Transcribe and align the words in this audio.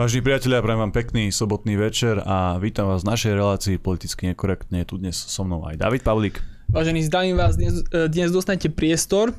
Vážení 0.00 0.24
priatelia, 0.24 0.64
prajem 0.64 0.80
vám 0.80 0.96
pekný 0.96 1.28
sobotný 1.28 1.76
večer 1.76 2.24
a 2.24 2.56
vítam 2.56 2.88
vás 2.88 3.04
v 3.04 3.12
našej 3.12 3.36
relácii 3.36 3.76
politicky 3.76 4.32
nekorektne. 4.32 4.80
Tu 4.88 4.96
dnes 4.96 5.12
so 5.12 5.44
mnou 5.44 5.60
aj 5.68 5.76
David 5.76 6.08
Pavlík. 6.08 6.40
Vážení, 6.72 7.04
zdravím 7.04 7.36
vás, 7.36 7.60
dnes, 7.60 7.84
e, 7.92 8.08
dnes 8.08 8.32
dostanete 8.32 8.72
priestor, 8.72 9.36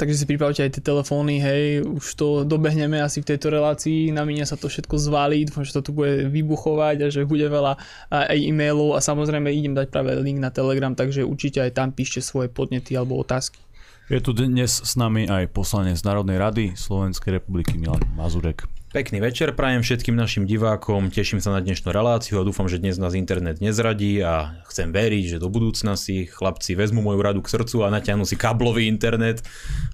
takže 0.00 0.16
si 0.16 0.24
pripravte 0.24 0.64
aj 0.64 0.80
tie 0.80 0.80
telefóny, 0.80 1.36
hej, 1.36 1.84
už 1.84 2.16
to 2.16 2.48
dobehneme 2.48 2.96
asi 2.96 3.20
v 3.20 3.36
tejto 3.36 3.52
relácii, 3.52 4.08
na 4.08 4.24
mňa 4.24 4.48
sa 4.48 4.56
to 4.56 4.72
všetko 4.72 4.96
zvalí, 4.96 5.44
dúfam, 5.44 5.68
že 5.68 5.76
to 5.76 5.84
tu 5.84 5.92
bude 5.92 6.32
vybuchovať 6.32 7.04
a 7.04 7.06
že 7.12 7.28
bude 7.28 7.44
veľa 7.44 7.76
aj 8.08 8.40
e-mailov 8.40 8.96
a 8.96 9.04
samozrejme 9.04 9.52
idem 9.52 9.76
dať 9.76 9.92
práve 9.92 10.16
link 10.16 10.40
na 10.40 10.48
Telegram, 10.48 10.96
takže 10.96 11.28
určite 11.28 11.60
aj 11.60 11.76
tam 11.76 11.92
píšte 11.92 12.24
svoje 12.24 12.48
podnety 12.48 12.96
alebo 12.96 13.20
otázky. 13.20 13.60
Je 14.08 14.24
tu 14.24 14.32
dnes 14.32 14.64
s 14.64 14.92
nami 14.96 15.28
aj 15.28 15.52
poslanec 15.52 16.00
Národnej 16.00 16.40
rady 16.40 16.64
Slovenskej 16.72 17.36
republiky 17.36 17.76
Milan 17.76 18.00
Mazurek. 18.16 18.64
Pekný 18.94 19.18
večer 19.18 19.50
prajem 19.58 19.82
všetkým 19.82 20.14
našim 20.14 20.46
divákom, 20.46 21.10
teším 21.10 21.42
sa 21.42 21.50
na 21.50 21.58
dnešnú 21.58 21.90
reláciu 21.90 22.38
a 22.38 22.46
dúfam, 22.46 22.70
že 22.70 22.78
dnes 22.78 22.94
nás 22.94 23.18
internet 23.18 23.58
nezradí 23.58 24.22
a 24.22 24.62
chcem 24.70 24.94
veriť, 24.94 25.34
že 25.34 25.42
do 25.42 25.50
budúcna 25.50 25.98
si 25.98 26.30
chlapci 26.30 26.78
vezmú 26.78 27.02
moju 27.02 27.18
radu 27.18 27.42
k 27.42 27.58
srdcu 27.58 27.82
a 27.82 27.90
natiahnu 27.90 28.22
si 28.22 28.38
káblový 28.38 28.86
internet, 28.86 29.42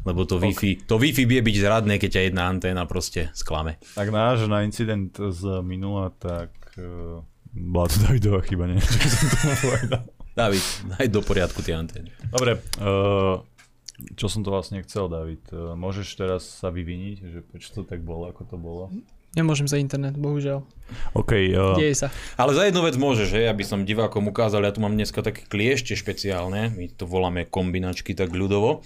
lebo 0.05 0.29
to 0.29 0.37
Wi-Fi, 0.37 0.85
to 0.85 1.01
Wi-Fi 1.01 1.25
vie 1.25 1.41
byť 1.41 1.57
zradné, 1.65 1.97
keď 1.97 2.11
ťa 2.13 2.23
jedna 2.29 2.53
anténa 2.53 2.85
proste 2.85 3.33
sklame. 3.33 3.81
Tak 3.97 4.13
náš 4.13 4.45
na 4.53 4.69
incident 4.69 5.17
z 5.17 5.65
minula, 5.65 6.13
tak 6.21 6.53
uh, 6.77 7.25
bola 7.57 7.89
to 7.89 8.05
Davidová 8.05 8.45
chyba, 8.45 8.69
nie? 8.69 8.85
David, 10.37 10.61
daj 10.93 11.09
do 11.09 11.25
poriadku 11.25 11.65
tie 11.65 11.73
antény. 11.73 12.13
Dobre, 12.29 12.61
uh, 12.79 13.41
čo 14.17 14.27
som 14.29 14.41
to 14.43 14.53
vlastne 14.53 14.81
chcel, 14.85 15.09
David? 15.09 15.43
E, 15.53 15.77
môžeš 15.77 16.07
teraz 16.17 16.43
sa 16.47 16.73
vyviniť, 16.73 17.17
že 17.21 17.39
prečo 17.45 17.73
to 17.77 17.83
tak 17.83 18.01
bolo, 18.05 18.29
ako 18.31 18.43
to 18.47 18.57
bolo? 18.57 18.93
Nemôžem 19.31 19.71
za 19.71 19.79
internet, 19.79 20.19
bohužiaľ. 20.19 20.67
OK. 21.15 21.33
Uh... 21.55 21.79
Deje 21.79 21.95
sa. 21.95 22.09
Ale 22.35 22.51
za 22.51 22.67
jednu 22.67 22.83
vec 22.83 22.99
môžeš, 22.99 23.31
že? 23.31 23.41
Aby 23.47 23.63
som 23.63 23.87
divákom 23.87 24.27
ukázal, 24.27 24.67
ja 24.67 24.75
tu 24.75 24.83
mám 24.83 24.91
dneska 24.91 25.23
také 25.23 25.47
kliešte 25.47 25.95
špeciálne, 25.95 26.75
my 26.75 26.91
to 26.91 27.07
voláme 27.07 27.47
kombinačky 27.47 28.19
tak 28.19 28.35
ľudovo. 28.35 28.83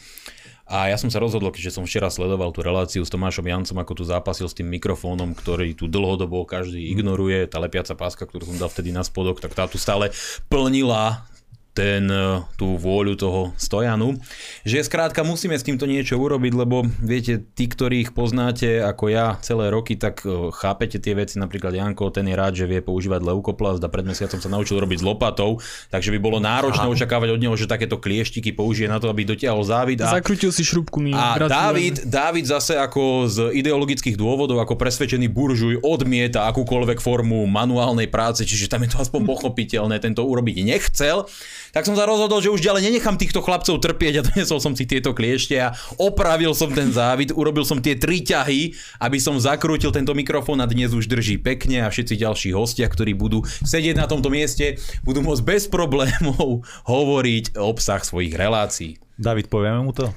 A 0.65 0.89
ja 0.89 0.97
som 0.97 1.13
sa 1.13 1.21
rozhodol, 1.21 1.53
keďže 1.53 1.77
som 1.77 1.85
včera 1.85 2.09
sledoval 2.09 2.49
tú 2.49 2.65
reláciu 2.65 3.05
s 3.05 3.13
Tomášom 3.13 3.45
Jancom, 3.45 3.77
ako 3.85 4.01
tu 4.01 4.05
zápasil 4.09 4.49
s 4.49 4.57
tým 4.57 4.69
mikrofónom, 4.73 5.37
ktorý 5.37 5.77
tu 5.77 5.93
dlhodobo 5.93 6.49
každý 6.49 6.89
ignoruje, 6.89 7.45
tá 7.45 7.61
lepiaca 7.61 7.93
páska, 7.93 8.25
ktorú 8.25 8.49
som 8.49 8.57
dal 8.57 8.73
vtedy 8.73 8.89
na 8.89 9.05
spodok, 9.05 9.45
tak 9.45 9.53
tá 9.53 9.69
tu 9.69 9.77
stále 9.77 10.09
plnila 10.49 11.29
ten, 11.75 12.07
e, 12.07 12.39
tú 12.55 12.79
vôľu 12.79 13.19
toho 13.19 13.51
stojanu, 13.59 14.15
že 14.63 14.87
skrátka 14.87 15.27
musíme 15.27 15.59
s 15.59 15.67
týmto 15.67 15.91
niečo 15.91 16.15
urobiť, 16.15 16.53
lebo 16.55 16.87
viete, 17.03 17.43
tí, 17.43 17.67
ktorých 17.67 18.15
poznáte 18.15 18.79
ako 18.79 19.11
ja 19.11 19.37
celé 19.43 19.75
roky, 19.75 19.99
tak 19.99 20.23
e, 20.23 20.55
chápete 20.55 21.03
tie 21.03 21.19
veci, 21.19 21.43
napríklad 21.43 21.75
Janko, 21.75 22.15
ten 22.15 22.31
je 22.31 22.39
rád, 22.39 22.55
že 22.55 22.71
vie 22.71 22.79
používať 22.79 23.27
leukoplast 23.27 23.83
a 23.83 23.91
pred 23.91 24.07
mesiacom 24.07 24.39
sa 24.39 24.47
naučil 24.47 24.79
robiť 24.79 25.03
s 25.03 25.05
lopatou, 25.05 25.59
takže 25.91 26.15
by 26.15 26.19
bolo 26.23 26.39
náročné 26.39 26.87
Aha. 26.87 26.95
očakávať 26.95 27.35
od 27.35 27.43
neho, 27.43 27.55
že 27.59 27.67
takéto 27.67 27.99
klieštiky 27.99 28.55
použije 28.55 28.87
na 28.87 29.03
to, 29.03 29.11
aby 29.11 29.27
dotiahol 29.27 29.67
závid. 29.67 29.99
A, 30.07 30.15
Zakrutil 30.15 30.55
si 30.55 30.63
šrubku 30.63 31.03
mi. 31.03 31.11
A 31.11 31.43
Dávid, 31.43 32.07
Dávid 32.07 32.47
zase 32.47 32.79
ako 32.79 33.27
z 33.27 33.39
ideologických 33.59 34.15
dôvodov, 34.15 34.63
ako 34.63 34.79
presvedčený 34.79 35.27
buržuj, 35.27 35.83
odmieta 35.83 36.47
akúkoľvek 36.55 37.03
formu 37.03 37.43
manuálnej 37.51 38.07
práce, 38.07 38.47
čiže 38.47 38.71
tam 38.71 38.87
je 38.87 38.95
to 38.95 39.03
aspoň 39.03 39.27
pochopiteľné, 39.27 39.99
tento 39.99 40.23
urobiť 40.23 40.63
nechcel 40.63 41.27
tak 41.75 41.91
som 41.91 41.99
sa 41.99 42.07
rozhodol, 42.07 42.39
že 42.39 42.55
už 42.55 42.63
ďalej 42.63 42.87
nenechám 42.87 43.19
týchto 43.19 43.43
chlapcov 43.43 43.83
trpieť 43.83 44.23
a 44.23 44.27
donesol 44.31 44.63
som 44.63 44.79
si 44.79 44.87
tieto 44.87 45.11
kliešte 45.11 45.59
a 45.59 45.75
opravil 45.99 46.55
som 46.55 46.71
ten 46.71 46.95
závid, 46.95 47.35
urobil 47.35 47.67
som 47.67 47.83
tie 47.83 47.99
tri 47.99 48.23
ťahy, 48.23 48.71
aby 49.03 49.19
som 49.19 49.35
zakrútil 49.35 49.91
tento 49.91 50.15
mikrofón 50.15 50.63
a 50.63 50.71
dnes 50.71 50.95
už 50.95 51.11
drží 51.11 51.43
pekne 51.43 51.83
a 51.83 51.91
všetci 51.91 52.15
ďalší 52.15 52.55
hostia, 52.55 52.87
ktorí 52.87 53.19
budú 53.19 53.43
sedieť 53.67 53.99
na 53.99 54.07
tomto 54.07 54.31
mieste, 54.31 54.79
budú 55.03 55.27
môcť 55.27 55.43
bez 55.43 55.67
problémov 55.67 56.63
hovoriť 56.95 57.59
obsah 57.59 57.99
svojich 58.07 58.39
relácií. 58.39 59.03
David, 59.19 59.51
povieme 59.51 59.83
mu 59.83 59.91
to? 59.91 60.15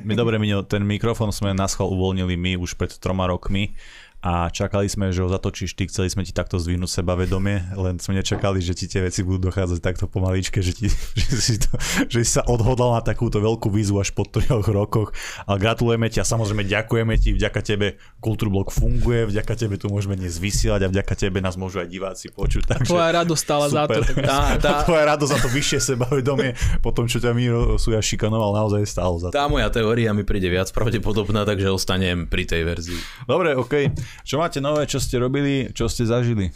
My 0.00 0.16
dobre, 0.16 0.40
my 0.40 0.64
ten 0.64 0.88
mikrofón 0.88 1.28
sme 1.36 1.52
na 1.52 1.68
schvál 1.68 1.92
uvoľnili 1.92 2.32
my 2.38 2.52
už 2.56 2.80
pred 2.80 2.96
troma 2.96 3.28
rokmi 3.28 3.76
a 4.22 4.46
čakali 4.54 4.86
sme, 4.86 5.10
že 5.10 5.18
ho 5.18 5.26
zatočíš 5.26 5.74
ty, 5.74 5.90
chceli 5.90 6.06
sme 6.06 6.22
ti 6.22 6.30
takto 6.30 6.54
zdvihnúť 6.54 7.02
sebavedomie, 7.02 7.74
len 7.74 7.98
sme 7.98 8.22
nečakali, 8.22 8.62
že 8.62 8.78
ti 8.78 8.86
tie 8.86 9.02
veci 9.02 9.26
budú 9.26 9.50
dochádzať 9.50 9.82
takto 9.82 10.06
pomaličke, 10.06 10.62
že, 10.62 10.70
ti, 10.70 10.86
že, 11.18 11.38
si, 11.42 11.58
to, 11.58 11.74
že 12.06 12.22
si 12.22 12.30
sa 12.38 12.46
odhodlal 12.46 12.94
na 12.94 13.02
takúto 13.02 13.42
veľkú 13.42 13.66
výzvu 13.66 13.98
až 13.98 14.14
po 14.14 14.22
troch 14.22 14.70
rokoch. 14.70 15.10
A 15.50 15.58
gratulujeme 15.58 16.06
ti 16.06 16.22
a 16.22 16.26
samozrejme 16.26 16.62
ďakujeme 16.62 17.18
ti, 17.18 17.34
vďaka 17.34 17.60
tebe 17.66 17.98
Kultúrblok 18.22 18.70
funguje, 18.70 19.26
vďaka 19.26 19.58
tebe 19.58 19.74
tu 19.74 19.90
môžeme 19.90 20.14
dnes 20.14 20.38
vysielať 20.38 20.86
a 20.86 20.88
vďaka 20.94 21.14
tebe 21.18 21.42
nás 21.42 21.58
môžu 21.58 21.82
aj 21.82 21.90
diváci 21.90 22.30
počuť. 22.30 22.78
Takže 22.78 22.94
tvoja 22.94 23.10
radosť 23.10 23.42
stála 23.42 23.66
za 23.66 23.90
to. 23.90 24.00
Tá, 24.22 24.54
tá, 24.62 24.86
tvoja 24.86 25.04
radosť 25.18 25.30
za 25.34 25.38
to 25.42 25.48
vyššie 25.50 25.78
sebavedomie 25.82 26.54
po 26.78 26.94
tom, 26.94 27.10
čo 27.10 27.18
ťa 27.18 27.34
Miro 27.34 27.74
ja 27.74 27.98
šikanoval, 27.98 28.54
naozaj 28.54 28.86
stálo 28.86 29.18
za 29.18 29.28
to. 29.28 29.36
Tá 29.36 29.50
moja 29.50 29.66
teória 29.66 30.14
mi 30.14 30.22
príde 30.22 30.46
viac 30.46 30.70
pravdepodobná, 30.70 31.42
takže 31.42 31.74
ostanem 31.74 32.30
pri 32.30 32.46
tej 32.46 32.62
verzii. 32.62 33.00
Dobre, 33.26 33.58
OK. 33.58 33.90
Čo 34.22 34.38
máte 34.38 34.60
nové, 34.60 34.84
čo 34.86 35.00
ste 35.00 35.16
robili, 35.18 35.72
čo 35.72 35.88
ste 35.88 36.04
zažili? 36.04 36.52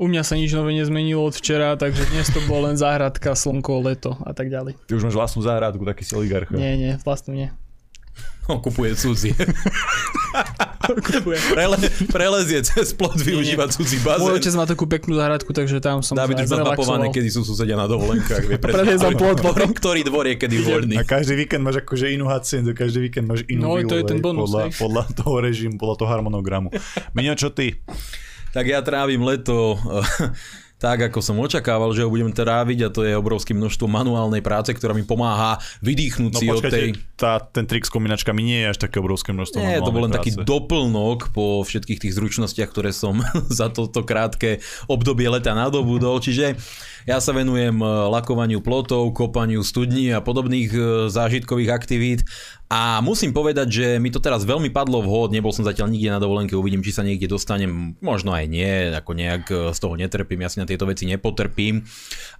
U 0.00 0.08
mňa 0.08 0.24
sa 0.24 0.32
nič 0.32 0.48
nové 0.56 0.72
nezmenilo 0.72 1.28
od 1.28 1.36
včera, 1.36 1.76
takže 1.76 2.08
dnes 2.08 2.32
to 2.32 2.40
bolo 2.48 2.72
len 2.72 2.76
záhradka, 2.80 3.36
slnko, 3.36 3.84
leto 3.84 4.16
a 4.24 4.32
tak 4.32 4.48
ďalej. 4.48 4.80
Ty 4.88 4.96
už 4.96 5.04
máš 5.04 5.16
vlastnú 5.20 5.44
záhradku, 5.44 5.84
taký 5.84 6.08
si 6.08 6.16
oligarcha. 6.16 6.56
Nie, 6.56 6.80
nie, 6.80 6.96
vlastnú 7.04 7.36
nie. 7.36 7.52
On 8.50 8.58
kupuje 8.58 8.98
cudzie. 8.98 9.34
Prele, 11.54 11.76
prelezie 12.10 12.66
cez 12.66 12.90
plot, 12.98 13.20
využíva 13.22 13.70
cudzí 13.70 14.02
bazén. 14.02 14.26
Môj 14.26 14.42
otec 14.42 14.54
má 14.58 14.64
takú 14.66 14.90
peknú 14.90 15.14
záhradku, 15.14 15.54
takže 15.54 15.78
tam 15.78 16.02
som 16.02 16.18
David 16.18 16.42
už 16.42 16.50
má 16.50 16.74
mapované, 16.74 17.14
kedy 17.14 17.30
sú 17.30 17.46
susedia 17.46 17.78
na 17.78 17.86
dovolenkách. 17.86 18.50
Vie 18.50 18.58
presne, 18.62 18.98
plot 18.98 19.38
ktorý, 19.38 19.64
ktorý 19.70 20.00
dvor 20.02 20.26
je 20.26 20.36
kedy 20.40 20.56
voľný. 20.66 20.94
A 20.98 21.06
každý 21.06 21.38
víkend 21.38 21.62
máš 21.62 21.86
akože 21.86 22.10
inú 22.10 22.26
haciendu, 22.26 22.74
každý 22.74 23.06
víkend 23.06 23.30
máš 23.30 23.46
inú 23.46 23.70
No, 23.70 23.78
vilu, 23.78 23.86
to 23.86 23.94
je 24.00 24.04
ten 24.08 24.18
bonus. 24.18 24.50
Podľa, 24.50 24.64
podľa 24.74 25.04
toho 25.14 25.34
režimu, 25.38 25.74
podľa 25.78 25.96
toho 26.02 26.08
harmonogramu. 26.10 26.68
Miňo, 27.16 27.38
čo 27.38 27.54
ty? 27.54 27.78
Tak 28.50 28.66
ja 28.66 28.82
trávim 28.82 29.22
leto 29.22 29.78
tak, 30.80 31.12
ako 31.12 31.20
som 31.20 31.36
očakával, 31.36 31.92
že 31.92 32.02
ho 32.02 32.10
budem 32.10 32.32
tráviť 32.32 32.88
a 32.88 32.92
to 32.92 33.04
je 33.04 33.12
obrovské 33.12 33.52
množstvo 33.52 33.84
manuálnej 33.84 34.40
práce, 34.40 34.72
ktorá 34.72 34.96
mi 34.96 35.04
pomáha 35.04 35.60
vydýchnuť 35.84 36.32
no, 36.32 36.40
si 36.40 36.46
od 36.48 36.64
tej... 36.64 36.96
Tá, 37.20 37.36
ten 37.36 37.68
trik 37.68 37.84
s 37.84 37.92
kombinačkami 37.92 38.40
nie 38.40 38.64
je 38.64 38.66
až 38.72 38.78
také 38.88 38.96
obrovské 38.96 39.36
množstvo 39.36 39.60
Nie, 39.60 39.84
to 39.84 39.92
bol 39.92 40.08
len 40.08 40.16
práce. 40.16 40.32
taký 40.32 40.40
doplnok 40.40 41.36
po 41.36 41.60
všetkých 41.60 42.08
tých 42.08 42.16
zručnostiach, 42.16 42.72
ktoré 42.72 42.96
som 42.96 43.20
za 43.60 43.68
toto 43.68 44.08
krátke 44.08 44.64
obdobie 44.88 45.28
leta 45.28 45.52
nadobudol, 45.52 46.24
čiže 46.24 46.56
ja 47.04 47.20
sa 47.20 47.36
venujem 47.36 47.76
e, 47.80 47.84
lakovaniu 47.84 48.64
plotov, 48.64 49.12
kopaniu 49.12 49.60
studní 49.60 50.16
a 50.16 50.24
podobných 50.24 50.70
e, 50.72 50.80
zážitkových 51.12 51.70
aktivít 51.72 52.20
a 52.70 53.02
musím 53.02 53.34
povedať, 53.34 53.66
že 53.66 53.86
mi 53.98 54.14
to 54.14 54.22
teraz 54.22 54.46
veľmi 54.46 54.70
padlo 54.70 55.02
vhod, 55.02 55.34
nebol 55.34 55.50
som 55.50 55.66
zatiaľ 55.66 55.90
nikde 55.90 56.14
na 56.14 56.22
dovolenke, 56.22 56.54
uvidím, 56.54 56.86
či 56.86 56.94
sa 56.94 57.02
niekde 57.02 57.26
dostanem, 57.26 57.98
možno 57.98 58.30
aj 58.30 58.46
nie, 58.46 58.94
ako 58.94 59.10
nejak 59.18 59.44
e, 59.50 59.54
z 59.74 59.78
toho 59.82 59.98
netrpím, 59.98 60.46
ja 60.46 60.54
si 60.54 60.62
na 60.62 60.70
tieto 60.70 60.86
veci 60.86 61.02
nepotrpím, 61.02 61.82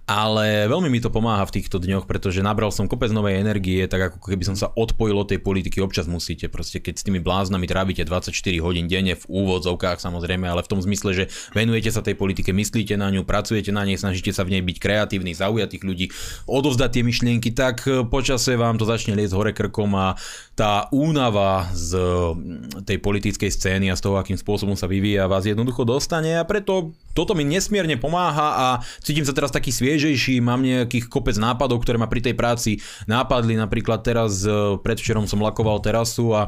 ale 0.07 0.71
veľmi 0.71 0.87
mi 0.87 1.03
to 1.03 1.11
pomáha 1.11 1.43
v 1.43 1.59
týchto 1.59 1.83
dňoch, 1.83 2.07
pretože 2.07 2.39
nabral 2.39 2.71
som 2.71 2.87
kopec 2.87 3.11
novej 3.11 3.43
energie, 3.43 3.83
tak 3.91 4.15
ako 4.15 4.23
keby 4.23 4.47
som 4.47 4.55
sa 4.55 4.71
odpojil 4.71 5.19
od 5.19 5.27
tej 5.35 5.43
politiky, 5.43 5.83
občas 5.83 6.07
musíte, 6.07 6.47
proste 6.47 6.79
keď 6.79 6.95
s 6.95 7.03
tými 7.03 7.19
bláznami 7.19 7.67
trávite 7.67 8.07
24 8.07 8.31
hodín 8.63 8.87
denne 8.87 9.19
v 9.19 9.27
úvodzovkách 9.27 9.99
samozrejme, 9.99 10.47
ale 10.47 10.63
v 10.63 10.71
tom 10.71 10.79
zmysle, 10.79 11.11
že 11.11 11.25
venujete 11.51 11.91
sa 11.91 11.99
tej 11.99 12.15
politike, 12.15 12.55
myslíte 12.55 12.95
na 12.95 13.11
ňu, 13.11 13.27
pracujete 13.27 13.75
na 13.75 13.83
nej, 13.83 13.99
snažíte 13.99 14.31
sa 14.31 14.47
v 14.47 14.55
nej 14.55 14.63
byť 14.63 14.77
kreatívny, 14.79 15.35
zaujatých 15.35 15.83
ľudí, 15.83 16.07
odovzdať 16.47 16.89
tie 16.95 17.03
myšlienky, 17.03 17.51
tak 17.51 17.83
e, 17.83 18.07
počase 18.07 18.55
vám 18.55 18.79
to 18.79 18.87
začne 18.87 19.11
liesť 19.19 19.35
hore 19.35 19.51
krkom 19.51 19.91
a 19.99 20.20
tá 20.55 20.91
únava 20.91 21.71
z 21.71 21.97
tej 22.85 22.97
politickej 22.99 23.49
scény 23.49 23.87
a 23.89 23.97
z 23.97 24.03
toho, 24.03 24.19
akým 24.19 24.37
spôsobom 24.37 24.75
sa 24.75 24.85
vyvíja, 24.85 25.31
vás 25.31 25.47
jednoducho 25.47 25.87
dostane 25.87 26.37
a 26.37 26.45
preto 26.45 26.93
toto 27.11 27.35
mi 27.35 27.43
nesmierne 27.43 27.99
pomáha 27.99 28.49
a 28.55 28.67
cítim 29.03 29.27
sa 29.27 29.35
teraz 29.35 29.51
taký 29.51 29.71
sviežejší, 29.71 30.39
mám 30.39 30.63
nejakých 30.63 31.11
kopec 31.11 31.35
nápadov, 31.35 31.83
ktoré 31.83 31.99
ma 31.99 32.07
pri 32.07 32.23
tej 32.23 32.35
práci 32.35 32.71
nápadli, 33.07 33.59
napríklad 33.59 34.03
teraz 34.03 34.43
e, 34.47 34.79
predvčerom 34.79 35.27
som 35.27 35.43
lakoval 35.43 35.83
terasu 35.83 36.31
a 36.31 36.41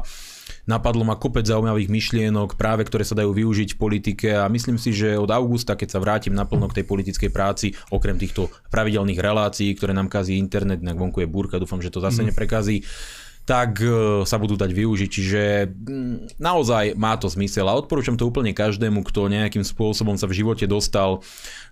Napadlo 0.64 1.04
ma 1.04 1.20
kopec 1.20 1.44
zaujímavých 1.44 1.92
myšlienok, 1.92 2.56
práve 2.56 2.88
ktoré 2.88 3.04
sa 3.04 3.16
dajú 3.16 3.36
využiť 3.36 3.76
v 3.76 3.80
politike 3.80 4.28
a 4.32 4.48
myslím 4.48 4.80
si, 4.80 4.96
že 4.96 5.20
od 5.20 5.28
augusta, 5.28 5.76
keď 5.76 5.88
sa 5.92 6.00
vrátim 6.00 6.32
naplno 6.32 6.68
k 6.72 6.80
tej 6.80 6.84
politickej 6.88 7.30
práci, 7.32 7.76
okrem 7.92 8.16
týchto 8.16 8.48
pravidelných 8.72 9.20
relácií, 9.20 9.76
ktoré 9.76 9.92
nám 9.92 10.08
kazí 10.08 10.40
internet, 10.40 10.80
na 10.80 10.96
vonku 10.96 11.20
je 11.20 11.28
búrka, 11.28 11.60
dúfam, 11.60 11.84
že 11.84 11.92
to 11.92 12.00
zase 12.00 12.24
mm. 12.24 12.32
neprekazí, 12.32 12.80
tak 13.44 13.76
e, 13.84 14.24
sa 14.24 14.40
budú 14.40 14.56
dať 14.56 14.72
využiť. 14.72 15.08
Čiže 15.08 15.42
mm, 15.68 16.40
naozaj 16.40 16.96
má 16.96 17.16
to 17.20 17.28
zmysel 17.28 17.68
a 17.68 17.76
odporúčam 17.76 18.16
to 18.16 18.24
úplne 18.24 18.56
každému, 18.56 19.04
kto 19.04 19.28
nejakým 19.28 19.60
spôsobom 19.60 20.16
sa 20.16 20.24
v 20.24 20.40
živote 20.40 20.64
dostal 20.64 21.20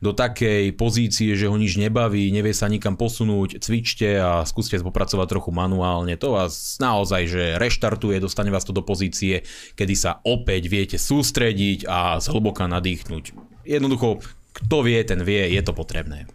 do 0.05 0.13
takej 0.13 0.77
pozície, 0.77 1.33
že 1.33 1.49
ho 1.49 1.57
nič 1.57 1.81
nebaví, 1.81 2.29
nevie 2.29 2.53
sa 2.53 2.69
nikam 2.69 3.01
posunúť, 3.01 3.65
cvičte 3.65 4.21
a 4.21 4.45
skúste 4.45 4.77
popracovať 4.85 5.27
trochu 5.33 5.51
manuálne. 5.51 6.13
To 6.21 6.37
vás 6.37 6.77
naozaj, 6.77 7.23
že 7.25 7.43
reštartuje, 7.57 8.21
dostane 8.21 8.53
vás 8.53 8.69
to 8.69 8.77
do 8.77 8.85
pozície, 8.85 9.49
kedy 9.73 9.95
sa 9.97 10.21
opäť 10.29 10.69
viete 10.69 10.97
sústrediť 11.01 11.89
a 11.89 12.21
zhlboka 12.21 12.69
nadýchnuť. 12.69 13.25
Jednoducho, 13.65 14.21
kto 14.53 14.77
vie, 14.85 15.01
ten 15.09 15.25
vie, 15.25 15.49
je 15.57 15.63
to 15.65 15.73
potrebné. 15.73 16.29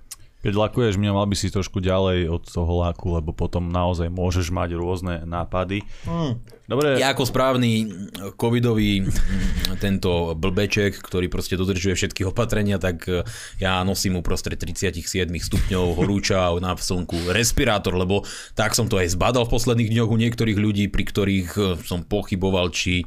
Keď 0.46 0.54
lakuješ 0.54 1.02
mňa, 1.02 1.18
mal 1.18 1.26
by 1.26 1.34
si 1.34 1.50
trošku 1.50 1.82
ďalej 1.82 2.30
od 2.30 2.44
toho 2.46 2.86
laku, 2.86 3.18
lebo 3.18 3.34
potom 3.34 3.74
naozaj 3.74 4.14
môžeš 4.14 4.54
mať 4.54 4.78
rôzne 4.78 5.26
nápady. 5.26 5.82
Mm. 6.06 6.58
Dobre. 6.68 7.00
Ja 7.00 7.16
ako 7.16 7.24
správny 7.24 7.88
covidový 8.36 9.00
mm, 9.00 9.80
tento 9.80 10.36
blbeček, 10.36 11.00
ktorý 11.00 11.32
proste 11.32 11.56
dodržuje 11.56 11.96
všetky 11.96 12.28
opatrenia, 12.28 12.76
tak 12.76 13.08
e, 13.08 13.24
ja 13.56 13.80
nosím 13.88 14.20
uprostred 14.20 14.60
37 14.60 15.00
stupňov 15.32 15.96
horúča 15.96 16.52
na 16.60 16.76
slnku 16.76 17.32
respirátor, 17.32 17.96
lebo 17.96 18.28
tak 18.52 18.76
som 18.76 18.92
to 18.92 19.00
aj 19.00 19.16
zbadal 19.16 19.48
v 19.48 19.54
posledných 19.56 19.96
dňoch 19.96 20.12
u 20.12 20.18
niektorých 20.20 20.60
ľudí, 20.60 20.92
pri 20.92 21.08
ktorých 21.08 21.50
e, 21.56 21.62
som 21.88 22.04
pochyboval, 22.04 22.68
či 22.76 23.02
e, 23.02 23.06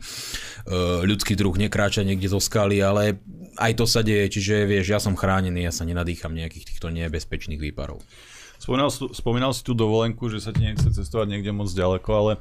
ľudský 1.04 1.36
druh 1.36 1.52
nekráča 1.52 2.00
niekde 2.00 2.32
zo 2.32 2.40
skaly, 2.40 2.80
ale 2.80 3.20
aj 3.60 3.72
to 3.76 3.84
sa 3.84 4.00
deje, 4.00 4.40
čiže 4.40 4.64
vieš, 4.64 4.86
ja 4.88 4.98
som 4.98 5.12
chránený, 5.12 5.68
ja 5.68 5.72
sa 5.72 5.84
nenadýcham 5.84 6.32
nejakých 6.32 6.72
týchto 6.72 6.88
nebezpečných 6.88 7.60
výparov. 7.60 8.00
Spomínal, 8.60 8.92
spomínal 8.92 9.52
si 9.56 9.64
tú 9.64 9.72
dovolenku, 9.72 10.28
že 10.28 10.44
sa 10.44 10.52
ti 10.52 10.60
nechce 10.60 10.84
cestovať 10.92 11.32
niekde 11.32 11.48
moc 11.48 11.72
ďaleko, 11.72 12.10
ale 12.12 12.32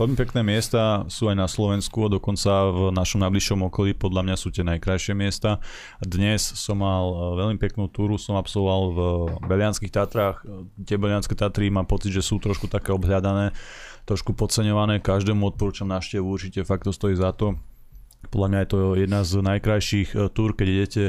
veľmi 0.00 0.16
pekné 0.16 0.40
miesta 0.40 1.04
sú 1.12 1.28
aj 1.28 1.36
na 1.36 1.44
Slovensku, 1.44 2.08
dokonca 2.08 2.72
v 2.72 2.80
našom 2.96 3.20
najbližšom 3.20 3.68
okolí 3.68 3.92
podľa 3.92 4.24
mňa 4.24 4.36
sú 4.40 4.48
tie 4.48 4.64
najkrajšie 4.64 5.12
miesta. 5.12 5.60
Dnes 6.00 6.40
som 6.40 6.80
mal 6.80 7.04
e, 7.12 7.16
veľmi 7.44 7.60
peknú 7.60 7.92
túru, 7.92 8.16
som 8.16 8.40
absolvoval 8.40 8.82
v 8.88 9.00
Belianských 9.52 9.92
Tatrách. 9.92 10.48
Tie 10.80 10.96
Belianské 10.96 11.36
Tatry 11.36 11.68
mám 11.68 11.84
pocit, 11.84 12.08
že 12.08 12.24
sú 12.24 12.40
trošku 12.40 12.72
také 12.72 12.96
obhľadané, 12.96 13.52
trošku 14.08 14.32
podceňované. 14.32 15.04
Každému 15.04 15.44
odporúčam 15.44 15.92
návštevu, 15.92 16.24
určite 16.24 16.64
fakt 16.64 16.88
to 16.88 16.92
stojí 16.96 17.20
za 17.20 17.36
to 17.36 17.52
podľa 18.28 18.48
mňa 18.48 18.60
je 18.62 18.68
to 18.68 18.78
jedna 18.98 19.20
z 19.24 19.32
najkrajších 19.42 20.08
e, 20.12 20.16
túr, 20.30 20.52
keď 20.52 20.66
idete 20.68 21.04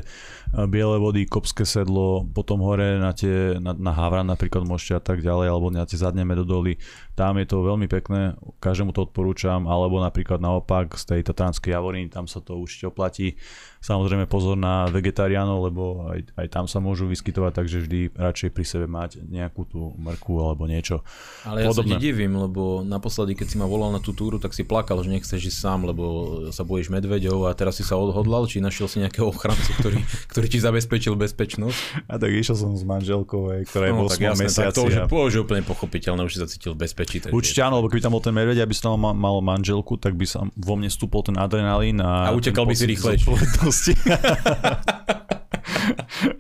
Biele 0.56 0.96
vody, 0.96 1.28
Kopské 1.28 1.68
sedlo, 1.68 2.24
potom 2.32 2.64
hore 2.64 2.96
na, 2.98 3.12
tie, 3.12 3.60
na, 3.60 3.76
na 3.76 3.92
Havran 3.92 4.26
napríklad 4.26 4.64
môžete 4.64 4.94
a 4.96 5.02
tak 5.04 5.20
ďalej, 5.20 5.48
alebo 5.52 5.68
na 5.68 5.84
tie 5.84 6.00
zadne 6.00 6.24
medodoly. 6.24 6.80
Tam 7.20 7.36
je 7.36 7.46
to 7.50 7.66
veľmi 7.66 7.90
pekné, 7.92 8.40
každému 8.64 8.96
to 8.96 9.10
odporúčam, 9.10 9.68
alebo 9.68 10.00
napríklad 10.00 10.40
naopak 10.40 10.96
z 10.96 11.04
tej 11.18 11.22
Tatranskej 11.28 11.76
Javoriny, 11.76 12.08
tam 12.08 12.32
sa 12.32 12.40
to 12.40 12.56
určite 12.56 12.88
oplatí. 12.88 13.36
Samozrejme 13.84 14.26
pozor 14.26 14.58
na 14.58 14.90
vegetariánov, 14.90 15.70
lebo 15.70 15.84
aj, 16.10 16.34
aj 16.40 16.48
tam 16.50 16.66
sa 16.66 16.82
môžu 16.82 17.06
vyskytovať, 17.06 17.52
takže 17.54 17.78
vždy 17.86 18.00
radšej 18.16 18.50
pri 18.52 18.66
sebe 18.66 18.86
mať 18.90 19.24
nejakú 19.28 19.64
tú 19.70 19.94
mrku 20.00 20.42
alebo 20.42 20.66
niečo 20.66 21.06
Ale 21.46 21.64
ja 21.64 21.70
podobné. 21.70 21.96
sa 21.96 22.02
divím, 22.02 22.34
lebo 22.36 22.82
naposledy, 22.82 23.38
keď 23.38 23.48
si 23.48 23.56
ma 23.62 23.70
volal 23.70 23.94
na 23.94 24.02
tú 24.02 24.12
túru, 24.18 24.42
tak 24.42 24.52
si 24.58 24.66
plakal, 24.66 25.00
že 25.06 25.14
nechceš 25.14 25.54
ísť 25.54 25.60
sám, 25.62 25.86
lebo 25.86 26.04
sa 26.50 26.66
bojíš 26.66 26.90
medveďov 26.90 27.48
a 27.48 27.52
teraz 27.54 27.78
si 27.78 27.84
sa 27.86 27.96
odhodlal, 27.96 28.50
či 28.50 28.60
našiel 28.60 28.90
si 28.90 28.98
nejakého 29.00 29.30
ochrancu, 29.30 29.72
ktorý, 29.78 30.00
ktorý 30.38 30.54
ti 30.54 30.62
zabezpečil 30.62 31.18
bezpečnosť? 31.18 32.06
A 32.06 32.22
tak 32.22 32.30
išiel 32.30 32.54
som 32.54 32.78
s 32.78 32.86
manželkou, 32.86 33.66
ktorá 33.66 33.90
je 33.90 33.94
no, 33.98 34.06
tak 34.06 34.22
jasné, 34.22 34.54
tak 34.54 34.70
to 34.70 34.86
už, 34.86 35.02
a... 35.02 35.10
už 35.10 35.34
je 35.34 35.42
úplne 35.42 35.66
pochopiteľné, 35.66 36.30
už 36.30 36.38
si 36.38 36.38
sa 36.38 36.46
cítil 36.46 36.78
bezpečí. 36.78 37.26
Určite 37.26 37.66
áno, 37.66 37.82
lebo 37.82 37.90
keby 37.90 38.06
tam 38.06 38.14
bol 38.14 38.22
ten 38.22 38.38
medveď, 38.38 38.62
aby 38.62 38.78
som 38.78 39.02
mal, 39.02 39.18
mal 39.18 39.42
manželku, 39.42 39.98
tak 39.98 40.14
by 40.14 40.30
sa 40.30 40.46
vo 40.54 40.78
mne 40.78 40.94
stúpol 40.94 41.26
ten 41.26 41.42
adrenalín 41.42 41.98
a, 42.06 42.30
a 42.30 42.38
utekal 42.38 42.70
by 42.70 42.78
si 42.78 42.86
rýchlejšie. 42.86 43.34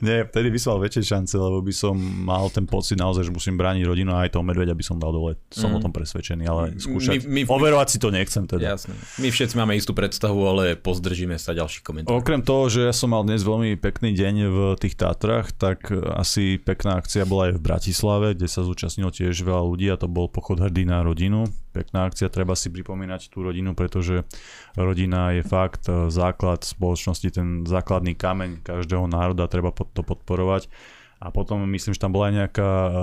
Nie, 0.07 0.23
vtedy 0.23 0.55
mal 0.55 0.79
väčšie 0.79 1.03
šance, 1.03 1.35
lebo 1.35 1.59
by 1.59 1.73
som 1.75 1.95
mal 1.99 2.47
ten 2.47 2.63
pocit 2.63 2.95
naozaj, 2.95 3.27
že 3.27 3.31
musím 3.35 3.59
brániť 3.59 3.83
rodinu 3.83 4.15
a 4.15 4.23
aj 4.23 4.39
toho 4.39 4.43
medveďa 4.47 4.71
by 4.71 4.83
som 4.85 4.95
dal 4.95 5.11
dole. 5.11 5.35
Som 5.51 5.75
mm. 5.75 5.77
o 5.77 5.79
tom 5.83 5.91
presvedčený, 5.91 6.43
ale 6.47 6.79
skúšať. 6.79 7.27
My, 7.27 7.43
my, 7.43 7.51
overovať 7.51 7.87
si 7.91 7.97
to 7.99 8.07
nechcem 8.07 8.47
teda. 8.47 8.79
Jasne. 8.79 8.95
My 9.19 9.27
všetci 9.27 9.55
máme 9.59 9.75
istú 9.75 9.91
predstavu, 9.91 10.39
ale 10.47 10.79
pozdržíme 10.79 11.35
sa 11.35 11.51
ďalších 11.51 11.83
komentárov. 11.83 12.23
Okrem 12.23 12.39
toho, 12.39 12.71
že 12.71 12.87
ja 12.87 12.93
som 12.95 13.11
mal 13.11 13.27
dnes 13.27 13.43
veľmi 13.43 13.75
pekný 13.75 14.15
deň 14.15 14.35
v 14.47 14.57
tých 14.79 14.95
Tatrach, 14.95 15.51
tak 15.51 15.91
asi 15.91 16.61
pekná 16.61 17.01
akcia 17.01 17.27
bola 17.27 17.51
aj 17.51 17.59
v 17.59 17.61
Bratislave, 17.61 18.27
kde 18.37 18.47
sa 18.47 18.63
zúčastnilo 18.63 19.11
tiež 19.11 19.35
veľa 19.43 19.63
ľudí 19.65 19.87
a 19.91 19.99
to 19.99 20.07
bol 20.07 20.31
pochod 20.31 20.61
hrdý 20.61 20.87
na 20.87 21.01
rodinu. 21.01 21.49
Pekná 21.75 22.09
akcia, 22.09 22.31
treba 22.33 22.57
si 22.57 22.73
pripomínať 22.73 23.29
tú 23.29 23.45
rodinu, 23.45 23.77
pretože 23.77 24.25
rodina 24.73 25.29
je 25.37 25.45
fakt 25.45 25.85
e, 25.85 26.09
základ 26.09 26.65
spoločnosti, 26.65 27.29
ten 27.29 27.69
základný 27.69 28.17
kameň 28.17 28.65
každého 28.65 29.05
národa, 29.05 29.45
treba 29.45 29.69
to 29.97 30.05
podporovať. 30.05 30.69
A 31.17 31.33
potom 31.33 31.65
myslím, 31.73 31.97
že 31.97 32.01
tam 32.01 32.13
bola 32.13 32.29
aj 32.29 32.35
nejaká 32.37 32.69
uh, 32.69 32.93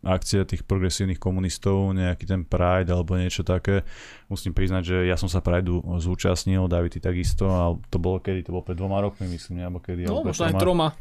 akcia 0.00 0.48
tých 0.48 0.64
progresívnych 0.64 1.20
komunistov, 1.20 1.92
nejaký 1.92 2.24
ten 2.24 2.40
Pride 2.48 2.88
alebo 2.88 3.20
niečo 3.20 3.44
také. 3.44 3.84
Musím 4.32 4.56
priznať, 4.56 4.82
že 4.88 4.96
ja 5.04 5.20
som 5.20 5.28
sa 5.28 5.44
Prideu 5.44 5.84
zúčastnil, 6.00 6.64
David 6.72 6.96
ty 6.96 7.00
takisto, 7.04 7.44
a 7.44 7.76
to 7.92 8.00
bolo 8.00 8.24
kedy? 8.24 8.48
To 8.48 8.56
bolo 8.56 8.64
pred 8.64 8.80
dvoma 8.80 9.04
rokmi, 9.04 9.28
myslím, 9.28 9.60
alebo 9.60 9.84
kedy? 9.84 10.08
No, 10.08 10.24
možno 10.24 10.48
aj 10.48 10.56
troma. 10.56 10.96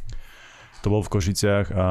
To 0.84 0.94
bolo 0.94 1.02
v 1.08 1.14
Košiciach 1.16 1.74
a 1.74 1.88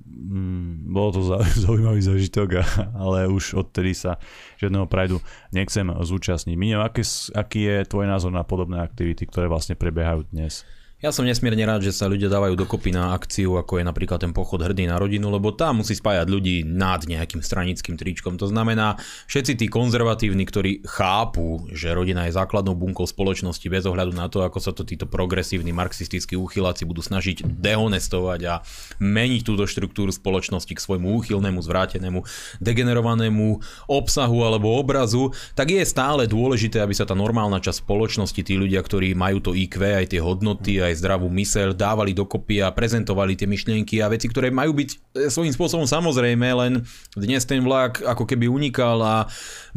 mm, 0.00 0.88
bolo 0.88 1.08
to 1.12 1.20
zaujímavý 1.68 2.00
zažitok, 2.00 2.64
a, 2.64 2.88
ale 2.96 3.28
už 3.28 3.52
odtedy 3.52 3.92
sa 3.92 4.16
žiadneho 4.56 4.88
Prideu 4.88 5.20
nechcem 5.52 5.84
zúčastniť. 5.92 6.56
Minio, 6.56 6.80
aký, 6.80 7.04
aký 7.36 7.68
je 7.68 7.76
tvoj 7.84 8.08
názor 8.08 8.32
na 8.32 8.48
podobné 8.48 8.80
aktivity, 8.80 9.28
ktoré 9.28 9.44
vlastne 9.44 9.76
prebiehajú 9.76 10.24
dnes? 10.32 10.64
Ja 10.98 11.14
som 11.14 11.22
nesmierne 11.22 11.62
rád, 11.62 11.86
že 11.86 11.94
sa 11.94 12.10
ľudia 12.10 12.26
dávajú 12.26 12.58
dokopy 12.58 12.90
na 12.90 13.14
akciu, 13.14 13.54
ako 13.54 13.78
je 13.78 13.86
napríklad 13.86 14.18
ten 14.18 14.34
pochod 14.34 14.58
hrdý 14.58 14.90
na 14.90 14.98
rodinu, 14.98 15.30
lebo 15.30 15.54
tam 15.54 15.78
musí 15.78 15.94
spájať 15.94 16.26
ľudí 16.26 16.66
nad 16.66 17.06
nejakým 17.06 17.38
stranickým 17.38 17.94
tričkom. 17.94 18.34
To 18.34 18.50
znamená, 18.50 18.98
všetci 19.30 19.62
tí 19.62 19.70
konzervatívni, 19.70 20.42
ktorí 20.42 20.82
chápu, 20.82 21.70
že 21.70 21.94
rodina 21.94 22.26
je 22.26 22.34
základnou 22.34 22.74
bunkou 22.74 23.06
spoločnosti 23.06 23.62
bez 23.70 23.86
ohľadu 23.86 24.10
na 24.10 24.26
to, 24.26 24.42
ako 24.42 24.58
sa 24.58 24.74
to 24.74 24.82
títo 24.82 25.06
progresívni 25.06 25.70
marxistickí 25.70 26.34
úchyláci 26.34 26.82
budú 26.82 26.98
snažiť 26.98 27.46
dehonestovať 27.46 28.40
a 28.50 28.66
meniť 28.98 29.46
túto 29.46 29.70
štruktúru 29.70 30.10
spoločnosti 30.10 30.74
k 30.74 30.82
svojmu 30.82 31.14
úchylnému, 31.14 31.62
zvrátenému, 31.62 32.26
degenerovanému 32.58 33.62
obsahu 33.86 34.42
alebo 34.42 34.74
obrazu, 34.74 35.30
tak 35.54 35.70
je 35.70 35.86
stále 35.86 36.26
dôležité, 36.26 36.82
aby 36.82 36.90
sa 36.90 37.06
tá 37.06 37.14
normálna 37.14 37.62
časť 37.62 37.86
spoločnosti, 37.86 38.42
tí 38.42 38.58
ľudia, 38.58 38.82
ktorí 38.82 39.14
majú 39.14 39.38
to 39.38 39.54
IQ, 39.54 39.78
aj 39.78 40.10
tie 40.10 40.18
hodnoty, 40.18 40.87
aj 40.88 40.98
zdravú 41.04 41.28
myseľ, 41.28 41.76
dávali 41.76 42.16
dokopy 42.16 42.64
a 42.64 42.72
prezentovali 42.72 43.36
tie 43.36 43.44
myšlienky 43.44 44.00
a 44.00 44.08
veci, 44.08 44.26
ktoré 44.26 44.48
majú 44.48 44.72
byť 44.72 44.90
e, 44.90 44.96
svojím 45.28 45.52
spôsobom 45.52 45.84
samozrejme, 45.84 46.48
len 46.56 46.72
dnes 47.12 47.44
ten 47.44 47.60
vlak 47.60 48.00
ako 48.00 48.24
keby 48.24 48.48
unikal 48.48 48.98
a 49.04 49.16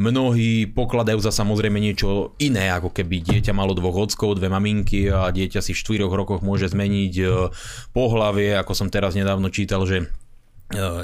mnohí 0.00 0.72
pokladajú 0.72 1.20
za 1.20 1.30
samozrejme 1.30 1.76
niečo 1.76 2.32
iné, 2.40 2.72
ako 2.72 2.90
keby 2.90 3.20
dieťa 3.20 3.52
malo 3.52 3.76
dvoch 3.76 4.08
ockov, 4.08 4.40
dve 4.40 4.48
maminky 4.48 5.12
a 5.12 5.28
dieťa 5.28 5.60
si 5.60 5.76
v 5.76 5.82
štyroch 5.84 6.12
rokoch 6.12 6.40
môže 6.40 6.72
zmeniť 6.72 7.14
e, 7.20 7.24
pohlavie, 7.92 8.56
ako 8.56 8.72
som 8.72 8.88
teraz 8.88 9.12
nedávno 9.12 9.52
čítal, 9.52 9.84
že 9.84 10.02
e, 10.02 10.06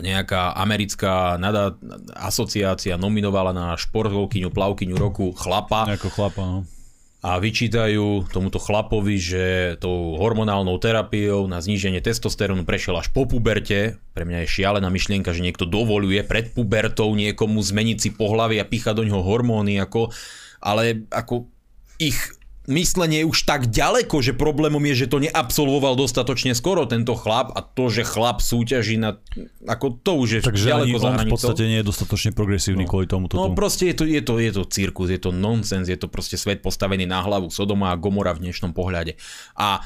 nejaká 0.01 0.57
americká 0.57 1.37
nada, 1.37 1.77
asociácia 2.17 2.97
nominovala 2.97 3.53
na 3.53 3.67
športovkyňu, 3.77 4.49
plavkyňu 4.49 4.97
roku 4.97 5.37
chlapa. 5.37 5.85
Ako 5.93 6.09
chlapa, 6.09 6.43
no 6.43 6.78
a 7.19 7.35
vyčítajú 7.43 8.31
tomuto 8.31 8.63
chlapovi, 8.63 9.19
že 9.19 9.75
tou 9.83 10.15
hormonálnou 10.15 10.79
terapiou 10.79 11.51
na 11.51 11.59
zníženie 11.59 11.99
testosterónu 11.99 12.63
prešiel 12.63 12.95
až 12.95 13.11
po 13.11 13.27
puberte. 13.27 13.99
Pre 14.15 14.23
mňa 14.23 14.47
je 14.47 14.55
šialená 14.55 14.87
myšlienka, 14.87 15.35
že 15.35 15.43
niekto 15.43 15.67
dovoluje 15.67 16.23
pred 16.23 16.55
pubertou 16.55 17.11
niekomu 17.19 17.59
zmeniť 17.59 17.99
si 17.99 18.11
pohlavy 18.15 18.63
a 18.63 18.69
píchať 18.69 19.03
do 19.03 19.05
ňoho 19.11 19.27
hormóny, 19.27 19.83
ako, 19.83 20.15
ale 20.63 21.11
ako 21.11 21.51
ich 21.99 22.38
myslenie 22.69 23.25
je 23.25 23.27
už 23.27 23.49
tak 23.49 23.73
ďaleko, 23.73 24.21
že 24.21 24.37
problémom 24.37 24.81
je, 24.93 25.05
že 25.05 25.07
to 25.09 25.25
neabsolvoval 25.25 25.97
dostatočne 25.97 26.53
skoro 26.53 26.85
tento 26.85 27.17
chlap 27.17 27.57
a 27.57 27.65
to, 27.65 27.89
že 27.89 28.05
chlap 28.05 28.45
súťaží 28.45 29.01
na... 29.01 29.17
Ako 29.65 29.97
to 30.05 30.21
už 30.21 30.29
je 30.29 30.41
Takže 30.45 30.69
ďaleko 30.69 30.97
za 31.01 31.11
hranicou. 31.17 31.33
v 31.33 31.37
podstate 31.41 31.65
nie 31.65 31.79
je 31.81 31.87
dostatočne 31.89 32.31
progresívny 32.37 32.85
no. 32.85 32.91
kvôli 32.93 33.09
tomu. 33.09 33.27
No 33.33 33.57
proste 33.57 33.89
je 33.89 33.97
to, 33.97 34.05
je, 34.05 34.21
to, 34.21 34.37
je 34.37 34.53
to 34.53 34.63
cirkus, 34.69 35.09
je 35.09 35.19
to 35.19 35.33
nonsens, 35.33 35.89
je 35.89 35.97
to 35.97 36.13
proste 36.13 36.37
svet 36.37 36.61
postavený 36.61 37.09
na 37.09 37.25
hlavu 37.25 37.49
Sodoma 37.49 37.91
a 37.91 37.97
Gomora 37.97 38.37
v 38.37 38.47
dnešnom 38.47 38.77
pohľade. 38.77 39.17
A 39.57 39.81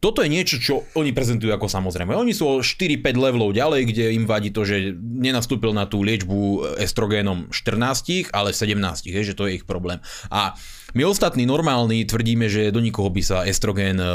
toto 0.00 0.20
je 0.20 0.28
niečo, 0.28 0.60
čo 0.60 0.84
oni 0.92 1.12
prezentujú 1.16 1.52
ako 1.56 1.68
samozrejme. 1.68 2.12
Oni 2.12 2.36
sú 2.36 2.44
o 2.44 2.56
4-5 2.60 3.16
levelov 3.16 3.56
ďalej, 3.56 3.88
kde 3.88 4.04
im 4.12 4.28
vadí 4.28 4.52
to, 4.52 4.64
že 4.68 4.92
nenastúpil 4.96 5.72
na 5.72 5.88
tú 5.88 6.04
liečbu 6.04 6.76
estrogénom 6.76 7.48
14, 7.48 8.28
ale 8.32 8.52
17, 8.52 9.08
je, 9.08 9.20
že 9.24 9.32
to 9.32 9.48
je 9.48 9.60
ich 9.60 9.64
problém. 9.64 10.04
A 10.28 10.52
My 10.94 11.06
ostatní 11.06 11.46
normálni 11.46 12.02
tvrdíme, 12.02 12.50
že 12.50 12.74
do 12.74 12.82
nikoho 12.82 13.10
by 13.14 13.22
sa 13.22 13.38
estrogen 13.46 13.98
e, 13.98 14.06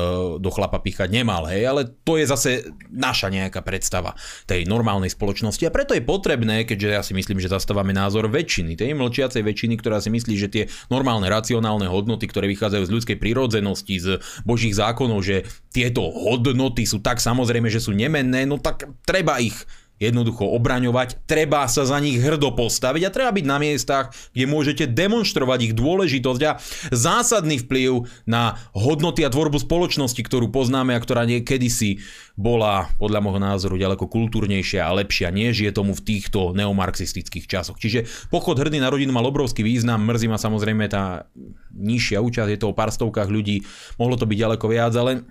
do 0.43 0.49
chlapa 0.51 0.83
píchať 0.83 1.07
nemal, 1.07 1.47
hej, 1.47 1.63
ale 1.63 1.81
to 2.03 2.19
je 2.19 2.25
zase 2.27 2.49
naša 2.91 3.31
nejaká 3.31 3.63
predstava 3.63 4.11
tej 4.43 4.67
normálnej 4.67 5.07
spoločnosti. 5.07 5.63
A 5.63 5.71
preto 5.71 5.95
je 5.95 6.03
potrebné, 6.03 6.67
keďže 6.67 6.89
ja 6.91 7.01
si 7.03 7.15
myslím, 7.15 7.39
že 7.39 7.47
zastávame 7.47 7.95
názor 7.95 8.27
väčšiny, 8.27 8.75
tej 8.75 8.91
mlčiacej 8.91 9.39
väčšiny, 9.39 9.79
ktorá 9.79 10.03
si 10.03 10.11
myslí, 10.11 10.33
že 10.35 10.51
tie 10.51 10.63
normálne 10.91 11.31
racionálne 11.31 11.87
hodnoty, 11.87 12.27
ktoré 12.27 12.51
vychádzajú 12.51 12.83
z 12.83 12.93
ľudskej 12.93 13.17
prírodzenosti, 13.23 13.95
z 13.95 14.07
božích 14.43 14.75
zákonov, 14.75 15.23
že 15.23 15.47
tieto 15.71 16.03
hodnoty 16.11 16.83
sú 16.83 16.99
tak 16.99 17.23
samozrejme, 17.23 17.71
že 17.71 17.79
sú 17.79 17.95
nemenné, 17.95 18.43
no 18.43 18.59
tak 18.59 18.83
treba 19.07 19.39
ich 19.39 19.55
jednoducho 19.99 20.43
obraňovať, 20.43 21.23
treba 21.23 21.63
sa 21.71 21.87
za 21.87 21.97
nich 22.03 22.19
hrdo 22.19 22.51
postaviť 22.51 23.01
a 23.07 23.13
treba 23.13 23.31
byť 23.31 23.45
na 23.47 23.57
miestach, 23.57 24.11
kde 24.35 24.45
môžete 24.47 24.83
demonstrovať 24.91 25.71
ich 25.71 25.73
dôležitosť 25.73 26.41
a 26.43 26.57
zásadný 26.91 27.63
vplyv 27.63 28.07
na 28.27 28.59
hodnoty 28.75 29.23
a 29.23 29.31
tvorbu 29.31 29.63
spoločnosti, 29.63 30.19
ktorú 30.19 30.51
poznáme 30.51 30.93
a 30.95 30.99
ktorá 30.99 31.23
si 31.65 32.03
bola 32.35 32.91
podľa 32.99 33.19
môjho 33.23 33.41
názoru 33.41 33.75
ďaleko 33.79 34.11
kultúrnejšia 34.11 34.83
a 34.83 34.95
lepšia, 34.99 35.31
než 35.31 35.63
je 35.63 35.71
tomu 35.71 35.95
v 35.95 36.03
týchto 36.03 36.51
neomarxistických 36.51 37.47
časoch. 37.47 37.79
Čiže 37.79 38.05
pochod 38.27 38.59
hrdý 38.59 38.77
na 38.83 38.91
rodinu 38.91 39.15
mal 39.15 39.23
obrovský 39.23 39.63
význam, 39.63 40.03
mrzí 40.03 40.27
ma 40.27 40.35
samozrejme 40.35 40.85
tá 40.91 41.31
nižšia 41.71 42.19
účasť, 42.19 42.51
je 42.51 42.59
to 42.59 42.69
o 42.71 42.77
pár 42.77 42.91
stovkách 42.91 43.31
ľudí, 43.31 43.63
mohlo 43.95 44.19
to 44.19 44.27
byť 44.27 44.37
ďaleko 44.37 44.65
viac, 44.67 44.93
ale 44.99 45.23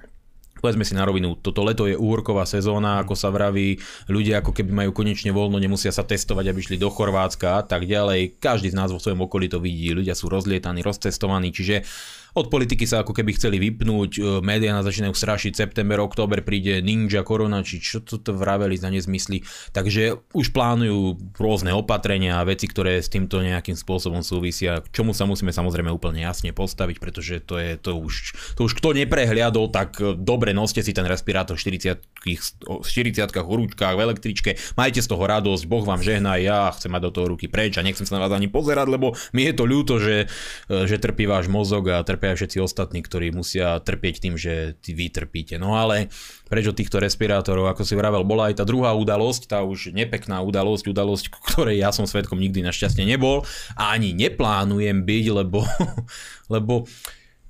povedzme 0.65 0.89
si 0.89 0.97
na 0.97 1.05
rovinu, 1.05 1.37
toto 1.37 1.61
leto 1.61 1.85
je 1.85 1.93
úhorková 1.93 2.49
sezóna, 2.49 3.05
ako 3.05 3.13
sa 3.13 3.29
vraví, 3.29 3.77
ľudia 4.09 4.41
ako 4.41 4.57
keby 4.57 4.73
majú 4.73 4.97
konečne 4.97 5.29
voľno, 5.29 5.61
nemusia 5.61 5.93
sa 5.93 6.09
testovať, 6.09 6.49
aby 6.49 6.61
šli 6.65 6.81
do 6.81 6.89
Chorvátska 6.89 7.61
a 7.61 7.63
tak 7.69 7.85
ďalej. 7.85 8.41
Každý 8.41 8.73
z 8.73 8.79
nás 8.81 8.89
vo 8.89 8.97
svojom 8.97 9.29
okolí 9.29 9.53
to 9.53 9.61
vidí, 9.61 9.93
ľudia 9.93 10.17
sú 10.17 10.33
rozlietaní, 10.33 10.81
rozcestovaní, 10.81 11.53
čiže 11.53 11.85
od 12.35 12.51
politiky 12.51 12.83
sa 12.83 13.07
ako 13.07 13.15
keby 13.15 13.39
chceli 13.39 13.63
vypnúť, 13.63 14.11
e, 14.19 14.21
médiá 14.43 14.75
nás 14.75 14.83
začínajú 14.83 15.15
strašiť, 15.15 15.55
september, 15.55 16.03
október 16.03 16.43
príde 16.43 16.83
ninja, 16.83 17.23
korona, 17.23 17.63
či 17.63 17.79
čo 17.79 18.03
to, 18.03 18.19
vraveli 18.35 18.75
za 18.75 18.91
nezmysly. 18.91 19.47
Takže 19.71 20.19
už 20.35 20.51
plánujú 20.51 21.15
rôzne 21.39 21.71
opatrenia 21.71 22.43
a 22.43 22.47
veci, 22.47 22.67
ktoré 22.67 22.99
s 22.99 23.07
týmto 23.07 23.39
nejakým 23.39 23.79
spôsobom 23.79 24.27
súvisia, 24.27 24.83
k 24.83 24.91
čomu 24.91 25.15
sa 25.15 25.31
musíme 25.31 25.55
samozrejme 25.55 25.95
úplne 25.95 26.27
jasne 26.27 26.51
postaviť, 26.51 26.97
pretože 26.99 27.39
to 27.39 27.55
je 27.63 27.79
to 27.79 27.95
už, 27.95 28.35
to 28.59 28.67
už 28.67 28.75
kto 28.83 28.99
neprehliadol, 28.99 29.71
tak 29.71 30.03
e, 30.03 30.19
dobre 30.19 30.51
noste 30.51 30.83
si 30.83 30.91
ten 30.91 31.07
respirátor 31.07 31.55
40 31.55 32.03
40 32.25 33.31
horúčkách, 33.31 33.95
v 33.95 34.05
električke, 34.11 34.51
majte 34.75 35.05
z 35.05 35.07
toho 35.07 35.23
radosť, 35.23 35.71
Boh 35.71 35.85
vám 35.87 36.01
žehná, 36.03 36.35
ja 36.41 36.73
chcem 36.75 36.89
mať 36.91 37.03
do 37.07 37.11
toho 37.15 37.27
ruky 37.37 37.47
preč 37.47 37.79
a 37.79 37.85
nechcem 37.85 38.09
sa 38.09 38.17
na 38.19 38.27
vás 38.27 38.33
ani 38.33 38.51
pozerať, 38.51 38.89
lebo 38.91 39.13
mi 39.37 39.47
je 39.47 39.55
to 39.55 39.65
ľúto, 39.69 40.03
že, 40.03 40.27
e, 40.67 40.89
že 40.89 40.99
trpí 40.99 41.31
váš 41.31 41.47
mozog 41.47 41.95
a 41.95 42.03
trpí 42.03 42.24
trpia 42.25 42.41
všetci 42.41 42.59
ostatní, 42.65 43.05
ktorí 43.05 43.37
musia 43.37 43.77
trpieť 43.85 44.25
tým, 44.25 44.41
že 44.41 44.81
vy 44.81 45.13
trpíte. 45.13 45.61
No 45.61 45.77
ale 45.77 46.09
prečo 46.49 46.73
týchto 46.73 46.97
respirátorov, 46.97 47.69
ako 47.69 47.85
si 47.85 47.93
vravel, 47.93 48.25
bola 48.25 48.49
aj 48.49 48.57
tá 48.57 48.65
druhá 48.65 48.97
udalosť, 48.97 49.53
tá 49.53 49.61
už 49.61 49.93
nepekná 49.93 50.41
udalosť, 50.41 50.89
udalosť, 50.89 51.29
ktorej 51.53 51.85
ja 51.85 51.93
som 51.93 52.09
svetkom 52.09 52.41
nikdy 52.41 52.65
našťastne 52.65 53.05
nebol 53.05 53.45
a 53.77 53.93
ani 53.93 54.17
neplánujem 54.17 55.05
byť, 55.05 55.27
lebo, 55.37 55.69
lebo 56.55 56.89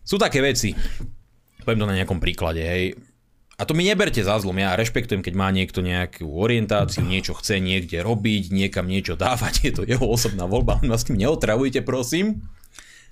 sú 0.02 0.18
také 0.18 0.42
veci. 0.42 0.74
Poviem 1.62 1.86
to 1.86 1.90
na 1.94 1.94
nejakom 2.02 2.18
príklade, 2.18 2.66
hej. 2.66 2.98
A 3.54 3.62
to 3.62 3.78
mi 3.78 3.86
neberte 3.86 4.18
za 4.18 4.34
zlom, 4.42 4.58
ja 4.58 4.74
rešpektujem, 4.74 5.22
keď 5.22 5.34
má 5.38 5.54
niekto 5.54 5.78
nejakú 5.86 6.26
orientáciu, 6.26 7.06
niečo 7.06 7.38
chce 7.38 7.62
niekde 7.62 8.02
robiť, 8.02 8.50
niekam 8.50 8.90
niečo 8.90 9.14
dávať, 9.14 9.54
je 9.70 9.72
to 9.78 9.82
jeho 9.86 10.02
osobná 10.02 10.50
voľba, 10.50 10.82
vás 10.82 11.06
tým 11.06 11.22
neotravujte, 11.22 11.86
prosím 11.86 12.42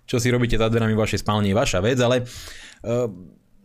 čo 0.07 0.17
si 0.19 0.29
robíte 0.31 0.59
za 0.59 0.69
dverami 0.69 0.95
vašej 0.95 1.23
spálne 1.23 1.51
je 1.51 1.57
vaša 1.57 1.79
vec, 1.83 1.99
ale 2.03 2.23
uh, 2.23 3.07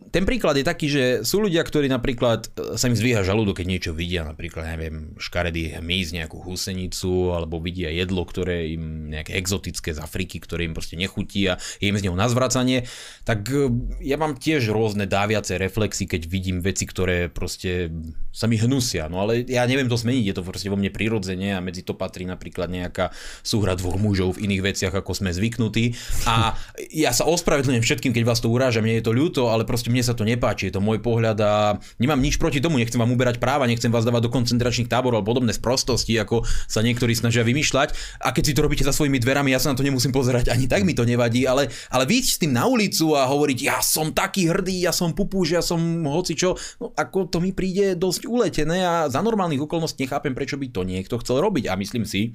ten 0.08 0.24
príklad 0.24 0.56
je 0.56 0.64
taký, 0.64 0.86
že 0.88 1.04
sú 1.26 1.44
ľudia, 1.44 1.60
ktorí 1.60 1.90
napríklad 1.90 2.48
e, 2.54 2.80
sa 2.80 2.88
im 2.88 2.96
zvíha 2.96 3.20
žalúdok, 3.20 3.60
keď 3.60 3.66
niečo 3.68 3.92
vidia, 3.92 4.24
napríklad, 4.24 4.64
neviem, 4.76 5.12
škaredý 5.20 5.76
hmyz, 5.76 6.16
nejakú 6.16 6.40
húsenicu, 6.40 7.36
alebo 7.36 7.60
vidia 7.60 7.92
jedlo, 7.92 8.24
ktoré 8.24 8.72
im 8.72 9.12
nejaké 9.12 9.36
exotické 9.36 9.92
z 9.92 10.00
Afriky, 10.00 10.40
ktoré 10.40 10.64
im 10.64 10.72
proste 10.72 10.96
nechutí 10.96 11.44
a 11.52 11.60
je 11.82 11.92
im 11.92 11.98
z 11.98 12.08
neho 12.08 12.16
nazvracanie, 12.16 12.88
tak 13.28 13.44
e, 13.52 13.68
ja 14.00 14.16
mám 14.16 14.40
tiež 14.40 14.72
rôzne 14.72 15.04
dáviace 15.04 15.60
reflexy, 15.60 16.08
keď 16.08 16.24
vidím 16.24 16.64
veci, 16.64 16.88
ktoré 16.88 17.28
proste 17.28 17.92
sa 18.32 18.46
mi 18.46 18.54
hnusia, 18.54 19.10
no 19.10 19.20
ale 19.26 19.44
ja 19.44 19.66
neviem 19.66 19.90
to 19.90 19.98
zmeniť, 19.98 20.24
je 20.30 20.36
to 20.38 20.46
proste 20.46 20.70
vo 20.70 20.78
mne 20.78 20.94
prirodzene 20.94 21.58
a 21.58 21.64
medzi 21.64 21.82
to 21.82 21.98
patrí 21.98 22.22
napríklad 22.22 22.70
nejaká 22.70 23.10
súhra 23.42 23.74
dvoch 23.74 23.98
mužov 23.98 24.38
v 24.38 24.46
iných 24.46 24.62
veciach, 24.62 24.94
ako 24.94 25.10
sme 25.10 25.34
zvyknutí. 25.34 25.98
A 26.30 26.54
ja 26.94 27.10
sa 27.10 27.26
ospravedlňujem 27.26 27.82
všetkým, 27.82 28.12
keď 28.14 28.24
vás 28.24 28.38
to 28.38 28.46
uráža, 28.46 28.78
mne 28.78 29.02
je 29.02 29.04
to 29.04 29.12
ľúto, 29.12 29.50
ale 29.50 29.66
proste 29.66 29.87
mne 29.88 30.04
sa 30.04 30.12
to 30.12 30.28
nepáči, 30.28 30.68
je 30.68 30.76
to 30.76 30.84
môj 30.84 31.00
pohľad 31.00 31.38
a 31.40 31.80
nemám 31.96 32.20
nič 32.20 32.36
proti 32.36 32.60
tomu, 32.60 32.76
nechcem 32.76 33.00
vám 33.00 33.08
uberať 33.08 33.40
práva, 33.40 33.64
nechcem 33.64 33.88
vás 33.88 34.04
dávať 34.04 34.28
do 34.28 34.34
koncentračných 34.34 34.90
táborov 34.90 35.24
alebo 35.24 35.32
podobné 35.32 35.56
sprostosti, 35.56 36.18
ako 36.20 36.44
sa 36.68 36.84
niektorí 36.84 37.16
snažia 37.16 37.46
vymýšľať 37.46 38.20
a 38.20 38.34
keď 38.34 38.42
si 38.42 38.52
to 38.52 38.64
robíte 38.66 38.84
za 38.84 38.92
svojimi 38.92 39.16
dverami, 39.22 39.54
ja 39.54 39.60
sa 39.62 39.72
na 39.72 39.78
to 39.78 39.86
nemusím 39.86 40.12
pozerať, 40.12 40.52
ani 40.52 40.68
tak 40.68 40.84
mi 40.84 40.92
to 40.92 41.08
nevadí, 41.08 41.48
ale, 41.48 41.72
ale 41.88 42.04
víť 42.04 42.36
s 42.36 42.40
tým 42.42 42.52
na 42.52 42.68
ulicu 42.68 43.16
a 43.16 43.24
hovoriť, 43.30 43.58
ja 43.64 43.78
som 43.80 44.12
taký 44.12 44.50
hrdý, 44.50 44.84
ja 44.84 44.92
som 44.92 45.16
pupúž, 45.16 45.56
ja 45.56 45.62
som 45.64 45.80
hoci 46.04 46.36
čo, 46.36 46.58
no 46.82 46.92
ako 46.92 47.32
to 47.32 47.38
mi 47.40 47.56
príde 47.56 47.96
dosť 47.96 48.28
uletené 48.28 48.84
a 48.84 49.08
za 49.08 49.24
normálnych 49.24 49.64
okolností 49.64 50.08
nechápem, 50.08 50.32
prečo 50.32 50.56
by 50.56 50.66
to 50.72 50.82
niekto 50.88 51.20
chcel 51.20 51.44
robiť. 51.44 51.68
A 51.68 51.76
myslím 51.76 52.08
si, 52.08 52.32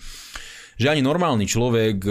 že 0.77 0.93
ani 0.93 1.01
normálny 1.01 1.49
človek 1.49 2.05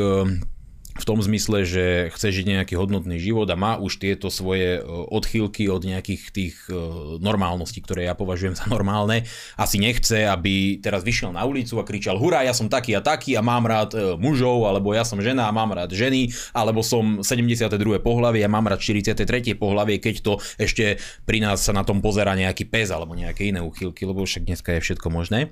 v 0.92 1.04
tom 1.08 1.24
zmysle, 1.24 1.64
že 1.64 1.84
chce 2.12 2.28
žiť 2.42 2.46
nejaký 2.60 2.74
hodnotný 2.76 3.16
život 3.16 3.48
a 3.48 3.56
má 3.56 3.80
už 3.80 3.96
tieto 3.96 4.28
svoje 4.28 4.76
e, 4.76 4.80
odchýlky 4.84 5.64
od 5.72 5.80
nejakých 5.88 6.22
tých 6.28 6.56
e, 6.68 6.76
normálností, 7.16 7.80
ktoré 7.80 8.04
ja 8.04 8.14
považujem 8.14 8.52
za 8.52 8.68
normálne. 8.68 9.24
Asi 9.56 9.80
nechce, 9.80 10.28
aby 10.28 10.76
teraz 10.84 11.00
vyšiel 11.00 11.32
na 11.32 11.48
ulicu 11.48 11.80
a 11.80 11.88
kričal 11.88 12.20
hurá, 12.20 12.44
ja 12.44 12.52
som 12.52 12.68
taký 12.68 12.92
a 12.92 13.00
taký 13.00 13.40
a 13.40 13.42
mám 13.42 13.64
rád 13.64 13.96
e, 13.96 14.20
mužov, 14.20 14.68
alebo 14.68 14.92
ja 14.92 15.08
som 15.08 15.16
žena 15.24 15.48
a 15.48 15.54
mám 15.56 15.72
rád 15.72 15.96
ženy, 15.96 16.28
alebo 16.52 16.84
som 16.84 17.24
72. 17.24 17.72
pohlavie 18.04 18.44
a 18.44 18.52
mám 18.52 18.68
rád 18.68 18.84
43. 18.84 19.24
pohlavie, 19.56 19.96
keď 19.96 20.14
to 20.20 20.32
ešte 20.60 21.00
pri 21.24 21.40
nás 21.40 21.64
sa 21.64 21.72
na 21.72 21.88
tom 21.88 22.04
pozera 22.04 22.36
nejaký 22.36 22.68
pes 22.68 22.92
alebo 22.92 23.16
nejaké 23.16 23.48
iné 23.48 23.64
uchylky, 23.64 24.04
lebo 24.04 24.28
však 24.28 24.44
dneska 24.44 24.76
je 24.76 24.84
všetko 24.84 25.08
možné. 25.08 25.48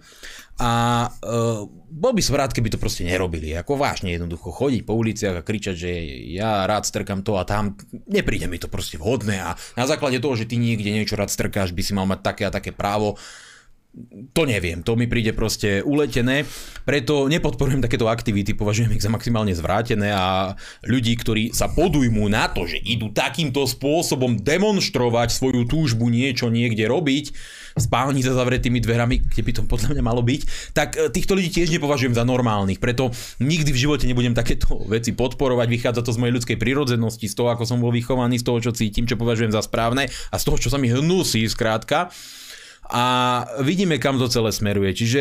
A 0.61 1.09
uh, 1.09 1.65
bol 1.91 2.13
by 2.13 2.21
som 2.21 2.37
rád, 2.37 2.53
keby 2.53 2.69
to 2.69 2.77
proste 2.77 3.09
nerobili. 3.09 3.57
Ako 3.57 3.81
vážne 3.81 4.13
jednoducho 4.13 4.53
chodiť 4.53 4.83
po 4.85 4.93
uliciach 4.93 5.41
a 5.41 5.47
kričať, 5.47 5.75
že 5.75 5.91
ja 6.37 6.69
rád 6.69 6.85
strkam 6.85 7.25
to 7.25 7.41
a 7.41 7.49
tam, 7.49 7.81
nepríde 8.07 8.45
mi 8.45 8.61
to 8.61 8.69
proste 8.69 9.01
vhodné 9.01 9.41
a 9.41 9.57
na 9.75 9.85
základe 9.89 10.21
toho, 10.21 10.37
že 10.37 10.45
ty 10.45 10.61
niekde 10.61 10.93
niečo 10.93 11.17
rád 11.17 11.33
strkáš, 11.33 11.73
by 11.73 11.83
si 11.83 11.93
mal 11.97 12.05
mať 12.05 12.21
také 12.21 12.43
a 12.45 12.55
také 12.55 12.77
právo 12.77 13.17
to 14.31 14.47
neviem, 14.47 14.87
to 14.87 14.95
mi 14.95 15.11
príde 15.11 15.35
proste 15.35 15.83
uletené, 15.83 16.47
preto 16.87 17.27
nepodporujem 17.27 17.83
takéto 17.83 18.07
aktivity, 18.07 18.55
považujem 18.55 18.95
ich 18.95 19.03
za 19.03 19.11
maximálne 19.11 19.51
zvrátené 19.51 20.15
a 20.15 20.55
ľudí, 20.87 21.19
ktorí 21.19 21.51
sa 21.51 21.67
podujmú 21.67 22.31
na 22.31 22.47
to, 22.47 22.71
že 22.71 22.79
idú 22.79 23.11
takýmto 23.11 23.67
spôsobom 23.67 24.39
demonstrovať 24.39 25.35
svoju 25.35 25.67
túžbu 25.67 26.07
niečo 26.07 26.55
niekde 26.55 26.87
robiť, 26.87 27.35
spálni 27.79 28.23
za 28.23 28.35
zavretými 28.35 28.79
dverami, 28.79 29.27
kde 29.27 29.43
by 29.43 29.53
to 29.59 29.63
podľa 29.67 29.99
mňa 29.99 30.03
malo 30.07 30.23
byť, 30.23 30.73
tak 30.75 30.95
e, 30.95 31.11
týchto 31.11 31.35
ľudí 31.39 31.51
tiež 31.51 31.71
nepovažujem 31.75 32.15
za 32.15 32.23
normálnych, 32.23 32.83
preto 32.83 33.11
nikdy 33.43 33.71
v 33.75 33.83
živote 33.91 34.07
nebudem 34.07 34.39
takéto 34.39 34.71
veci 34.95 35.15
podporovať, 35.15 35.67
vychádza 35.67 36.07
to 36.07 36.15
z 36.15 36.21
mojej 36.23 36.35
ľudskej 36.39 36.59
prírodzenosti, 36.59 37.27
z 37.27 37.35
toho, 37.35 37.51
ako 37.51 37.67
som 37.67 37.83
bol 37.83 37.91
vychovaný, 37.91 38.39
z 38.39 38.47
toho, 38.47 38.59
čo 38.63 38.71
cítim, 38.71 39.07
čo 39.07 39.19
považujem 39.19 39.51
za 39.51 39.63
správne 39.63 40.07
a 40.07 40.37
z 40.39 40.45
toho, 40.47 40.57
čo 40.59 40.71
sa 40.71 40.79
mi 40.79 40.87
hnusí, 40.91 41.43
skrátka 41.51 42.15
a 42.93 43.47
vidíme, 43.63 43.99
kam 43.99 44.19
to 44.19 44.29
celé 44.29 44.53
smeruje. 44.53 44.95
Čiže 44.95 45.21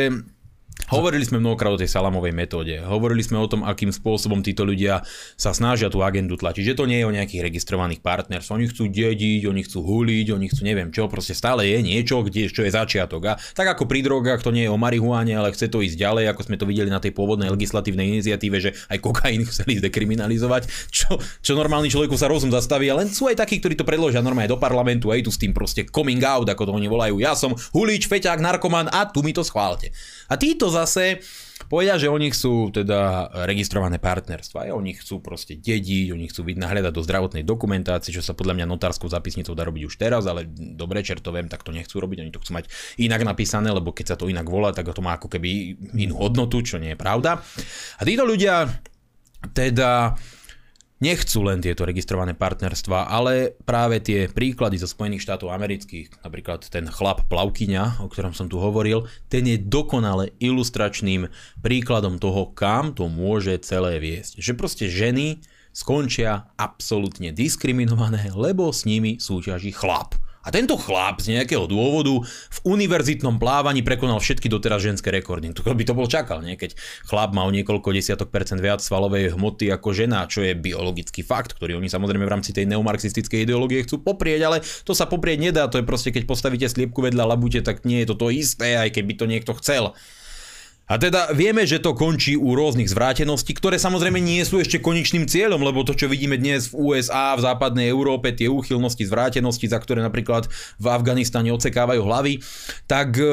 Hovorili 0.89 1.21
sme 1.21 1.37
mnohokrát 1.37 1.69
o 1.69 1.77
tej 1.77 1.85
salamovej 1.85 2.33
metóde. 2.33 2.81
Hovorili 2.81 3.21
sme 3.21 3.37
o 3.37 3.45
tom, 3.45 3.61
akým 3.61 3.93
spôsobom 3.93 4.41
títo 4.41 4.65
ľudia 4.65 5.05
sa 5.37 5.53
snažia 5.53 5.85
tú 5.93 6.01
agendu 6.01 6.33
tlačiť. 6.33 6.73
Že 6.73 6.77
to 6.81 6.89
nie 6.89 6.97
je 6.97 7.05
o 7.05 7.13
nejakých 7.13 7.45
registrovaných 7.45 8.01
partnerstv. 8.01 8.57
Oni 8.57 8.65
chcú 8.65 8.89
dediť, 8.89 9.45
oni 9.45 9.61
chcú 9.69 9.85
huliť, 9.85 10.33
oni 10.33 10.49
chcú 10.49 10.61
neviem 10.65 10.89
čo. 10.89 11.05
Proste 11.05 11.37
stále 11.37 11.69
je 11.69 11.85
niečo, 11.85 12.25
kde, 12.25 12.49
čo 12.49 12.65
je 12.65 12.73
začiatok. 12.73 13.21
A 13.29 13.33
tak 13.53 13.69
ako 13.77 13.85
pri 13.85 14.01
drogách 14.01 14.41
to 14.41 14.49
nie 14.49 14.65
je 14.65 14.73
o 14.73 14.81
marihuane, 14.81 15.29
ale 15.29 15.53
chce 15.53 15.69
to 15.69 15.85
ísť 15.85 15.93
ďalej, 15.93 16.33
ako 16.33 16.41
sme 16.49 16.57
to 16.57 16.65
videli 16.65 16.89
na 16.89 16.97
tej 16.97 17.13
pôvodnej 17.13 17.53
legislatívnej 17.53 18.09
iniciatíve, 18.09 18.57
že 18.57 18.73
aj 18.89 18.97
kokain 18.97 19.45
chceli 19.53 19.77
dekriminalizovať, 19.77 20.89
čo, 20.89 21.21
čo 21.21 21.53
normálny 21.53 21.93
človeku 21.93 22.17
sa 22.17 22.25
rozum 22.25 22.49
zastaví. 22.49 22.89
Ale 22.89 23.05
sú 23.13 23.29
aj 23.29 23.37
takí, 23.45 23.61
ktorí 23.61 23.77
to 23.77 23.85
predložia 23.85 24.25
normálne 24.25 24.49
do 24.49 24.57
parlamentu 24.57 25.13
a 25.13 25.21
tu 25.21 25.29
s 25.29 25.37
tým 25.37 25.53
proste 25.53 25.85
coming 25.85 26.25
out, 26.25 26.49
ako 26.49 26.65
to 26.65 26.71
oni 26.73 26.89
volajú. 26.89 27.21
Ja 27.21 27.37
som 27.37 27.53
hulič, 27.77 28.09
feťák, 28.09 28.41
narkoman 28.41 28.89
a 28.89 29.05
tu 29.05 29.21
mi 29.21 29.37
to 29.37 29.45
schválte. 29.45 29.93
A 30.29 30.37
títo 30.39 30.71
zase 30.83 31.19
povedia, 31.67 31.99
že 31.99 32.07
oni 32.07 32.31
chcú 32.31 32.71
teda 32.71 33.29
registrované 33.43 33.99
partnerstva. 33.99 34.71
Oni 34.71 34.95
chcú 34.95 35.19
proste 35.19 35.59
dediť, 35.59 36.15
oni 36.15 36.25
chcú 36.31 36.47
nahľadať 36.47 36.93
do 36.95 37.03
zdravotnej 37.03 37.43
dokumentácie, 37.43 38.15
čo 38.15 38.23
sa 38.23 38.31
podľa 38.31 38.57
mňa 38.57 38.65
notárskou 38.71 39.11
zapisnicou 39.11 39.53
dá 39.53 39.67
robiť 39.67 39.83
už 39.85 39.95
teraz, 39.99 40.23
ale 40.25 40.47
dobre, 40.49 41.03
čerto 41.03 41.35
viem, 41.35 41.51
tak 41.51 41.67
to 41.67 41.75
nechcú 41.75 41.99
robiť, 41.99 42.23
oni 42.23 42.31
to 42.31 42.39
chcú 42.39 42.51
mať 42.55 42.65
inak 43.03 43.21
napísané, 43.27 43.69
lebo 43.75 43.91
keď 43.91 44.15
sa 44.15 44.19
to 44.19 44.31
inak 44.31 44.47
volá, 44.47 44.71
tak 44.71 44.87
to 44.89 45.03
má 45.03 45.19
ako 45.19 45.27
keby 45.27 45.75
inú 45.99 46.15
hodnotu, 46.17 46.63
čo 46.63 46.79
nie 46.79 46.95
je 46.95 46.99
pravda. 46.99 47.43
A 47.99 48.01
títo 48.07 48.23
ľudia 48.23 48.71
teda 49.51 50.15
nechcú 50.99 51.47
len 51.47 51.63
tieto 51.63 51.87
registrované 51.87 52.35
partnerstva, 52.35 53.07
ale 53.07 53.55
práve 53.63 54.03
tie 54.03 54.27
príklady 54.27 54.79
zo 54.79 54.87
Spojených 54.87 55.23
štátov 55.23 55.51
amerických, 55.51 56.23
napríklad 56.23 56.67
ten 56.67 56.87
chlap 56.91 57.27
Plavkyňa, 57.31 58.03
o 58.03 58.11
ktorom 58.11 58.35
som 58.35 58.51
tu 58.51 58.59
hovoril, 58.59 59.07
ten 59.31 59.47
je 59.47 59.55
dokonale 59.59 60.35
ilustračným 60.43 61.31
príkladom 61.63 62.19
toho, 62.19 62.51
kam 62.51 62.91
to 62.91 63.07
môže 63.07 63.63
celé 63.63 63.97
viesť. 63.97 64.43
Že 64.43 64.51
proste 64.59 64.85
ženy 64.91 65.39
skončia 65.71 66.51
absolútne 66.59 67.31
diskriminované, 67.31 68.35
lebo 68.35 68.67
s 68.69 68.83
nimi 68.83 69.17
súťaží 69.17 69.71
chlap. 69.71 70.19
A 70.39 70.55
tento 70.55 70.79
chlap 70.79 71.19
z 71.19 71.35
nejakého 71.35 71.67
dôvodu 71.67 72.15
v 72.23 72.59
univerzitnom 72.63 73.35
plávaní 73.35 73.83
prekonal 73.83 74.23
všetky 74.23 74.47
doteraz 74.47 74.79
ženské 74.79 75.11
rekordy. 75.11 75.51
To 75.51 75.67
by 75.67 75.83
to 75.83 75.91
bol 75.91 76.07
čakal, 76.07 76.39
nie? 76.39 76.55
keď 76.55 76.79
chlap 77.03 77.35
má 77.35 77.43
o 77.43 77.51
niekoľko 77.51 77.91
desiatok 77.91 78.31
percent 78.31 78.63
viac 78.63 78.79
svalovej 78.79 79.35
hmoty 79.35 79.67
ako 79.67 79.91
žena, 79.91 80.31
čo 80.31 80.39
je 80.39 80.55
biologický 80.55 81.27
fakt, 81.27 81.59
ktorý 81.59 81.75
oni 81.75 81.91
samozrejme 81.91 82.23
v 82.23 82.31
rámci 82.31 82.55
tej 82.55 82.71
neomarxistickej 82.71 83.43
ideológie 83.43 83.83
chcú 83.83 83.99
poprieť, 83.99 84.47
ale 84.47 84.57
to 84.87 84.95
sa 84.95 85.11
poprieť 85.11 85.51
nedá, 85.51 85.67
to 85.67 85.83
je 85.83 85.85
proste 85.85 86.15
keď 86.15 86.23
postavíte 86.23 86.71
sliepku 86.71 87.03
vedľa 87.03 87.35
labute, 87.35 87.59
tak 87.59 87.83
nie 87.83 88.07
je 88.07 88.15
to 88.15 88.15
to 88.15 88.27
isté, 88.31 88.79
aj 88.79 88.95
keby 88.95 89.19
to 89.19 89.27
niekto 89.27 89.51
chcel. 89.59 89.91
A 90.89 90.97
teda 90.97 91.29
vieme, 91.37 91.61
že 91.69 91.77
to 91.77 91.93
končí 91.93 92.33
u 92.33 92.57
rôznych 92.57 92.89
zvráteností, 92.89 93.53
ktoré 93.53 93.77
samozrejme 93.77 94.17
nie 94.17 94.41
sú 94.41 94.57
ešte 94.57 94.81
konečným 94.81 95.29
cieľom, 95.29 95.61
lebo 95.61 95.85
to, 95.85 95.93
čo 95.93 96.09
vidíme 96.09 96.33
dnes 96.33 96.73
v 96.73 96.97
USA, 96.97 97.37
v 97.37 97.45
západnej 97.45 97.93
Európe, 97.93 98.33
tie 98.33 98.49
úchylnosti, 98.49 99.05
zvrátenosti, 99.05 99.69
za 99.69 99.77
ktoré 99.77 100.01
napríklad 100.01 100.49
v 100.81 100.85
Afganistane 100.89 101.53
odsekávajú 101.53 102.01
hlavy, 102.01 102.41
tak 102.89 103.21
e, 103.21 103.29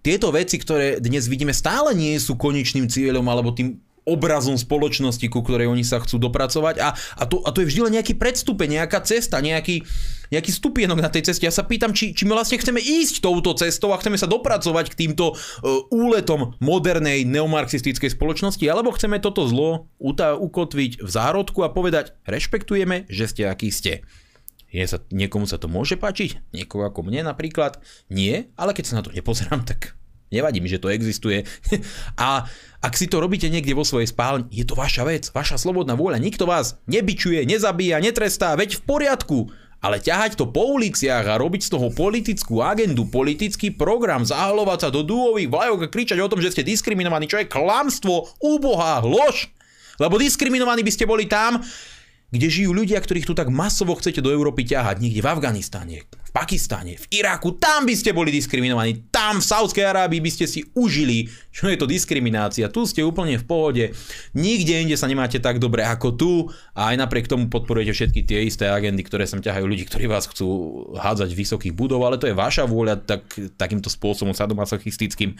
tieto 0.00 0.32
veci, 0.32 0.56
ktoré 0.56 0.96
dnes 0.96 1.28
vidíme, 1.28 1.52
stále 1.52 1.92
nie 1.92 2.16
sú 2.16 2.40
konečným 2.40 2.88
cieľom 2.88 3.28
alebo 3.28 3.52
tým 3.52 3.76
obrazom 4.08 4.56
spoločnosti, 4.56 5.22
ku 5.28 5.44
ktorej 5.44 5.68
oni 5.68 5.84
sa 5.84 6.00
chcú 6.00 6.16
dopracovať 6.16 6.80
a, 6.80 6.96
a, 6.96 7.24
to, 7.28 7.44
a 7.44 7.52
to 7.52 7.60
je 7.60 7.68
vždy 7.68 7.80
len 7.84 7.94
nejaký 8.00 8.16
predstupeň, 8.16 8.80
nejaká 8.80 9.04
cesta, 9.04 9.44
nejaký, 9.44 9.84
nejaký 10.32 10.50
stupienok 10.50 10.98
na 11.04 11.12
tej 11.12 11.28
ceste. 11.28 11.44
Ja 11.44 11.52
sa 11.52 11.68
pýtam, 11.68 11.92
či, 11.92 12.16
či 12.16 12.24
my 12.24 12.32
vlastne 12.32 12.56
chceme 12.56 12.80
ísť 12.80 13.20
touto 13.20 13.52
cestou 13.52 13.92
a 13.92 14.00
chceme 14.00 14.16
sa 14.16 14.24
dopracovať 14.24 14.96
k 14.96 14.98
týmto 15.04 15.36
uh, 15.36 15.38
úletom 15.92 16.56
modernej 16.64 17.28
neomarxistickej 17.28 18.16
spoločnosti, 18.16 18.64
alebo 18.64 18.96
chceme 18.96 19.20
toto 19.20 19.44
zlo 19.44 19.92
utá, 20.00 20.32
ukotviť 20.32 21.04
v 21.04 21.10
zárodku 21.10 21.60
a 21.66 21.72
povedať, 21.72 22.16
rešpektujeme, 22.24 23.04
že 23.12 23.28
ste 23.28 23.42
aký 23.44 23.68
ste. 23.68 24.06
Je 24.68 24.84
sa, 24.84 25.00
niekomu 25.08 25.48
sa 25.48 25.56
to 25.56 25.64
môže 25.68 25.96
páčiť, 25.96 26.52
niekoho 26.52 26.84
ako 26.84 27.00
mne 27.08 27.24
napríklad, 27.24 27.80
nie, 28.12 28.52
ale 28.52 28.76
keď 28.76 28.84
sa 28.84 28.96
na 29.00 29.04
to 29.04 29.12
nepozerám, 29.16 29.64
tak 29.64 29.97
Nevadí 30.28 30.60
mi, 30.60 30.68
že 30.68 30.80
to 30.80 30.92
existuje. 30.92 31.48
A 32.20 32.44
ak 32.78 32.94
si 32.94 33.10
to 33.10 33.18
robíte 33.18 33.48
niekde 33.50 33.74
vo 33.74 33.82
svojej 33.82 34.12
spálni, 34.12 34.46
je 34.52 34.62
to 34.62 34.78
vaša 34.78 35.02
vec, 35.08 35.32
vaša 35.34 35.58
slobodná 35.58 35.98
vôľa. 35.98 36.22
Nikto 36.22 36.46
vás 36.46 36.78
nebičuje, 36.86 37.42
nezabíja, 37.48 37.98
netrestá, 37.98 38.54
veď 38.54 38.78
v 38.78 38.82
poriadku. 38.86 39.38
Ale 39.78 40.02
ťahať 40.02 40.34
to 40.34 40.50
po 40.50 40.74
uliciach 40.74 41.22
a 41.22 41.38
robiť 41.38 41.70
z 41.70 41.72
toho 41.78 41.94
politickú 41.94 42.66
agendu, 42.66 43.06
politický 43.06 43.70
program, 43.70 44.26
zahalovať 44.26 44.78
sa 44.78 44.88
do 44.90 45.06
dúhových 45.06 45.46
vlajok 45.46 45.86
a 45.86 45.92
kričať 45.92 46.18
o 46.18 46.26
tom, 46.26 46.42
že 46.42 46.50
ste 46.50 46.66
diskriminovaní, 46.66 47.30
čo 47.30 47.38
je 47.38 47.46
klamstvo, 47.46 48.26
úbohá, 48.42 48.98
lož. 49.06 49.46
Lebo 50.02 50.18
diskriminovaní 50.18 50.82
by 50.82 50.92
ste 50.94 51.06
boli 51.06 51.30
tam, 51.30 51.62
kde 52.28 52.48
žijú 52.52 52.76
ľudia, 52.76 53.00
ktorých 53.00 53.24
tu 53.24 53.32
tak 53.32 53.48
masovo 53.48 53.96
chcete 53.96 54.20
do 54.20 54.28
Európy 54.28 54.68
ťahať, 54.68 55.00
niekde 55.00 55.24
v 55.24 55.30
Afganistane, 55.32 55.96
v 56.04 56.30
Pakistane, 56.36 57.00
v 57.00 57.24
Iraku, 57.24 57.56
tam 57.56 57.88
by 57.88 57.94
ste 57.96 58.12
boli 58.12 58.28
diskriminovaní, 58.28 59.08
tam 59.08 59.40
v 59.40 59.48
Saudskej 59.48 59.88
Arábii 59.88 60.20
by 60.20 60.28
ste 60.28 60.44
si 60.44 60.60
užili, 60.76 61.32
čo 61.48 61.72
je 61.72 61.80
to 61.80 61.88
diskriminácia, 61.88 62.68
tu 62.68 62.84
ste 62.84 63.00
úplne 63.00 63.40
v 63.40 63.48
pohode, 63.48 63.84
nikde 64.36 64.76
inde 64.76 65.00
sa 65.00 65.08
nemáte 65.08 65.40
tak 65.40 65.56
dobre 65.56 65.88
ako 65.88 66.08
tu. 66.20 66.32
A 66.76 66.92
aj 66.92 67.00
napriek 67.00 67.32
tomu 67.32 67.48
podporujete 67.48 67.96
všetky 67.96 68.20
tie 68.28 68.44
isté 68.44 68.68
agendy, 68.68 69.00
ktoré 69.02 69.24
sem 69.24 69.40
ťahajú 69.40 69.64
ľudí, 69.64 69.88
ktorí 69.88 70.04
vás 70.04 70.28
chcú 70.28 70.46
hádzať 71.00 71.32
vysokých 71.32 71.72
budov, 71.72 72.04
ale 72.04 72.20
to 72.20 72.28
je 72.28 72.36
vaša 72.36 72.68
vôľa 72.68 73.02
tak, 73.08 73.24
takýmto 73.56 73.88
spôsobom 73.88 74.36
sadomasochistickým 74.36 75.34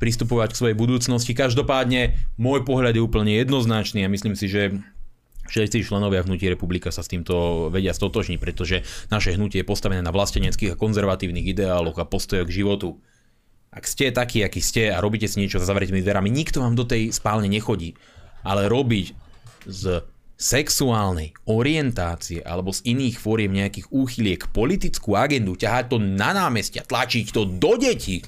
pristupovať 0.00 0.56
k 0.56 0.58
svojej 0.58 0.76
budúcnosti. 0.76 1.36
Každopádne 1.36 2.16
môj 2.40 2.64
pohľad 2.64 2.96
je 2.96 3.04
úplne 3.04 3.36
jednoznačný 3.36 4.08
a 4.08 4.12
myslím 4.12 4.34
si, 4.34 4.48
že 4.48 4.74
Všetci 5.50 5.82
členovia 5.82 6.22
hnutí 6.22 6.46
republika 6.46 6.94
sa 6.94 7.02
s 7.02 7.10
týmto 7.10 7.66
vedia 7.74 7.90
stotožniť, 7.90 8.38
pretože 8.38 8.86
naše 9.10 9.34
hnutie 9.34 9.60
je 9.60 9.66
postavené 9.66 9.98
na 9.98 10.14
vlasteneckých 10.14 10.78
a 10.78 10.80
konzervatívnych 10.80 11.50
ideáloch 11.50 11.98
a 11.98 12.06
postojoch 12.06 12.46
k 12.46 12.62
životu. 12.62 13.02
Ak 13.74 13.86
ste 13.90 14.14
takí, 14.14 14.46
akí 14.46 14.62
ste 14.62 14.94
a 14.94 15.02
robíte 15.02 15.26
si 15.26 15.42
niečo 15.42 15.58
za 15.58 15.66
zavretými 15.66 16.02
dverami, 16.06 16.30
nikto 16.30 16.62
vám 16.62 16.78
do 16.78 16.86
tej 16.86 17.10
spálne 17.10 17.50
nechodí. 17.50 17.98
Ale 18.46 18.70
robiť 18.70 19.14
z 19.66 20.06
sexuálnej 20.40 21.36
orientácie 21.44 22.40
alebo 22.40 22.72
z 22.72 22.86
iných 22.88 23.20
fóriem 23.20 23.52
nejakých 23.52 23.92
úchyliek 23.92 24.40
politickú 24.54 25.12
agendu, 25.18 25.52
ťahať 25.58 25.92
to 25.92 25.96
na 26.00 26.32
námestia, 26.32 26.86
tlačiť 26.86 27.26
to 27.28 27.44
do 27.44 27.76
detí, 27.76 28.24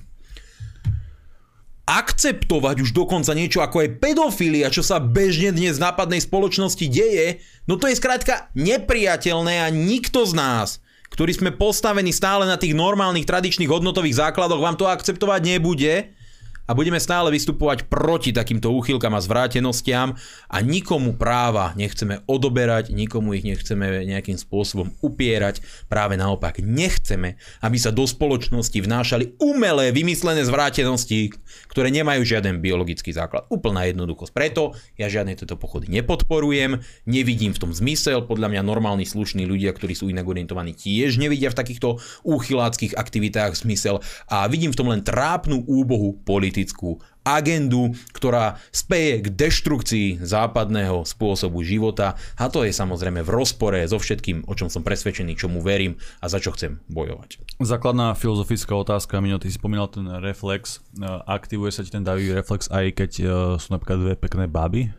akceptovať 1.83 2.87
už 2.87 2.95
dokonca 2.95 3.35
niečo 3.35 3.59
ako 3.59 3.83
je 3.83 3.95
pedofilia, 3.99 4.71
čo 4.71 4.87
sa 4.87 5.03
bežne 5.03 5.51
dnes 5.51 5.77
v 5.79 5.85
nápadnej 5.85 6.23
spoločnosti 6.23 6.87
deje, 6.87 7.43
no 7.67 7.75
to 7.75 7.91
je 7.91 7.99
skrátka 7.99 8.49
nepriateľné 8.55 9.67
a 9.67 9.69
nikto 9.69 10.23
z 10.23 10.33
nás, 10.39 10.69
ktorí 11.11 11.35
sme 11.35 11.51
postavení 11.51 12.15
stále 12.15 12.47
na 12.47 12.55
tých 12.55 12.73
normálnych 12.73 13.27
tradičných 13.27 13.69
hodnotových 13.69 14.19
základoch, 14.19 14.63
vám 14.63 14.79
to 14.79 14.87
akceptovať 14.87 15.59
nebude 15.59 16.15
a 16.63 16.79
budeme 16.79 17.03
stále 17.03 17.35
vystupovať 17.35 17.91
proti 17.91 18.31
takýmto 18.31 18.71
úchylkám 18.71 19.19
a 19.19 19.25
zvrátenostiam 19.25 20.15
a 20.47 20.57
nikomu 20.63 21.19
práva 21.19 21.75
nechceme 21.75 22.23
odoberať, 22.31 22.95
nikomu 22.95 23.35
ich 23.35 23.43
nechceme 23.43 24.07
nejakým 24.07 24.39
spôsobom 24.39 24.95
upierať, 25.03 25.59
práve 25.91 26.15
naopak 26.15 26.63
nechceme, 26.63 27.35
aby 27.67 27.77
sa 27.83 27.91
do 27.91 28.07
spoločnosti 28.07 28.79
vnášali 28.79 29.43
umelé 29.43 29.91
vymyslené 29.91 30.47
zvrátenosti, 30.47 31.35
ktoré 31.67 31.91
nemajú 31.91 32.23
žiaden 32.23 32.63
biologický 32.63 33.11
základ. 33.11 33.51
Úplná 33.51 33.91
jednoduchosť. 33.91 34.31
Preto 34.31 34.79
ja 34.95 35.11
žiadne 35.11 35.35
tieto 35.35 35.59
pochody 35.59 35.91
nepodporujem, 35.91 36.79
nevidím 37.11 37.51
v 37.53 37.61
tom 37.69 37.73
zmysel, 37.75 38.23
podľa 38.23 38.55
mňa 38.55 38.63
normálni 38.63 39.05
slušní 39.05 39.51
ľudia, 39.51 39.75
ktorí 39.75 39.99
sú 39.99 40.07
inak 40.09 40.31
orientovaní, 40.31 40.79
tiež 40.79 41.19
nevidia 41.19 41.51
v 41.51 41.59
takýchto 41.59 41.99
úchyláckých 42.23 42.95
aktivitách 42.95 43.59
zmysel. 43.59 43.99
A 44.31 44.47
vidím 44.47 44.71
v 44.71 44.79
tom 44.79 44.89
len 44.89 45.03
trápnu 45.03 45.67
úbohu 45.67 46.23
politiku 46.23 46.52
politickú 46.53 47.01
agendu, 47.25 47.97
ktorá 48.13 48.61
speje 48.69 49.25
k 49.25 49.27
deštrukcii 49.33 50.21
západného 50.21 51.09
spôsobu 51.09 51.65
života 51.65 52.21
a 52.37 52.53
to 52.53 52.69
je 52.69 52.77
samozrejme 52.77 53.25
v 53.25 53.31
rozpore 53.33 53.81
so 53.89 53.97
všetkým, 53.97 54.45
o 54.45 54.53
čom 54.53 54.69
som 54.69 54.85
presvedčený, 54.85 55.33
čomu 55.33 55.65
verím 55.65 55.97
a 56.21 56.29
za 56.29 56.37
čo 56.45 56.53
chcem 56.53 56.85
bojovať. 56.93 57.41
Základná 57.57 58.13
filozofická 58.13 58.77
otázka, 58.77 59.25
Mino, 59.25 59.41
ty 59.41 59.49
si 59.49 59.57
spomínal 59.57 59.89
ten 59.89 60.05
reflex. 60.21 60.85
E, 60.93 61.09
aktivuje 61.25 61.73
sa 61.73 61.81
ti 61.81 61.95
ten 61.95 62.05
davý 62.05 62.29
reflex 62.37 62.69
aj 62.69 63.01
keď 63.01 63.11
e, 63.17 63.25
sú 63.57 63.73
napríklad 63.73 63.97
dve 63.97 64.15
pekné 64.21 64.45
baby? 64.45 64.93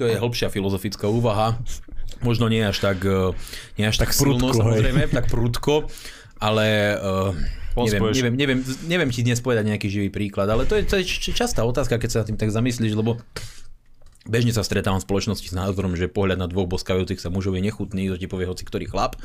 To 0.00 0.08
je 0.08 0.16
hĺbšia 0.16 0.48
filozofická 0.48 1.12
úvaha. 1.12 1.60
Možno 2.24 2.48
nie 2.48 2.64
až 2.64 2.80
tak, 2.80 3.04
e, 3.04 3.36
nie 3.76 3.84
až 3.84 4.00
tak, 4.00 4.16
silno, 4.16 4.48
prudko, 4.48 4.64
samozrejme, 4.64 5.12
tak 5.12 5.28
prudko, 5.28 5.90
ale 6.38 6.98
uh, 6.98 7.32
Neviem, 7.74 8.02
neviem, 8.14 8.34
neviem, 8.38 8.60
neviem 8.86 9.10
ti 9.10 9.26
dnes 9.26 9.42
povedať 9.42 9.66
nejaký 9.66 9.90
živý 9.90 10.08
príklad, 10.14 10.46
ale 10.46 10.62
to 10.62 10.78
je, 10.78 10.86
to 10.86 10.94
je 11.02 11.04
častá 11.34 11.66
otázka, 11.66 11.98
keď 11.98 12.10
sa 12.10 12.22
tým 12.22 12.38
tak 12.38 12.54
zamyslíš, 12.54 12.94
lebo 12.94 13.18
bežne 14.24 14.54
sa 14.54 14.64
stretávam 14.64 15.02
v 15.02 15.06
spoločnosti 15.10 15.48
s 15.50 15.54
názorom, 15.54 15.98
že 15.98 16.08
pohľad 16.08 16.40
na 16.40 16.48
dvoch 16.48 16.70
boskavajúcich 16.70 17.20
sa 17.20 17.28
mužov 17.28 17.58
je 17.58 17.66
nechutný, 17.66 18.08
to 18.08 18.16
ti 18.16 18.30
povie 18.30 18.48
hoci 18.48 18.64
ktorý 18.64 18.88
chlap. 18.88 19.18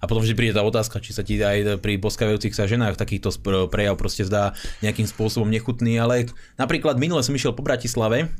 A 0.00 0.08
potom 0.08 0.24
vždy 0.24 0.32
príde 0.32 0.56
tá 0.56 0.64
otázka, 0.64 0.96
či 1.04 1.12
sa 1.12 1.20
ti 1.20 1.36
aj 1.36 1.76
pri 1.84 2.00
boskavajúcich 2.00 2.56
sa 2.56 2.64
ženách 2.64 2.96
takýchto 2.96 3.36
prejav 3.68 4.00
proste 4.00 4.24
zdá 4.24 4.56
nejakým 4.80 5.04
spôsobom 5.04 5.50
nechutný, 5.52 6.00
ale 6.00 6.32
napríklad 6.56 6.96
minule 6.96 7.20
som 7.20 7.36
išiel 7.36 7.52
po 7.52 7.60
Bratislave 7.60 8.32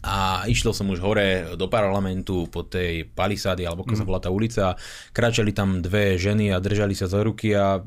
a 0.00 0.48
išiel 0.48 0.72
som 0.72 0.88
už 0.88 1.04
hore 1.04 1.52
do 1.60 1.68
parlamentu 1.68 2.48
po 2.48 2.64
tej 2.64 3.04
palisády, 3.12 3.68
alebo 3.68 3.84
ako 3.84 3.92
sa 3.92 4.08
volá 4.08 4.20
tá 4.24 4.32
ulica, 4.32 4.72
kráčali 5.12 5.52
tam 5.52 5.84
dve 5.84 6.16
ženy 6.16 6.56
a 6.56 6.64
držali 6.64 6.96
sa 6.96 7.12
za 7.12 7.20
ruky 7.20 7.52
a 7.52 7.84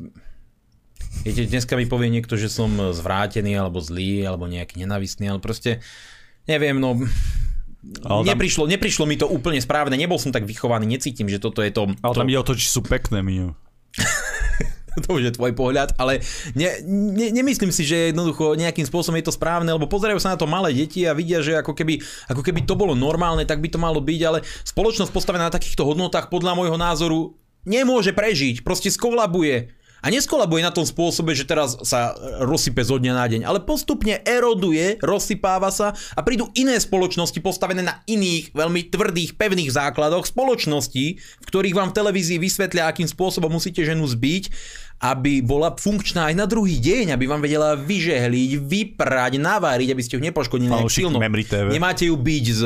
Viete, 1.25 1.49
dneska 1.49 1.75
mi 1.75 1.89
povie 1.89 2.13
niekto, 2.13 2.39
že 2.39 2.47
som 2.47 2.69
zvrátený, 2.93 3.57
alebo 3.57 3.83
zlý, 3.83 4.23
alebo 4.23 4.47
nejaký 4.47 4.79
nenavistný, 4.79 5.27
ale 5.27 5.41
proste 5.43 5.83
neviem, 6.47 6.77
no 6.77 6.95
ale 8.03 8.27
tam... 8.27 8.29
neprišlo, 8.35 8.63
neprišlo 8.67 9.07
mi 9.07 9.15
to 9.15 9.27
úplne 9.27 9.59
správne, 9.63 9.95
nebol 9.95 10.19
som 10.19 10.35
tak 10.35 10.43
vychovaný, 10.43 10.83
necítim, 10.83 11.31
že 11.31 11.39
toto 11.39 11.63
je 11.63 11.71
to... 11.71 11.87
Ale 12.03 12.13
to... 12.15 12.19
tam 12.19 12.29
ide 12.29 12.39
o 12.39 12.47
to, 12.47 12.55
či 12.55 12.67
sú 12.67 12.83
pekné, 12.83 13.23
Mio. 13.23 13.55
to 15.07 15.15
už 15.15 15.31
je 15.31 15.37
tvoj 15.39 15.55
pohľad, 15.55 15.95
ale 15.95 16.19
ne, 16.59 16.83
ne, 16.83 17.31
nemyslím 17.31 17.71
si, 17.71 17.87
že 17.87 18.11
jednoducho 18.11 18.59
nejakým 18.59 18.83
spôsobom 18.83 19.15
je 19.15 19.31
to 19.31 19.35
správne, 19.35 19.71
lebo 19.71 19.87
pozerajú 19.87 20.19
sa 20.19 20.35
na 20.35 20.37
to 20.39 20.43
malé 20.43 20.75
deti 20.75 21.07
a 21.07 21.15
vidia, 21.15 21.39
že 21.39 21.55
ako 21.55 21.71
keby, 21.71 22.03
ako 22.27 22.41
keby 22.43 22.67
to 22.67 22.75
bolo 22.75 22.91
normálne, 22.99 23.47
tak 23.47 23.63
by 23.63 23.71
to 23.71 23.79
malo 23.79 24.03
byť, 24.03 24.21
ale 24.27 24.43
spoločnosť 24.67 25.11
postavená 25.15 25.47
na 25.47 25.55
takýchto 25.55 25.87
hodnotách 25.87 26.27
podľa 26.27 26.59
môjho 26.59 26.75
názoru 26.75 27.39
nemôže 27.63 28.11
prežiť, 28.11 28.59
proste 28.63 28.91
skolabuje 28.91 29.71
A 29.99 30.07
neskolabuje 30.07 30.63
na 30.63 30.71
tom 30.71 30.87
spôsobe, 30.87 31.35
že 31.35 31.43
teraz 31.43 31.75
sa 31.83 32.15
rozsype 32.43 32.79
zo 32.83 32.95
dňa 32.95 33.13
na 33.13 33.25
deň, 33.27 33.41
ale 33.43 33.59
postupne 33.63 34.23
eroduje, 34.23 34.95
rozsypáva 35.03 35.69
sa 35.69 35.91
a 36.15 36.19
prídu 36.23 36.47
iné 36.55 36.79
spoločnosti 36.79 37.39
postavené 37.43 37.83
na 37.83 37.99
iných, 38.07 38.55
veľmi 38.55 38.87
tvrdých, 38.87 39.35
pevných 39.35 39.71
základoch, 39.75 40.23
spoločností, 40.23 41.05
v 41.19 41.45
ktorých 41.47 41.75
vám 41.75 41.91
v 41.91 41.97
televízii 41.99 42.39
vysvetlia, 42.39 42.87
akým 42.87 43.07
spôsobom 43.11 43.51
musíte 43.51 43.83
ženu 43.83 44.07
zbiť 44.07 44.43
aby 44.99 45.39
bola 45.39 45.71
funkčná 45.71 46.27
aj 46.31 46.35
na 46.35 46.45
druhý 46.45 46.75
deň, 46.75 47.15
aby 47.15 47.25
vám 47.25 47.39
vedela 47.39 47.79
vyžehliť, 47.79 48.51
vyprať, 48.59 49.39
naváriť, 49.39 49.95
aby 49.95 50.01
ste 50.03 50.19
ju 50.19 50.21
nepoškodili 50.23 50.67
nejak 50.67 50.91
silno. 50.91 51.17
Nemáte 51.71 52.11
ju 52.11 52.15
byť 52.19 52.45
s 52.51 52.61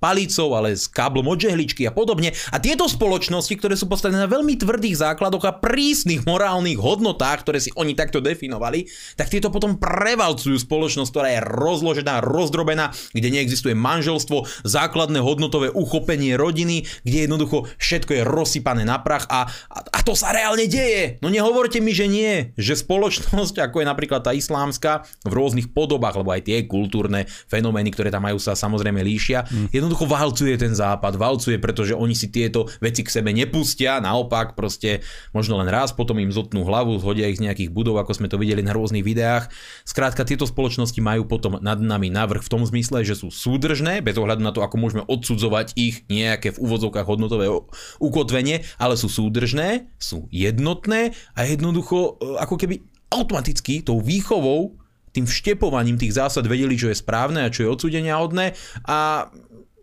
palicou, 0.00 0.56
ale 0.56 0.72
s 0.72 0.88
káblom 0.88 1.28
od 1.28 1.36
žehličky 1.36 1.84
a 1.84 1.92
podobne. 1.92 2.32
A 2.52 2.56
tieto 2.56 2.88
spoločnosti, 2.88 3.52
ktoré 3.60 3.76
sú 3.76 3.84
postavené 3.84 4.24
na 4.24 4.30
veľmi 4.30 4.56
tvrdých 4.56 4.96
základoch 4.96 5.44
a 5.44 5.52
prísnych 5.52 6.24
morálnych 6.24 6.80
hodnotách, 6.80 7.44
ktoré 7.44 7.60
si 7.60 7.68
oni 7.76 7.92
takto 7.92 8.24
definovali, 8.24 8.88
tak 9.20 9.28
tieto 9.28 9.52
potom 9.52 9.76
prevalcujú 9.76 10.56
spoločnosť, 10.56 11.10
ktorá 11.12 11.28
je 11.36 11.40
rozložená, 11.44 12.24
rozdrobená, 12.24 12.96
kde 13.12 13.28
neexistuje 13.28 13.76
manželstvo, 13.76 14.48
základné 14.64 15.20
hodnotové 15.20 15.68
uchopenie 15.68 16.40
rodiny, 16.40 16.88
kde 17.04 17.28
jednoducho 17.28 17.68
všetko 17.76 18.10
je 18.16 18.22
rozsypané 18.24 18.88
na 18.88 18.96
prach 19.04 19.28
a, 19.28 19.44
a, 19.68 19.78
a 19.84 19.98
to 20.00 20.16
sa 20.16 20.32
reálne 20.32 20.64
deje. 20.64 21.20
No 21.20 21.28
nehovorte 21.28 21.73
Povedzte 21.74 21.90
mi, 21.90 21.98
že 21.98 22.06
nie, 22.06 22.54
že 22.54 22.78
spoločnosť, 22.78 23.58
ako 23.66 23.82
je 23.82 23.86
napríklad 23.90 24.22
tá 24.22 24.30
islámska, 24.30 25.02
v 25.26 25.34
rôznych 25.34 25.74
podobách, 25.74 26.22
lebo 26.22 26.30
aj 26.30 26.46
tie 26.46 26.62
kultúrne 26.70 27.26
fenomény, 27.50 27.90
ktoré 27.90 28.14
tam 28.14 28.30
majú, 28.30 28.38
sa 28.38 28.54
samozrejme 28.54 29.02
líšia, 29.02 29.42
mm. 29.42 29.74
jednoducho 29.74 30.06
valcuje 30.06 30.54
ten 30.54 30.70
západ, 30.70 31.18
valcuje, 31.18 31.58
pretože 31.58 31.98
oni 31.98 32.14
si 32.14 32.30
tieto 32.30 32.70
veci 32.78 33.02
k 33.02 33.10
sebe 33.10 33.34
nepustia, 33.34 33.98
naopak 33.98 34.54
proste 34.54 35.02
možno 35.34 35.58
len 35.58 35.66
raz, 35.66 35.90
potom 35.90 36.14
im 36.22 36.30
zotnú 36.30 36.62
hlavu, 36.62 36.94
zhodia 37.02 37.26
ich 37.26 37.42
z 37.42 37.50
nejakých 37.50 37.74
budov, 37.74 37.98
ako 37.98 38.22
sme 38.22 38.30
to 38.30 38.38
videli 38.38 38.62
na 38.62 38.70
rôznych 38.70 39.02
videách. 39.02 39.50
Skrátka, 39.82 40.22
tieto 40.22 40.46
spoločnosti 40.46 41.02
majú 41.02 41.26
potom 41.26 41.58
nad 41.58 41.82
nami 41.82 42.06
navrh 42.06 42.38
v 42.38 42.52
tom 42.54 42.62
zmysle, 42.62 43.02
že 43.02 43.18
sú 43.18 43.34
súdržné, 43.34 43.98
bez 43.98 44.14
ohľadu 44.14 44.46
na 44.46 44.54
to, 44.54 44.62
ako 44.62 44.78
môžeme 44.78 45.02
odsudzovať 45.10 45.74
ich 45.74 46.06
nejaké 46.06 46.54
v 46.54 46.62
úvodzovkách 46.70 47.10
hodnotové 47.10 47.50
ukotvenie, 47.98 48.62
ale 48.78 48.94
sú 48.94 49.10
súdržné, 49.10 49.90
sú 49.98 50.30
jednotné 50.30 51.18
a 51.34 51.42
jednoducho 51.42 51.63
jednoducho 51.64 52.20
e, 52.20 52.36
ako 52.44 52.60
keby 52.60 52.84
automaticky 53.08 53.80
tou 53.80 54.04
výchovou, 54.04 54.76
tým 55.16 55.24
vštepovaním 55.24 55.96
tých 55.96 56.20
zásad 56.20 56.44
vedeli, 56.44 56.76
čo 56.76 56.92
je 56.92 57.00
správne 57.00 57.46
a 57.46 57.48
čo 57.48 57.64
je 57.64 57.72
odsúdenia 57.72 58.20
hodné 58.20 58.52
a 58.84 59.30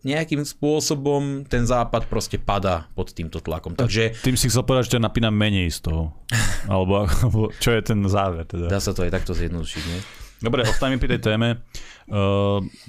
nejakým 0.02 0.42
spôsobom 0.42 1.46
ten 1.46 1.62
západ 1.62 2.10
proste 2.10 2.34
padá 2.34 2.90
pod 2.98 3.14
týmto 3.14 3.38
tlakom. 3.38 3.78
Takže... 3.78 4.18
Tým 4.22 4.34
si 4.34 4.50
chcel 4.50 4.66
povedať, 4.66 4.90
že 4.90 4.92
ťa 4.98 5.06
napína 5.06 5.30
menej 5.30 5.70
z 5.70 5.88
toho. 5.90 6.18
alebo, 6.72 7.06
alebo 7.06 7.54
čo 7.62 7.70
je 7.74 7.82
ten 7.82 7.98
záver 8.10 8.46
teda. 8.46 8.66
Dá 8.66 8.82
sa 8.82 8.90
to 8.94 9.06
aj 9.06 9.14
takto 9.14 9.32
zjednodušiť, 9.34 9.82
nie? 9.86 10.00
Dobre, 10.42 10.66
ostaňme 10.66 10.98
pri 10.98 11.18
tej 11.18 11.22
téme. 11.22 11.48
E, 12.02 12.18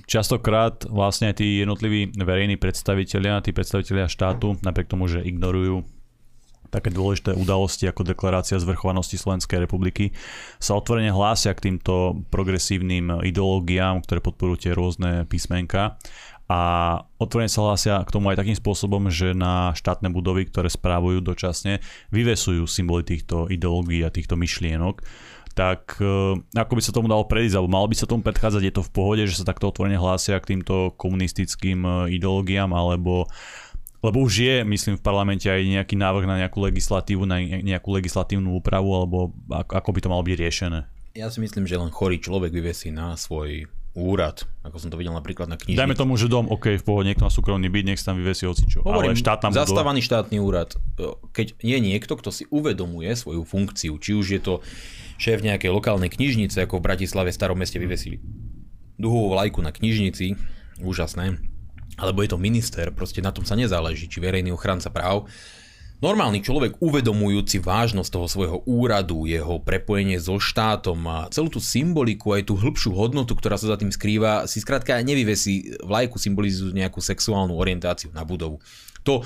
častokrát 0.10 0.90
vlastne 0.90 1.30
aj 1.30 1.38
tí 1.38 1.62
jednotliví 1.62 2.18
verejní 2.18 2.58
predstavitelia, 2.58 3.46
tí 3.46 3.54
predstavitelia 3.54 4.10
štátu, 4.10 4.58
napriek 4.66 4.90
tomu, 4.90 5.06
že 5.06 5.22
ignorujú 5.22 5.86
také 6.74 6.90
dôležité 6.90 7.38
udalosti 7.38 7.86
ako 7.86 8.02
deklarácia 8.02 8.58
zvrchovanosti 8.58 9.22
Slovenskej 9.22 9.62
republiky 9.62 10.10
sa 10.58 10.74
otvorene 10.74 11.14
hlásia 11.14 11.54
k 11.54 11.70
týmto 11.70 12.26
progresívnym 12.34 13.22
ideológiám, 13.22 14.02
ktoré 14.02 14.18
podporujú 14.26 14.58
tie 14.66 14.72
rôzne 14.74 15.30
písmenka. 15.30 16.02
A 16.52 16.62
otvorene 17.24 17.48
sa 17.48 17.64
hlásia 17.64 18.04
k 18.04 18.14
tomu 18.14 18.34
aj 18.34 18.44
takým 18.44 18.58
spôsobom, 18.58 19.08
že 19.08 19.32
na 19.32 19.72
štátne 19.78 20.12
budovy, 20.12 20.50
ktoré 20.52 20.68
správujú 20.68 21.24
dočasne, 21.24 21.80
vyvesujú 22.12 22.68
symboly 22.68 23.08
týchto 23.08 23.48
ideológií 23.48 24.04
a 24.04 24.12
týchto 24.12 24.36
myšlienok. 24.36 25.00
Tak 25.54 26.02
e, 26.02 26.42
ako 26.58 26.74
by 26.74 26.82
sa 26.82 26.92
tomu 26.92 27.08
dalo 27.08 27.30
predísť, 27.30 27.56
alebo 27.62 27.72
malo 27.72 27.86
by 27.86 27.96
sa 27.96 28.10
tomu 28.10 28.26
predchádzať, 28.26 28.62
je 28.66 28.74
to 28.74 28.84
v 28.84 28.94
pohode, 28.94 29.24
že 29.30 29.38
sa 29.38 29.46
takto 29.46 29.70
otvorene 29.70 30.02
hlásia 30.02 30.42
k 30.42 30.58
týmto 30.58 30.98
komunistickým 30.98 31.86
e, 31.86 32.18
ideológiám, 32.18 32.74
alebo 32.74 33.30
lebo 34.04 34.20
už 34.20 34.34
je, 34.44 34.56
myslím, 34.68 35.00
v 35.00 35.04
parlamente 35.04 35.48
aj 35.48 35.64
nejaký 35.64 35.96
návrh 35.96 36.28
na 36.28 36.44
nejakú 36.44 36.60
legislatívu, 36.60 37.24
na 37.24 37.40
nejakú 37.40 37.90
legislatívnu 37.96 38.60
úpravu, 38.60 38.92
alebo 38.92 39.32
ako 39.50 39.90
by 39.96 40.00
to 40.04 40.12
malo 40.12 40.22
byť 40.28 40.36
riešené. 40.36 40.80
Ja 41.16 41.32
si 41.32 41.40
myslím, 41.40 41.64
že 41.64 41.80
len 41.80 41.88
chorý 41.88 42.20
človek 42.20 42.52
vyvesí 42.52 42.92
na 42.92 43.16
svoj 43.16 43.72
úrad, 43.94 44.50
ako 44.66 44.82
som 44.82 44.90
to 44.90 44.98
videl 44.98 45.14
napríklad 45.14 45.46
na 45.46 45.54
knižnici. 45.54 45.78
Dajme 45.78 45.94
tomu, 45.94 46.18
že 46.18 46.26
dom, 46.26 46.50
OK, 46.50 46.82
v 46.82 46.84
pohode, 46.84 47.06
niekto 47.06 47.24
má 47.24 47.32
súkromný 47.32 47.70
byt, 47.70 47.86
nech 47.94 48.02
tam 48.02 48.18
vyvesí 48.18 48.50
hocičo. 48.50 48.82
Hovorím, 48.82 49.14
ale 49.14 49.22
štátna 49.22 49.54
zastávaný 49.54 50.02
štátny 50.02 50.42
úrad. 50.42 50.74
Keď 51.30 51.62
je 51.62 51.78
niekto, 51.78 52.18
kto 52.18 52.34
si 52.34 52.50
uvedomuje 52.50 53.14
svoju 53.14 53.46
funkciu, 53.46 54.02
či 54.02 54.18
už 54.18 54.26
je 54.34 54.42
to 54.42 54.54
šéf 55.22 55.46
nejakej 55.46 55.70
lokálnej 55.70 56.10
knižnice, 56.10 56.66
ako 56.66 56.82
v 56.82 56.90
Bratislave 56.90 57.30
v 57.30 57.38
starom 57.38 57.62
meste 57.62 57.78
vyvesili 57.78 58.18
duhovú 58.98 59.38
vlajku 59.38 59.62
na 59.62 59.70
knižnici, 59.70 60.42
úžasné, 60.82 61.38
alebo 61.98 62.26
je 62.26 62.34
to 62.34 62.40
minister, 62.42 62.90
proste 62.90 63.22
na 63.22 63.30
tom 63.30 63.46
sa 63.46 63.54
nezáleží, 63.54 64.10
či 64.10 64.24
verejný 64.24 64.54
ochranca 64.54 64.90
práv. 64.90 65.30
Normálny 66.04 66.44
človek 66.44 66.84
uvedomujúci 66.84 67.64
vážnosť 67.64 68.12
toho 68.12 68.28
svojho 68.28 68.58
úradu, 68.68 69.24
jeho 69.24 69.64
prepojenie 69.64 70.20
so 70.20 70.36
štátom 70.36 71.00
a 71.08 71.32
celú 71.32 71.48
tú 71.48 71.64
symboliku, 71.64 72.36
aj 72.36 72.52
tú 72.52 72.60
hĺbšiu 72.60 72.92
hodnotu, 72.92 73.32
ktorá 73.40 73.56
sa 73.56 73.72
za 73.72 73.80
tým 73.80 73.88
skrýva, 73.88 74.44
si 74.44 74.60
skrátka 74.60 75.00
nevyvesí 75.00 75.80
vlajku 75.80 76.20
symbolizujú 76.20 76.76
nejakú 76.76 77.00
sexuálnu 77.00 77.56
orientáciu 77.56 78.12
na 78.12 78.28
budovu. 78.28 78.60
To, 79.08 79.24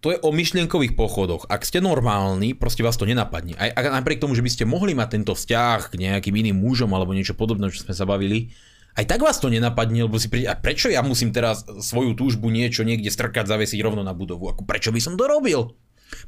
to 0.00 0.16
je 0.16 0.22
o 0.24 0.32
myšlienkových 0.32 0.96
pochodoch. 0.96 1.44
Ak 1.52 1.68
ste 1.68 1.84
normálni, 1.84 2.56
proste 2.56 2.80
vás 2.80 2.96
to 2.96 3.04
nenapadne. 3.04 3.52
Aj, 3.60 3.68
aj 3.76 4.00
napriek 4.00 4.16
tomu, 4.16 4.32
že 4.32 4.40
by 4.40 4.48
ste 4.48 4.64
mohli 4.64 4.96
mať 4.96 5.20
tento 5.20 5.36
vzťah 5.36 5.92
k 5.92 5.94
nejakým 6.00 6.32
iným 6.40 6.56
mužom 6.56 6.88
alebo 6.96 7.12
niečo 7.12 7.36
podobné, 7.36 7.68
čo 7.68 7.84
sme 7.84 7.92
sa 7.92 8.08
bavili, 8.08 8.48
aj 8.96 9.04
tak 9.04 9.20
vás 9.20 9.36
to 9.36 9.52
nenapadne, 9.52 10.08
lebo 10.08 10.16
si 10.16 10.32
príde, 10.32 10.48
a 10.48 10.56
prečo 10.56 10.88
ja 10.88 11.04
musím 11.04 11.30
teraz 11.30 11.68
svoju 11.68 12.16
túžbu 12.16 12.48
niečo 12.48 12.80
niekde 12.80 13.12
strkať, 13.12 13.44
zavesiť 13.44 13.80
rovno 13.84 14.00
na 14.00 14.16
budovu? 14.16 14.48
Ako 14.48 14.64
prečo 14.64 14.88
by 14.88 15.00
som 15.04 15.20
to 15.20 15.28
robil? 15.28 15.76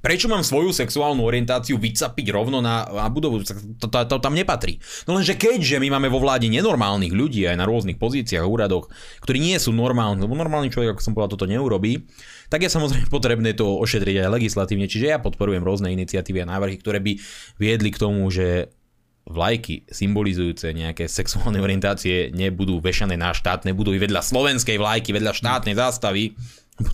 Prečo 0.03 0.27
mám 0.27 0.43
svoju 0.43 0.75
sexuálnu 0.75 1.23
orientáciu 1.23 1.79
vycapiť 1.79 2.35
rovno 2.35 2.59
na, 2.59 2.83
na 2.91 3.07
budovu? 3.07 3.47
To, 3.79 3.87
to, 3.87 3.99
to, 4.11 4.17
tam 4.19 4.35
nepatrí. 4.35 4.83
No 5.07 5.15
lenže 5.15 5.39
keďže 5.39 5.79
my 5.79 5.95
máme 5.95 6.11
vo 6.11 6.19
vláde 6.19 6.51
nenormálnych 6.51 7.15
ľudí 7.15 7.47
aj 7.47 7.57
na 7.57 7.67
rôznych 7.67 7.95
pozíciách 7.95 8.43
a 8.43 8.51
úradoch, 8.51 8.91
ktorí 9.23 9.39
nie 9.39 9.55
sú 9.63 9.71
normálni, 9.71 10.27
lebo 10.27 10.35
normálny 10.35 10.75
človek, 10.75 10.99
ako 10.99 11.03
som 11.03 11.15
povedal, 11.15 11.39
toto 11.39 11.47
neurobí, 11.47 12.11
tak 12.51 12.67
je 12.67 12.75
samozrejme 12.75 13.07
potrebné 13.17 13.55
to 13.55 13.79
ošetriť 13.79 14.27
aj 14.27 14.35
legislatívne. 14.35 14.91
Čiže 14.91 15.15
ja 15.15 15.23
podporujem 15.23 15.63
rôzne 15.63 15.95
iniciatívy 15.95 16.43
a 16.43 16.51
návrhy, 16.51 16.77
ktoré 16.83 16.99
by 16.99 17.13
viedli 17.63 17.95
k 17.95 18.03
tomu, 18.03 18.27
že 18.35 18.75
vlajky 19.29 19.85
symbolizujúce 19.85 20.73
nejaké 20.73 21.05
sexuálne 21.05 21.61
orientácie 21.61 22.33
nebudú 22.33 22.81
vešané 22.81 23.21
na 23.21 23.37
štátne 23.37 23.77
budovy 23.77 24.01
vedľa 24.01 24.25
slovenskej 24.25 24.81
vlajky, 24.81 25.13
vedľa 25.13 25.33
štátnej 25.37 25.77
zástavy, 25.77 26.33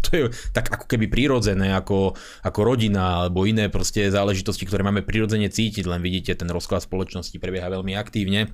to 0.05 0.09
je 0.13 0.23
tak 0.51 0.73
ako 0.73 0.89
keby 0.89 1.07
prirodzené, 1.13 1.77
ako, 1.77 2.17
ako 2.43 2.61
rodina 2.65 3.25
alebo 3.25 3.45
iné 3.45 3.69
proste 3.69 4.09
záležitosti, 4.09 4.65
ktoré 4.65 4.83
máme 4.83 5.05
prirodzene 5.05 5.49
cítiť, 5.49 5.85
len 5.87 6.01
vidíte, 6.01 6.35
ten 6.35 6.49
rozklad 6.49 6.83
spoločnosti 6.83 7.37
prebieha 7.37 7.69
veľmi 7.71 7.93
aktívne. 7.95 8.51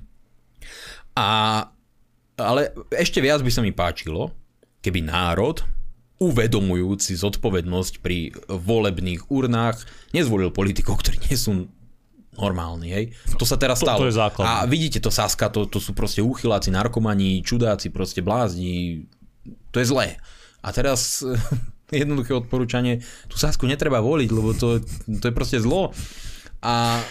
A, 1.15 1.65
ale 2.37 2.61
ešte 2.93 3.19
viac 3.19 3.41
by 3.41 3.51
sa 3.51 3.63
mi 3.63 3.73
páčilo, 3.73 4.35
keby 4.83 5.03
národ, 5.07 5.63
uvedomujúci 6.21 7.17
zodpovednosť 7.17 7.93
pri 8.05 8.29
volebných 8.45 9.33
urnách, 9.33 9.81
nezvolil 10.13 10.53
politikov, 10.53 11.01
ktorí 11.01 11.17
nie 11.31 11.37
sú 11.39 11.65
normálny, 12.35 12.87
hej. 12.91 13.05
To 13.35 13.43
sa 13.43 13.59
teraz 13.59 13.83
stalo. 13.83 13.99
To, 13.99 14.07
to 14.07 14.11
je 14.11 14.19
základ. 14.19 14.45
A 14.47 14.63
vidíte 14.63 15.03
to 15.03 15.11
Saska, 15.11 15.51
to, 15.51 15.67
to 15.67 15.83
sú 15.83 15.91
proste 15.91 16.23
úchyláci, 16.23 16.71
narkomani, 16.71 17.43
čudáci, 17.43 17.91
proste 17.91 18.23
blázni. 18.23 19.03
To 19.75 19.77
je 19.83 19.85
zlé. 19.87 20.07
A 20.63 20.71
teraz 20.71 21.25
jednoduché 21.91 22.31
odporúčanie, 22.31 23.03
tú 23.27 23.35
Sasku 23.35 23.67
netreba 23.67 23.99
voliť, 23.99 24.29
lebo 24.31 24.55
to, 24.55 24.79
to 25.19 25.25
je 25.27 25.33
proste 25.35 25.59
zlo. 25.59 25.91
A 26.63 27.03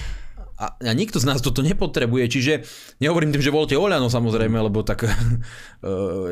a, 0.60 0.76
a 0.76 0.92
nikto 0.92 1.16
z 1.16 1.24
nás 1.24 1.40
toto 1.40 1.64
nepotrebuje, 1.64 2.24
čiže 2.28 2.52
nehovorím 3.00 3.32
tým, 3.32 3.40
že 3.40 3.48
voľte 3.48 3.80
Oľano 3.80 4.12
samozrejme, 4.12 4.60
lebo 4.60 4.84
tak 4.84 5.08
uh, 5.08 5.08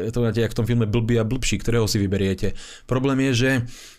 je 0.05 0.11
to 0.12 0.21
jak 0.29 0.53
v 0.53 0.59
tom 0.61 0.69
filme 0.69 0.85
Blbý 0.85 1.17
a 1.17 1.25
blbší, 1.25 1.64
ktorého 1.64 1.88
si 1.88 1.97
vyberiete. 1.97 2.53
Problém 2.85 3.33
je, 3.33 3.33
že 3.33 3.51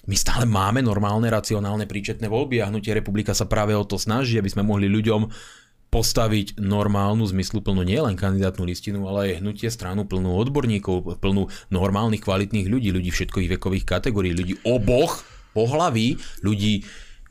my 0.06 0.14
stále 0.14 0.46
máme 0.46 0.86
normálne, 0.86 1.34
racionálne 1.34 1.90
príčetné 1.90 2.30
voľby 2.30 2.62
a 2.62 2.70
hnutie 2.70 2.94
republika 2.94 3.34
sa 3.34 3.50
práve 3.50 3.74
o 3.74 3.82
to 3.82 3.98
snaží, 3.98 4.38
aby 4.38 4.54
sme 4.54 4.62
mohli 4.62 4.86
ľuďom 4.86 5.26
postaviť 5.90 6.62
normálnu, 6.62 7.26
zmysluplnú 7.26 7.82
nielen 7.82 8.14
kandidátnu 8.14 8.62
listinu, 8.62 9.10
ale 9.10 9.34
aj 9.34 9.42
hnutie 9.42 9.74
stranu 9.74 10.06
plnú 10.06 10.38
odborníkov, 10.38 11.18
plnú 11.18 11.50
normálnych, 11.74 12.22
kvalitných 12.22 12.70
ľudí, 12.70 12.94
ľudí 12.94 13.10
všetkových 13.10 13.58
vekových 13.58 13.86
kategórií, 13.90 14.38
ľudí 14.38 14.62
oboch 14.70 15.26
pohlaví, 15.58 16.22
ľudí 16.46 16.86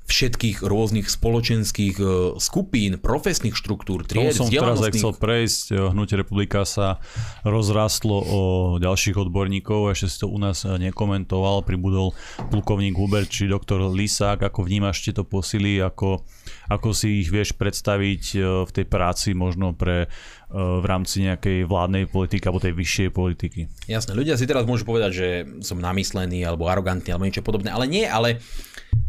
všetkých 0.08 0.64
rôznych 0.64 1.04
spoločenských 1.04 1.96
e, 2.00 2.04
skupín, 2.40 2.96
profesných 2.96 3.52
štruktúr, 3.52 4.08
To 4.08 4.16
tried, 4.16 4.32
som 4.32 4.48
teraz 4.48 4.80
aj 4.80 4.96
chcel 4.96 5.12
prejsť. 5.12 5.92
Hnutie 5.92 6.16
republika 6.16 6.64
sa 6.64 6.96
rozrastlo 7.44 8.16
o 8.16 8.40
ďalších 8.80 9.20
odborníkov, 9.20 9.92
ešte 9.92 10.08
si 10.08 10.16
to 10.24 10.32
u 10.32 10.40
nás 10.40 10.64
eh, 10.64 10.80
nekomentoval, 10.80 11.60
pribudol 11.60 12.16
plukovník 12.48 12.96
Hubert 12.96 13.28
či 13.28 13.52
doktor 13.52 13.84
Lisák. 13.84 14.40
Ako 14.48 14.64
vnímaš 14.64 15.04
tieto 15.04 15.28
posily, 15.28 15.84
ako, 15.84 16.24
ako 16.72 16.88
si 16.96 17.20
ich 17.20 17.28
vieš 17.28 17.52
predstaviť 17.52 18.22
v 18.64 18.70
tej 18.72 18.86
práci 18.88 19.36
možno 19.36 19.76
pre 19.76 20.08
v 20.48 20.84
rámci 20.88 21.28
nejakej 21.28 21.68
vládnej 21.68 22.08
politiky 22.08 22.48
alebo 22.48 22.64
tej 22.64 22.72
vyššej 22.72 23.08
politiky? 23.12 23.60
Jasné, 23.84 24.16
ľudia 24.16 24.40
si 24.40 24.48
teraz 24.48 24.64
môžu 24.64 24.88
povedať, 24.88 25.10
že 25.12 25.28
som 25.60 25.76
namyslený 25.76 26.40
alebo 26.40 26.72
arogantný 26.72 27.12
alebo 27.12 27.28
niečo 27.28 27.44
podobné, 27.44 27.68
ale 27.68 27.84
nie, 27.84 28.08
ale 28.08 28.40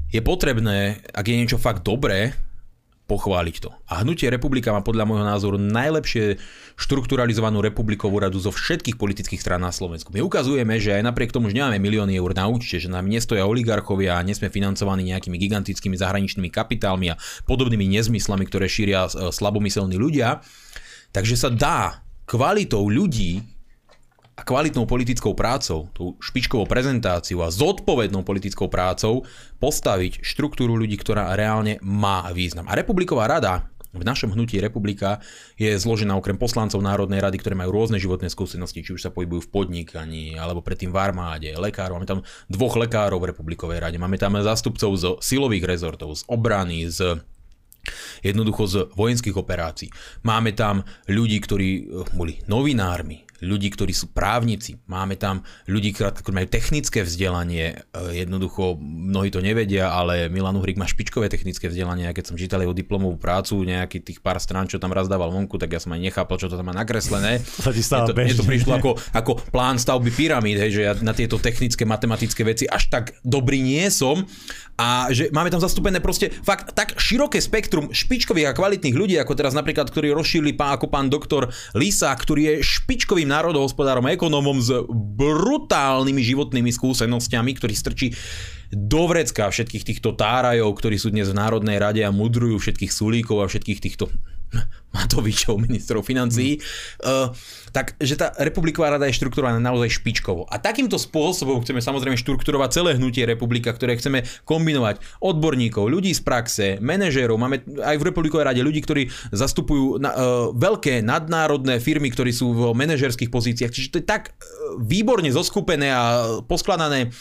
je 0.10 0.22
potrebné, 0.26 1.06
ak 1.14 1.26
je 1.26 1.40
niečo 1.40 1.62
fakt 1.62 1.86
dobré, 1.86 2.34
pochváliť 3.10 3.56
to. 3.66 3.74
A 3.90 4.06
Hnutie 4.06 4.30
republika 4.30 4.70
má 4.70 4.86
podľa 4.86 5.10
môjho 5.10 5.26
názoru 5.26 5.58
najlepšie 5.58 6.38
štrukturalizovanú 6.78 7.58
republikovú 7.58 8.22
radu 8.22 8.38
zo 8.38 8.54
všetkých 8.54 9.02
politických 9.02 9.42
strán 9.42 9.66
na 9.66 9.74
Slovensku. 9.74 10.14
My 10.14 10.22
ukazujeme, 10.22 10.78
že 10.78 10.94
aj 10.94 11.10
napriek 11.10 11.34
tomu, 11.34 11.50
že 11.50 11.58
nemáme 11.58 11.82
milióny 11.82 12.14
eur 12.14 12.38
na 12.38 12.46
účte, 12.46 12.78
že 12.78 12.86
nám 12.86 13.10
nestoja 13.10 13.50
oligarchovia 13.50 14.22
a 14.22 14.26
nesme 14.26 14.54
financovaní 14.54 15.10
nejakými 15.10 15.42
gigantickými 15.42 15.98
zahraničnými 15.98 16.54
kapitálmi 16.54 17.10
a 17.10 17.20
podobnými 17.50 17.90
nezmyslami, 17.98 18.46
ktoré 18.46 18.70
šíria 18.70 19.10
e, 19.10 19.34
slabomyselní 19.34 19.98
ľudia, 19.98 20.46
takže 21.10 21.34
sa 21.34 21.50
dá 21.50 22.06
kvalitou 22.30 22.86
ľudí 22.86 23.42
a 24.40 24.48
kvalitnou 24.48 24.88
politickou 24.88 25.36
prácou, 25.36 25.92
tou 25.92 26.16
špičkovou 26.24 26.64
prezentáciou 26.64 27.44
a 27.44 27.52
zodpovednou 27.52 28.24
politickou 28.24 28.72
prácou 28.72 29.28
postaviť 29.60 30.24
štruktúru 30.24 30.80
ľudí, 30.80 30.96
ktorá 30.96 31.36
reálne 31.36 31.76
má 31.84 32.24
význam. 32.32 32.64
A 32.72 32.80
Republiková 32.80 33.28
rada 33.28 33.68
v 33.92 34.06
našom 34.06 34.32
hnutí 34.32 34.62
Republika 34.64 35.20
je 35.60 35.76
zložená 35.76 36.16
okrem 36.16 36.40
poslancov 36.40 36.80
Národnej 36.80 37.20
rady, 37.20 37.42
ktoré 37.42 37.58
majú 37.58 37.74
rôzne 37.74 38.00
životné 38.00 38.32
skúsenosti, 38.32 38.86
či 38.86 38.96
už 38.96 39.02
sa 39.02 39.12
pohybujú 39.12 39.50
v 39.50 39.52
podnikaní, 39.52 40.40
alebo 40.40 40.64
predtým 40.64 40.94
v 40.94 41.02
armáde, 41.04 41.50
lekárov. 41.58 42.00
Máme 42.00 42.08
tam 42.08 42.22
dvoch 42.48 42.80
lekárov 42.80 43.20
v 43.20 43.36
Republikovej 43.36 43.82
rade, 43.84 43.98
máme 44.00 44.16
tam 44.16 44.40
zástupcov 44.40 44.92
z 44.96 45.06
silových 45.20 45.68
rezortov, 45.68 46.16
z 46.16 46.24
obrany, 46.32 46.88
z 46.88 47.20
jednoducho 48.22 48.64
z 48.70 48.76
vojenských 48.94 49.36
operácií. 49.36 49.90
Máme 50.22 50.54
tam 50.54 50.86
ľudí, 51.10 51.42
ktorí 51.42 51.70
eh, 51.74 51.84
boli 52.14 52.38
novinármi, 52.46 53.29
ľudí, 53.42 53.72
ktorí 53.72 53.92
sú 53.96 54.12
právnici, 54.12 54.80
máme 54.88 55.16
tam 55.16 55.44
ľudí, 55.68 55.96
ktorí 55.96 56.32
majú 56.32 56.48
technické 56.48 57.04
vzdelanie, 57.04 57.80
eh, 57.80 58.26
jednoducho 58.26 58.78
mnohí 58.80 59.32
to 59.32 59.40
nevedia, 59.40 59.92
ale 59.92 60.28
Milan 60.28 60.60
Uhrik 60.60 60.80
má 60.80 60.88
špičkové 60.88 61.32
technické 61.32 61.72
vzdelanie, 61.72 62.08
a 62.10 62.16
keď 62.16 62.32
som 62.32 62.36
čítal 62.40 62.62
jeho 62.64 62.76
diplomovú 62.76 63.16
prácu, 63.20 63.64
nejaký 63.64 64.04
tých 64.04 64.20
pár 64.20 64.38
strán, 64.40 64.68
čo 64.68 64.78
tam 64.78 64.92
raz 64.92 65.08
dával 65.08 65.32
vonku, 65.32 65.56
tak 65.56 65.72
ja 65.76 65.80
som 65.80 65.96
aj 65.96 66.02
nechápal, 66.02 66.38
čo 66.40 66.52
to 66.52 66.60
tam 66.60 66.68
má 66.68 66.76
nakreslené. 66.76 67.40
Mne 67.40 68.06
to, 68.10 68.14
mne 68.16 68.36
to 68.36 68.46
prišlo 68.46 68.72
ako, 68.76 68.92
ako 69.16 69.32
plán 69.52 69.80
stavby 69.80 70.12
pyramíd, 70.12 70.60
hej, 70.60 70.72
že 70.76 70.82
ja 70.84 70.94
na 71.00 71.16
tieto 71.16 71.40
technické, 71.40 71.88
matematické 71.88 72.44
veci 72.44 72.68
až 72.68 72.92
tak 72.92 73.16
dobrý 73.24 73.64
nie 73.64 73.88
som. 73.90 74.28
A 74.80 75.12
že 75.12 75.28
máme 75.36 75.52
tam 75.52 75.60
zastúpené 75.60 76.00
proste 76.00 76.32
fakt 76.32 76.72
tak 76.72 76.96
široké 76.96 77.44
spektrum 77.44 77.92
špičkových 77.92 78.48
a 78.48 78.56
kvalitných 78.56 78.96
ľudí, 78.96 79.20
ako 79.20 79.36
teraz 79.36 79.52
napríklad, 79.52 79.92
ktorí 79.92 80.16
rozšírili 80.16 80.56
pán, 80.56 80.80
ako 80.80 80.88
pán 80.88 81.12
doktor 81.12 81.52
Lisa, 81.76 82.16
ktorý 82.16 82.42
je 82.48 82.54
špičkovým 82.64 83.28
národohospodárom 83.30 84.10
a 84.10 84.14
ekonómom 84.18 84.58
s 84.58 84.74
brutálnymi 84.90 86.22
životnými 86.26 86.74
skúsenostiami, 86.74 87.54
ktorý 87.54 87.74
strčí 87.78 88.08
do 88.70 89.10
vrecka 89.10 89.50
všetkých 89.50 89.86
týchto 89.86 90.14
tárajov, 90.14 90.70
ktorí 90.78 90.98
sú 90.98 91.10
dnes 91.10 91.30
v 91.30 91.38
Národnej 91.38 91.78
rade 91.78 92.02
a 92.06 92.14
mudrujú 92.14 92.58
všetkých 92.58 92.90
sulíkov 92.94 93.42
a 93.42 93.50
všetkých 93.50 93.80
týchto 93.82 94.10
Matovičov, 94.90 95.62
ministrov 95.62 96.02
financií, 96.02 96.58
uh, 97.06 97.30
tak, 97.70 97.94
že 98.02 98.18
tá 98.18 98.34
republiková 98.42 98.90
rada 98.90 99.06
je 99.06 99.22
štrukturovaná 99.22 99.62
naozaj 99.62 100.02
špičkovo. 100.02 100.50
A 100.50 100.58
takýmto 100.58 100.98
spôsobom 100.98 101.62
chceme 101.62 101.78
samozrejme 101.78 102.18
štrukturovať 102.18 102.70
celé 102.74 102.90
hnutie 102.98 103.22
republika, 103.30 103.70
ktoré 103.70 103.94
chceme 104.02 104.26
kombinovať 104.50 104.98
odborníkov, 105.22 105.94
ľudí 105.94 106.10
z 106.10 106.26
praxe, 106.26 106.66
manažérov, 106.82 107.38
máme 107.38 107.62
aj 107.86 108.02
v 108.02 108.08
republikovej 108.10 108.50
rade 108.50 108.66
ľudí, 108.66 108.82
ktorí 108.82 109.14
zastupujú 109.30 110.02
na, 110.02 110.10
uh, 110.10 110.18
veľké 110.58 111.06
nadnárodné 111.06 111.78
firmy, 111.78 112.10
ktorí 112.10 112.34
sú 112.34 112.58
v 112.58 112.74
manažerských 112.74 113.30
pozíciách. 113.30 113.70
Čiže 113.70 113.92
to 113.94 114.00
je 114.02 114.06
tak 114.10 114.34
uh, 114.34 114.34
výborne 114.82 115.30
zoskupené 115.30 115.94
a 115.94 116.04
poskladané 116.50 117.14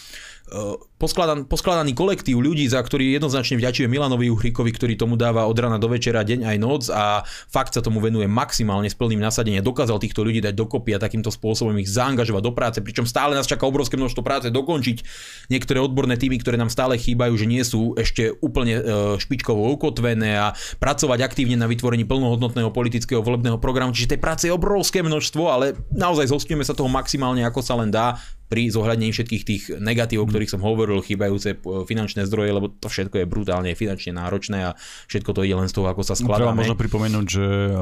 poskladan, 0.98 1.46
poskladaný 1.46 1.94
kolektív 1.94 2.42
ľudí, 2.42 2.66
za 2.66 2.82
ktorý 2.82 3.14
jednoznačne 3.16 3.56
vďačuje 3.56 3.86
Milanovi 3.86 4.28
Uhrikovi, 4.28 4.74
ktorý 4.74 4.98
tomu 4.98 5.14
dáva 5.14 5.46
od 5.46 5.54
rana 5.54 5.78
do 5.78 5.86
večera, 5.86 6.26
deň 6.26 6.44
aj 6.44 6.56
noc 6.58 6.82
a 6.90 7.22
fakt 7.48 7.78
sa 7.78 7.80
tomu 7.80 8.02
venuje 8.02 8.26
maximálne 8.26 8.90
s 8.90 8.98
plným 8.98 9.22
nasadením. 9.22 9.62
Dokázal 9.62 10.02
týchto 10.02 10.26
ľudí 10.26 10.42
dať 10.42 10.58
dokopy 10.58 10.98
a 10.98 11.02
takýmto 11.02 11.30
spôsobom 11.30 11.72
ich 11.78 11.88
zaangažovať 11.88 12.42
do 12.42 12.52
práce, 12.52 12.78
pričom 12.82 13.06
stále 13.06 13.38
nás 13.38 13.46
čaká 13.46 13.64
obrovské 13.64 13.94
množstvo 13.94 14.22
práce 14.26 14.46
dokončiť 14.50 15.06
niektoré 15.54 15.78
odborné 15.78 16.18
týmy, 16.18 16.42
ktoré 16.42 16.58
nám 16.58 16.68
stále 16.68 16.98
chýbajú, 16.98 17.32
že 17.38 17.46
nie 17.46 17.62
sú 17.62 17.94
ešte 17.94 18.34
úplne 18.42 18.74
e, 18.78 18.82
špičkovo 19.22 19.70
ukotvené 19.70 20.34
a 20.34 20.46
pracovať 20.82 21.22
aktívne 21.22 21.54
na 21.54 21.70
vytvorení 21.70 22.02
plnohodnotného 22.02 22.74
politického 22.74 23.22
volebného 23.22 23.62
programu. 23.62 23.94
Čiže 23.94 24.18
tej 24.18 24.20
práce 24.20 24.42
je 24.50 24.52
obrovské 24.52 25.06
množstvo, 25.06 25.42
ale 25.46 25.78
naozaj 25.94 26.34
zhostíme 26.34 26.66
sa 26.66 26.74
toho 26.74 26.90
maximálne 26.90 27.46
ako 27.46 27.62
sa 27.62 27.78
len 27.78 27.94
dá 27.94 28.18
pri 28.48 28.72
zohľadnení 28.72 29.12
všetkých 29.12 29.44
tých 29.44 29.62
negatív, 29.76 30.24
o 30.24 30.28
ktorých 30.28 30.48
som 30.56 30.64
hovoril, 30.64 30.87
chýbajúce 31.04 31.48
e, 31.52 31.56
finančné 31.84 32.24
zdroje, 32.24 32.50
lebo 32.50 32.72
to 32.72 32.88
všetko 32.88 33.20
je 33.20 33.26
brutálne 33.28 33.70
finančne 33.76 34.16
náročné 34.16 34.58
a 34.64 34.70
všetko 35.06 35.30
to 35.36 35.44
ide 35.44 35.56
len 35.56 35.68
z 35.68 35.76
toho, 35.76 35.92
ako 35.92 36.00
sa 36.00 36.16
Treba 36.16 36.40
skladáme. 36.40 36.64
možno 36.64 36.76
pripomenúť, 36.76 37.26
že 37.28 37.44
eh, 37.44 37.76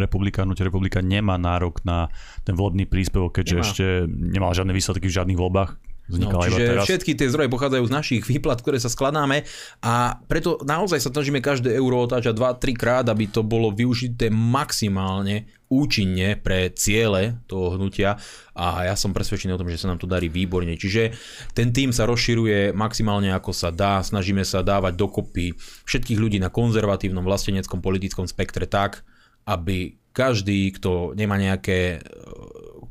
republika, 0.00 0.48
Hnutie 0.48 0.64
republika 0.64 1.04
nemá 1.04 1.36
nárok 1.36 1.84
na 1.84 2.08
ten 2.48 2.56
volebný 2.56 2.88
príspevok, 2.88 3.40
keďže 3.40 3.54
Nemá. 3.54 3.64
ešte 3.64 3.84
nemal 4.08 4.50
žiadne 4.56 4.72
výsledky 4.72 5.06
v 5.06 5.16
žiadnych 5.20 5.38
voľbách. 5.38 5.87
Vznikala 6.08 6.44
No, 6.44 6.48
iba 6.48 6.56
čiže 6.56 6.64
teraz. 6.72 6.84
všetky 6.88 7.12
tie 7.20 7.28
zdroje 7.28 7.52
pochádzajú 7.52 7.84
z 7.84 7.92
našich 7.92 8.22
výplat, 8.24 8.64
ktoré 8.64 8.80
sa 8.80 8.88
skladáme 8.88 9.44
a 9.84 10.16
preto 10.24 10.56
naozaj 10.64 11.04
sa 11.04 11.12
snažíme 11.12 11.44
každé 11.44 11.76
euro 11.76 12.00
otáčať 12.00 12.32
2-3 12.32 12.72
krát, 12.80 13.06
aby 13.12 13.28
to 13.28 13.44
bolo 13.44 13.68
využité 13.68 14.32
maximálne 14.32 15.44
účinne 15.68 16.40
pre 16.40 16.72
ciele 16.72 17.44
toho 17.44 17.76
hnutia 17.76 18.16
a 18.56 18.88
ja 18.88 18.96
som 18.96 19.12
presvedčený 19.12 19.52
o 19.52 19.60
tom, 19.60 19.68
že 19.68 19.76
sa 19.76 19.92
nám 19.92 20.00
to 20.00 20.08
darí 20.08 20.32
výborne. 20.32 20.72
Čiže 20.72 21.12
ten 21.52 21.76
tým 21.76 21.92
sa 21.92 22.08
rozširuje 22.08 22.72
maximálne 22.72 23.28
ako 23.36 23.52
sa 23.52 23.68
dá, 23.68 24.00
snažíme 24.00 24.40
sa 24.48 24.64
dávať 24.64 24.96
dokopy 24.96 25.52
všetkých 25.84 26.16
ľudí 26.16 26.40
na 26.40 26.48
konzervatívnom 26.48 27.20
vlasteneckom 27.20 27.84
politickom 27.84 28.24
spektre 28.24 28.64
tak, 28.64 29.04
aby 29.44 30.00
každý, 30.16 30.72
kto 30.72 31.12
nemá 31.12 31.36
nejaké 31.36 32.00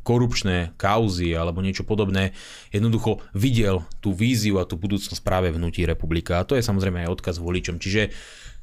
korupčné 0.07 0.71
kauzy 0.79 1.35
alebo 1.35 1.59
niečo 1.59 1.83
podobné, 1.83 2.31
jednoducho 2.71 3.19
videl 3.35 3.83
tú 3.99 4.15
víziu 4.15 4.63
a 4.63 4.63
tú 4.63 4.79
budúcnosť 4.79 5.19
práve 5.19 5.51
v 5.51 5.59
hnutí 5.59 5.83
republika. 5.83 6.39
A 6.39 6.47
to 6.47 6.55
je 6.55 6.63
samozrejme 6.63 7.03
aj 7.03 7.19
odkaz 7.19 7.43
voličom. 7.43 7.75
Čiže 7.83 8.15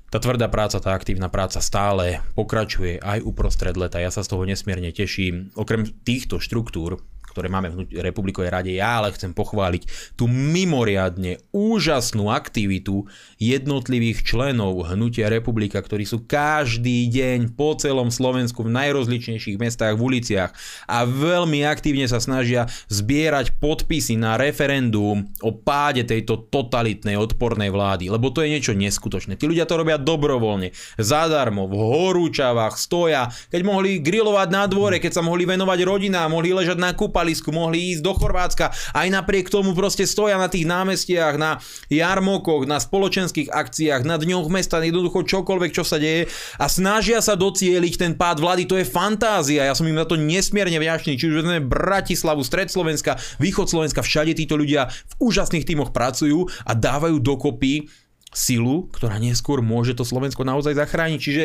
tá 0.08 0.22
tvrdá 0.22 0.48
práca, 0.48 0.80
tá 0.80 0.96
aktívna 0.96 1.28
práca 1.28 1.60
stále 1.60 2.24
pokračuje 2.32 3.02
aj 3.02 3.20
uprostred 3.20 3.76
leta. 3.76 4.00
Ja 4.00 4.08
sa 4.08 4.24
z 4.24 4.32
toho 4.32 4.48
nesmierne 4.48 4.88
teším. 4.94 5.52
Okrem 5.58 5.84
týchto 6.06 6.40
štruktúr, 6.40 7.02
ktoré 7.34 7.50
máme 7.50 7.74
v 7.74 7.98
Republikovej 7.98 8.54
rade, 8.54 8.70
ja 8.70 9.02
ale 9.02 9.10
chcem 9.10 9.34
pochváliť 9.34 10.14
tú 10.14 10.30
mimoriadne 10.30 11.42
úžasnú 11.50 12.30
aktivitu 12.30 13.10
jednotlivých 13.42 14.22
členov 14.22 14.86
Hnutia 14.86 15.26
Republika, 15.26 15.82
ktorí 15.82 16.06
sú 16.06 16.22
každý 16.22 17.10
deň 17.10 17.58
po 17.58 17.74
celom 17.74 18.14
Slovensku 18.14 18.62
v 18.62 18.70
najrozličnejších 18.70 19.58
mestách, 19.58 19.98
v 19.98 20.14
uliciach 20.14 20.54
a 20.86 21.02
veľmi 21.02 21.66
aktívne 21.66 22.06
sa 22.06 22.22
snažia 22.22 22.70
zbierať 22.86 23.58
podpisy 23.58 24.14
na 24.14 24.38
referendum 24.38 25.26
o 25.42 25.50
páde 25.50 26.06
tejto 26.06 26.46
totalitnej 26.46 27.18
odpornej 27.18 27.74
vlády, 27.74 28.06
lebo 28.06 28.30
to 28.30 28.46
je 28.46 28.52
niečo 28.54 28.78
neskutočné. 28.78 29.34
Tí 29.34 29.50
ľudia 29.50 29.66
to 29.66 29.80
robia 29.80 29.98
dobrovoľne, 29.98 30.70
zadarmo, 31.00 31.66
v 31.66 31.74
horúčavách, 31.74 32.78
stoja, 32.78 33.32
keď 33.50 33.60
mohli 33.66 33.98
grilovať 33.98 34.48
na 34.52 34.64
dvore, 34.70 35.00
keď 35.00 35.18
sa 35.18 35.22
mohli 35.24 35.48
venovať 35.48 35.78
rodinám, 35.82 36.30
mohli 36.30 36.52
ležať 36.52 36.78
na 36.78 36.92
kúpalisku, 37.24 37.56
mohli 37.56 37.96
ísť 37.96 38.04
do 38.04 38.12
Chorvátska, 38.12 38.76
aj 38.92 39.08
napriek 39.08 39.48
tomu 39.48 39.72
proste 39.72 40.04
stoja 40.04 40.36
na 40.36 40.52
tých 40.52 40.68
námestiach, 40.68 41.40
na 41.40 41.56
jarmokoch, 41.88 42.68
na 42.68 42.76
spoločenských 42.76 43.48
akciách, 43.48 44.04
na 44.04 44.20
dňoch 44.20 44.52
mesta, 44.52 44.84
jednoducho 44.84 45.24
čokoľvek, 45.24 45.72
čo 45.72 45.88
sa 45.88 45.96
deje 45.96 46.28
a 46.60 46.68
snažia 46.68 47.24
sa 47.24 47.32
docieliť 47.32 47.94
ten 47.96 48.12
pád 48.12 48.44
vlády, 48.44 48.68
to 48.68 48.76
je 48.76 48.84
fantázia, 48.84 49.64
ja 49.64 49.72
som 49.72 49.88
im 49.88 49.96
na 49.96 50.04
to 50.04 50.20
nesmierne 50.20 50.76
vďačný, 50.76 51.16
či 51.16 51.32
už 51.32 51.48
Bratislavu, 51.64 52.44
Stred 52.44 52.68
Slovenska, 52.68 53.16
Východ 53.40 53.72
Slovenska, 53.72 54.04
všade 54.04 54.36
títo 54.36 54.60
ľudia 54.60 54.92
v 54.92 55.32
úžasných 55.32 55.64
tímoch 55.64 55.96
pracujú 55.96 56.44
a 56.68 56.76
dávajú 56.76 57.24
dokopy 57.24 57.88
silu, 58.36 58.92
ktorá 58.92 59.16
neskôr 59.16 59.64
môže 59.64 59.96
to 59.96 60.04
Slovensko 60.04 60.44
naozaj 60.44 60.76
zachrániť. 60.76 61.20
Čiže 61.22 61.44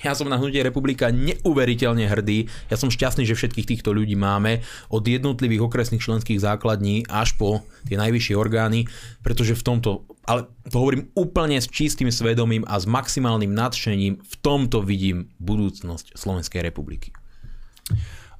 Ja 0.00 0.16
som 0.16 0.24
na 0.32 0.40
hnutie 0.40 0.64
republika 0.64 1.12
neuveriteľne 1.12 2.08
hrdý. 2.08 2.48
Ja 2.72 2.80
som 2.80 2.88
šťastný, 2.88 3.28
že 3.28 3.36
všetkých 3.36 3.68
týchto 3.76 3.92
ľudí 3.92 4.16
máme 4.16 4.64
od 4.88 5.04
jednotlivých 5.04 5.68
okresných 5.68 6.00
členských 6.00 6.40
základní 6.40 7.04
až 7.12 7.36
po 7.36 7.60
tie 7.84 8.00
najvyššie 8.00 8.32
orgány, 8.32 8.88
pretože 9.20 9.52
v 9.52 9.62
tomto, 9.62 10.08
ale 10.24 10.48
to 10.64 10.80
hovorím 10.80 11.12
úplne 11.12 11.60
s 11.60 11.68
čistým 11.68 12.08
svedomím 12.08 12.64
a 12.64 12.80
s 12.80 12.88
maximálnym 12.88 13.52
nadšením, 13.52 14.24
v 14.24 14.34
tomto 14.40 14.80
vidím 14.80 15.28
budúcnosť 15.36 16.16
Slovenskej 16.16 16.64
republiky. 16.64 17.12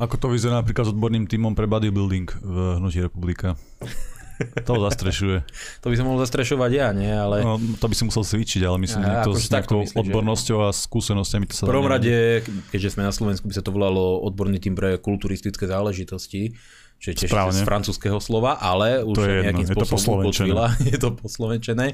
Ako 0.00 0.18
to 0.18 0.32
vyzerá 0.32 0.58
napríklad 0.58 0.88
s 0.88 0.92
odborným 0.96 1.28
tímom 1.28 1.52
pre 1.52 1.68
bodybuilding 1.68 2.26
v 2.42 2.56
Hnutí 2.80 3.04
republika? 3.04 3.54
To 4.68 4.74
zastrešuje. 4.88 5.38
To 5.82 5.86
by 5.90 5.94
som 5.98 6.04
mohol 6.10 6.20
zastrešovať 6.22 6.70
ja, 6.70 6.88
nie? 6.94 7.10
Ale... 7.10 7.42
No, 7.42 7.56
to 7.78 7.86
by 7.86 7.94
si 7.94 8.04
musel 8.06 8.24
cvičiť, 8.24 8.62
ale 8.66 8.76
myslím, 8.82 9.02
ja, 9.02 9.26
to 9.26 9.34
akože 9.34 9.46
s 9.46 9.50
nejakou 9.50 9.80
odbornosťou 9.88 10.58
a 10.64 10.68
skúsenosťami 10.70 11.44
to 11.50 11.54
sa 11.54 11.62
V 11.66 11.72
prvom 11.72 11.88
rade, 11.90 12.44
keďže 12.70 12.98
sme 12.98 13.06
na 13.06 13.12
Slovensku, 13.12 13.46
by 13.46 13.54
sa 13.54 13.64
to 13.64 13.74
volalo 13.74 14.22
odborný 14.22 14.58
tým 14.62 14.74
pre 14.78 14.98
kulturistické 14.98 15.68
záležitosti, 15.68 16.54
čo 17.02 17.06
je 17.10 17.14
tiež 17.18 17.30
z 17.34 17.66
francúzského 17.66 18.22
slova, 18.22 18.62
ale 18.62 19.02
už 19.02 19.16
to 19.18 19.22
je 19.26 19.36
nejakým 19.42 19.66
jedno, 19.66 19.82
spôsobom 19.82 20.22
je 20.22 20.24
to 20.24 20.28
potvila, 20.30 20.66
je 20.94 20.98
to 20.98 21.08
poslovenčené. 21.18 21.86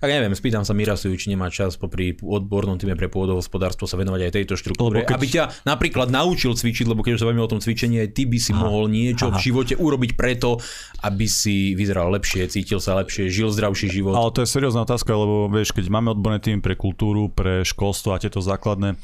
Tak 0.00 0.08
neviem, 0.08 0.32
spýtam 0.32 0.64
sa 0.64 0.72
Mirasu, 0.72 1.12
či 1.12 1.28
nemá 1.28 1.52
čas 1.52 1.76
popri 1.76 2.16
odbornom 2.24 2.80
týme 2.80 2.96
pre 2.96 3.12
pôdohospodárstvo 3.12 3.84
sa 3.84 4.00
venovať 4.00 4.20
aj 4.24 4.32
tejto 4.32 4.54
štruktúre, 4.56 5.04
keď... 5.04 5.12
aby 5.12 5.26
ťa 5.28 5.44
napríklad 5.68 6.08
naučil 6.08 6.56
cvičiť, 6.56 6.88
lebo 6.88 7.04
keď 7.04 7.16
už 7.16 7.20
sa 7.20 7.28
bavíme 7.28 7.44
o 7.44 7.52
tom 7.52 7.60
cvičení, 7.60 8.00
aj 8.00 8.16
ty 8.16 8.24
by 8.24 8.38
si 8.40 8.56
aha, 8.56 8.64
mohol 8.64 8.88
niečo 8.88 9.28
aha. 9.28 9.36
v 9.36 9.44
živote 9.44 9.76
urobiť 9.76 10.16
preto, 10.16 10.56
aby 11.04 11.28
si 11.28 11.76
vyzeral 11.76 12.08
lepšie, 12.16 12.48
cítil 12.48 12.80
sa 12.80 12.96
lepšie, 12.96 13.28
žil 13.28 13.52
zdravší 13.52 13.92
život. 13.92 14.16
Ale 14.16 14.32
to 14.32 14.40
je 14.40 14.48
seriózna 14.48 14.88
otázka, 14.88 15.12
lebo 15.12 15.52
vieš, 15.52 15.76
keď 15.76 15.92
máme 15.92 16.16
odborné 16.16 16.40
tým 16.40 16.64
pre 16.64 16.72
kultúru, 16.80 17.28
pre 17.28 17.60
školstvo 17.60 18.16
a 18.16 18.22
tieto 18.24 18.40
základné 18.40 18.96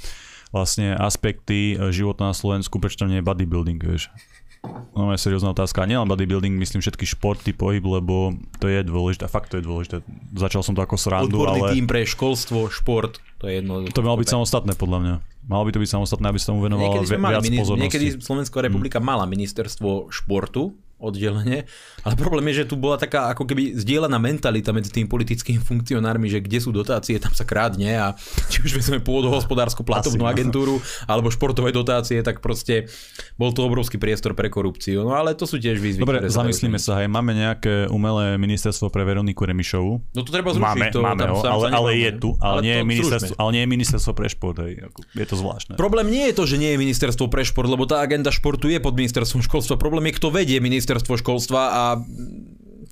vlastne 0.49 0.97
aspekty 0.97 1.77
života 1.93 2.25
na 2.25 2.33
Slovensku, 2.33 2.81
prečo 2.81 3.05
tam 3.05 3.13
nie 3.13 3.21
je 3.21 3.29
bodybuilding, 3.29 3.85
vieš? 3.85 4.09
No 4.97 5.13
je 5.13 5.21
seriózna 5.21 5.53
otázka. 5.53 5.85
A 5.85 5.89
nielen 5.89 6.09
bodybuilding, 6.09 6.57
myslím 6.57 6.81
všetky 6.81 7.05
športy, 7.05 7.53
pohyb, 7.53 7.85
lebo 7.85 8.33
to 8.59 8.67
je 8.67 8.81
dôležité. 8.81 9.29
Fakt 9.29 9.53
to 9.53 9.61
je 9.61 9.65
dôležité. 9.65 10.01
Začal 10.33 10.65
som 10.65 10.73
to 10.73 10.81
ako 10.81 10.97
srandu, 10.97 11.37
Odborný 11.37 11.61
ale... 11.63 11.69
tým 11.77 11.87
pre 11.87 12.03
školstvo, 12.09 12.73
šport, 12.73 13.21
to 13.37 13.47
je 13.47 13.61
jedno. 13.61 13.85
To 13.85 14.01
by 14.01 14.07
malo 14.09 14.21
byť 14.25 14.33
samostatné, 14.33 14.73
podľa 14.75 14.99
mňa. 15.05 15.15
Malo 15.47 15.63
by 15.69 15.71
to 15.77 15.81
byť 15.85 15.91
samostatné, 15.93 16.27
aby 16.33 16.39
sa 16.41 16.51
tomu 16.51 16.65
venovalo 16.65 17.05
vi- 17.05 17.15
viac 17.15 17.45
pozornosti. 17.45 17.87
Niekedy 17.87 18.07
Slovenská 18.19 18.59
republika 18.65 18.99
hmm. 18.99 19.07
mala 19.07 19.25
ministerstvo 19.29 20.11
športu, 20.11 20.75
oddelenie. 20.97 21.69
Ale 22.03 22.17
problém 22.17 22.49
je, 22.53 22.65
že 22.65 22.73
tu 22.73 22.77
bola 22.81 22.97
taká 22.97 23.29
ako 23.37 23.45
keby 23.45 23.77
zdieľaná 23.77 24.17
mentalita 24.17 24.73
medzi 24.73 24.89
tými 24.89 25.07
politickými 25.07 25.61
funkcionármi, 25.61 26.33
že 26.33 26.41
kde 26.41 26.59
sú 26.59 26.73
dotácie, 26.73 27.21
tam 27.21 27.37
sa 27.37 27.45
krádne 27.45 27.93
a 28.01 28.07
či 28.53 28.65
už 28.65 28.81
vezme 28.81 28.99
pôdohospodárskú 29.05 29.85
platovnú 29.85 30.25
Asi, 30.25 30.33
agentúru 30.33 30.81
alebo 31.05 31.29
športové 31.29 31.71
dotácie, 31.71 32.25
tak 32.25 32.41
proste 32.41 32.89
bol 33.37 33.53
to 33.53 33.69
obrovský 33.69 34.01
priestor 34.01 34.33
pre 34.33 34.49
korupciu. 34.49 35.05
No 35.05 35.13
ale 35.13 35.37
to 35.37 35.45
sú 35.45 35.61
tiež 35.61 35.77
výzvy. 35.77 36.01
Dobre, 36.01 36.25
zamyslíme 36.27 36.81
sa, 36.81 37.05
hej, 37.05 37.13
máme 37.13 37.37
nejaké 37.37 37.93
umelé 37.93 38.41
ministerstvo 38.41 38.89
pre 38.89 39.05
Veroniku 39.05 39.45
Remišovu. 39.45 40.17
No 40.17 40.21
to 40.25 40.31
treba 40.33 40.57
zrušiť. 40.57 40.65
Máme, 40.65 40.87
to, 40.91 41.01
máme 41.05 41.25
ho, 41.29 41.39
ale, 41.45 41.67
ale 41.77 41.91
je 42.01 42.11
tu, 42.17 42.29
ale, 42.41 42.61
ale, 42.61 42.61
nie 42.65 42.75
je 42.81 42.85
ministerstvo, 42.89 43.35
ale 43.37 43.51
nie 43.53 43.63
je 43.63 43.69
ministerstvo 43.69 44.13
pre 44.17 44.27
šport, 44.33 44.57
hej. 44.65 44.73
je 45.13 45.27
to 45.29 45.37
zvláštne. 45.37 45.77
Problém 45.77 46.09
nie 46.09 46.33
je 46.33 46.35
to, 46.41 46.45
že 46.49 46.57
nie 46.57 46.73
je 46.73 46.79
ministerstvo 46.81 47.29
pre 47.29 47.45
šport, 47.45 47.69
lebo 47.69 47.85
tá 47.85 48.01
agenda 48.01 48.33
športu 48.33 48.73
je 48.73 48.81
pod 48.81 48.97
ministerstvom 48.97 49.45
školstva. 49.45 49.77
Problém 49.77 50.09
je, 50.09 50.17
kto 50.17 50.33
vedie 50.33 50.57
ministerstvo 50.57 50.86
školstva 50.95 51.61
a 51.75 51.83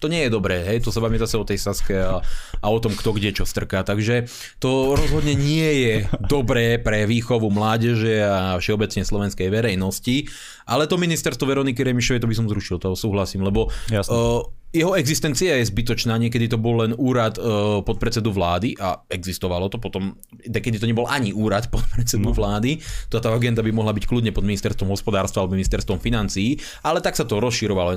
to 0.04 0.12
nie 0.12 0.26
je 0.26 0.34
dobré, 0.36 0.60
hej, 0.68 0.84
to 0.84 0.92
sa 0.92 1.00
bavíme 1.00 1.22
zase 1.22 1.40
o 1.40 1.48
tej 1.48 1.56
Saske 1.56 1.96
a, 1.96 2.20
a 2.60 2.66
o 2.68 2.76
tom, 2.76 2.92
kto 2.92 3.16
kde 3.16 3.30
čo 3.32 3.48
strká, 3.48 3.86
takže 3.86 4.28
to 4.60 4.98
rozhodne 4.98 5.32
nie 5.32 5.70
je 5.80 5.94
dobré 6.28 6.76
pre 6.76 7.08
výchovu 7.08 7.48
mládeže 7.48 8.20
a 8.20 8.60
všeobecne 8.60 9.00
slovenskej 9.00 9.48
verejnosti, 9.48 10.28
ale 10.68 10.84
to 10.90 11.00
ministerstvo 11.00 11.48
Veroniky 11.48 11.80
Remišovej, 11.80 12.20
to 12.20 12.28
by 12.28 12.36
som 12.36 12.50
zrušil, 12.50 12.76
to 12.82 12.92
súhlasím, 12.92 13.48
lebo 13.48 13.70
uh, 13.70 14.44
jeho 14.74 14.98
existencia 14.98 15.54
je 15.54 15.70
zbytočná, 15.70 16.18
niekedy 16.18 16.50
to 16.50 16.58
bol 16.58 16.82
len 16.82 16.98
úrad 16.98 17.38
uh, 17.38 17.78
podpredsedu 17.86 18.34
vlády 18.34 18.74
a 18.82 19.06
existovalo 19.06 19.70
to 19.70 19.78
potom, 19.78 20.18
kedy 20.50 20.82
to 20.82 20.90
nebol 20.90 21.06
ani 21.06 21.30
úrad 21.30 21.70
podpredsedu 21.70 22.26
no. 22.26 22.34
vlády, 22.34 22.82
to 23.06 23.22
tá 23.22 23.30
agenda 23.30 23.62
by 23.62 23.70
mohla 23.70 23.94
byť 23.94 24.04
kľudne 24.10 24.34
pod 24.34 24.42
ministerstvom 24.42 24.90
hospodárstva 24.90 25.46
alebo 25.46 25.54
ministerstvom 25.54 26.02
financií, 26.02 26.58
ale 26.82 26.98
tak 26.98 27.14
sa 27.14 27.22
to 27.22 27.38
rozširovalo, 27.38 27.94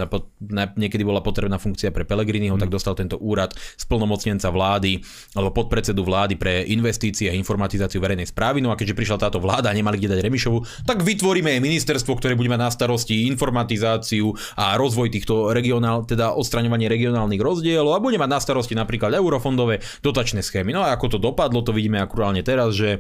niekedy 0.78 1.02
bola 1.02 1.26
potrebná 1.26 1.58
funkcia 1.58 1.90
pre 1.90 2.06
Pelegriniho, 2.06 2.54
mm. 2.54 2.62
tak 2.62 2.70
dostal 2.70 2.94
tento 2.94 3.18
úrad 3.18 3.58
splnomocnenca 3.74 4.54
vlády 4.54 5.02
alebo 5.34 5.58
podpredsedu 5.58 6.06
vlády 6.06 6.38
pre 6.38 6.62
investície 6.70 7.34
a 7.34 7.34
informatizáciu 7.34 7.98
verejnej 7.98 8.30
správy, 8.30 8.62
no 8.62 8.70
a 8.70 8.78
keďže 8.78 8.94
prišla 8.94 9.18
táto 9.18 9.42
vláda 9.42 9.74
a 9.74 9.78
nemali 9.78 9.98
kde 9.98 10.14
dať 10.14 10.22
Remišovu, 10.22 10.86
tak 10.86 11.02
vytvoríme 11.02 11.58
aj 11.58 11.66
ministerstvo, 11.66 12.14
ktoré 12.22 12.38
bude 12.38 12.54
mať 12.54 12.62
na 12.62 12.70
starosti 12.70 13.26
informatizáciu 13.26 14.30
a 14.54 14.78
rozvoj 14.78 15.10
týchto 15.10 15.50
regionál, 15.58 16.06
teda 16.06 16.38
odstraňovania 16.38 16.67
odstraňovanie 16.68 16.92
regionálnych 16.92 17.40
rozdielov 17.40 17.96
a 17.96 18.04
bude 18.04 18.20
mať 18.20 18.30
na 18.30 18.40
starosti 18.44 18.76
napríklad 18.76 19.16
eurofondové 19.16 19.80
dotačné 20.04 20.44
schémy. 20.44 20.76
No 20.76 20.84
a 20.84 20.92
ako 20.92 21.16
to 21.16 21.20
dopadlo, 21.24 21.64
to 21.64 21.72
vidíme 21.72 22.04
akurálne 22.04 22.44
teraz, 22.44 22.76
že 22.76 23.00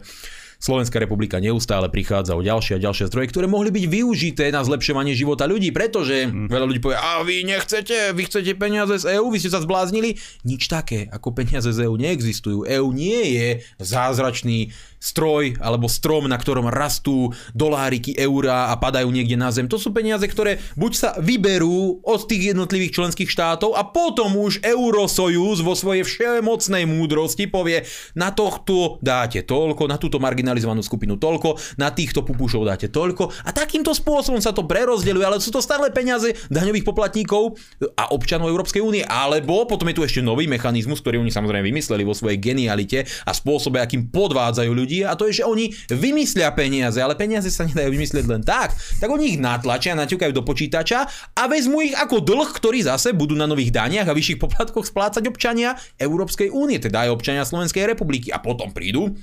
Slovenská 0.58 0.97
republika 0.97 1.38
neustále 1.38 1.86
prichádza 1.86 2.34
o 2.34 2.41
ďalšie 2.41 2.82
a 2.82 2.84
ďalšie 2.89 3.13
zdroje, 3.13 3.30
ktoré 3.30 3.45
mohli 3.45 3.69
byť 3.69 3.86
využité 3.86 4.49
na 4.49 4.65
zlepšovanie 4.65 5.13
života 5.13 5.45
ľudí, 5.45 5.69
pretože 5.69 6.25
mm. 6.25 6.49
veľa 6.49 6.65
ľudí 6.65 6.82
povie, 6.82 6.97
a 6.97 7.21
vy 7.21 7.45
nechcete, 7.45 8.17
vy 8.17 8.25
chcete 8.25 8.58
peniaze 8.58 8.97
z 8.97 9.21
EÚ, 9.21 9.30
vy 9.30 9.38
ste 9.38 9.53
sa 9.53 9.62
zbláznili. 9.62 10.17
Nič 10.49 10.65
také, 10.65 11.13
ako 11.13 11.30
peniaze 11.38 11.69
z 11.69 11.86
EÚ 11.86 11.93
neexistujú. 12.01 12.65
EÚ 12.65 12.89
nie 12.89 13.38
je 13.38 13.47
zázračný 13.77 14.73
stroj 15.08 15.56
alebo 15.63 15.88
strom, 15.88 16.28
na 16.28 16.36
ktorom 16.36 16.67
rastú 16.67 17.32
doláriky, 17.56 18.12
eurá 18.20 18.70
a 18.70 18.76
padajú 18.76 19.08
niekde 19.08 19.39
na 19.39 19.48
zem. 19.56 19.72
To 19.72 19.80
sú 19.80 19.96
peniaze, 19.96 20.28
ktoré 20.28 20.60
buď 20.76 20.91
sa 20.91 21.10
vyberú 21.15 22.04
od 22.04 22.22
tých 22.28 22.52
jednotlivých 22.52 23.00
členských 23.00 23.32
štátov 23.32 23.80
a 23.80 23.88
potom 23.88 24.36
už 24.36 24.60
Eurosojuz 24.60 25.63
vo 25.63 25.74
svojej 25.74 26.04
všemocnej 26.04 26.84
múdrosti 26.84 27.48
povie, 27.48 27.88
na 28.20 28.36
tohto 28.36 29.00
dáte 29.00 29.48
toľko, 29.48 29.88
na 29.88 29.96
túto 29.96 30.20
marginalizovanú 30.20 30.84
skupinu 30.84 31.15
toľko, 31.15 31.80
na 31.80 31.93
týchto 31.96 32.28
pupušov 32.28 32.67
dáte 32.67 32.91
toľko 32.91 33.32
a 33.48 33.50
takýmto 33.56 33.96
spôsobom 33.96 34.43
sa 34.43 34.52
to 34.52 34.67
prerozdeľuje, 34.67 35.26
ale 35.26 35.39
sú 35.39 35.54
to 35.54 35.63
stále 35.63 35.88
peniaze 35.93 36.36
daňových 36.52 36.84
poplatníkov 36.84 37.56
a 37.96 38.12
občanov 38.12 38.52
Európskej 38.52 38.82
únie. 38.84 39.04
Alebo 39.08 39.63
potom 39.70 39.88
je 39.88 39.98
tu 39.98 40.04
ešte 40.04 40.20
nový 40.26 40.50
mechanizmus, 40.50 41.00
ktorý 41.00 41.22
oni 41.22 41.32
samozrejme 41.32 41.63
vymysleli 41.70 42.04
vo 42.04 42.17
svojej 42.17 42.41
genialite 42.41 43.06
a 43.24 43.32
spôsobe, 43.32 43.80
akým 43.80 44.10
podvádzajú 44.10 44.72
ľudí 44.74 44.97
ľudí 44.98 45.06
a 45.06 45.14
to 45.14 45.30
je, 45.30 45.42
že 45.42 45.44
oni 45.46 45.70
vymyslia 45.94 46.50
peniaze, 46.54 46.98
ale 46.98 47.14
peniaze 47.14 47.50
sa 47.54 47.68
nedajú 47.68 47.94
vymyslieť 47.94 48.26
len 48.26 48.42
tak. 48.42 48.74
Tak 48.98 49.10
oni 49.10 49.38
ich 49.38 49.40
natlačia, 49.40 49.94
naťukajú 49.94 50.34
do 50.34 50.42
počítača 50.42 51.06
a 51.38 51.44
vezmú 51.46 51.86
ich 51.86 51.94
ako 51.94 52.24
dlh, 52.26 52.50
ktorý 52.50 52.82
zase 52.82 53.14
budú 53.14 53.38
na 53.38 53.46
nových 53.46 53.70
daniach 53.74 54.10
a 54.10 54.18
vyšších 54.18 54.42
poplatkoch 54.42 54.90
splácať 54.90 55.30
občania 55.30 55.78
Európskej 56.02 56.50
únie, 56.50 56.82
teda 56.82 57.06
aj 57.08 57.14
občania 57.14 57.46
Slovenskej 57.46 57.86
republiky. 57.86 58.34
A 58.34 58.42
potom 58.42 58.74
prídu, 58.74 59.14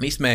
my 0.00 0.08
sme 0.08 0.32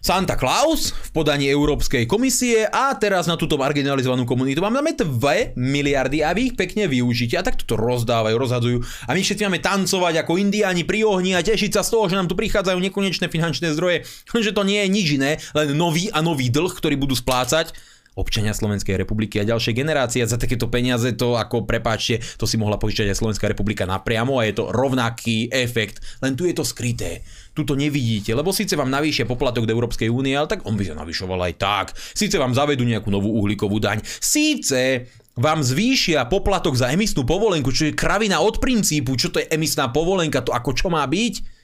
Santa 0.00 0.38
Claus 0.38 0.92
v 0.92 1.10
podaní 1.10 1.50
Európskej 1.50 2.06
komisie 2.06 2.68
a 2.68 2.94
teraz 2.94 3.26
na 3.26 3.34
túto 3.34 3.58
marginalizovanú 3.58 4.28
komunitu 4.28 4.62
máme 4.62 4.80
2 4.94 5.56
miliardy 5.56 6.22
a 6.22 6.30
vy 6.36 6.52
ich 6.52 6.54
pekne 6.54 6.86
využite 6.86 7.34
a 7.36 7.46
takto 7.46 7.64
to 7.66 7.74
rozdávajú, 7.74 8.36
rozhadzujú. 8.38 8.78
A 9.08 9.16
my 9.16 9.20
všetci 9.20 9.44
máme 9.48 9.60
tancovať 9.64 10.22
ako 10.22 10.38
indiáni 10.38 10.86
pri 10.86 11.02
ohni 11.06 11.34
a 11.34 11.42
tešiť 11.42 11.70
sa 11.74 11.82
z 11.82 11.92
toho, 11.96 12.06
že 12.06 12.18
nám 12.18 12.30
tu 12.30 12.38
prichádzajú 12.38 12.78
nekonečné 12.78 13.26
finančné 13.26 13.74
zdroje, 13.74 14.06
že 14.36 14.52
to 14.54 14.62
nie 14.62 14.84
je 14.84 14.88
nič 14.92 15.06
iné, 15.16 15.42
len 15.56 15.74
nový 15.74 16.12
a 16.12 16.22
nový 16.22 16.52
dlh, 16.52 16.70
ktorý 16.70 16.94
budú 16.94 17.16
splácať 17.18 17.95
občania 18.16 18.56
Slovenskej 18.56 18.96
republiky 18.96 19.38
a 19.38 19.48
ďalšie 19.48 19.76
generácie. 19.76 20.24
Za 20.24 20.40
takéto 20.40 20.72
peniaze 20.72 21.12
to 21.14 21.36
ako 21.36 21.68
prepáčte, 21.68 22.24
to 22.40 22.48
si 22.48 22.56
mohla 22.56 22.80
požičať 22.80 23.12
aj 23.12 23.20
Slovenská 23.20 23.46
republika 23.46 23.84
napriamo 23.84 24.40
a 24.40 24.48
je 24.48 24.56
to 24.56 24.72
rovnaký 24.72 25.52
efekt, 25.52 26.00
len 26.24 26.34
tu 26.34 26.48
je 26.48 26.56
to 26.56 26.64
skryté 26.64 27.22
tu 27.56 27.64
to 27.64 27.72
nevidíte, 27.72 28.36
lebo 28.36 28.52
síce 28.52 28.76
vám 28.76 28.92
navýšia 28.92 29.24
poplatok 29.24 29.64
do 29.64 29.72
Európskej 29.72 30.12
únie, 30.12 30.36
ale 30.36 30.44
tak 30.44 30.68
on 30.68 30.76
by 30.76 30.84
sa 30.84 30.92
navyšoval 30.92 31.40
aj 31.40 31.54
tak. 31.56 31.86
Síce 31.96 32.36
vám 32.36 32.52
zavedú 32.52 32.84
nejakú 32.84 33.08
novú 33.08 33.32
uhlíkovú 33.32 33.80
daň, 33.80 34.04
síce 34.04 35.08
vám 35.40 35.64
zvýšia 35.64 36.28
poplatok 36.28 36.76
za 36.76 36.92
emisnú 36.92 37.24
povolenku, 37.24 37.72
čo 37.72 37.88
je 37.88 37.96
kravina 37.96 38.44
od 38.44 38.60
princípu, 38.60 39.16
čo 39.16 39.32
to 39.32 39.40
je 39.40 39.48
emisná 39.48 39.88
povolenka, 39.88 40.44
to 40.44 40.52
ako 40.52 40.76
čo 40.76 40.92
má 40.92 41.04
byť, 41.08 41.55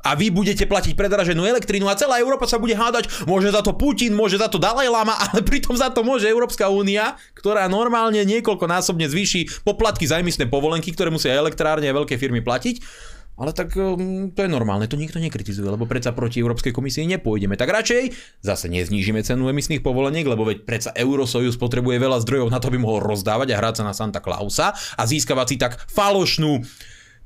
a 0.00 0.16
vy 0.16 0.32
budete 0.32 0.64
platiť 0.64 0.96
predraženú 0.96 1.44
elektrínu 1.44 1.84
a 1.88 1.96
celá 1.96 2.20
Európa 2.20 2.48
sa 2.48 2.56
bude 2.56 2.72
hádať, 2.72 3.28
môže 3.28 3.52
za 3.52 3.60
to 3.60 3.76
Putin, 3.76 4.16
môže 4.16 4.40
za 4.40 4.48
to 4.48 4.56
Dalaj 4.56 4.88
Lama, 4.88 5.16
ale 5.28 5.44
pritom 5.44 5.76
za 5.76 5.92
to 5.92 6.00
môže 6.00 6.28
Európska 6.28 6.72
únia, 6.72 7.16
ktorá 7.36 7.68
normálne 7.68 8.24
niekoľkonásobne 8.24 9.08
zvýši 9.08 9.64
poplatky 9.64 10.08
za 10.08 10.20
emisné 10.20 10.48
povolenky, 10.48 10.92
ktoré 10.92 11.12
musia 11.12 11.36
elektrárne 11.36 11.88
a 11.88 11.96
veľké 11.96 12.16
firmy 12.16 12.40
platiť. 12.40 12.80
Ale 13.40 13.56
tak 13.56 13.72
um, 13.72 14.28
to 14.36 14.44
je 14.44 14.52
normálne, 14.52 14.84
to 14.84 15.00
nikto 15.00 15.16
nekritizuje, 15.16 15.64
lebo 15.64 15.88
predsa 15.88 16.12
proti 16.12 16.44
Európskej 16.44 16.76
komisii 16.76 17.08
nepôjdeme. 17.08 17.56
Tak 17.56 17.72
radšej 17.72 18.12
zase 18.44 18.68
neznížime 18.68 19.24
cenu 19.24 19.48
emisných 19.48 19.80
povoleniek, 19.80 20.28
lebo 20.28 20.44
veď 20.44 20.68
predsa 20.68 20.92
Eurosojus 20.92 21.56
potrebuje 21.56 22.04
veľa 22.04 22.20
zdrojov 22.20 22.52
na 22.52 22.60
to, 22.60 22.68
aby 22.68 22.76
mohol 22.76 23.00
rozdávať 23.00 23.56
a 23.56 23.58
hrať 23.64 23.80
sa 23.80 23.84
na 23.88 23.96
Santa 23.96 24.20
Clausa 24.20 24.76
a 24.76 25.02
získavať 25.08 25.46
si 25.48 25.56
tak 25.56 25.80
falošnú 25.88 26.60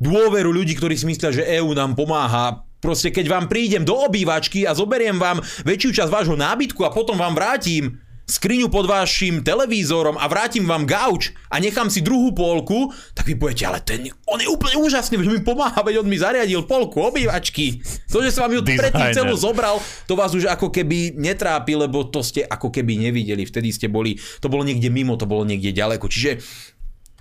dôveru 0.04 0.52
ľudí, 0.52 0.76
ktorí 0.76 0.94
si 0.94 1.08
myslia, 1.08 1.32
že 1.32 1.48
EÚ 1.48 1.72
nám 1.72 1.96
pomáha 1.96 2.68
Proste 2.84 3.08
keď 3.08 3.32
vám 3.32 3.48
prídem 3.48 3.80
do 3.80 3.96
obývačky 3.96 4.68
a 4.68 4.76
zoberiem 4.76 5.16
vám 5.16 5.40
väčšiu 5.64 6.04
časť 6.04 6.12
vášho 6.12 6.36
nábytku 6.36 6.84
a 6.84 6.92
potom 6.92 7.16
vám 7.16 7.32
vrátim 7.32 7.96
skriňu 8.24 8.72
pod 8.72 8.88
vašim 8.88 9.44
televízorom 9.44 10.16
a 10.16 10.24
vrátim 10.28 10.64
vám 10.64 10.88
gauč 10.88 11.32
a 11.52 11.60
nechám 11.60 11.92
si 11.92 12.00
druhú 12.00 12.32
polku, 12.32 12.88
tak 13.12 13.28
vy 13.28 13.36
budete, 13.36 13.64
ale 13.68 13.80
ten, 13.84 14.08
on 14.24 14.40
je 14.40 14.48
úplne 14.48 14.80
úžasný, 14.80 15.20
že 15.20 15.28
mi 15.28 15.44
pomáha, 15.44 15.84
veď 15.84 16.00
on 16.00 16.08
mi 16.08 16.16
zariadil 16.16 16.64
polku 16.64 17.04
obývačky. 17.04 17.84
To, 18.08 18.24
že 18.24 18.32
sa 18.32 18.48
vám 18.48 18.56
ju 18.56 18.62
predtým 18.64 19.12
celú 19.12 19.36
zobral, 19.36 19.76
to 20.08 20.16
vás 20.16 20.32
už 20.32 20.48
ako 20.48 20.72
keby 20.72 21.16
netrápi, 21.20 21.76
lebo 21.76 22.08
to 22.08 22.24
ste 22.24 22.44
ako 22.48 22.72
keby 22.72 22.96
nevideli. 22.96 23.44
Vtedy 23.44 23.68
ste 23.72 23.92
boli, 23.92 24.16
to 24.40 24.48
bolo 24.48 24.64
niekde 24.64 24.88
mimo, 24.88 25.20
to 25.20 25.28
bolo 25.28 25.44
niekde 25.44 25.76
ďaleko. 25.76 26.08
Čiže 26.08 26.40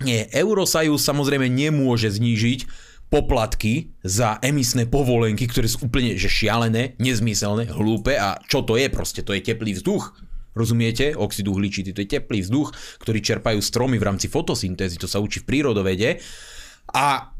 nie, 0.02 0.26
Eurosajus 0.34 1.06
samozrejme 1.06 1.46
nemôže 1.46 2.10
znížiť 2.10 2.66
poplatky 3.12 3.94
za 4.02 4.42
emisné 4.42 4.90
povolenky, 4.90 5.46
ktoré 5.46 5.70
sú 5.70 5.86
úplne 5.86 6.18
že 6.18 6.26
šialené, 6.26 6.98
nezmyselné, 6.98 7.70
hlúpe 7.70 8.18
a 8.18 8.42
čo 8.50 8.66
to 8.66 8.74
je 8.74 8.90
proste, 8.90 9.22
to 9.22 9.36
je 9.36 9.44
teplý 9.44 9.78
vzduch. 9.78 10.18
Rozumiete? 10.54 11.18
Oxid 11.18 11.50
uhličitý, 11.50 11.90
to 11.90 12.02
je 12.02 12.10
teplý 12.10 12.42
vzduch, 12.46 12.70
ktorý 13.02 13.18
čerpajú 13.18 13.58
stromy 13.58 13.98
v 13.98 14.06
rámci 14.06 14.30
fotosyntézy, 14.30 15.02
to 15.02 15.10
sa 15.10 15.18
učí 15.18 15.42
v 15.42 15.50
prírodovede. 15.50 16.22
A 16.94 17.33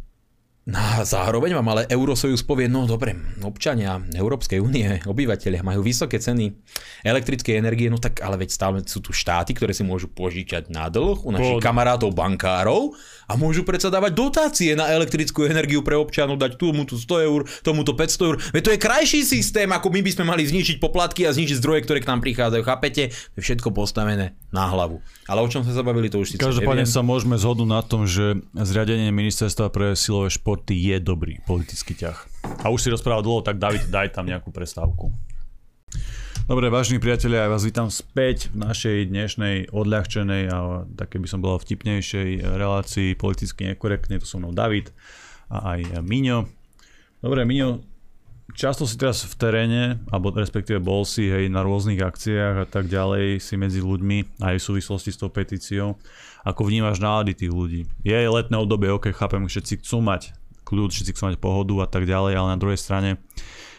No 0.65 0.81
zároveň 1.05 1.61
vám 1.61 1.77
ale 1.77 1.83
Eurosojus 1.93 2.41
povie, 2.41 2.73
no 2.73 2.89
dobre, 2.89 3.13
občania 3.45 4.01
Európskej 4.01 4.65
únie, 4.65 4.97
obyvateľia 5.05 5.61
majú 5.61 5.85
vysoké 5.85 6.17
ceny 6.17 6.57
elektrickej 7.05 7.61
energie, 7.61 7.93
no 7.93 8.01
tak 8.01 8.25
ale 8.25 8.41
veď 8.41 8.49
stále 8.49 8.81
sú 8.81 9.05
tu 9.05 9.13
štáty, 9.13 9.53
ktoré 9.53 9.77
si 9.77 9.85
môžu 9.85 10.09
požičať 10.09 10.73
na 10.73 10.89
dlh 10.89 11.21
u 11.21 11.37
našich 11.37 11.61
Bod. 11.61 11.65
kamarátov 11.69 12.17
bankárov 12.17 12.97
a 13.29 13.37
môžu 13.37 13.63
predsa 13.69 13.93
dávať 13.93 14.17
dotácie 14.17 14.73
na 14.73 14.89
elektrickú 14.89 15.45
energiu 15.45 15.85
pre 15.85 15.95
občanov, 16.01 16.41
dať 16.41 16.57
tomu 16.57 16.89
tu 16.89 16.97
100 16.97 17.29
eur, 17.29 17.45
tomuto 17.61 17.93
500 17.93 18.29
eur. 18.33 18.37
Veď 18.57 18.63
to 18.65 18.73
je 18.73 18.79
krajší 18.81 19.21
systém, 19.29 19.69
ako 19.69 19.93
my 19.93 20.01
by 20.01 20.11
sme 20.17 20.25
mali 20.25 20.49
znižiť 20.49 20.81
poplatky 20.81 21.29
a 21.29 21.35
znižiť 21.37 21.61
zdroje, 21.61 21.85
ktoré 21.85 22.01
k 22.01 22.09
nám 22.09 22.25
prichádzajú. 22.25 22.63
Chápete? 22.65 23.13
To 23.13 23.37
je 23.37 23.45
všetko 23.45 23.69
postavené 23.69 24.33
na 24.49 24.65
hlavu. 24.65 25.05
Ale 25.29 25.45
o 25.45 25.49
čom 25.51 25.61
sme 25.61 25.77
sa 25.77 25.85
bavili, 25.85 26.09
to 26.09 26.25
už 26.25 26.35
si 26.35 26.41
Každopádne 26.41 26.89
sa 26.89 27.05
môžeme 27.05 27.37
zhodnúť 27.37 27.69
na 27.69 27.83
tom, 27.85 28.09
že 28.09 28.41
zriadenie 28.57 29.13
ministerstva 29.13 29.69
pre 29.69 29.93
silové 29.93 30.33
šport 30.33 30.55
športy 30.55 30.79
je 30.79 30.97
dobrý 31.03 31.43
politický 31.43 31.99
ťah. 31.99 32.19
A 32.63 32.71
už 32.71 32.87
si 32.87 32.89
rozprával 32.95 33.27
dlho, 33.27 33.43
tak 33.43 33.59
David, 33.59 33.91
daj 33.91 34.15
tam 34.15 34.31
nejakú 34.31 34.55
prestávku. 34.55 35.11
Dobre, 36.45 36.69
vážni 36.69 37.01
priatelia, 37.01 37.49
ja 37.49 37.53
vás 37.57 37.65
vítam 37.65 37.89
späť 37.89 38.53
v 38.53 38.69
našej 38.69 39.09
dnešnej 39.09 39.73
odľahčenej 39.73 40.53
a 40.53 40.85
také 40.93 41.17
by 41.17 41.25
som 41.25 41.41
bola 41.41 41.57
vtipnejšej 41.57 42.45
relácii 42.45 43.17
politicky 43.17 43.73
nekorektne. 43.73 44.21
To 44.21 44.29
som 44.29 44.45
mnou 44.45 44.53
David 44.53 44.93
a 45.49 45.73
aj 45.73 46.05
Miňo. 46.05 46.45
Dobre, 47.25 47.49
Miňo, 47.49 47.81
často 48.53 48.85
si 48.85 49.01
teraz 49.01 49.25
v 49.25 49.33
teréne, 49.41 50.05
alebo 50.13 50.37
respektíve 50.37 50.85
bol 50.85 51.09
si 51.09 51.33
hej, 51.33 51.49
na 51.49 51.65
rôznych 51.65 52.05
akciách 52.05 52.55
a 52.61 52.67
tak 52.69 52.93
ďalej, 52.93 53.41
si 53.41 53.57
medzi 53.57 53.81
ľuďmi 53.81 54.45
aj 54.45 54.61
v 54.61 54.67
súvislosti 54.69 55.17
s 55.17 55.21
tou 55.25 55.33
petíciou. 55.33 55.97
Ako 56.45 56.69
vnímaš 56.69 57.01
nálady 57.01 57.33
tých 57.33 57.57
ľudí? 57.57 57.89
Je 58.05 58.21
letné 58.21 58.61
obdobie, 58.61 58.93
ok, 58.93 59.17
chápem, 59.17 59.49
všetci 59.49 59.81
chcú 59.81 60.05
mať 60.05 60.37
kľud, 60.69 60.93
všetci 60.93 61.17
chcú 61.17 61.33
mať 61.33 61.41
pohodu 61.41 61.73
a 61.81 61.89
tak 61.89 62.05
ďalej, 62.05 62.37
ale 62.37 62.53
na 62.53 62.61
druhej 62.61 62.77
strane 62.77 63.17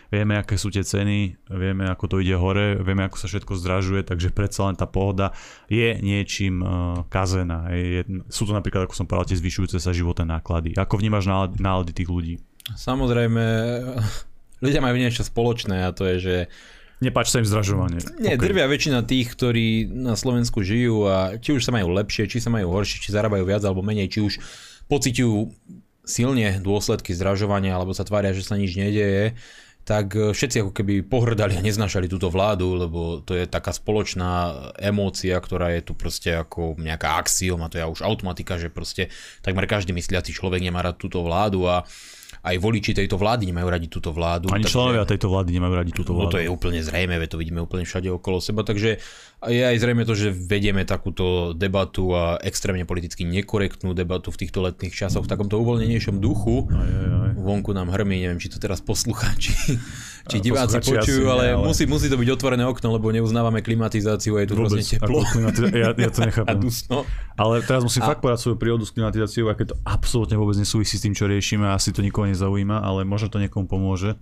vieme, 0.10 0.38
aké 0.38 0.58
sú 0.58 0.74
tie 0.74 0.86
ceny, 0.86 1.48
vieme, 1.50 1.86
ako 1.90 2.06
to 2.06 2.16
ide 2.22 2.38
hore, 2.38 2.78
vieme, 2.82 3.06
ako 3.06 3.18
sa 3.22 3.28
všetko 3.30 3.54
zdražuje, 3.58 4.02
takže 4.06 4.34
predsa 4.34 4.70
len 4.70 4.76
tá 4.78 4.86
pohoda 4.86 5.34
je 5.70 5.98
niečím 6.02 6.62
uh, 6.62 7.04
kazená. 7.10 7.70
Je, 7.74 8.06
sú 8.30 8.46
to 8.46 8.54
napríklad, 8.54 8.86
ako 8.86 8.98
som 8.98 9.06
povedal, 9.06 9.34
tie 9.34 9.42
zvyšujúce 9.42 9.78
sa 9.82 9.92
životné 9.96 10.26
náklady. 10.30 10.78
Ako 10.78 10.98
vnímaš 11.02 11.26
nálady, 11.30 11.56
nálady 11.62 11.92
tých 11.94 12.10
ľudí? 12.10 12.36
Samozrejme, 12.74 13.44
ľudia 14.66 14.82
majú 14.82 14.96
niečo 14.98 15.22
spoločné 15.22 15.86
a 15.86 15.94
to 15.94 16.06
je, 16.10 16.18
že 16.18 16.36
Nepáči 17.04 17.36
sa 17.36 17.40
im 17.44 17.48
zdražovanie. 17.52 18.00
Nie, 18.24 18.40
okay. 18.40 18.42
drvia 18.42 18.72
väčšina 18.72 19.04
tých, 19.04 19.36
ktorí 19.36 19.92
na 19.92 20.16
Slovensku 20.16 20.64
žijú 20.64 21.04
a 21.12 21.36
či 21.36 21.52
už 21.52 21.68
sa 21.68 21.76
majú 21.76 21.92
lepšie, 21.92 22.32
či 22.32 22.40
sa 22.40 22.48
majú 22.48 22.72
horšie, 22.72 23.04
či 23.04 23.12
zarábajú 23.12 23.44
viac 23.44 23.68
alebo 23.68 23.84
menej, 23.84 24.08
či 24.08 24.24
už 24.24 24.40
pociťujú 24.88 25.38
silne 26.08 26.62
dôsledky 26.64 27.12
zdražovania 27.12 27.76
alebo 27.76 27.92
sa 27.92 28.08
tvária, 28.08 28.32
že 28.32 28.48
sa 28.48 28.56
nič 28.56 28.80
nedeje, 28.80 29.36
tak 29.86 30.18
e, 30.18 30.34
všetci 30.34 30.66
ako 30.66 30.72
keby 30.74 31.06
pohrdali 31.06 31.54
a 31.56 31.62
neznášali 31.62 32.10
túto 32.10 32.34
vládu, 32.34 32.74
lebo 32.74 33.22
to 33.22 33.38
je 33.38 33.46
taká 33.46 33.70
spoločná 33.70 34.58
emócia, 34.82 35.38
ktorá 35.38 35.70
je 35.78 35.86
tu 35.86 35.94
proste 35.94 36.34
ako 36.34 36.76
nejaká 36.82 37.22
axiom 37.22 37.62
a 37.62 37.70
to 37.70 37.78
je 37.78 37.86
už 37.86 38.02
automatika, 38.02 38.58
že 38.58 38.74
proste 38.74 39.14
takmer 39.46 39.70
každý 39.70 39.94
mysliaci 39.94 40.34
človek 40.34 40.60
nemá 40.66 40.82
rád 40.82 40.98
túto 40.98 41.22
vládu 41.22 41.70
a 41.70 41.86
aj 42.46 42.56
voliči 42.62 42.94
tejto 42.94 43.18
vlády 43.18 43.50
nemajú 43.50 43.68
radi 43.68 43.88
túto 43.90 44.14
vládu. 44.14 44.54
Ani 44.54 44.62
takže, 44.62 44.78
členovia 44.78 45.02
tejto 45.10 45.34
vlády 45.34 45.50
nemajú 45.58 45.74
radi 45.74 45.92
túto 45.92 46.14
vládu. 46.14 46.30
No 46.30 46.34
to 46.38 46.42
je 46.42 46.46
úplne 46.46 46.80
zrejme, 46.86 47.18
to 47.26 47.42
vidíme 47.42 47.58
úplne 47.58 47.90
všade 47.90 48.06
okolo 48.14 48.38
seba, 48.38 48.62
takže 48.62 49.02
je 49.50 49.62
aj 49.66 49.78
zrejme 49.82 50.06
to, 50.06 50.14
že 50.14 50.30
vedieme 50.30 50.86
takúto 50.86 51.58
debatu 51.58 52.14
a 52.14 52.38
extrémne 52.46 52.86
politicky 52.86 53.26
nekorektnú 53.26 53.98
debatu 53.98 54.30
v 54.30 54.46
týchto 54.46 54.62
letných 54.62 54.94
časoch 54.94 55.26
v 55.26 55.32
takomto 55.34 55.58
uvoľnenejšom 55.58 56.22
duchu. 56.22 56.70
Aj, 56.70 56.86
aj, 56.86 57.10
aj. 57.10 57.32
Vonku 57.42 57.74
nám 57.74 57.90
hrmí, 57.90 58.22
neviem, 58.22 58.38
či 58.38 58.54
to 58.54 58.62
teraz 58.62 58.78
poslucháči 58.78 59.82
či 60.26 60.42
diváci 60.42 60.82
počujú, 60.82 61.30
ale, 61.30 61.54
ale... 61.54 61.66
Musí, 61.70 61.86
musí 61.86 62.10
to 62.10 62.18
byť 62.18 62.30
otvorené 62.34 62.66
okno, 62.66 62.98
lebo 62.98 63.14
neuznávame 63.14 63.62
klimatizáciu 63.62 64.38
a 64.38 64.44
je 64.44 64.48
tu 64.50 64.56
Vôbec, 64.58 64.82
teplo. 64.82 65.22
Ja, 65.70 65.94
ja 65.94 66.10
to 66.10 66.20
nechápem. 66.30 66.66
Ale 67.38 67.62
teraz 67.62 67.86
musím 67.86 68.02
a... 68.04 68.10
fakt 68.10 68.26
povedať 68.26 68.42
svoju 68.42 68.58
prírodu 68.58 68.84
s 68.90 68.92
klimatizáciou, 68.94 69.54
aké 69.54 69.70
to 69.70 69.78
absolútne 69.86 70.34
vôbec 70.34 70.58
nesúvisí 70.58 70.98
s 70.98 71.06
tým, 71.06 71.14
čo 71.14 71.30
riešime, 71.30 71.70
asi 71.70 71.94
to 71.94 72.02
nikoho 72.02 72.26
nezaujíma, 72.26 72.82
ale 72.82 73.06
možno 73.06 73.30
to 73.30 73.38
niekomu 73.38 73.70
pomôže. 73.70 74.18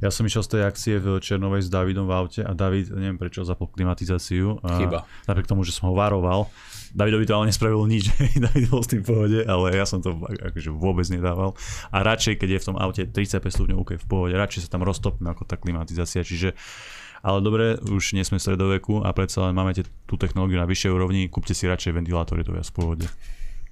Ja 0.00 0.08
som 0.08 0.24
išiel 0.24 0.46
z 0.46 0.50
tej 0.56 0.62
akcie 0.64 0.94
v 0.96 1.20
Černovej 1.20 1.66
s 1.66 1.70
Davidom 1.70 2.08
v 2.08 2.12
aute 2.16 2.40
a 2.40 2.56
David, 2.56 2.94
neviem 2.94 3.20
prečo, 3.20 3.44
zapol 3.44 3.68
klimatizáciu. 3.68 4.56
Chyba. 4.62 5.04
Napriek 5.28 5.50
tomu, 5.50 5.66
že 5.66 5.74
som 5.74 5.90
ho 5.90 5.94
varoval. 5.94 6.48
Davidovi 6.92 7.24
to 7.24 7.32
ale 7.32 7.48
nespravil 7.48 7.88
nič, 7.88 8.12
David 8.44 8.68
bol 8.68 8.84
s 8.84 8.92
tým 8.92 9.00
v 9.00 9.08
pohode, 9.08 9.38
ale 9.48 9.72
ja 9.72 9.88
som 9.88 10.04
to 10.04 10.20
akože 10.28 10.70
vôbec 10.72 11.08
nedával. 11.08 11.56
A 11.88 12.04
radšej, 12.04 12.36
keď 12.36 12.48
je 12.56 12.60
v 12.60 12.66
tom 12.68 12.76
aute 12.76 13.02
35 13.08 13.48
stupňov 13.48 13.76
OK 13.80 13.90
v 13.96 14.06
pohode, 14.06 14.36
radšej 14.36 14.68
sa 14.68 14.76
tam 14.76 14.84
roztopíme 14.84 15.32
ako 15.32 15.48
tá 15.48 15.56
klimatizácia. 15.56 16.20
Čiže 16.20 16.52
ale 17.22 17.38
dobre, 17.38 17.78
už 17.78 18.18
nie 18.18 18.26
sme 18.26 18.42
v 18.42 18.44
stredoveku 18.44 19.06
a 19.06 19.14
predsa 19.14 19.46
len 19.46 19.54
máme 19.54 19.78
tú 19.78 20.14
technológiu 20.18 20.58
na 20.58 20.66
vyššej 20.66 20.90
úrovni, 20.90 21.30
kúpte 21.30 21.54
si 21.54 21.70
radšej 21.70 21.94
ventilátory, 21.94 22.42
to 22.42 22.50
je 22.58 22.66
v 22.66 22.74
pohode. 22.74 23.06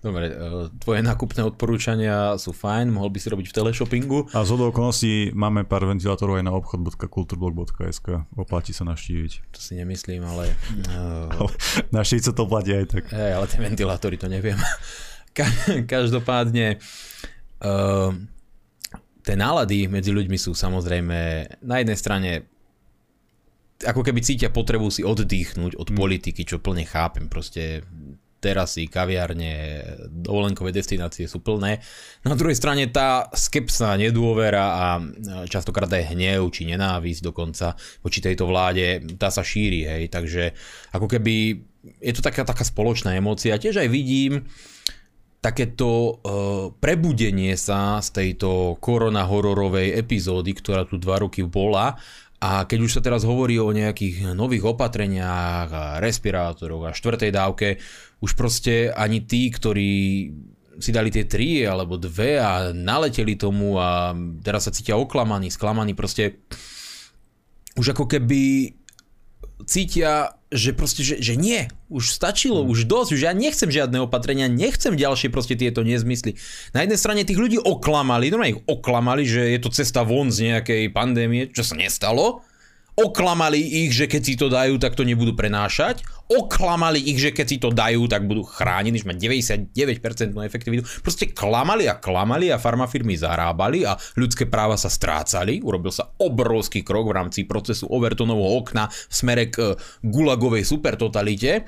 Dobre, 0.01 0.32
e, 0.32 0.72
tvoje 0.80 1.05
nákupné 1.05 1.44
odporúčania 1.44 2.32
sú 2.40 2.57
fajn, 2.57 2.88
mohol 2.88 3.12
by 3.12 3.20
si 3.20 3.28
robiť 3.28 3.53
v 3.53 3.57
teleshoppingu. 3.61 4.32
A 4.32 4.48
z 4.48 4.57
okolností 4.57 5.36
máme 5.36 5.68
pár 5.68 5.84
ventilátorov 5.84 6.40
aj 6.40 6.44
na 6.48 6.57
obchod.kulturblog.sk, 6.57 8.24
oplatí 8.32 8.72
sa 8.72 8.88
navštíviť. 8.88 9.53
To 9.53 9.61
si 9.61 9.76
nemyslím, 9.76 10.24
ale... 10.24 10.57
ale 11.36 11.53
navštíviť 11.92 12.24
sa 12.24 12.32
to 12.32 12.48
platí 12.48 12.72
aj 12.72 12.86
tak. 12.88 13.05
Hey, 13.12 13.36
ale 13.36 13.44
tie 13.44 13.61
ventilátory 13.61 14.16
to 14.16 14.32
neviem. 14.32 14.57
Ka- 15.36 15.84
každopádne, 15.84 16.80
uh, 17.61 18.11
tie 19.20 19.36
nálady 19.36 19.84
medzi 19.84 20.16
ľuďmi 20.16 20.40
sú 20.40 20.57
samozrejme 20.57 21.18
na 21.61 21.76
jednej 21.76 21.98
strane 22.01 22.30
ako 23.80 24.05
keby 24.05 24.20
cítia 24.20 24.53
potrebu 24.53 24.92
si 24.92 25.01
oddychnúť 25.01 25.76
od 25.76 25.88
mm. 25.92 25.96
politiky, 25.96 26.44
čo 26.44 26.61
plne 26.61 26.84
chápem. 26.84 27.32
Proste 27.32 27.84
terasy, 28.41 28.88
kaviarne, 28.88 29.84
dovolenkové 30.09 30.72
destinácie 30.72 31.28
sú 31.28 31.45
plné. 31.45 31.78
Na 32.24 32.34
druhej 32.34 32.57
strane 32.57 32.88
tá 32.88 33.28
skepsa, 33.36 34.01
nedôvera 34.01 34.66
a 34.74 34.86
častokrát 35.47 35.93
aj 35.93 36.16
hnev 36.16 36.49
či 36.51 36.64
nenávisť 36.66 37.20
dokonca 37.20 37.76
voči 38.01 38.24
tejto 38.24 38.49
vláde, 38.49 39.05
tá 39.20 39.28
sa 39.28 39.45
šíri, 39.45 39.84
hej, 39.84 40.03
takže 40.09 40.57
ako 40.97 41.07
keby 41.07 41.61
je 42.01 42.12
to 42.16 42.24
taká, 42.24 42.49
taká 42.49 42.64
spoločná 42.64 43.16
emócia. 43.16 43.61
Tiež 43.61 43.80
aj 43.80 43.88
vidím 43.93 44.49
takéto 45.41 45.88
uh, 45.88 46.68
prebudenie 46.76 47.57
sa 47.57 48.05
z 48.05 48.09
tejto 48.12 48.76
korona 48.76 49.24
hororovej 49.24 49.97
epizódy, 49.97 50.53
ktorá 50.53 50.84
tu 50.84 51.01
dva 51.01 51.24
roky 51.24 51.41
bola 51.41 51.97
a 52.41 52.64
keď 52.64 52.78
už 52.80 52.93
sa 52.97 53.05
teraz 53.05 53.20
hovorí 53.24 53.61
o 53.61 53.68
nejakých 53.68 54.32
nových 54.32 54.72
opatreniach 54.72 55.68
a 55.68 55.84
respirátoroch 56.01 56.88
a 56.88 56.97
štvrtej 56.97 57.30
dávke, 57.36 57.76
už 58.20 58.36
proste 58.36 58.92
ani 58.92 59.24
tí, 59.24 59.48
ktorí 59.48 59.92
si 60.80 60.90
dali 60.96 61.12
tie 61.12 61.28
tri 61.28 61.60
alebo 61.64 62.00
dve 62.00 62.40
a 62.40 62.72
naleteli 62.72 63.36
tomu 63.36 63.76
a 63.76 64.16
teraz 64.40 64.64
sa 64.64 64.72
cítia 64.72 64.96
oklamaní, 64.96 65.52
sklamaní, 65.52 65.92
proste 65.92 66.40
už 67.76 67.92
ako 67.92 68.08
keby 68.08 68.72
cítia, 69.68 70.40
že 70.48 70.72
proste, 70.72 71.04
že, 71.04 71.20
že 71.20 71.36
nie, 71.36 71.68
už 71.92 72.16
stačilo, 72.16 72.64
už 72.64 72.88
dosť, 72.88 73.10
už 73.12 73.22
ja 73.28 73.32
nechcem 73.36 73.68
žiadne 73.68 74.02
opatrenia, 74.08 74.48
nechcem 74.48 74.96
ďalšie 74.96 75.28
proste 75.28 75.54
tieto 75.54 75.84
nezmysly. 75.84 76.40
Na 76.72 76.82
jednej 76.82 76.98
strane 76.98 77.28
tých 77.28 77.40
ľudí 77.40 77.60
oklamali, 77.60 78.32
normálne 78.32 78.56
ich 78.56 78.64
oklamali, 78.64 79.22
že 79.28 79.52
je 79.52 79.60
to 79.60 79.70
cesta 79.70 80.02
von 80.02 80.32
z 80.32 80.50
nejakej 80.50 80.90
pandémie, 80.90 81.52
čo 81.52 81.62
sa 81.62 81.76
nestalo. 81.76 82.40
Oklamali 82.96 83.86
ich, 83.86 83.94
že 83.94 84.10
keď 84.10 84.22
si 84.24 84.34
to 84.36 84.48
dajú, 84.50 84.76
tak 84.80 84.96
to 84.96 85.06
nebudú 85.06 85.36
prenášať. 85.36 86.02
Oklamali 86.31 87.03
ich, 87.11 87.18
že 87.18 87.35
keď 87.35 87.47
si 87.51 87.59
to 87.59 87.74
dajú, 87.74 88.07
tak 88.07 88.22
budú 88.31 88.47
chránení, 88.47 89.03
že 89.03 89.07
má 89.11 89.14
99% 89.18 89.74
efektivitu. 90.31 90.87
Proste 91.03 91.26
klamali 91.26 91.91
a 91.91 91.99
klamali 91.99 92.55
a 92.55 92.62
farmafirmy 92.62 93.18
zarábali 93.18 93.83
a 93.83 93.99
ľudské 94.14 94.47
práva 94.47 94.78
sa 94.78 94.87
strácali. 94.87 95.59
Urobil 95.59 95.91
sa 95.91 96.14
obrovský 96.22 96.87
krok 96.87 97.11
v 97.11 97.18
rámci 97.18 97.51
procesu 97.51 97.91
Overtonovho 97.91 98.62
okna 98.62 98.87
v 98.87 99.14
smere 99.14 99.51
k 99.51 99.74
e, 99.74 99.76
gulagovej 100.07 100.62
supertotalite. 100.62 101.66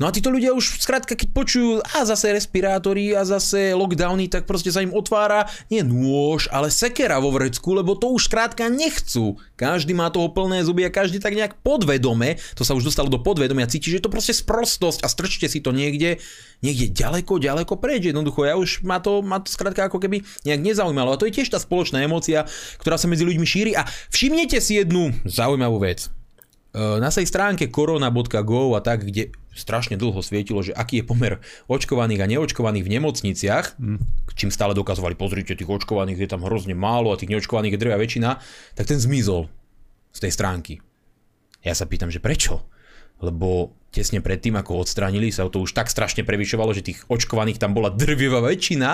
No 0.00 0.08
a 0.08 0.14
títo 0.14 0.32
ľudia 0.32 0.52
už 0.52 0.80
skrátka, 0.80 1.16
keď 1.16 1.28
počujú 1.32 1.80
a 1.80 2.04
zase 2.04 2.32
respirátory 2.32 3.12
a 3.16 3.24
zase 3.24 3.76
lockdowny, 3.76 4.28
tak 4.28 4.48
proste 4.48 4.72
sa 4.72 4.84
im 4.84 4.92
otvára 4.92 5.48
nie 5.72 5.80
nôž, 5.84 6.48
ale 6.52 6.72
sekera 6.72 7.20
vo 7.20 7.32
vrecku, 7.32 7.76
lebo 7.76 7.96
to 7.96 8.12
už 8.12 8.28
skrátka 8.28 8.68
nechcú. 8.68 9.36
Každý 9.56 9.96
má 9.96 10.12
toho 10.12 10.32
plné 10.32 10.64
zuby 10.64 10.84
a 10.84 10.92
každý 10.92 11.20
tak 11.20 11.36
nejak 11.36 11.60
podvedome, 11.64 12.36
to 12.56 12.64
sa 12.64 12.76
už 12.76 12.88
dostalo 12.88 13.08
do 13.08 13.20
podvedomia, 13.20 13.68
cíti, 13.68 13.95
že 13.96 14.04
je 14.04 14.04
to 14.04 14.12
proste 14.12 14.36
sprostosť 14.36 15.00
a 15.00 15.08
strčte 15.08 15.48
si 15.48 15.64
to 15.64 15.72
niekde, 15.72 16.20
niekde 16.60 16.92
ďaleko, 16.92 17.40
ďaleko 17.40 17.80
preč. 17.80 18.12
Jednoducho, 18.12 18.44
ja 18.44 18.60
už 18.60 18.84
ma 18.84 19.00
to, 19.00 19.24
ma 19.24 19.40
to 19.40 19.48
skrátka 19.48 19.88
ako 19.88 19.96
keby 19.96 20.20
nejak 20.44 20.60
nezaujímalo. 20.60 21.16
A 21.16 21.20
to 21.20 21.24
je 21.24 21.40
tiež 21.40 21.48
tá 21.48 21.56
spoločná 21.56 22.04
emócia, 22.04 22.44
ktorá 22.76 23.00
sa 23.00 23.08
medzi 23.08 23.24
ľuďmi 23.24 23.46
šíri. 23.48 23.72
A 23.72 23.88
všimnete 24.12 24.60
si 24.60 24.76
jednu 24.76 25.16
zaujímavú 25.24 25.80
vec. 25.80 26.12
E, 26.76 27.00
na 27.00 27.08
tej 27.08 27.24
stránke 27.24 27.72
korona.go 27.72 28.76
a 28.76 28.84
tak, 28.84 29.08
kde 29.08 29.32
strašne 29.56 29.96
dlho 29.96 30.20
svietilo, 30.20 30.60
že 30.60 30.76
aký 30.76 31.00
je 31.00 31.08
pomer 31.08 31.40
očkovaných 31.72 32.20
a 32.20 32.30
neočkovaných 32.36 32.84
v 32.84 32.92
nemocniciach, 33.00 33.80
mm. 33.80 33.98
čím 34.36 34.52
stále 34.52 34.76
dokazovali, 34.76 35.16
pozrite, 35.16 35.56
tých 35.56 35.72
očkovaných 35.72 36.20
je 36.20 36.28
tam 36.28 36.44
hrozne 36.44 36.76
málo 36.76 37.16
a 37.16 37.16
tých 37.16 37.32
neočkovaných 37.32 37.72
je 37.72 37.80
drvia 37.80 37.96
väčšina, 37.96 38.30
tak 38.76 38.84
ten 38.84 39.00
zmizol 39.00 39.48
z 40.12 40.28
tej 40.28 40.32
stránky. 40.36 40.74
Ja 41.64 41.72
sa 41.72 41.88
pýtam, 41.88 42.12
že 42.12 42.20
prečo? 42.20 42.60
Lebo 43.22 43.76
tesne 43.88 44.20
predtým, 44.20 44.56
ako 44.60 44.84
odstránili, 44.84 45.32
sa 45.32 45.48
to 45.48 45.64
už 45.64 45.72
tak 45.72 45.88
strašne 45.88 46.26
prevyšovalo, 46.26 46.76
že 46.76 46.84
tých 46.84 47.04
očkovaných 47.08 47.60
tam 47.60 47.72
bola 47.72 47.88
drvivá 48.00 48.44
väčšina 48.44 48.90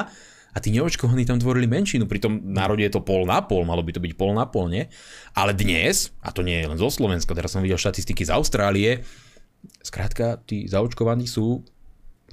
a 0.53 0.57
tí 0.61 0.69
neočkovaní 0.69 1.25
tam 1.25 1.41
tvorili 1.41 1.65
menšinu. 1.65 2.05
Pri 2.05 2.21
tom 2.21 2.53
národe 2.53 2.85
je 2.85 2.93
to 2.93 3.01
pol 3.01 3.25
na 3.25 3.41
pol, 3.41 3.65
malo 3.65 3.81
by 3.81 3.97
to 3.97 4.05
byť 4.05 4.13
pol 4.15 4.37
na 4.37 4.45
pol, 4.45 4.69
nie? 4.69 4.85
Ale 5.33 5.57
dnes, 5.57 6.13
a 6.21 6.29
to 6.29 6.45
nie 6.45 6.61
je 6.61 6.69
len 6.69 6.79
zo 6.79 6.93
Slovenska, 6.93 7.33
teraz 7.33 7.57
som 7.57 7.65
videl 7.65 7.81
štatistiky 7.81 8.23
z 8.23 8.31
Austrálie, 8.37 9.01
Skrátka, 9.63 10.43
tí 10.43 10.67
zaočkovaní 10.67 11.31
sú 11.31 11.63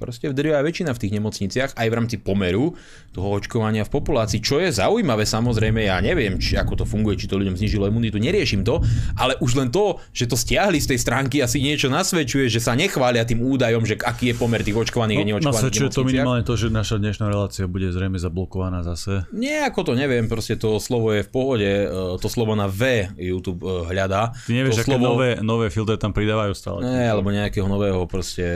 proste 0.00 0.32
v 0.32 0.34
drvivá 0.34 0.64
väčšina 0.64 0.96
v 0.96 1.00
tých 1.04 1.12
nemocniciach 1.20 1.70
aj 1.76 1.86
v 1.86 1.94
rámci 1.94 2.16
pomeru 2.16 2.72
toho 3.12 3.36
očkovania 3.36 3.84
v 3.84 3.92
populácii, 3.92 4.40
čo 4.40 4.56
je 4.56 4.72
zaujímavé 4.72 5.28
samozrejme, 5.28 5.84
ja 5.84 6.00
neviem, 6.00 6.40
či 6.40 6.56
ako 6.56 6.80
to 6.80 6.84
funguje, 6.88 7.20
či 7.20 7.28
to 7.28 7.36
ľuďom 7.36 7.60
znižilo 7.60 7.92
imunitu, 7.92 8.16
neriešim 8.16 8.64
to, 8.64 8.80
ale 9.20 9.36
už 9.44 9.60
len 9.60 9.68
to, 9.68 10.00
že 10.16 10.24
to 10.24 10.40
stiahli 10.40 10.80
z 10.80 10.96
tej 10.96 10.98
stránky 11.04 11.44
asi 11.44 11.60
niečo 11.60 11.92
nasvedčuje, 11.92 12.48
že 12.48 12.64
sa 12.64 12.72
nechvália 12.72 13.28
tým 13.28 13.44
údajom, 13.44 13.84
že 13.84 14.00
aký 14.00 14.32
je 14.32 14.34
pomer 14.40 14.64
tých 14.64 14.78
očkovaných 14.78 15.18
no, 15.18 15.22
a 15.22 15.26
neočkovaných. 15.28 15.60
Nasvedčuje 15.60 15.88
to 15.92 16.02
minimálne 16.06 16.44
to, 16.46 16.54
že 16.56 16.72
naša 16.72 16.96
dnešná 16.96 17.26
relácia 17.28 17.68
bude 17.68 17.92
zrejme 17.92 18.16
zablokovaná 18.16 18.80
zase. 18.86 19.28
Nie, 19.34 19.68
ako 19.68 19.90
to 19.90 19.92
neviem, 19.98 20.30
proste 20.30 20.56
to 20.56 20.78
slovo 20.78 21.12
je 21.12 21.26
v 21.26 21.30
pohode, 21.34 21.66
e, 21.66 22.16
to 22.16 22.28
slovo 22.30 22.54
na 22.54 22.70
V 22.70 23.10
YouTube 23.18 23.66
e, 23.66 23.90
hľadá. 23.90 24.32
Ty 24.46 24.52
nevieš, 24.54 24.80
to 24.80 24.82
aké 24.86 24.96
slovo... 24.96 25.18
nové, 25.18 25.28
nové 25.42 25.66
filtre 25.68 25.98
tam 25.98 26.14
pridávajú 26.14 26.52
stále. 26.54 26.86
Nie, 26.86 27.10
alebo 27.10 27.34
nejakého 27.34 27.66
nového 27.66 28.06
proste... 28.06 28.46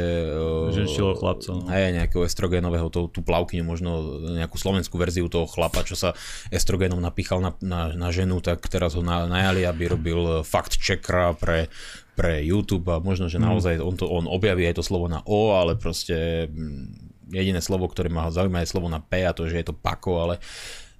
Ženštilo 0.70 1.18
chlapcov. 1.34 1.54
No. 1.66 1.68
Hej, 1.74 1.98
nejakého 1.98 2.22
estrogénového, 2.22 2.86
tú, 2.88 3.10
tú 3.10 3.20
plavkyňu, 3.26 3.64
možno 3.66 3.90
nejakú 4.38 4.54
slovenskú 4.54 4.94
verziu 4.94 5.26
toho 5.26 5.50
chlapa, 5.50 5.82
čo 5.82 5.98
sa 5.98 6.14
estrogénom 6.54 7.02
napíchal 7.02 7.42
na, 7.42 7.50
na, 7.58 7.90
na 7.92 8.08
ženu, 8.14 8.38
tak 8.38 8.62
teraz 8.70 8.94
ho 8.94 9.02
na, 9.02 9.26
najali, 9.26 9.66
aby 9.66 9.90
robil 9.90 10.46
fakt 10.46 10.78
checkera 10.78 11.34
pre, 11.34 11.66
pre 12.14 12.40
YouTube 12.46 12.86
a 12.94 13.02
možno, 13.02 13.26
že 13.26 13.42
mhm. 13.42 13.44
naozaj 13.44 13.74
on, 13.82 13.94
to, 13.98 14.06
on 14.06 14.30
objaví 14.30 14.64
aj 14.70 14.78
to 14.78 14.84
slovo 14.86 15.10
na 15.10 15.20
O, 15.26 15.58
ale 15.58 15.74
proste 15.74 16.46
mm, 16.46 17.34
jediné 17.34 17.58
slovo, 17.58 17.90
ktoré 17.90 18.06
ma 18.06 18.30
zaujíma 18.30 18.62
je 18.62 18.70
slovo 18.70 18.86
na 18.86 19.02
P 19.02 19.26
a 19.26 19.34
to, 19.34 19.50
že 19.50 19.60
je 19.60 19.66
to 19.66 19.74
pako, 19.74 20.22
ale 20.22 20.34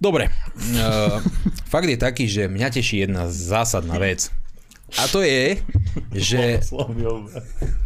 dobre. 0.03 0.28
Uh, 0.74 1.22
fakt 1.72 1.87
je 1.87 1.99
taký, 2.01 2.26
že 2.26 2.51
mňa 2.51 2.68
teší 2.74 3.07
jedna 3.07 3.30
zásadná 3.30 3.97
vec. 4.03 4.35
A 4.95 5.09
to 5.11 5.24
je, 5.24 5.59
že... 6.12 6.61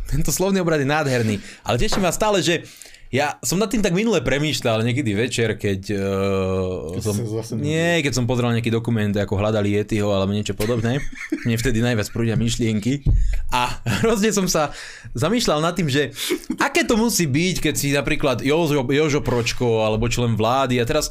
Tento 0.09 0.32
slovný 0.32 0.64
obrad 0.64 0.80
je 0.80 0.88
nádherný. 0.88 1.36
Ale 1.62 1.76
teším 1.76 2.09
ma 2.09 2.12
stále, 2.12 2.40
že 2.40 2.64
ja 3.09 3.40
som 3.40 3.56
nad 3.56 3.72
tým 3.72 3.80
tak 3.80 3.96
minule 3.96 4.20
premýšľal 4.20 4.84
niekedy 4.84 5.16
večer, 5.16 5.56
keď, 5.56 5.80
uh, 5.96 7.00
som, 7.00 7.16
nie, 7.56 8.04
keď 8.04 8.12
som 8.12 8.28
pozeral 8.28 8.52
nejaký 8.52 8.68
dokument, 8.68 9.16
ako 9.16 9.40
hľadali 9.40 9.80
Yetiho 9.80 10.12
alebo 10.12 10.36
niečo 10.36 10.52
podobné. 10.52 11.00
Mne 11.48 11.56
vtedy 11.56 11.80
najviac 11.80 12.09
prúdia 12.12 12.36
myšlienky. 12.36 13.00
A 13.48 13.80
hrozne 14.04 14.28
som 14.28 14.44
sa 14.44 14.76
zamýšľal 15.16 15.64
nad 15.64 15.72
tým, 15.72 15.88
že 15.88 16.12
aké 16.61 16.84
to 16.84 17.00
musí 17.00 17.24
byť, 17.24 17.64
keď 17.64 17.74
si 17.80 17.96
napríklad 17.96 18.44
Jožo, 18.44 18.84
Jožo 18.84 19.24
Pročko 19.24 19.88
alebo 19.88 20.04
člen 20.12 20.36
vlády 20.36 20.76
a 20.76 20.84
teraz 20.84 21.09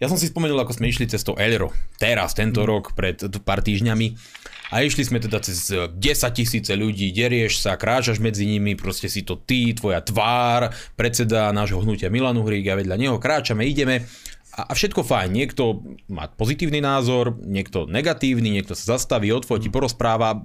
ja 0.00 0.08
som 0.08 0.16
si 0.16 0.32
spomenul, 0.32 0.56
ako 0.56 0.80
sme 0.80 0.88
išli 0.88 1.04
cez 1.04 1.20
to 1.20 1.36
Elro. 1.36 1.76
Teraz, 2.00 2.32
tento 2.32 2.64
rok, 2.64 2.96
pred 2.96 3.20
pár 3.44 3.60
týždňami 3.60 4.16
a 4.70 4.86
išli 4.86 5.02
sme 5.02 5.18
teda 5.18 5.42
cez 5.42 5.74
10 5.74 5.98
tisíce 6.30 6.72
ľudí, 6.78 7.10
derieš 7.10 7.62
sa, 7.62 7.74
kráčaš 7.74 8.22
medzi 8.22 8.46
nimi, 8.46 8.78
proste 8.78 9.10
si 9.10 9.26
to 9.26 9.34
ty, 9.34 9.74
tvoja 9.74 9.98
tvár, 10.00 10.70
predseda 10.94 11.50
nášho 11.50 11.82
hnutia 11.82 12.08
Milan 12.08 12.38
Uhrík 12.38 12.70
a 12.70 12.78
vedľa 12.78 12.96
neho 12.96 13.18
kráčame, 13.18 13.66
ideme. 13.66 14.06
A, 14.50 14.74
všetko 14.74 15.06
fajn. 15.06 15.30
Niekto 15.30 15.82
má 16.10 16.26
pozitívny 16.26 16.82
názor, 16.82 17.38
niekto 17.42 17.86
negatívny, 17.86 18.50
niekto 18.50 18.74
sa 18.74 18.98
zastaví, 18.98 19.30
odfotí, 19.30 19.70
porozpráva, 19.70 20.38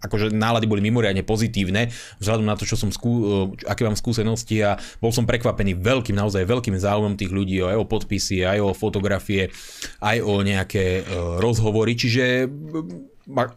akože 0.00 0.32
nálady 0.32 0.64
boli 0.64 0.80
mimoriadne 0.80 1.20
pozitívne, 1.20 1.92
vzhľadom 2.24 2.48
na 2.48 2.56
to, 2.56 2.64
čo 2.64 2.80
som 2.80 2.88
skú, 2.88 3.12
e, 3.20 3.24
aké 3.68 3.84
mám 3.84 4.00
skúsenosti 4.00 4.64
a 4.64 4.80
bol 4.96 5.12
som 5.12 5.28
prekvapený 5.28 5.76
veľkým, 5.76 6.16
naozaj 6.16 6.48
veľkým 6.48 6.76
záujmom 6.80 7.20
tých 7.20 7.28
ľudí 7.28 7.60
aj 7.60 7.76
o 7.76 7.84
podpisy, 7.84 8.48
aj 8.48 8.58
o 8.64 8.72
fotografie, 8.72 9.52
aj 10.00 10.24
o 10.24 10.40
nejaké 10.40 11.04
uh, 11.04 11.36
rozhovory, 11.36 11.92
čiže 12.00 12.48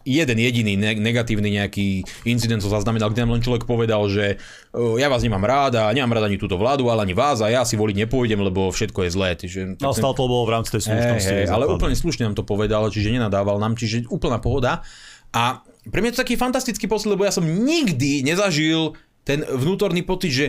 jeden 0.05 0.37
jediný 0.37 0.73
negatívny 0.77 1.49
nejaký 1.57 2.05
incident 2.29 2.61
som 2.61 2.69
zaznamenal, 2.69 3.09
kde 3.09 3.25
nám 3.25 3.33
len 3.37 3.43
človek 3.43 3.65
povedal, 3.65 4.05
že 4.07 4.37
ja 4.73 5.07
vás 5.09 5.25
nemám 5.25 5.43
rád 5.43 5.73
a 5.81 5.91
nemám 5.91 6.17
rád 6.19 6.29
ani 6.29 6.37
túto 6.37 6.55
vládu, 6.55 6.87
ale 6.93 7.03
ani 7.03 7.15
vás 7.17 7.41
a 7.41 7.49
ja 7.49 7.65
si 7.65 7.73
voliť 7.73 8.05
nepôjdem, 8.05 8.39
lebo 8.39 8.69
všetko 8.69 9.05
je 9.05 9.09
zlé. 9.09 9.29
Čiže, 9.33 9.59
no, 9.81 9.91
stále 9.91 10.13
to 10.13 10.29
bolo 10.29 10.45
v 10.45 10.53
rámci 10.53 10.69
tej 10.77 10.89
slušnosti. 10.89 11.33
Hey, 11.33 11.45
hey, 11.45 11.51
ale 11.51 11.65
úplne 11.65 11.97
slušne 11.97 12.29
nám 12.29 12.37
to 12.37 12.45
povedal, 12.45 12.87
čiže 12.93 13.13
nenadával 13.13 13.57
nám, 13.57 13.73
čiže 13.73 14.05
úplná 14.13 14.37
pohoda. 14.37 14.85
A 15.33 15.65
pre 15.89 15.99
mňa 15.99 16.13
to 16.13 16.21
taký 16.21 16.37
fantastický 16.37 16.85
pocit, 16.85 17.09
lebo 17.09 17.25
ja 17.25 17.33
som 17.33 17.43
nikdy 17.43 18.21
nezažil 18.21 18.93
ten 19.23 19.41
vnútorný 19.43 20.03
pocit, 20.03 20.31
že 20.31 20.45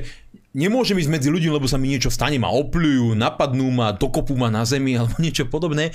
nemôžem 0.55 0.99
ísť 0.99 1.11
medzi 1.11 1.29
ľuďmi, 1.31 1.51
lebo 1.55 1.67
sa 1.71 1.79
mi 1.79 1.91
niečo 1.91 2.11
stane, 2.11 2.39
ma 2.39 2.51
opľujú, 2.51 3.15
napadnú 3.15 3.71
ma, 3.71 3.95
dokopú 3.95 4.35
ma 4.35 4.51
na 4.51 4.67
zemi 4.67 4.99
alebo 4.99 5.15
niečo 5.25 5.47
podobné. 5.47 5.95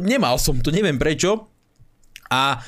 Nemal 0.00 0.40
som 0.40 0.58
to, 0.58 0.72
neviem 0.72 0.96
prečo. 0.96 1.48
A 2.30 2.62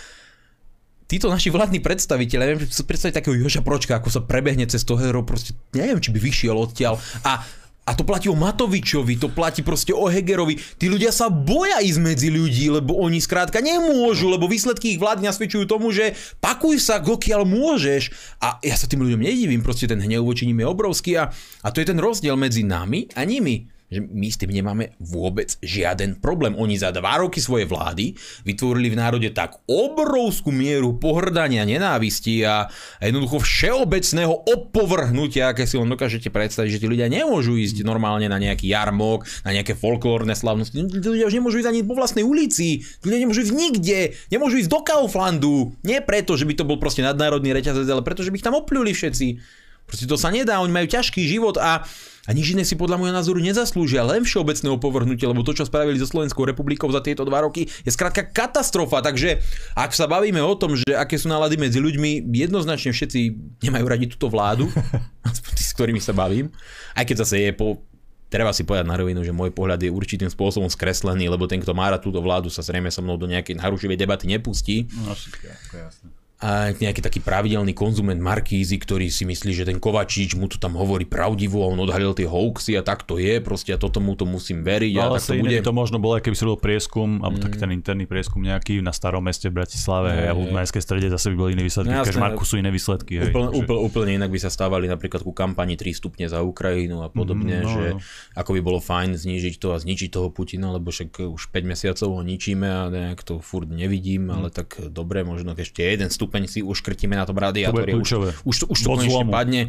títo 1.07 1.31
naši 1.31 1.55
vládni 1.55 1.79
predstaviteľe, 1.79 2.43
neviem, 2.45 2.67
si 2.67 2.83
predstaviť 2.83 3.23
takého 3.23 3.39
Joža 3.39 3.63
Pročka, 3.63 4.03
ako 4.03 4.11
sa 4.11 4.21
prebehne 4.21 4.67
cez 4.67 4.83
to 4.83 4.99
hero, 4.99 5.23
proste 5.23 5.55
neviem, 5.73 6.03
či 6.03 6.11
by 6.11 6.19
vyšiel 6.19 6.57
odtiaľ. 6.59 6.99
A 7.23 7.47
a 7.83 7.99
to 7.99 8.07
platí 8.07 8.31
o 8.31 8.39
Matovičovi, 8.39 9.19
to 9.19 9.27
platí 9.27 9.67
proste 9.67 9.91
o 9.91 10.07
Hegerovi. 10.07 10.55
Tí 10.55 10.87
ľudia 10.87 11.11
sa 11.11 11.27
boja 11.27 11.83
ísť 11.83 11.99
medzi 11.99 12.31
ľudí, 12.31 12.71
lebo 12.71 12.95
oni 12.95 13.19
skrátka 13.19 13.59
nemôžu, 13.59 14.31
lebo 14.31 14.47
výsledky 14.47 14.95
ich 14.95 15.03
vlády 15.03 15.27
nasvedčujú 15.27 15.67
tomu, 15.67 15.91
že 15.91 16.15
pakuj 16.39 16.79
sa, 16.79 17.03
gokiaľ 17.03 17.43
môžeš. 17.43 18.15
A 18.39 18.63
ja 18.63 18.79
sa 18.79 18.87
tým 18.87 19.03
ľuďom 19.03 19.27
nedivím, 19.27 19.67
proste 19.67 19.91
ten 19.91 19.99
hnev 19.99 20.23
voči 20.23 20.47
nim 20.47 20.63
je 20.63 20.67
obrovský 20.71 21.19
a, 21.19 21.35
a 21.35 21.69
to 21.75 21.83
je 21.83 21.91
ten 21.91 21.99
rozdiel 21.99 22.39
medzi 22.39 22.63
nami 22.63 23.11
a 23.19 23.27
nimi 23.27 23.67
že 23.93 24.01
my 24.01 24.29
s 24.33 24.41
tým 24.41 24.49
nemáme 24.57 24.97
vôbec 24.97 25.53
žiaden 25.61 26.17
problém. 26.17 26.57
Oni 26.57 26.81
za 26.81 26.89
dva 26.97 27.21
roky 27.21 27.45
svojej 27.45 27.69
vlády 27.69 28.17
vytvorili 28.49 28.89
v 28.89 28.97
národe 28.97 29.29
tak 29.37 29.61
obrovskú 29.69 30.49
mieru 30.49 30.97
pohrdania, 30.97 31.69
nenávisti 31.69 32.41
a 32.49 32.73
jednoducho 33.05 33.45
všeobecného 33.45 34.49
opovrhnutia, 34.49 35.53
aké 35.53 35.69
si 35.69 35.77
len 35.77 35.93
dokážete 35.93 36.33
predstaviť, 36.33 36.81
že 36.81 36.81
tí 36.81 36.89
ľudia 36.89 37.13
nemôžu 37.13 37.61
ísť 37.61 37.85
normálne 37.85 38.33
na 38.33 38.41
nejaký 38.41 38.73
jarmok, 38.73 39.29
na 39.45 39.53
nejaké 39.53 39.77
folklórne 39.77 40.33
slavnosti. 40.33 40.73
Tí 40.73 41.09
ľudia 41.09 41.29
už 41.29 41.37
nemôžu 41.37 41.61
ísť 41.61 41.69
ani 41.69 41.85
po 41.85 41.93
vlastnej 41.93 42.25
ulici, 42.25 42.81
tí 42.81 43.05
ľudia 43.05 43.29
nemôžu 43.29 43.45
ísť 43.45 43.55
nikde, 43.55 44.01
nemôžu 44.33 44.65
ísť 44.65 44.71
do 44.73 44.81
Kauflandu. 44.81 45.77
Nie 45.85 46.01
preto, 46.01 46.41
že 46.41 46.49
by 46.49 46.57
to 46.57 46.65
bol 46.65 46.81
proste 46.81 47.05
nadnárodný 47.05 47.53
reťazec, 47.53 47.85
ale 47.85 48.01
preto, 48.01 48.25
že 48.25 48.33
by 48.33 48.41
ich 48.41 48.47
tam 48.47 48.57
opľuli 48.57 48.97
všetci. 48.97 49.61
Proste 49.93 50.09
to 50.09 50.17
sa 50.17 50.33
nedá, 50.33 50.57
oni 50.65 50.73
majú 50.73 50.89
ťažký 50.89 51.29
život 51.29 51.61
a 51.61 51.85
a 52.23 52.31
nič 52.31 52.55
iné 52.55 52.63
si 52.63 52.79
podľa 52.79 53.03
môjho 53.03 53.15
názoru 53.19 53.43
nezaslúžia, 53.43 54.07
len 54.07 54.23
všeobecného 54.23 54.79
povrhnutia, 54.79 55.27
lebo 55.27 55.43
to, 55.43 55.59
čo 55.59 55.67
spravili 55.67 55.99
so 55.99 56.07
Slovenskou 56.07 56.47
republikou 56.47 56.87
za 56.95 57.03
tieto 57.03 57.27
dva 57.27 57.43
roky, 57.43 57.67
je 57.67 57.91
skrátka 57.91 58.23
katastrofa. 58.23 59.03
Takže 59.03 59.43
ak 59.75 59.91
sa 59.91 60.07
bavíme 60.07 60.39
o 60.39 60.55
tom, 60.55 60.79
že 60.79 60.95
aké 60.95 61.19
sú 61.19 61.27
nálady 61.27 61.59
medzi 61.59 61.83
ľuďmi, 61.83 62.31
jednoznačne 62.31 62.95
všetci 62.95 63.21
nemajú 63.67 63.85
radi 63.91 64.07
túto 64.07 64.31
vládu, 64.31 64.71
tí, 65.59 65.63
s 65.67 65.75
ktorými 65.75 65.99
sa 65.99 66.15
bavím. 66.15 66.55
Aj 66.95 67.03
keď 67.03 67.27
zase 67.27 67.43
je 67.43 67.51
po, 67.59 67.83
treba 68.31 68.55
si 68.55 68.63
povedať 68.63 68.87
na 68.87 68.95
rovinu, 69.03 69.27
že 69.27 69.35
môj 69.35 69.51
pohľad 69.51 69.83
je 69.83 69.91
určitým 69.91 70.31
spôsobom 70.31 70.71
skreslený, 70.71 71.27
lebo 71.27 71.51
ten, 71.51 71.59
kto 71.59 71.75
má 71.75 71.91
rád 71.91 72.07
túto 72.07 72.23
vládu, 72.23 72.55
sa 72.55 72.63
zrejme 72.63 72.87
so 72.95 73.03
mnou 73.03 73.19
do 73.19 73.27
nejakej 73.27 73.59
narušivej 73.59 73.99
debaty 73.99 74.31
nepustí. 74.31 74.87
No, 75.03 75.11
všetko, 75.11 75.75
jasné. 75.75 76.22
A 76.43 76.51
nejaký 76.75 76.99
taký 76.99 77.23
pravidelný 77.23 77.71
konzument 77.71 78.19
Markízy, 78.19 78.75
ktorý 78.77 79.07
si 79.09 79.23
myslí, 79.23 79.55
že 79.55 79.63
ten 79.63 79.79
Kovačič 79.79 80.35
mu 80.35 80.51
to 80.51 80.59
tam 80.59 80.75
hovorí 80.75 81.07
pravdivo 81.07 81.63
a 81.63 81.71
on 81.71 81.79
odhalil 81.79 82.13
tie 82.13 82.27
hoaxy 82.27 82.75
a 82.75 82.83
tak 82.83 83.07
to 83.07 83.15
je, 83.17 83.39
proste 83.39 83.71
a 83.71 83.79
toto 83.79 84.03
mu 84.03 84.19
to 84.19 84.27
musím 84.27 84.61
veriť. 84.61 84.93
No, 84.93 85.01
a 85.01 85.05
ale 85.07 85.19
tak 85.19 85.29
to 85.29 85.35
bude. 85.39 85.55
to 85.63 85.71
možno 85.73 85.97
bolo, 85.97 86.19
keby 86.19 86.35
si 86.35 86.43
robil 86.43 86.59
prieskum, 86.59 87.23
alebo 87.23 87.39
taký 87.39 87.57
ten 87.57 87.71
interný 87.71 88.05
prieskum 88.05 88.43
nejaký 88.43 88.83
na 88.83 88.91
starom 88.91 89.23
meste 89.23 89.47
v 89.47 89.55
Bratislave, 89.55 90.11
Hej, 90.11 90.27
a 90.27 90.33
v 90.35 90.51
mestskej 90.51 90.83
strede 90.83 91.07
zase 91.07 91.31
by 91.31 91.37
boli 91.39 91.51
iné 91.55 91.63
výsledky, 91.63 91.89
No 91.89 92.03
v 92.03 92.11
sú 92.43 92.59
iné 92.59 92.69
výsledky. 92.69 93.23
Hej, 93.23 93.31
Úplne, 93.31 93.47
takže- 93.47 93.59
úplne, 93.63 93.81
úplne 93.81 94.11
inak 94.19 94.31
by 94.35 94.41
sa 94.43 94.51
stávali 94.51 94.91
napríklad 94.91 95.23
ku 95.23 95.31
kampani 95.31 95.79
3 95.79 95.95
stupne 95.95 96.27
za 96.27 96.43
Ukrajinu 96.43 97.01
a 97.01 97.09
podobne, 97.09 97.63
Mhm, 97.63 97.63
no, 97.63 97.71
že 97.71 97.85
no. 97.95 97.99
ako 98.35 98.51
by 98.59 98.61
bolo 98.61 98.79
fajn 98.83 99.15
znížiť 99.15 99.63
to 99.63 99.71
a 99.71 99.79
zničiť 99.79 100.11
toho 100.11 100.27
Putina, 100.29 100.75
lebo 100.75 100.91
však 100.91 101.23
už 101.23 101.43
5 101.49 101.63
mesiacov 101.63 102.09
ho 102.11 102.21
ničíme 102.21 102.67
a 102.67 102.91
nejak 102.91 103.23
to 103.23 103.39
furt 103.39 103.71
nevidím, 103.71 104.27
Mhm. 104.27 104.35
ale 104.35 104.49
tak 104.51 104.75
dobre, 104.91 105.23
možno 105.23 105.55
ešte 105.55 105.87
jeden 105.87 106.11
stupeň 106.33 106.49
si 106.49 106.65
uškrtíme 106.65 107.13
na 107.13 107.29
tom 107.29 107.37
radiátore, 107.37 107.93
už, 107.93 108.01
kľúčové. 108.01 108.29
už, 108.49 108.57
to, 108.57 108.67
už 108.73 108.79
to 108.81 108.89
konečne 108.89 109.29
padne. 109.29 109.63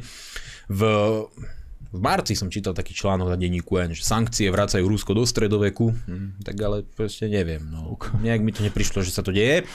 V, 0.72 0.82
v 1.92 2.00
marci 2.00 2.40
som 2.40 2.48
čítal 2.48 2.72
taký 2.72 2.96
článok 2.96 3.28
na 3.28 3.36
denníku 3.36 3.76
N, 3.84 3.92
že 3.92 4.08
sankcie 4.08 4.48
vracajú 4.48 4.88
Rusko 4.88 5.12
do 5.12 5.28
stredoveku, 5.28 5.92
hm, 5.92 6.40
tak 6.48 6.56
ale 6.64 6.88
proste 6.88 7.28
neviem. 7.28 7.68
No. 7.68 8.00
Nejak 8.24 8.40
mi 8.40 8.56
to 8.56 8.64
neprišlo, 8.64 9.04
že 9.04 9.12
sa 9.12 9.20
to 9.20 9.36
deje. 9.36 9.68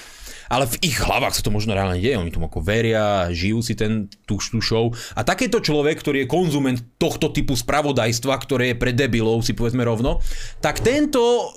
Ale 0.48 0.64
v 0.64 0.80
ich 0.80 0.96
hlavách 0.96 1.36
sa 1.36 1.44
to 1.44 1.52
možno 1.52 1.76
reálne 1.76 2.00
deje, 2.00 2.16
oni 2.16 2.32
tomu 2.32 2.48
ako 2.48 2.64
veria, 2.64 3.28
žijú 3.36 3.60
si 3.60 3.76
ten, 3.76 4.08
tú, 4.24 4.40
tú 4.40 4.64
show. 4.64 4.88
A 5.12 5.20
takéto 5.20 5.60
človek, 5.60 6.00
ktorý 6.00 6.24
je 6.24 6.32
konzument 6.32 6.80
tohto 6.96 7.28
typu 7.28 7.52
spravodajstva, 7.52 8.32
ktoré 8.40 8.72
je 8.72 8.80
pre 8.80 8.96
debilov, 8.96 9.44
si 9.44 9.52
povedzme 9.52 9.84
rovno, 9.84 10.24
tak 10.64 10.80
tento 10.80 11.52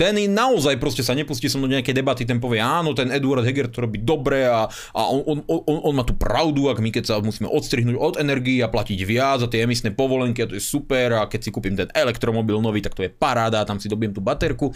ten 0.00 0.16
naozaj 0.32 0.80
proste 0.80 1.04
sa 1.04 1.12
nepustí 1.12 1.52
som 1.52 1.60
do 1.60 1.68
nejakej 1.68 1.92
debaty, 1.92 2.24
ten 2.24 2.40
povie 2.40 2.64
áno, 2.64 2.96
ten 2.96 3.12
Eduard 3.12 3.44
Heger 3.44 3.68
to 3.68 3.84
robí 3.84 4.00
dobre 4.00 4.48
a, 4.48 4.64
a 4.96 5.00
on, 5.12 5.20
on, 5.28 5.38
on, 5.44 5.78
on, 5.84 5.92
má 5.92 6.08
tú 6.08 6.16
pravdu, 6.16 6.72
ak 6.72 6.80
my 6.80 6.88
keď 6.88 7.04
sa 7.04 7.14
musíme 7.20 7.52
odstrihnúť 7.52 8.00
od 8.00 8.14
energii 8.16 8.64
a 8.64 8.72
platiť 8.72 8.96
viac 9.04 9.44
za 9.44 9.52
tie 9.52 9.68
emisné 9.68 9.92
povolenky 9.92 10.40
a 10.40 10.48
to 10.48 10.56
je 10.56 10.64
super 10.64 11.20
a 11.20 11.28
keď 11.28 11.40
si 11.44 11.50
kúpim 11.52 11.76
ten 11.76 11.92
elektromobil 11.92 12.64
nový, 12.64 12.80
tak 12.80 12.96
to 12.96 13.04
je 13.04 13.12
paráda, 13.12 13.60
tam 13.68 13.76
si 13.76 13.92
dobiem 13.92 14.16
tú 14.16 14.24
baterku. 14.24 14.72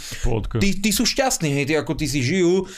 Tí, 0.60 0.84
tí 0.84 0.92
sú 0.92 1.08
šťastní, 1.08 1.56
hej, 1.56 1.72
tí 1.72 1.74
ako 1.80 1.96
tí 1.96 2.04
si 2.04 2.20
žijú, 2.20 2.68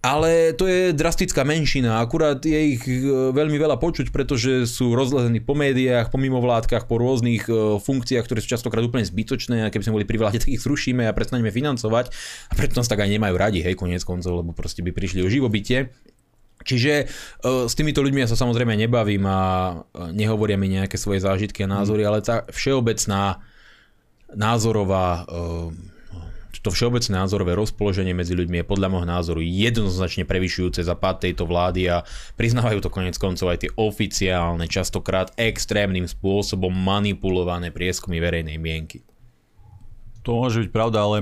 ale 0.00 0.56
to 0.56 0.64
je 0.64 0.96
drastická 0.96 1.44
menšina, 1.44 2.00
akurát 2.00 2.40
je 2.40 2.56
ich 2.56 2.80
e, 2.88 3.04
veľmi 3.36 3.60
veľa 3.60 3.76
počuť, 3.76 4.08
pretože 4.08 4.64
sú 4.64 4.96
rozlezení 4.96 5.44
po 5.44 5.52
médiách, 5.52 6.08
po 6.08 6.16
mimovládkach, 6.16 6.88
po 6.88 6.96
rôznych 6.96 7.44
e, 7.44 7.76
funkciách, 7.76 8.24
ktoré 8.24 8.40
sú 8.40 8.48
častokrát 8.48 8.80
úplne 8.80 9.04
zbytočné. 9.04 9.60
A 9.60 9.68
keby 9.68 9.84
sme 9.84 9.96
boli 10.00 10.08
pri 10.08 10.16
vláde, 10.16 10.38
tak 10.42 10.48
ich 10.48 10.64
zrušíme 10.64 11.04
a 11.04 11.12
prestaneme 11.12 11.52
financovať. 11.52 12.16
A 12.48 12.52
preto 12.56 12.80
nás 12.80 12.88
tak 12.88 13.04
aj 13.04 13.12
nemajú 13.12 13.36
radi, 13.36 13.60
hej, 13.60 13.76
koniec 13.76 14.00
koncov, 14.00 14.40
lebo 14.40 14.56
proste 14.56 14.80
by 14.80 14.88
prišli 14.88 15.20
o 15.20 15.28
živobytie. 15.28 15.92
Čiže 16.64 16.92
e, 17.04 17.06
s 17.68 17.76
týmito 17.76 18.00
ľuďmi 18.00 18.24
ja 18.24 18.28
sa 18.32 18.40
samozrejme 18.40 18.72
nebavím 18.80 19.28
a 19.28 19.40
nehovoria 20.16 20.56
mi 20.56 20.80
nejaké 20.80 20.96
svoje 20.96 21.20
zážitky 21.20 21.68
a 21.68 21.72
názory, 21.76 22.08
ale 22.08 22.24
tá 22.24 22.48
všeobecná 22.48 23.44
názorová 24.32 25.28
to 26.58 26.74
všeobecné 26.74 27.14
názorové 27.14 27.54
rozpoloženie 27.54 28.10
medzi 28.10 28.34
ľuďmi 28.34 28.60
je 28.60 28.66
podľa 28.66 28.90
môjho 28.90 29.06
názoru 29.06 29.40
jednoznačne 29.40 30.26
prevyšujúce 30.26 30.82
za 30.82 30.98
pád 30.98 31.30
tejto 31.30 31.46
vlády 31.46 31.86
a 31.86 32.02
priznávajú 32.34 32.82
to 32.82 32.90
konec 32.90 33.14
koncov 33.14 33.54
aj 33.54 33.62
tie 33.62 33.70
oficiálne, 33.78 34.66
častokrát 34.66 35.30
extrémnym 35.38 36.10
spôsobom 36.10 36.74
manipulované 36.74 37.70
prieskumy 37.70 38.18
verejnej 38.18 38.58
mienky. 38.58 39.06
To 40.26 40.36
môže 40.36 40.66
byť 40.66 40.70
pravda, 40.74 40.98
ale 41.06 41.16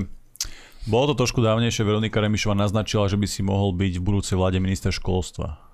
bolo 0.89 1.13
to 1.13 1.21
trošku 1.21 1.39
dávnejšie. 1.45 1.85
Veronika 1.85 2.17
Remišová 2.17 2.57
naznačila, 2.57 3.05
že 3.05 3.15
by 3.15 3.27
si 3.29 3.45
mohol 3.45 3.77
byť 3.77 4.01
v 4.01 4.03
budúcej 4.03 4.35
vláde 4.35 4.57
minister 4.57 4.89
školstva. 4.89 5.68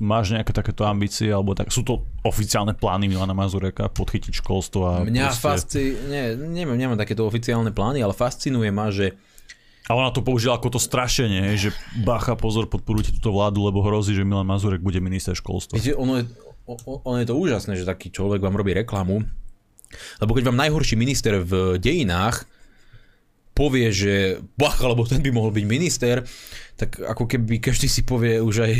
Máš 0.00 0.32
nejaké 0.32 0.50
takéto 0.50 0.88
ambície, 0.88 1.28
alebo 1.28 1.52
tak, 1.52 1.68
sú 1.68 1.84
to 1.84 2.08
oficiálne 2.24 2.72
plány 2.72 3.06
Milana 3.06 3.36
Mazureka 3.36 3.92
podchytiť 3.92 4.40
školstvo 4.40 4.80
a 4.84 4.92
Mňa 5.04 5.28
proste... 5.30 5.44
fasci... 5.44 5.80
Nie, 6.08 6.34
nemám, 6.34 6.74
nemám 6.74 6.98
takéto 6.98 7.22
oficiálne 7.28 7.70
plány, 7.70 8.00
ale 8.00 8.16
fascinuje 8.16 8.72
ma, 8.72 8.88
že 8.88 9.14
A 9.84 9.92
ona 9.92 10.08
to 10.08 10.24
použila 10.24 10.56
ako 10.56 10.74
to 10.74 10.80
strašenie, 10.80 11.54
že 11.60 11.76
bacha, 12.00 12.32
pozor, 12.34 12.64
podporujte 12.66 13.12
túto 13.12 13.36
vládu, 13.36 13.68
lebo 13.68 13.84
hrozí, 13.84 14.16
že 14.16 14.24
Milan 14.24 14.48
Mazurek 14.48 14.80
bude 14.80 14.96
minister 15.04 15.36
školstva. 15.36 15.76
Viete, 15.76 15.92
ono 15.92 16.24
je, 16.24 16.24
ono 17.04 17.16
je 17.20 17.26
to 17.28 17.36
úžasné, 17.36 17.76
že 17.76 17.84
taký 17.84 18.08
človek 18.08 18.40
vám 18.40 18.56
robí 18.56 18.72
reklamu, 18.72 19.20
lebo 20.18 20.32
keď 20.32 20.48
vám 20.48 20.58
najhorší 20.64 20.96
minister 20.96 21.36
v 21.44 21.76
dejinách 21.76 22.48
povie, 23.54 23.86
že 23.94 24.42
bacha, 24.58 24.90
lebo 24.90 25.06
ten 25.06 25.22
by 25.22 25.30
mohol 25.30 25.54
byť 25.54 25.64
minister, 25.64 26.26
tak 26.74 26.98
ako 26.98 27.30
keby 27.30 27.62
každý 27.62 27.86
si 27.86 28.02
povie 28.02 28.42
už 28.42 28.66
aj 28.66 28.72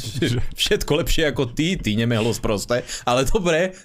všetko 0.60 0.92
lepšie 1.04 1.30
ako 1.30 1.54
ty, 1.54 1.78
ty 1.78 1.94
nemehlo 1.94 2.34
sprosté, 2.34 2.82
ale 3.06 3.22
dobre, 3.30 3.78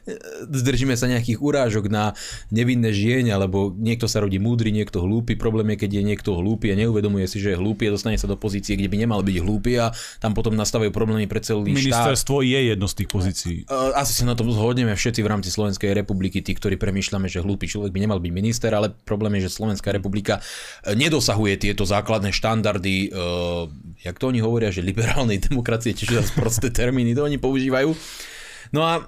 zdržíme 0.49 0.97
sa 0.97 1.05
nejakých 1.05 1.37
urážok 1.37 1.85
na 1.85 2.17
nevinné 2.49 2.89
žieň, 2.89 3.29
alebo 3.37 3.69
niekto 3.69 4.09
sa 4.09 4.25
rodí 4.25 4.41
múdry, 4.41 4.73
niekto 4.73 5.05
hlúpy. 5.05 5.37
Problém 5.37 5.77
je, 5.77 5.85
keď 5.85 5.91
je 6.01 6.03
niekto 6.03 6.33
hlúpy 6.33 6.73
a 6.73 6.79
neuvedomuje 6.79 7.29
si, 7.29 7.37
že 7.37 7.53
je 7.53 7.61
hlúpy 7.61 7.89
a 7.89 7.93
dostane 7.93 8.17
sa 8.17 8.25
do 8.25 8.33
pozície, 8.33 8.73
kde 8.73 8.89
by 8.89 8.97
nemal 9.05 9.21
byť 9.21 9.37
hlúpy 9.37 9.77
a 9.77 9.93
tam 10.17 10.33
potom 10.33 10.57
nastávajú 10.57 10.89
problémy 10.89 11.29
pre 11.29 11.37
celý 11.45 11.77
štát. 11.77 12.09
Ministerstvo 12.09 12.41
je 12.41 12.59
jedno 12.73 12.89
z 12.89 12.95
tých 12.97 13.09
pozícií. 13.13 13.57
Asi 13.93 14.17
sa 14.17 14.25
na 14.25 14.33
tom 14.33 14.49
zhodneme 14.49 14.97
všetci 14.97 15.21
v 15.21 15.29
rámci 15.29 15.53
Slovenskej 15.53 15.93
republiky, 15.93 16.41
tí, 16.41 16.57
ktorí 16.57 16.81
premýšľame, 16.81 17.29
že 17.29 17.45
hlúpy 17.45 17.69
človek 17.69 17.93
by 17.93 17.99
nemal 18.01 18.17
byť 18.17 18.31
minister, 18.33 18.73
ale 18.73 18.89
problém 19.05 19.37
je, 19.37 19.45
že 19.45 19.61
Slovenská 19.61 19.93
republika 19.93 20.41
nedosahuje 20.89 21.69
tieto 21.69 21.85
základné 21.85 22.33
štandardy, 22.33 23.13
jak 24.03 24.19
to 24.19 24.29
oni 24.29 24.43
hovoria, 24.43 24.73
že 24.73 24.83
liberálnej 24.83 25.39
demokracie, 25.39 25.95
čiže 25.95 26.19
zase 26.19 26.31
prosté 26.35 26.67
termíny, 26.69 27.15
to 27.15 27.23
oni 27.23 27.39
používajú. 27.39 27.95
No 28.75 28.81
a 28.83 29.07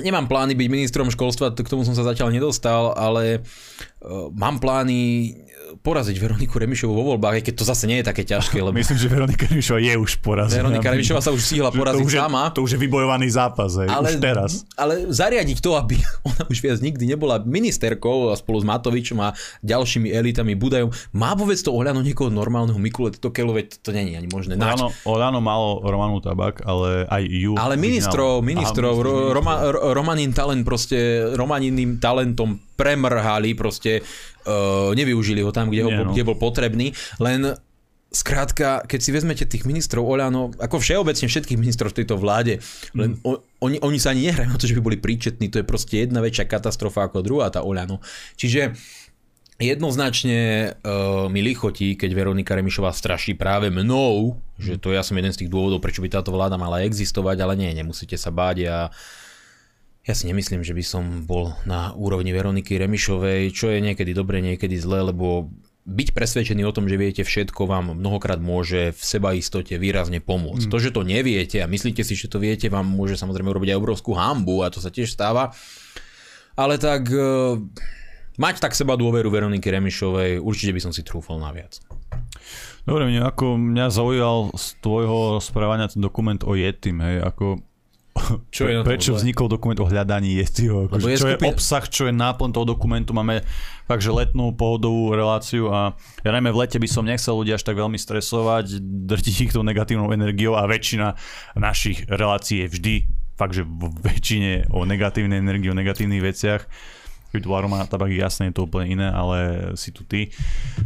nemám 0.00 0.30
plány 0.30 0.56
byť 0.56 0.68
ministrom 0.70 1.08
školstva, 1.12 1.52
k 1.52 1.68
tomu 1.68 1.84
som 1.84 1.92
sa 1.92 2.06
zatiaľ 2.06 2.32
nedostal, 2.32 2.96
ale 2.96 3.42
uh, 3.42 4.32
mám 4.32 4.62
plány 4.62 5.32
poraziť 5.80 6.16
Veroniku 6.20 6.60
Remišovu 6.60 6.92
vo 6.92 7.14
voľbách, 7.14 7.40
aj 7.40 7.44
keď 7.48 7.54
to 7.56 7.64
zase 7.64 7.84
nie 7.88 8.00
je 8.02 8.06
také 8.06 8.22
ťažké, 8.28 8.60
lebo 8.60 8.76
Myslím, 8.76 8.98
že 9.00 9.08
Veronika 9.08 9.44
Remišová 9.48 9.80
je 9.80 9.94
už 9.96 10.12
porazená. 10.20 10.68
Veronika 10.68 10.88
Remišová 10.92 11.20
sa 11.24 11.32
už 11.32 11.40
stihla 11.40 11.70
Že 11.72 11.78
poraziť 11.80 12.02
to 12.02 12.08
už 12.08 12.14
je, 12.14 12.20
sama. 12.20 12.42
To 12.52 12.60
už 12.66 12.70
je 12.76 12.78
vybojovaný 12.82 13.26
zápas, 13.32 13.70
hej, 13.80 13.88
ale, 13.88 14.12
už 14.12 14.20
teraz. 14.20 14.50
Ale 14.76 15.08
zariadiť 15.08 15.58
to, 15.64 15.78
aby 15.78 15.96
ona 16.28 16.42
už 16.52 16.58
viac 16.60 16.78
nikdy 16.84 17.04
nebola 17.08 17.40
ministerkou 17.40 18.28
a 18.28 18.34
spolu 18.36 18.60
s 18.60 18.66
Matovičom 18.66 19.18
a 19.24 19.32
ďalšími 19.64 20.12
elitami 20.12 20.52
Budajom. 20.58 20.92
Má 21.16 21.32
vôbec 21.32 21.56
to 21.62 21.72
ohľadno 21.72 22.04
niekoho 22.04 22.28
normálneho 22.28 22.76
Mikule 22.76 23.14
Tokelo, 23.14 23.56
veď 23.56 23.80
to 23.80 23.94
není 23.94 24.18
ani 24.18 24.28
možné. 24.28 24.58
Nač. 24.58 24.76
Olano, 24.76 24.88
Olano 25.08 25.38
malo 25.40 25.68
Romanu 25.84 26.18
Tabak, 26.20 26.64
ale 26.66 27.06
aj 27.06 27.22
ju. 27.24 27.52
Ale 27.56 27.78
ministrov, 27.78 28.44
ministrov. 28.44 28.94
Roma, 29.32 29.70
Ro- 29.70 29.94
Romanin 29.94 30.34
talent 30.34 30.66
proste, 30.66 31.30
Romaniným 31.38 32.02
talentom 32.02 32.58
premrhali, 32.82 33.54
proste 33.54 34.02
uh, 34.02 34.90
nevyužili 34.98 35.46
ho 35.46 35.54
tam, 35.54 35.70
kde, 35.70 35.86
ho, 35.86 35.90
Nie, 35.94 36.02
no. 36.02 36.10
kde 36.10 36.26
bol 36.26 36.34
potrebný, 36.34 36.90
len 37.22 37.54
Skrátka, 38.12 38.84
keď 38.84 39.00
si 39.00 39.08
vezmete 39.08 39.48
tých 39.48 39.64
ministrov 39.64 40.04
Oľano, 40.04 40.52
ako 40.60 40.84
všeobecne 40.84 41.32
všetkých 41.32 41.56
ministrov 41.56 41.96
v 41.96 42.04
tejto 42.04 42.20
vláde, 42.20 42.60
len 42.92 43.16
o, 43.24 43.40
oni, 43.64 43.80
oni 43.80 43.96
sa 43.96 44.12
ani 44.12 44.28
nehrajú 44.28 44.52
na 44.52 44.60
to, 44.60 44.68
že 44.68 44.76
by 44.76 44.84
boli 44.84 45.00
príčetní, 45.00 45.48
to 45.48 45.64
je 45.64 45.64
proste 45.64 45.96
jedna 45.96 46.20
väčšia 46.20 46.44
katastrofa 46.44 47.08
ako 47.08 47.24
druhá 47.24 47.48
tá 47.48 47.64
Oľano. 47.64 48.04
Čiže 48.36 48.76
jednoznačne 49.56 50.72
uh, 50.76 51.32
mi 51.32 51.40
lichotí, 51.40 51.96
keď 51.96 52.12
Veronika 52.12 52.52
Remišová 52.52 52.92
straší 52.92 53.32
práve 53.32 53.72
mnou, 53.72 54.36
že 54.60 54.76
to 54.76 54.92
ja 54.92 55.00
som 55.00 55.16
jeden 55.16 55.32
z 55.32 55.48
tých 55.48 55.52
dôvodov, 55.52 55.80
prečo 55.80 56.04
by 56.04 56.12
táto 56.12 56.36
vláda 56.36 56.60
mala 56.60 56.84
existovať, 56.84 57.40
ale 57.40 57.56
nie, 57.56 57.72
nemusíte 57.72 58.20
sa 58.20 58.28
báť 58.28 58.56
a 58.68 58.76
ja 60.02 60.14
si 60.18 60.26
nemyslím, 60.26 60.66
že 60.66 60.74
by 60.74 60.82
som 60.82 61.04
bol 61.22 61.54
na 61.62 61.94
úrovni 61.94 62.34
Veroniky 62.34 62.74
Remišovej, 62.74 63.54
čo 63.54 63.70
je 63.70 63.78
niekedy 63.78 64.10
dobre, 64.10 64.42
niekedy 64.42 64.74
zle, 64.74 65.14
lebo 65.14 65.46
byť 65.82 66.08
presvedčený 66.14 66.62
o 66.66 66.74
tom, 66.74 66.86
že 66.86 66.98
viete 66.98 67.22
všetko, 67.22 67.66
vám 67.66 67.98
mnohokrát 67.98 68.38
môže 68.38 68.94
v 68.94 69.02
sebaistote 69.02 69.74
výrazne 69.78 70.18
pomôcť. 70.22 70.66
Mm. 70.66 70.72
To, 70.74 70.78
že 70.78 70.94
to 70.94 71.02
neviete 71.02 71.58
a 71.62 71.70
myslíte 71.70 72.02
si, 72.06 72.18
že 72.18 72.30
to 72.30 72.42
viete, 72.42 72.70
vám 72.70 72.86
môže 72.86 73.18
samozrejme 73.18 73.50
urobiť 73.50 73.74
aj 73.74 73.78
obrovskú 73.82 74.14
hambu 74.14 74.62
a 74.62 74.70
to 74.70 74.78
sa 74.82 74.94
tiež 74.94 75.10
stáva. 75.10 75.54
Ale 76.54 76.82
tak 76.82 77.06
e, 77.10 77.58
mať 78.38 78.62
tak 78.62 78.74
seba 78.74 78.94
dôveru 78.94 79.30
Veroniky 79.30 79.70
Remišovej, 79.70 80.38
určite 80.42 80.74
by 80.74 80.80
som 80.82 80.92
si 80.94 81.02
trúfol 81.06 81.42
na 81.42 81.50
viac. 81.54 81.82
Dobre, 82.82 83.06
mne, 83.06 83.26
ako 83.26 83.54
mňa 83.58 83.86
zaujal 83.90 84.50
z 84.58 84.66
tvojho 84.82 85.38
správania 85.38 85.90
ten 85.90 86.02
dokument 86.02 86.42
o 86.42 86.58
Yetim, 86.58 86.98
hej, 87.02 87.22
ako 87.22 87.62
Čo 88.52 88.68
je 88.68 88.84
prečo 88.84 89.16
vznikol 89.16 89.48
dokument 89.48 89.78
o 89.80 89.88
hľadaní 89.88 90.36
Yetiho, 90.36 90.86
Lebo 90.86 91.00
akože, 91.00 91.08
je 91.08 91.18
čo 91.18 91.28
je 91.32 91.36
obsah, 91.48 91.84
čo 91.88 92.02
je 92.08 92.12
náplň 92.12 92.50
toho 92.52 92.66
dokumentu, 92.68 93.16
máme 93.16 93.40
fakt, 93.88 94.04
že 94.04 94.12
letnú 94.12 94.52
pohodovú 94.52 95.16
reláciu 95.16 95.72
a 95.72 95.96
ja 96.20 96.30
najmä 96.30 96.52
v 96.52 96.60
lete 96.60 96.76
by 96.76 96.88
som 96.88 97.08
nechcel 97.08 97.34
ľudia 97.40 97.56
až 97.56 97.64
tak 97.64 97.80
veľmi 97.80 97.96
stresovať, 97.96 98.78
drtiť 99.08 99.34
ich 99.48 99.52
tou 99.56 99.64
negatívnou 99.64 100.12
energiou 100.12 100.54
a 100.54 100.68
väčšina 100.68 101.16
našich 101.56 102.04
relácií 102.06 102.68
je 102.68 102.72
vždy 102.72 102.94
fakt, 103.36 103.56
že 103.56 103.64
v 103.64 103.88
väčšine 104.04 104.70
o 104.76 104.84
negatívnej 104.84 105.40
energii, 105.40 105.72
o 105.72 105.78
negatívnych 105.78 106.22
veciach. 106.22 106.62
Keď 107.32 107.40
tu 107.40 107.50
aroma 107.56 107.88
tabak 107.88 108.12
jasné 108.12 108.52
je 108.52 108.60
to 108.60 108.68
úplne 108.68 108.92
iné, 109.00 109.08
ale 109.08 109.72
si 109.80 109.88
tu 109.90 110.04
ty. 110.04 110.28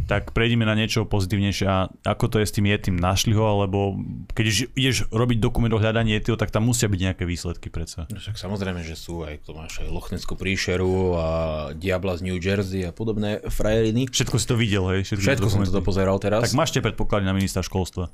Tak 0.07 0.31
prejdeme 0.31 0.63
na 0.63 0.73
niečo 0.73 1.03
pozitívnejšie. 1.03 1.65
A 1.67 1.91
ako 2.07 2.31
to 2.31 2.37
je 2.39 2.47
s 2.47 2.55
tým 2.55 2.71
Yetim? 2.71 2.95
Našli 2.95 3.35
ho, 3.35 3.43
alebo 3.43 3.99
keď 4.31 4.71
ideš, 4.73 5.11
robiť 5.11 5.37
dokument 5.43 5.71
o 5.75 5.81
hľadaní 5.81 6.15
Yetiho, 6.15 6.39
tak 6.39 6.55
tam 6.55 6.71
musia 6.71 6.87
byť 6.87 6.99
nejaké 7.11 7.23
výsledky 7.27 7.67
predsa. 7.67 8.07
No 8.07 8.23
však 8.23 8.39
samozrejme, 8.39 8.79
že 8.87 8.95
sú 8.95 9.27
aj 9.27 9.43
to 9.43 9.51
máš 9.51 9.83
aj 9.83 9.91
Lochneskú 9.91 10.39
príšeru 10.39 11.19
a 11.19 11.27
Diabla 11.75 12.15
z 12.15 12.21
New 12.31 12.39
Jersey 12.39 12.87
a 12.87 12.95
podobné 12.95 13.43
frajeriny. 13.43 14.07
Všetko 14.07 14.39
si 14.39 14.45
to 14.47 14.55
videl, 14.55 14.87
hej? 14.95 15.03
Všetko 15.03 15.51
som 15.51 15.59
dokumenty. 15.59 15.75
to 15.75 15.81
pozeral 15.83 16.17
teraz. 16.17 16.47
Tak 16.47 16.55
máš 16.55 16.71
tie 16.71 16.79
predpoklady 16.79 17.27
na 17.27 17.35
ministra 17.35 17.59
školstva. 17.59 18.07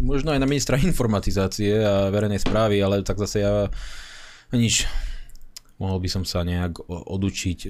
Možno 0.00 0.32
aj 0.32 0.40
na 0.40 0.48
ministra 0.48 0.80
informatizácie 0.80 1.76
a 1.76 2.08
verejnej 2.08 2.40
správy, 2.40 2.80
ale 2.80 3.04
tak 3.04 3.20
zase 3.20 3.44
ja 3.44 3.68
nič. 4.54 4.88
Mohol 5.76 5.98
by 6.04 6.08
som 6.08 6.24
sa 6.24 6.40
nejak 6.40 6.88
odučiť 6.88 7.58
e, 7.64 7.68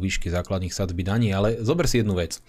výšky 0.00 0.32
základných 0.32 0.72
sadzby 0.72 1.04
daní, 1.04 1.36
ale 1.36 1.60
zober 1.60 1.84
si 1.84 2.00
jednu 2.00 2.16
vec. 2.16 2.40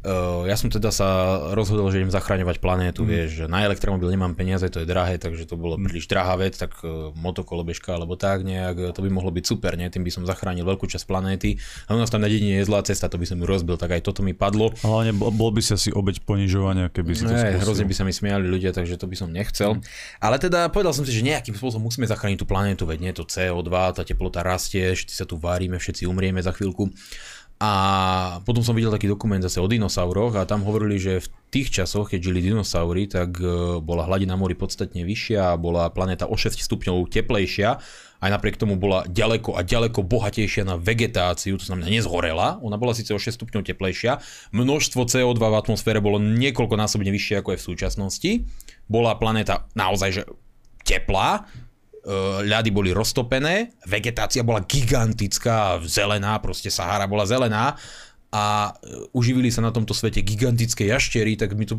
Uh, 0.00 0.48
ja 0.48 0.56
som 0.56 0.72
teda 0.72 0.88
sa 0.88 1.36
rozhodol, 1.52 1.92
že 1.92 2.00
idem 2.00 2.08
zachraňovať 2.08 2.56
planétu, 2.64 3.04
mm. 3.04 3.08
vieš, 3.08 3.28
že 3.36 3.44
na 3.52 3.68
elektromobil 3.68 4.08
nemám 4.08 4.32
peniaze, 4.32 4.64
to 4.72 4.80
je 4.80 4.88
drahé, 4.88 5.20
takže 5.20 5.44
to 5.44 5.60
bolo 5.60 5.76
príliš 5.76 6.08
drahá 6.08 6.40
vec, 6.40 6.56
tak 6.56 6.72
uh, 6.80 7.12
motokolobežka 7.12 7.92
alebo 7.92 8.16
tak 8.16 8.40
nejak, 8.40 8.76
eh, 8.80 8.92
to 8.96 9.04
by 9.04 9.12
mohlo 9.12 9.28
byť 9.28 9.44
super, 9.44 9.76
nie? 9.76 9.92
tým 9.92 10.00
by 10.00 10.08
som 10.08 10.24
zachránil 10.24 10.64
veľkú 10.64 10.88
časť 10.88 11.04
planéty. 11.04 11.60
A 11.84 11.92
u 11.92 12.00
nás 12.00 12.08
tam 12.08 12.24
na 12.24 12.32
dedine 12.32 12.60
je 12.60 12.64
zlá 12.64 12.80
cesta, 12.80 13.12
to 13.12 13.20
by 13.20 13.28
som 13.28 13.36
ju 13.36 13.44
rozbil, 13.44 13.76
tak 13.76 13.92
aj 13.92 14.00
toto 14.00 14.24
mi 14.24 14.32
padlo. 14.32 14.72
Hlavne 14.80 15.12
bol, 15.12 15.52
by 15.52 15.60
si 15.60 15.76
asi 15.76 15.92
obeď 15.92 16.24
ponižovania, 16.24 16.88
keby 16.88 17.12
si 17.12 17.28
to 17.28 17.36
Ne, 17.36 17.60
hrozne 17.60 17.84
by 17.84 17.92
sa 17.92 18.08
mi 18.08 18.16
smiali 18.16 18.48
ľudia, 18.48 18.72
takže 18.72 18.96
to 18.96 19.04
by 19.04 19.16
som 19.20 19.28
nechcel. 19.28 19.84
Ale 20.16 20.40
teda 20.40 20.72
povedal 20.72 20.96
som 20.96 21.04
si, 21.04 21.12
že 21.12 21.20
nejakým 21.20 21.52
spôsobom 21.52 21.92
musíme 21.92 22.08
zachrániť 22.08 22.40
tú 22.40 22.46
planétu, 22.48 22.88
veď 22.88 22.98
nie 23.04 23.12
to 23.12 23.28
CO2, 23.28 23.68
tá 23.92 24.00
teplota 24.00 24.40
rastie, 24.40 24.96
všetci 24.96 25.12
sa 25.12 25.28
tu 25.28 25.36
várime, 25.36 25.76
všetci 25.76 26.08
umrieme 26.08 26.40
za 26.40 26.56
chvíľku. 26.56 26.88
A 27.60 27.72
potom 28.48 28.64
som 28.64 28.72
videl 28.72 28.88
taký 28.88 29.04
dokument 29.04 29.44
zase 29.44 29.60
o 29.60 29.68
dinosauroch 29.68 30.32
a 30.32 30.48
tam 30.48 30.64
hovorili, 30.64 30.96
že 30.96 31.20
v 31.20 31.28
tých 31.52 31.68
časoch, 31.68 32.08
keď 32.08 32.32
žili 32.32 32.40
dinosaury, 32.48 33.04
tak 33.04 33.36
e, 33.36 33.76
bola 33.84 34.08
hladina 34.08 34.32
mori 34.32 34.56
podstatne 34.56 35.04
vyššia 35.04 35.60
bola 35.60 35.92
planéta 35.92 36.24
o 36.24 36.40
6 36.40 36.56
stupňov 36.56 37.12
teplejšia. 37.12 37.76
Aj 38.20 38.30
napriek 38.32 38.56
tomu 38.56 38.80
bola 38.80 39.04
ďaleko 39.04 39.60
a 39.60 39.60
ďaleko 39.60 40.00
bohatejšia 40.00 40.64
na 40.64 40.80
vegetáciu, 40.80 41.60
to 41.60 41.68
znamená 41.68 41.92
nezhorela. 41.92 42.56
Ona 42.64 42.80
bola 42.80 42.96
síce 42.96 43.12
o 43.12 43.20
6 43.20 43.36
stupňov 43.36 43.68
teplejšia. 43.68 44.24
Množstvo 44.56 45.04
CO2 45.04 45.36
v 45.36 45.56
atmosfére 45.60 46.00
bolo 46.00 46.16
niekoľkonásobne 46.16 47.12
vyššie 47.12 47.44
ako 47.44 47.52
je 47.52 47.60
v 47.60 47.66
súčasnosti. 47.76 48.30
Bola 48.88 49.20
planéta 49.20 49.68
naozaj 49.76 50.08
že 50.16 50.22
teplá, 50.88 51.44
ľady 52.44 52.70
boli 52.72 52.90
roztopené, 52.96 53.76
vegetácia 53.84 54.40
bola 54.40 54.64
gigantická, 54.64 55.80
zelená, 55.84 56.40
proste 56.40 56.72
Sahara 56.72 57.04
bola 57.04 57.28
zelená 57.28 57.76
a 58.30 58.78
e, 58.78 59.10
uživili 59.10 59.50
sa 59.50 59.58
na 59.58 59.74
tomto 59.74 59.90
svete 59.90 60.22
gigantické 60.22 60.86
jaštery, 60.86 61.34
tak 61.34 61.58
mi 61.58 61.66
to 61.66 61.74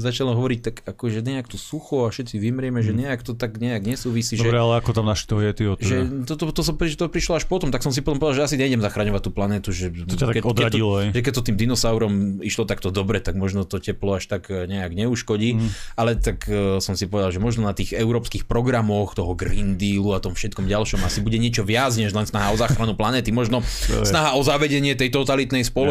začalo 0.00 0.32
hovoriť 0.32 0.60
tak 0.64 0.76
ako, 0.88 1.12
že 1.12 1.20
nejak 1.20 1.52
to 1.52 1.60
sucho 1.60 2.08
a 2.08 2.08
všetci 2.08 2.40
vymrieme, 2.40 2.80
že 2.80 2.96
nejak 2.96 3.20
to 3.20 3.36
tak 3.36 3.60
nejak 3.60 3.84
nesúvisí, 3.84 4.40
Dobre, 4.40 4.56
že, 4.56 4.64
ale 4.64 4.74
ako 4.80 4.90
tam 4.96 5.04
našli 5.04 5.26
toho 5.28 5.40
Yetiho? 5.44 5.72
že 5.76 5.96
Teda? 6.00 6.24
to, 6.24 6.34
to, 6.40 6.44
to, 6.48 6.62
som, 6.64 6.74
to 6.80 7.04
prišlo 7.12 7.36
až 7.36 7.44
potom, 7.44 7.68
tak 7.68 7.84
som 7.84 7.92
si 7.92 8.00
potom 8.00 8.16
povedal, 8.16 8.40
že 8.40 8.44
asi 8.48 8.56
nejdem 8.56 8.80
zachraňovať 8.80 9.20
tú 9.20 9.30
planetu, 9.36 9.68
že, 9.68 9.92
To 9.92 10.16
ťa 10.16 10.32
tak 10.32 10.48
odradilo, 10.48 10.96
keď 10.96 11.12
to, 11.12 11.12
že 11.12 11.20
keď 11.20 11.32
to 11.36 11.42
tým 11.44 11.56
dinosaurom 11.60 12.12
išlo 12.40 12.64
takto 12.64 12.88
dobre, 12.88 13.20
tak 13.20 13.36
možno 13.36 13.68
to 13.68 13.76
teplo 13.76 14.16
až 14.16 14.32
tak 14.32 14.48
e, 14.48 14.64
nejak 14.64 14.96
neuškodí, 14.96 15.60
Mhm. 15.60 15.68
ale 16.00 16.16
tak 16.16 16.48
uh, 16.48 16.80
som 16.80 16.96
si 16.96 17.04
povedal, 17.04 17.28
že 17.28 17.36
možno 17.36 17.68
na 17.68 17.76
tých 17.76 17.92
európskych 17.92 18.48
programoch 18.48 19.12
toho 19.12 19.36
Green 19.36 19.76
Dealu 19.76 20.16
a 20.16 20.24
tom 20.24 20.32
všetkom 20.32 20.64
ďalšom 20.64 21.04
asi 21.04 21.20
bude 21.20 21.36
niečo 21.36 21.60
viac, 21.68 21.92
než 22.00 22.16
len 22.16 22.24
snaha 22.24 22.48
o 22.48 22.56
záchranu 22.56 22.96
planéty, 23.00 23.28
možno 23.28 23.60
je. 23.60 24.08
snaha 24.08 24.32
o 24.32 24.40
zavedenie 24.40 24.96
tej 24.96 25.12
totalitnej 25.12 25.60
spoločnosti 25.60 25.81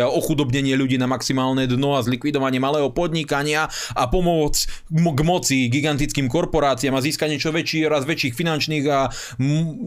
a 0.00 0.06
ochudobnenie 0.08 0.74
ľudí 0.74 0.96
na 0.96 1.08
maximálne 1.10 1.68
dno 1.68 1.96
a 1.96 2.04
zlikvidovanie 2.04 2.58
malého 2.58 2.88
podnikania 2.90 3.68
a 3.92 4.04
pomoc 4.08 4.64
mo- 4.90 5.14
k 5.14 5.20
moci 5.22 5.56
gigantickým 5.68 6.26
korporáciám 6.26 6.96
a 6.98 7.04
získanie 7.04 7.36
čo 7.36 7.52
väčší, 7.54 7.86
raz 7.86 8.08
väčších 8.08 8.34
finančných 8.34 8.84
a 8.88 9.08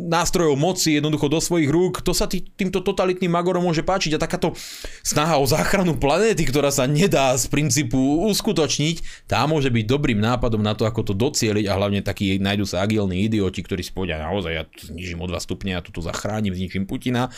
nástrojov 0.07 0.55
moci 0.55 0.97
jednoducho 0.97 1.27
do 1.27 1.39
svojich 1.41 1.69
rúk. 1.69 2.05
To 2.05 2.13
sa 2.13 2.29
tý, 2.29 2.43
týmto 2.43 2.81
totalitným 2.81 3.31
magorom 3.31 3.65
môže 3.65 3.83
páčiť 3.83 4.15
a 4.15 4.21
takáto 4.21 4.53
snaha 5.01 5.41
o 5.41 5.45
záchranu 5.45 5.97
planéty, 5.97 6.45
ktorá 6.47 6.71
sa 6.71 6.85
nedá 6.87 7.35
z 7.35 7.49
princípu 7.51 8.27
uskutočniť, 8.29 9.27
tá 9.27 9.43
môže 9.49 9.73
byť 9.73 9.85
dobrým 9.85 10.19
nápadom 10.19 10.61
na 10.61 10.73
to, 10.77 10.85
ako 10.85 11.11
to 11.11 11.13
docieliť 11.13 11.65
a 11.67 11.77
hlavne 11.77 12.01
takí 12.03 12.37
nájdú 12.37 12.65
sa 12.67 12.83
agilní 12.83 13.27
idioti, 13.27 13.63
ktorí 13.63 13.81
si 13.83 13.91
povedia 13.91 14.21
naozaj, 14.21 14.51
ja 14.53 14.63
znižím 14.67 15.23
o 15.23 15.27
2 15.27 15.37
stupne, 15.41 15.75
ja 15.75 15.81
tu 15.83 15.99
zachránim, 15.99 16.53
zničím 16.53 16.85
Putina 16.85 17.29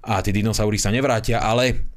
a 0.00 0.24
tí 0.24 0.30
dinosaury 0.32 0.80
sa 0.80 0.88
nevrátia, 0.92 1.40
ale 1.44 1.90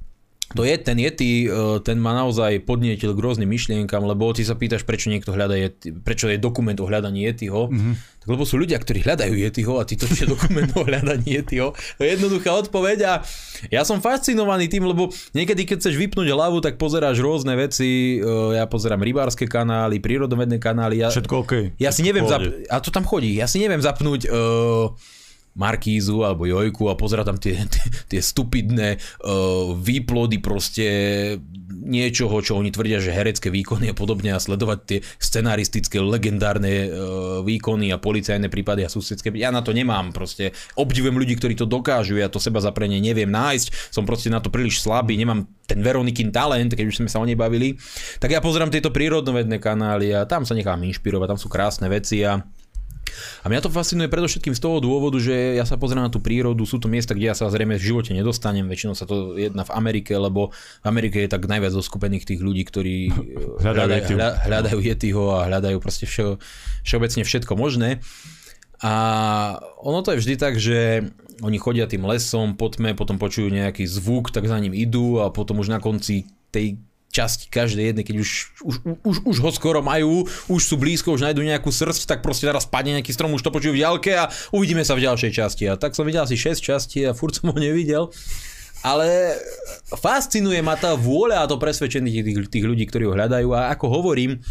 to 0.54 0.62
je 0.68 0.76
ten 0.78 1.00
Yeti, 1.00 1.50
e, 1.50 1.80
ten 1.82 1.98
ma 1.98 2.14
naozaj 2.14 2.62
podnietil 2.68 3.18
k 3.18 3.20
rôznym 3.20 3.50
myšlienkam, 3.50 4.06
lebo 4.06 4.30
ty 4.36 4.46
sa 4.46 4.54
pýtaš, 4.54 4.86
prečo 4.86 5.10
niekto 5.10 5.34
hľadá 5.34 5.58
Yeti, 5.58 5.90
prečo 5.90 6.30
je 6.30 6.38
dokument 6.38 6.78
o 6.78 6.86
hľadaní 6.86 7.26
Yetiho, 7.26 7.74
mm-hmm. 7.74 7.94
tak 8.22 8.28
lebo 8.30 8.46
sú 8.46 8.62
ľudia, 8.62 8.78
ktorí 8.78 9.02
hľadajú 9.02 9.34
Yetiho 9.34 9.82
a 9.82 9.88
ty 9.88 9.98
točíš 9.98 10.30
dokument 10.30 10.70
o 10.78 10.86
hľadaní 10.86 11.42
Yetiho. 11.42 11.74
To 11.74 12.02
je 12.06 12.10
jednoduchá 12.14 12.54
odpoveď 12.54 12.98
a 13.10 13.14
ja 13.74 13.82
som 13.82 13.98
fascinovaný 13.98 14.70
tým, 14.70 14.86
lebo 14.86 15.10
niekedy, 15.34 15.66
keď 15.66 15.82
chceš 15.82 15.98
vypnúť 15.98 16.30
hlavu, 16.30 16.62
tak 16.62 16.78
pozeráš 16.78 17.18
rôzne 17.24 17.58
veci, 17.58 18.22
e, 18.22 18.54
ja 18.54 18.70
pozerám 18.70 19.02
rybárske 19.02 19.50
kanály, 19.50 19.98
prírodovedné 19.98 20.62
kanály. 20.62 21.02
Ja, 21.02 21.10
Všetko 21.10 21.36
OK. 21.50 21.54
ja 21.82 21.90
si 21.90 22.06
neviem, 22.06 22.30
zap... 22.30 22.46
a 22.70 22.78
to 22.78 22.94
tam 22.94 23.10
chodí, 23.10 23.34
ja 23.34 23.50
si 23.50 23.58
neviem 23.58 23.82
zapnúť 23.82 24.30
uh, 24.30 24.94
Markízu 25.54 26.26
alebo 26.26 26.50
Jojku 26.50 26.90
a 26.90 26.98
pozerať 26.98 27.26
tam 27.30 27.38
tie, 27.38 27.56
tie, 27.70 27.86
tie 28.10 28.22
stupidné 28.22 28.98
uh, 28.98 29.74
výplody 29.78 30.42
proste 30.42 30.86
niečoho, 31.84 32.40
čo 32.42 32.58
oni 32.58 32.72
tvrdia, 32.72 33.04
že 33.04 33.14
herecké 33.14 33.52
výkony 33.52 33.92
a 33.92 33.96
podobne 33.98 34.34
a 34.34 34.42
sledovať 34.42 34.80
tie 34.88 35.00
scenaristické, 35.22 36.02
legendárne 36.02 36.88
uh, 36.88 36.90
výkony 37.46 37.94
a 37.94 38.02
policajné 38.02 38.48
prípady 38.50 38.88
a 38.88 38.90
susedské. 38.90 39.30
Ja 39.38 39.54
na 39.54 39.62
to 39.62 39.76
nemám 39.76 40.10
proste. 40.16 40.56
Obdivujem 40.74 41.14
ľudí, 41.14 41.38
ktorí 41.38 41.54
to 41.54 41.70
dokážu, 41.70 42.18
ja 42.18 42.32
to 42.32 42.42
seba 42.42 42.58
zaprenie 42.64 42.98
neviem 42.98 43.30
nájsť, 43.30 43.94
som 43.94 44.08
proste 44.08 44.34
na 44.34 44.42
to 44.42 44.50
príliš 44.50 44.82
slabý, 44.82 45.20
nemám 45.20 45.46
ten 45.70 45.80
Veronikin 45.84 46.34
talent, 46.34 46.74
keď 46.74 46.86
už 46.90 46.98
sme 47.04 47.10
sa 47.12 47.22
o 47.22 47.28
nej 47.28 47.38
bavili. 47.38 47.78
Tak 48.18 48.32
ja 48.32 48.42
pozerám 48.42 48.74
tieto 48.74 48.90
prírodnovedné 48.90 49.62
kanály 49.62 50.12
a 50.16 50.26
tam 50.26 50.44
sa 50.44 50.58
nechám 50.58 50.82
inšpirovať, 50.82 51.28
tam 51.36 51.40
sú 51.40 51.48
krásne 51.48 51.88
veci 51.88 52.26
a 52.26 52.42
a 53.42 53.46
mňa 53.50 53.62
to 53.64 53.70
fascinuje 53.70 54.08
predovšetkým 54.08 54.56
z 54.56 54.62
toho 54.62 54.78
dôvodu, 54.84 55.18
že 55.20 55.56
ja 55.58 55.66
sa 55.68 55.76
pozerám 55.80 56.08
na 56.08 56.12
tú 56.14 56.24
prírodu, 56.24 56.64
sú 56.64 56.80
to 56.80 56.88
miesta, 56.88 57.14
kde 57.14 57.32
ja 57.32 57.36
sa 57.36 57.50
zrejme 57.50 57.76
v 57.78 57.84
živote 57.84 58.12
nedostanem, 58.12 58.66
väčšinou 58.68 58.94
sa 58.96 59.04
to 59.06 59.36
jedná 59.36 59.64
v 59.68 59.72
Amerike, 59.74 60.14
lebo 60.16 60.54
v 60.54 60.86
Amerike 60.88 61.22
je 61.24 61.30
tak 61.32 61.46
najviac 61.46 61.74
zoskupených 61.74 62.28
tých 62.28 62.42
ľudí, 62.42 62.64
ktorí 62.68 62.98
Hľadajú 63.66 63.92
Yetiho. 64.00 64.18
hľa- 64.20 64.38
hľadajú 64.46 64.80
Yetiho 64.80 65.24
a 65.36 65.40
hľadajú 65.50 65.78
proste 65.84 66.06
všo, 66.06 66.38
všeobecne 66.84 67.24
všetko 67.26 67.54
možné. 67.58 68.04
A 68.84 68.94
ono 69.80 70.04
to 70.04 70.12
je 70.12 70.20
vždy 70.20 70.36
tak, 70.36 70.60
že 70.60 71.08
oni 71.40 71.56
chodia 71.56 71.88
tým 71.88 72.04
lesom, 72.04 72.60
po 72.60 72.68
tme, 72.68 72.96
potom 72.96 73.16
počujú 73.16 73.48
nejaký 73.48 73.88
zvuk, 73.88 74.30
tak 74.30 74.44
za 74.46 74.60
ním 74.60 74.76
idú 74.76 75.24
a 75.24 75.32
potom 75.32 75.64
už 75.64 75.72
na 75.72 75.80
konci 75.80 76.28
tej 76.52 76.78
časti 77.14 77.46
každej 77.46 77.94
jednej, 77.94 78.04
keď 78.04 78.16
už, 78.26 78.30
už, 78.66 78.76
už, 79.06 79.18
už 79.30 79.38
ho 79.38 79.52
skoro 79.54 79.86
majú, 79.86 80.26
už 80.50 80.62
sú 80.66 80.82
blízko, 80.82 81.14
už 81.14 81.30
nájdú 81.30 81.46
nejakú 81.46 81.70
srst, 81.70 82.10
tak 82.10 82.26
proste 82.26 82.50
teraz 82.50 82.66
padne 82.66 82.98
nejaký 82.98 83.14
strom, 83.14 83.38
už 83.38 83.46
to 83.46 83.54
počujú 83.54 83.78
v 83.78 83.86
ďalke 83.86 84.12
a 84.18 84.34
uvidíme 84.50 84.82
sa 84.82 84.98
v 84.98 85.06
ďalšej 85.06 85.32
časti. 85.32 85.70
A 85.70 85.78
tak 85.78 85.94
som 85.94 86.10
videl 86.10 86.26
asi 86.26 86.34
6 86.34 86.58
častí 86.58 87.06
a 87.06 87.14
furt 87.14 87.38
som 87.38 87.54
ho 87.54 87.58
nevidel. 87.62 88.10
Ale 88.84 89.40
fascinuje 89.96 90.60
ma 90.60 90.76
tá 90.76 90.98
vôľa 90.98 91.46
a 91.46 91.48
to 91.48 91.56
presvedčenie 91.56 92.20
tých, 92.20 92.52
tých 92.52 92.66
ľudí, 92.68 92.84
ktorí 92.90 93.08
ho 93.08 93.16
hľadajú 93.16 93.56
a 93.56 93.72
ako 93.72 93.86
hovorím, 93.88 94.44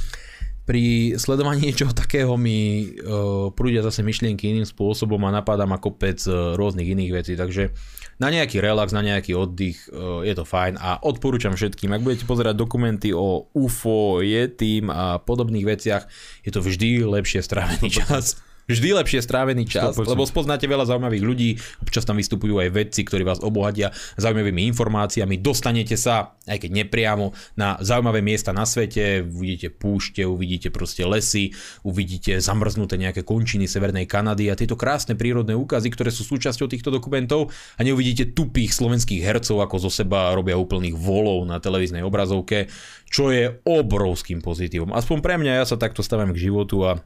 pri 0.63 1.19
sledovaní 1.19 1.69
niečoho 1.69 1.91
takého 1.91 2.39
mi 2.39 2.87
uh, 2.87 3.51
prúdia 3.51 3.83
zase 3.83 4.07
myšlienky 4.07 4.47
iným 4.47 4.65
spôsobom 4.65 5.19
a 5.27 5.35
napadá 5.35 5.67
ma 5.67 5.83
kopec 5.83 6.23
uh, 6.31 6.55
rôznych 6.55 6.87
iných 6.87 7.13
vecí, 7.13 7.33
takže 7.35 7.75
na 8.23 8.31
nejaký 8.31 8.63
relax, 8.63 8.95
na 8.95 9.03
nejaký 9.03 9.35
oddych 9.35 9.91
uh, 9.91 10.23
je 10.23 10.31
to 10.39 10.47
fajn 10.47 10.79
a 10.79 11.03
odporúčam 11.03 11.59
všetkým, 11.59 11.91
ak 11.91 12.07
budete 12.07 12.25
pozerať 12.25 12.55
dokumenty 12.55 13.11
o 13.11 13.51
UFO, 13.51 14.23
Yetim 14.23 14.87
a 14.95 15.19
podobných 15.19 15.67
veciach, 15.67 16.07
je 16.47 16.51
to 16.55 16.63
vždy 16.63 17.03
lepšie 17.03 17.43
strávený 17.43 17.91
čas. 17.91 18.39
Vždy 18.71 18.95
lepšie 18.95 19.21
strávený 19.27 19.67
čas, 19.67 19.99
100%. 19.99 20.07
lebo 20.15 20.23
spoznáte 20.23 20.71
veľa 20.71 20.87
zaujímavých 20.87 21.25
ľudí, 21.25 21.51
občas 21.83 22.07
tam 22.07 22.19
vystupujú 22.19 22.63
aj 22.63 22.71
vedci, 22.71 23.03
ktorí 23.03 23.27
vás 23.27 23.43
obohatia 23.43 23.91
zaujímavými 24.17 24.71
informáciami, 24.71 25.43
dostanete 25.43 25.99
sa, 25.99 26.39
aj 26.47 26.63
keď 26.63 26.71
nepriamo, 26.87 27.35
na 27.59 27.75
zaujímavé 27.83 28.23
miesta 28.23 28.55
na 28.55 28.63
svete, 28.63 29.27
uvidíte 29.27 29.75
púšte, 29.75 30.23
uvidíte 30.23 30.71
proste 30.71 31.03
lesy, 31.03 31.51
uvidíte 31.83 32.39
zamrznuté 32.39 32.95
nejaké 33.03 33.27
končiny 33.27 33.67
Severnej 33.67 34.07
Kanady 34.07 34.49
a 34.49 34.55
tieto 34.55 34.79
krásne 34.79 35.19
prírodné 35.19 35.59
úkazy, 35.59 35.91
ktoré 35.91 36.15
sú 36.15 36.23
súčasťou 36.23 36.71
týchto 36.71 36.95
dokumentov 36.95 37.51
a 37.77 37.81
neuvidíte 37.83 38.31
tupých 38.31 38.71
slovenských 38.71 39.27
hercov, 39.27 39.59
ako 39.59 39.89
zo 39.89 39.91
seba 39.91 40.31
robia 40.39 40.55
úplných 40.55 40.95
volov 40.95 41.43
na 41.51 41.59
televíznej 41.59 42.07
obrazovke, 42.07 42.71
čo 43.11 43.35
je 43.35 43.59
obrovským 43.67 44.39
pozitívom. 44.39 44.95
Aspoň 44.95 45.19
pre 45.21 45.35
mňa, 45.37 45.61
ja 45.61 45.65
sa 45.67 45.77
takto 45.77 46.01
stavím 46.01 46.33
k 46.33 46.49
životu 46.49 46.87
a 46.87 47.03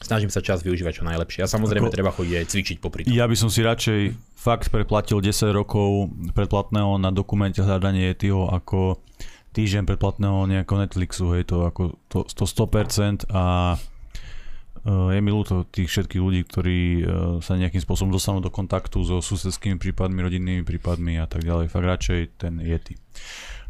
snažím 0.00 0.30
sa 0.32 0.42
čas 0.42 0.64
využívať 0.66 1.02
čo 1.02 1.04
najlepšie. 1.06 1.44
A 1.44 1.48
samozrejme 1.48 1.88
Ako- 1.88 1.94
treba 1.94 2.10
chodiť 2.10 2.34
aj 2.40 2.46
cvičiť 2.50 2.76
popri 2.82 3.06
tom. 3.06 3.14
Ja 3.14 3.30
by 3.30 3.36
som 3.38 3.52
si 3.52 3.62
radšej 3.62 4.00
fakt 4.34 4.68
preplatil 4.68 5.22
10 5.22 5.54
rokov 5.54 6.10
predplatného 6.34 6.98
na 6.98 7.14
dokumente 7.14 7.62
hľadanie 7.62 8.12
Yetiho 8.12 8.50
ako 8.50 9.00
týždeň 9.54 9.86
predplatného 9.86 10.50
nejakého 10.50 10.78
Netflixu, 10.82 11.30
hej, 11.38 11.46
to 11.46 11.62
ako 11.62 11.94
to, 12.10 12.26
to 12.26 12.42
100% 12.42 13.30
a 13.30 13.78
e, 14.82 15.14
je 15.14 15.20
mi 15.22 15.30
ľúto 15.30 15.62
tých 15.70 15.86
všetkých 15.86 16.18
ľudí, 16.18 16.42
ktorí 16.42 16.78
e, 16.98 17.02
sa 17.38 17.54
nejakým 17.54 17.78
spôsobom 17.78 18.10
dostanú 18.10 18.42
do 18.42 18.50
kontaktu 18.50 18.98
so 19.06 19.22
susedskými 19.22 19.78
prípadmi, 19.78 20.18
rodinnými 20.26 20.66
prípadmi 20.66 21.22
a 21.22 21.30
tak 21.30 21.46
ďalej. 21.46 21.70
Fakt 21.70 21.86
radšej 21.86 22.20
ten 22.34 22.58
Yeti. 22.58 22.98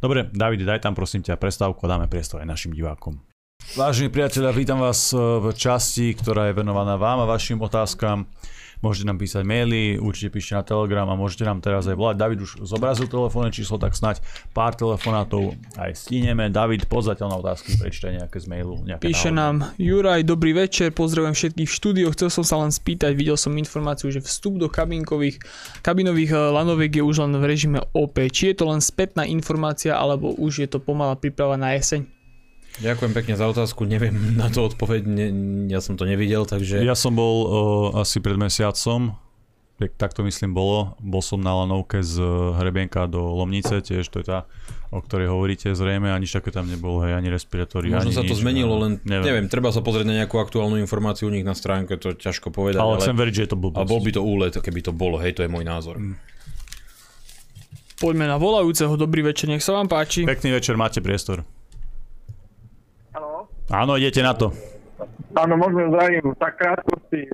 Dobre, 0.01 0.33
David, 0.33 0.65
daj 0.65 0.89
tam 0.89 0.97
prosím 0.97 1.21
ťa 1.21 1.37
prestávku 1.37 1.85
a 1.85 1.93
dáme 2.01 2.09
priestor 2.09 2.41
aj 2.41 2.49
našim 2.49 2.73
divákom. 2.73 3.34
Vážení 3.73 4.13
priatelia, 4.13 4.53
vítam 4.53 4.77
vás 4.77 5.09
e, 5.11 5.17
v 5.17 5.49
časti, 5.57 6.13
ktorá 6.13 6.53
je 6.53 6.61
venovaná 6.61 7.01
vám 7.01 7.25
a 7.25 7.27
vašim 7.27 7.57
otázkam. 7.65 8.29
Môžete 8.85 9.09
nám 9.09 9.17
písať 9.17 9.49
maily, 9.49 9.97
určite 9.97 10.29
píšte 10.29 10.53
na 10.53 10.61
Telegram 10.61 11.09
a 11.09 11.17
môžete 11.17 11.49
nám 11.49 11.65
teraz 11.65 11.89
aj 11.89 11.97
volať. 11.97 12.21
David 12.21 12.39
už 12.45 12.61
zobrazil 12.69 13.09
telefónne 13.09 13.49
číslo, 13.49 13.81
tak 13.81 13.97
snať 13.97 14.21
pár 14.53 14.77
telefonátov 14.77 15.57
aj 15.81 15.97
stíneme. 15.97 16.53
David, 16.53 16.85
poď 16.85 17.17
zatiaľ 17.17 17.29
na 17.33 17.39
otázky, 17.41 17.81
prečítaj 17.81 18.13
nejaké 18.21 18.37
z 18.37 18.47
mailu. 18.53 18.85
Nejaké 18.85 19.09
Píše 19.09 19.33
návody. 19.33 19.41
nám 19.41 19.55
Juraj, 19.81 20.21
dobrý 20.29 20.53
večer, 20.53 20.93
pozdravujem 20.93 21.33
všetkých 21.33 21.65
v 21.65 21.73
štúdiu. 21.73 22.07
Chcel 22.13 22.29
som 22.29 22.45
sa 22.45 22.61
len 22.61 22.69
spýtať, 22.69 23.17
videl 23.17 23.41
som 23.41 23.57
informáciu, 23.57 24.13
že 24.13 24.21
vstup 24.21 24.61
do 24.61 24.69
kabinkových, 24.69 25.41
kabinových 25.81 26.37
eh, 26.37 26.53
lanoviek 26.53 27.01
je 27.01 27.03
už 27.03 27.25
len 27.25 27.33
v 27.41 27.45
režime 27.49 27.81
OP. 27.97 28.21
Či 28.21 28.53
je 28.53 28.57
to 28.61 28.69
len 28.69 28.85
spätná 28.85 29.25
informácia, 29.25 29.97
alebo 29.97 30.37
už 30.37 30.61
je 30.61 30.69
to 30.69 30.77
pomalá 30.77 31.17
príprava 31.17 31.57
na 31.57 31.73
jeseň? 31.73 32.14
Ďakujem 32.83 33.13
pekne 33.15 33.35
za 33.39 33.47
otázku, 33.47 33.87
neviem 33.87 34.15
na 34.41 34.51
to 34.51 34.67
odpoveď, 34.67 35.03
ne, 35.07 35.27
ja 35.71 35.79
som 35.79 35.95
to 35.95 36.03
nevidel, 36.09 36.43
takže... 36.43 36.83
Ja 36.83 36.99
som 36.99 37.15
bol 37.15 37.35
uh, 37.47 38.03
asi 38.03 38.19
pred 38.19 38.35
mesiacom, 38.35 39.15
tak, 39.75 39.91
tak 39.99 40.11
to 40.15 40.23
myslím 40.23 40.55
bolo. 40.55 40.95
Bol 41.03 41.19
som 41.19 41.43
na 41.43 41.51
lanovke 41.51 41.99
z 41.99 42.23
Hrebienka 42.55 43.11
do 43.11 43.19
Lomnice, 43.19 43.83
tiež 43.83 44.07
to 44.07 44.23
je 44.23 44.27
tá, 44.31 44.47
o 44.95 45.03
ktorej 45.03 45.31
hovoríte 45.35 45.71
zrejme, 45.75 46.15
a 46.15 46.17
nič 46.19 46.31
také 46.31 46.55
tam 46.55 46.71
nebolo, 46.71 47.03
hej, 47.03 47.19
ani 47.19 47.27
respirátory, 47.31 47.91
Možno 47.91 48.11
ani 48.11 48.15
sa 48.15 48.23
to 48.23 48.35
nič, 48.35 48.43
zmenilo, 48.43 48.75
no, 48.79 48.83
len 48.87 48.93
neviem. 49.03 49.27
neviem, 49.27 49.47
treba 49.51 49.75
sa 49.75 49.83
pozrieť 49.83 50.07
na 50.07 50.15
nejakú 50.23 50.39
aktuálnu 50.39 50.79
informáciu 50.79 51.27
u 51.27 51.35
nich 51.35 51.43
na 51.43 51.59
stránke, 51.59 51.99
to 51.99 52.15
je 52.15 52.23
ťažko 52.23 52.55
povedať, 52.55 52.79
Ale 52.79 52.99
ale, 52.99 53.03
chcem 53.03 53.19
veriť, 53.19 53.35
že 53.35 53.43
je 53.47 53.51
to 53.51 53.59
blbosť. 53.59 53.83
a 53.83 53.91
bol 53.91 53.99
by 53.99 54.11
to 54.15 54.23
úlet, 54.23 54.55
keby 54.55 54.81
to 54.83 54.93
bolo, 54.95 55.19
hej, 55.19 55.35
to 55.35 55.43
je 55.43 55.51
môj 55.51 55.67
názor. 55.67 55.99
Poďme 57.99 58.27
na 58.27 58.39
volajúceho, 58.39 58.95
dobrý 58.95 59.27
večer, 59.27 59.51
nech 59.51 59.63
sa 59.63 59.75
vám 59.75 59.91
páči. 59.91 60.27
Pekný 60.27 60.55
večer, 60.55 60.79
máte 60.79 61.03
priestor. 61.03 61.43
Áno, 63.73 63.97
idete 63.97 64.21
na 64.21 64.37
to. 64.37 64.53
áno, 65.33 65.55
môžem 65.57 65.89
zdravím. 65.89 66.37
Tak 66.37 66.53
krátkosti. 66.61 67.25
E, 67.25 67.33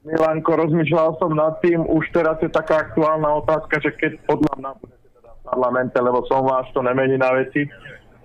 Milanko, 0.00 0.56
rozmýšľal 0.56 1.20
som 1.20 1.36
nad 1.36 1.60
tým, 1.60 1.84
už 1.84 2.08
teraz 2.16 2.40
je 2.40 2.48
taká 2.48 2.88
aktuálna 2.88 3.36
otázka, 3.44 3.84
že 3.84 3.92
keď 4.00 4.16
podľa 4.24 4.52
mňa 4.56 4.70
budete 4.80 5.08
teda 5.12 5.30
v 5.36 5.40
parlamente, 5.44 5.98
lebo 6.00 6.24
som 6.24 6.48
váš, 6.48 6.72
to 6.72 6.80
nemení 6.80 7.20
na 7.20 7.36
veci, 7.36 7.68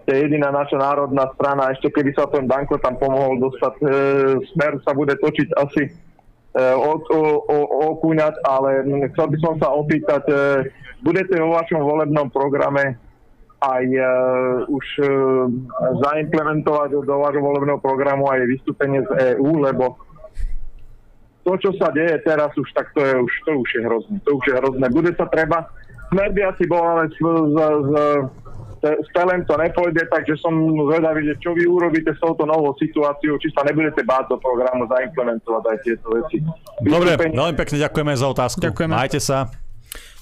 to 0.07 0.13
je 0.13 0.23
jediná 0.23 0.55
naša 0.55 0.79
národná 0.79 1.27
strana, 1.35 1.75
ešte 1.75 1.91
keby 1.91 2.15
sa 2.15 2.31
ten 2.31 2.47
Danko 2.47 2.79
tam 2.79 2.95
pomohol 2.95 3.43
dostať, 3.43 3.73
e, 3.83 3.85
smer 4.55 4.79
sa 4.87 4.95
bude 4.95 5.19
točiť 5.19 5.49
asi 5.59 5.83
e, 5.83 6.63
od, 6.79 7.03
o, 7.11 7.23
o, 7.43 7.57
okúňať, 7.91 8.39
ale 8.47 8.87
chcel 9.11 9.27
by 9.35 9.37
som 9.43 9.53
sa 9.59 9.67
opýtať, 9.75 10.23
e, 10.31 10.35
budete 11.03 11.35
vo 11.43 11.59
vašom 11.59 11.83
volebnom 11.83 12.31
programe 12.31 12.95
aj 13.65 13.85
e, 13.89 14.01
už 14.69 14.85
e, 15.01 15.07
zaimplementovať 16.05 16.89
do 17.01 17.15
vášho 17.17 17.41
volebného 17.41 17.81
programu 17.81 18.29
aj 18.29 18.45
vystúpenie 18.45 19.01
z 19.01 19.37
EÚ, 19.37 19.65
lebo 19.65 19.97
to, 21.45 21.53
čo 21.61 21.71
sa 21.77 21.93
deje 21.93 22.17
teraz 22.25 22.49
už, 22.57 22.65
tak 22.73 22.89
to 22.97 23.01
je 23.05 23.13
už, 23.21 23.33
to 23.45 23.51
už 23.61 23.69
je 23.69 23.81
hrozné. 23.85 24.17
To 24.25 24.31
už 24.37 24.45
je 24.49 24.55
hrozné. 24.57 24.85
Bude 24.89 25.13
sa 25.13 25.29
treba, 25.29 25.69
smer 26.09 26.33
by 26.33 26.41
asi 26.49 26.63
bol, 26.65 26.81
ale 26.81 27.05
z, 27.13 27.17
z, 27.21 27.57
z, 27.61 27.93
s 28.81 29.07
Pelem 29.13 29.41
to 29.45 29.53
nepôjde, 29.57 30.09
takže 30.09 30.37
som 30.41 30.53
zvedavý, 30.89 31.25
že 31.25 31.37
čo 31.41 31.53
vy 31.53 31.69
urobíte 31.69 32.13
s 32.13 32.19
touto 32.21 32.45
novou 32.49 32.73
situáciou, 32.77 33.37
či 33.41 33.49
sa 33.53 33.65
nebudete 33.65 34.01
báť 34.01 34.33
do 34.33 34.37
programu 34.41 34.89
zaimplementovať 34.89 35.63
aj 35.69 35.77
tieto 35.85 36.07
veci. 36.13 36.37
Dobre, 36.81 37.17
veľmi 37.17 37.55
pekne 37.57 37.77
ďakujeme 37.81 38.13
za 38.13 38.27
otázku. 38.29 38.61
Ďakujeme. 38.61 38.93
Majte 38.93 39.21
sa. 39.21 39.64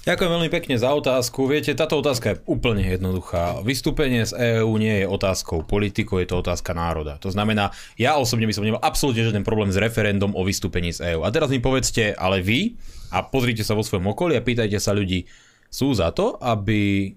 Ďakujem 0.04 0.36
veľmi 0.36 0.50
pekne 0.52 0.76
za 0.76 0.92
otázku. 0.92 1.48
Viete, 1.48 1.72
táto 1.72 1.96
otázka 1.96 2.36
je 2.36 2.40
úplne 2.44 2.84
jednoduchá. 2.84 3.64
Vystúpenie 3.64 4.28
z 4.28 4.60
EÚ 4.60 4.76
nie 4.76 5.00
je 5.00 5.08
otázkou 5.08 5.64
politikov, 5.64 6.20
je 6.20 6.28
to 6.28 6.44
otázka 6.44 6.76
národa. 6.76 7.16
To 7.24 7.32
znamená, 7.32 7.72
ja 7.96 8.20
osobne 8.20 8.44
by 8.44 8.52
som 8.52 8.68
nemal 8.68 8.84
absolútne 8.84 9.24
žiaden 9.24 9.48
problém 9.48 9.72
s 9.72 9.80
referendum 9.80 10.36
o 10.36 10.44
vystúpení 10.44 10.92
z 10.92 11.16
EÚ. 11.16 11.24
A 11.24 11.32
teraz 11.32 11.48
mi 11.48 11.56
povedzte, 11.56 12.12
ale 12.20 12.44
vy, 12.44 12.76
a 13.16 13.24
pozrite 13.24 13.64
sa 13.64 13.72
vo 13.72 13.80
svojom 13.80 14.12
okolí 14.12 14.36
a 14.36 14.44
pýtajte 14.44 14.76
sa 14.76 14.92
ľudí, 14.92 15.24
sú 15.72 15.96
za 15.96 16.12
to, 16.12 16.36
aby 16.36 17.08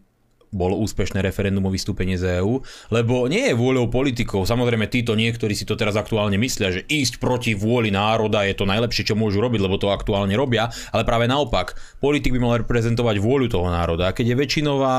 bolo 0.52 0.80
úspešné 0.80 1.20
referendum 1.20 1.68
o 1.68 1.72
vystúpení 1.74 2.16
z 2.16 2.40
EÚ, 2.40 2.64
lebo 2.92 3.28
nie 3.28 3.52
je 3.52 3.56
vôľou 3.56 3.92
politikov, 3.92 4.48
samozrejme 4.48 4.88
títo 4.88 5.14
niektorí 5.14 5.52
si 5.52 5.68
to 5.68 5.76
teraz 5.76 6.00
aktuálne 6.00 6.40
myslia, 6.40 6.72
že 6.72 6.88
ísť 6.88 7.20
proti 7.20 7.52
vôli 7.54 7.92
národa 7.92 8.48
je 8.48 8.56
to 8.56 8.64
najlepšie, 8.64 9.12
čo 9.12 9.20
môžu 9.20 9.44
robiť, 9.44 9.60
lebo 9.60 9.76
to 9.76 9.92
aktuálne 9.92 10.34
robia, 10.40 10.72
ale 10.96 11.04
práve 11.04 11.28
naopak, 11.28 11.76
politik 12.00 12.32
by 12.32 12.40
mal 12.40 12.60
reprezentovať 12.64 13.20
vôľu 13.20 13.48
toho 13.52 13.68
národa. 13.68 14.12
A 14.12 14.16
keď 14.16 14.34
je 14.34 14.40
väčšinová 14.40 14.96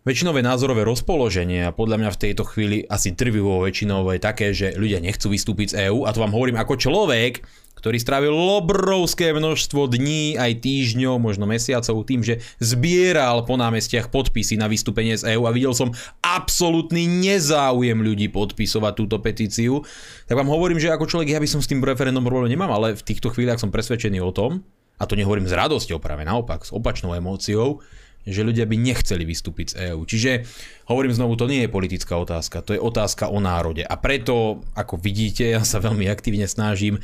väčšinové 0.00 0.40
názorové 0.40 0.80
rozpoloženie 0.88 1.68
a 1.68 1.76
podľa 1.76 2.00
mňa 2.00 2.10
v 2.16 2.20
tejto 2.24 2.48
chvíli 2.48 2.88
asi 2.88 3.12
drvivo 3.12 3.60
väčšinové 3.60 4.16
je 4.16 4.22
také, 4.24 4.46
že 4.56 4.72
ľudia 4.72 4.96
nechcú 4.96 5.28
vystúpiť 5.28 5.76
z 5.76 5.78
EÚ 5.92 6.08
a 6.08 6.12
to 6.16 6.24
vám 6.24 6.32
hovorím 6.32 6.56
ako 6.56 6.80
človek, 6.80 7.44
ktorý 7.80 7.96
strávil 7.96 8.36
obrovské 8.36 9.32
množstvo 9.32 9.88
dní, 9.88 10.36
aj 10.36 10.60
týždňov, 10.60 11.16
možno 11.16 11.48
mesiacov 11.48 12.04
tým, 12.04 12.20
že 12.20 12.44
zbieral 12.60 13.48
po 13.48 13.56
námestiach 13.56 14.12
podpisy 14.12 14.60
na 14.60 14.68
vystúpenie 14.68 15.16
z 15.16 15.34
EÚ 15.34 15.48
a 15.48 15.54
videl 15.56 15.72
som 15.72 15.96
absolútny 16.20 17.08
nezáujem 17.08 17.96
ľudí 18.04 18.28
podpisovať 18.28 18.92
túto 18.92 19.16
petíciu. 19.24 19.80
Tak 20.28 20.36
vám 20.36 20.52
hovorím, 20.52 20.76
že 20.76 20.92
ako 20.92 21.08
človek 21.08 21.32
ja 21.32 21.40
by 21.40 21.48
som 21.48 21.64
s 21.64 21.70
tým 21.72 21.80
referendum 21.80 22.22
problém 22.22 22.52
nemám, 22.52 22.70
ale 22.70 22.92
v 22.92 23.02
týchto 23.02 23.32
chvíľach 23.32 23.58
som 23.58 23.72
presvedčený 23.72 24.20
o 24.20 24.30
tom, 24.30 24.60
a 25.00 25.08
to 25.08 25.16
nehovorím 25.16 25.48
s 25.48 25.56
radosťou, 25.56 25.96
práve 25.96 26.28
naopak, 26.28 26.68
s 26.68 26.76
opačnou 26.76 27.16
emóciou, 27.16 27.80
že 28.28 28.44
ľudia 28.44 28.68
by 28.68 28.76
nechceli 28.76 29.24
vystúpiť 29.24 29.66
z 29.72 29.74
EÚ. 29.92 30.04
Čiže 30.04 30.44
hovorím 30.92 31.16
znovu, 31.16 31.40
to 31.40 31.48
nie 31.48 31.64
je 31.64 31.72
politická 31.72 32.20
otázka, 32.20 32.60
to 32.60 32.76
je 32.76 32.80
otázka 32.80 33.32
o 33.32 33.40
národe. 33.40 33.80
A 33.80 33.96
preto, 33.96 34.60
ako 34.76 35.00
vidíte, 35.00 35.56
ja 35.56 35.64
sa 35.64 35.80
veľmi 35.80 36.04
aktívne 36.04 36.44
snažím 36.44 37.00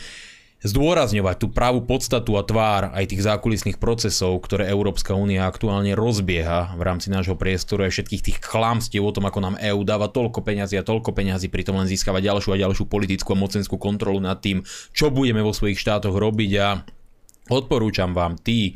zdôrazňovať 0.64 1.36
tú 1.36 1.46
pravú 1.52 1.84
podstatu 1.84 2.40
a 2.40 2.42
tvár 2.46 2.88
aj 2.96 3.12
tých 3.12 3.24
zákulisných 3.28 3.76
procesov, 3.76 4.40
ktoré 4.40 4.72
Európska 4.72 5.12
únia 5.12 5.44
aktuálne 5.44 5.92
rozbieha 5.92 6.74
v 6.74 6.82
rámci 6.82 7.12
nášho 7.12 7.36
priestoru 7.36 7.84
a 7.84 7.92
všetkých 7.92 8.24
tých 8.24 8.38
klamstiev 8.40 9.04
o 9.04 9.12
tom, 9.12 9.28
ako 9.28 9.38
nám 9.44 9.60
EÚ 9.60 9.84
dáva 9.84 10.08
toľko 10.08 10.40
peňazí 10.40 10.80
a 10.80 10.86
toľko 10.86 11.12
peňazí, 11.12 11.52
pritom 11.52 11.76
len 11.76 11.88
získava 11.88 12.24
ďalšiu 12.24 12.56
a 12.56 12.62
ďalšiu 12.64 12.88
politickú 12.88 13.36
a 13.36 13.40
mocenskú 13.40 13.76
kontrolu 13.76 14.18
nad 14.18 14.40
tým, 14.40 14.64
čo 14.96 15.12
budeme 15.12 15.44
vo 15.44 15.52
svojich 15.52 15.76
štátoch 15.76 16.16
robiť. 16.16 16.52
A 16.56 16.68
odporúčam 17.52 18.16
vám 18.16 18.40
tí, 18.40 18.74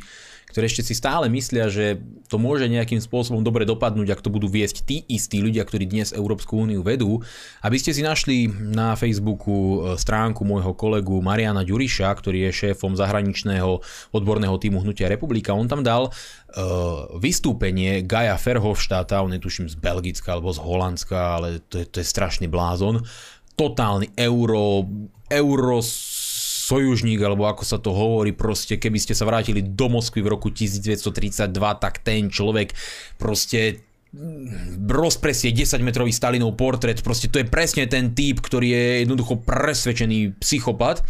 ktoré 0.50 0.66
ešte 0.66 0.82
si 0.82 0.98
stále 0.98 1.30
myslia, 1.30 1.70
že 1.70 2.02
to 2.26 2.36
môže 2.38 2.66
nejakým 2.66 2.98
spôsobom 2.98 3.46
dobre 3.46 3.62
dopadnúť, 3.62 4.18
ak 4.18 4.24
to 4.26 4.30
budú 4.34 4.50
viesť 4.50 4.82
tí 4.82 5.06
istí 5.06 5.38
ľudia, 5.38 5.62
ktorí 5.62 5.86
dnes 5.86 6.10
Európsku 6.10 6.58
úniu 6.58 6.82
vedú, 6.82 7.22
aby 7.62 7.76
ste 7.78 7.94
si 7.94 8.02
našli 8.02 8.50
na 8.50 8.98
Facebooku 8.98 9.50
e, 9.54 9.78
stránku 9.94 10.42
môjho 10.42 10.74
kolegu 10.74 11.22
Mariana 11.22 11.62
Ďuriša, 11.62 12.10
ktorý 12.10 12.50
je 12.50 12.66
šéfom 12.66 12.98
zahraničného 12.98 13.78
odborného 14.10 14.58
týmu 14.58 14.82
Hnutia 14.82 15.06
Republika. 15.06 15.54
On 15.54 15.70
tam 15.70 15.86
dal 15.86 16.10
uh, 16.10 17.06
vystúpenie 17.20 18.02
Gaja 18.02 18.34
Ferhofštáta, 18.34 19.22
on 19.22 19.36
je 19.36 19.40
tuším 19.42 19.66
z 19.70 19.76
Belgicka 19.78 20.34
alebo 20.34 20.50
z 20.50 20.58
Holandska, 20.58 21.18
ale 21.38 21.62
to 21.70 21.82
je, 21.82 21.86
to 21.86 22.02
je 22.02 22.06
strašný 22.06 22.50
blázon. 22.50 23.04
Totálny 23.54 24.16
euro, 24.16 24.88
euro 25.30 25.78
sojužník, 26.70 27.18
alebo 27.18 27.50
ako 27.50 27.66
sa 27.66 27.82
to 27.82 27.90
hovorí, 27.90 28.30
proste 28.30 28.78
keby 28.78 29.02
ste 29.02 29.18
sa 29.18 29.26
vrátili 29.26 29.58
do 29.58 29.90
Moskvy 29.90 30.22
v 30.22 30.30
roku 30.30 30.54
1932, 30.54 31.50
tak 31.82 32.06
ten 32.06 32.30
človek 32.30 32.70
proste 33.18 33.82
rozpresie 34.90 35.54
10 35.54 35.86
metrový 35.86 36.10
Stalinov 36.10 36.58
portrét, 36.58 36.98
proste 37.02 37.30
to 37.30 37.38
je 37.38 37.46
presne 37.46 37.86
ten 37.86 38.10
typ, 38.10 38.42
ktorý 38.42 38.74
je 38.74 38.86
jednoducho 39.06 39.38
presvedčený 39.42 40.38
psychopat. 40.42 41.02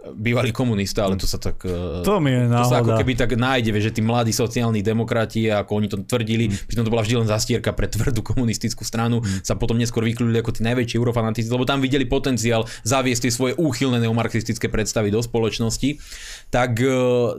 Bývalý 0.00 0.48
komunista, 0.48 1.04
ale 1.04 1.20
to 1.20 1.28
sa 1.28 1.36
tak... 1.36 1.60
e, 1.68 2.00
To 2.00 2.24
mi 2.24 2.32
je 2.32 2.48
to 2.48 2.64
sa 2.64 2.80
ako 2.80 2.96
náhoda. 2.96 3.00
keby 3.04 3.12
tak 3.20 3.30
nájde, 3.36 3.70
že 3.84 3.92
tí 3.92 4.00
mladí 4.00 4.32
sociálni 4.32 4.80
demokrati, 4.80 5.52
ako 5.52 5.70
oni 5.76 5.88
to 5.92 6.00
tvrdili, 6.08 6.48
mm. 6.48 6.64
pritom 6.64 6.84
to 6.88 6.92
bola 6.92 7.04
vždy 7.04 7.20
len 7.20 7.28
zastierka 7.28 7.76
pre 7.76 7.84
tvrdú 7.84 8.24
komunistickú 8.24 8.80
stranu, 8.80 9.20
mm. 9.20 9.44
sa 9.44 9.60
potom 9.60 9.76
neskôr 9.76 10.00
vyklúdili 10.00 10.40
ako 10.40 10.56
tí 10.56 10.64
najväčší 10.64 10.96
eurofanatici, 10.96 11.52
lebo 11.52 11.68
tam 11.68 11.84
videli 11.84 12.08
potenciál 12.08 12.64
zaviesť 12.80 13.28
tie 13.28 13.32
svoje 13.32 13.52
úchylné 13.60 14.00
neomarxistické 14.00 14.72
predstavy 14.72 15.12
do 15.12 15.20
spoločnosti. 15.20 16.00
Tak 16.48 16.80
e, 16.80 16.88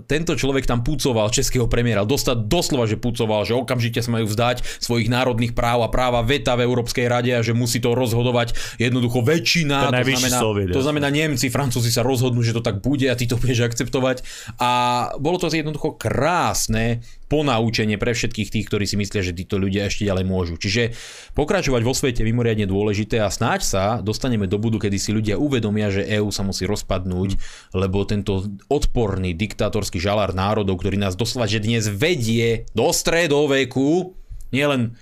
tento 0.05 0.38
človek 0.38 0.70
tam 0.70 0.86
pucoval 0.86 1.34
českého 1.34 1.66
premiéra, 1.66 2.05
dostať 2.05 2.45
doslova, 2.45 2.86
že 2.86 3.01
pucoval, 3.01 3.41
že 3.41 3.57
okamžite 3.57 4.05
sa 4.05 4.14
majú 4.14 4.30
vzdať 4.30 4.62
svojich 4.78 5.09
národných 5.09 5.57
práv 5.57 5.82
a 5.82 5.89
práva 5.89 6.22
veta 6.22 6.53
v 6.53 6.70
Európskej 6.70 7.09
rade 7.09 7.34
a 7.34 7.41
že 7.41 7.57
musí 7.57 7.82
to 7.82 7.97
rozhodovať 7.97 8.53
jednoducho 8.78 9.26
väčšina. 9.26 9.89
Ten 9.89 9.97
najvyšší 9.97 10.30
znamená, 10.30 10.38
soviet, 10.38 10.70
to 10.70 10.82
znamená 10.86 11.07
Nemci, 11.09 11.49
Francúzi 11.49 11.89
sa 11.89 12.05
rozhodnú, 12.05 12.45
že 12.45 12.51
to 12.56 12.66
tak 12.66 12.84
bude 12.84 13.08
a 13.08 13.16
ty 13.16 13.28
to 13.28 13.39
budeš 13.39 13.72
akceptovať. 13.72 14.24
A 14.60 14.70
bolo 15.18 15.39
to 15.39 15.52
jednoducho 15.52 15.95
krásne 15.95 17.04
ponaučenie 17.32 17.95
pre 17.95 18.12
všetkých 18.12 18.52
tých, 18.52 18.68
ktorí 18.68 18.84
si 18.84 18.99
myslia, 18.99 19.24
že 19.24 19.32
títo 19.32 19.56
ľudia 19.56 19.88
ešte 19.88 20.04
ďalej 20.04 20.26
môžu. 20.28 20.60
Čiže 20.60 20.91
pokračovať 21.32 21.82
vo 21.88 21.95
svete 21.95 22.22
je 22.22 22.28
mimoriadne 22.28 22.68
dôležité 22.68 23.24
a 23.24 23.32
snáď 23.32 23.62
sa 23.64 23.84
dostaneme 24.04 24.52
do 24.52 24.60
budu, 24.60 24.76
kedy 24.84 24.99
si 24.99 25.16
ľudia 25.16 25.39
uvedomia, 25.39 25.88
že 25.88 26.04
EÚ 26.04 26.28
sa 26.36 26.43
musí 26.43 26.68
rozpadnúť, 26.68 27.39
lebo 27.72 28.04
tento 28.04 28.52
odporný 28.68 29.32
diktátorský 29.32 30.04
žalár 30.04 30.36
národov, 30.36 30.84
ktorý 30.84 30.99
nás 30.99 31.16
doslova, 31.16 31.47
že 31.47 31.64
dnes 31.64 31.88
vedie 31.88 32.68
do 32.76 32.91
stredoveku, 32.91 34.12
nielen 34.52 34.99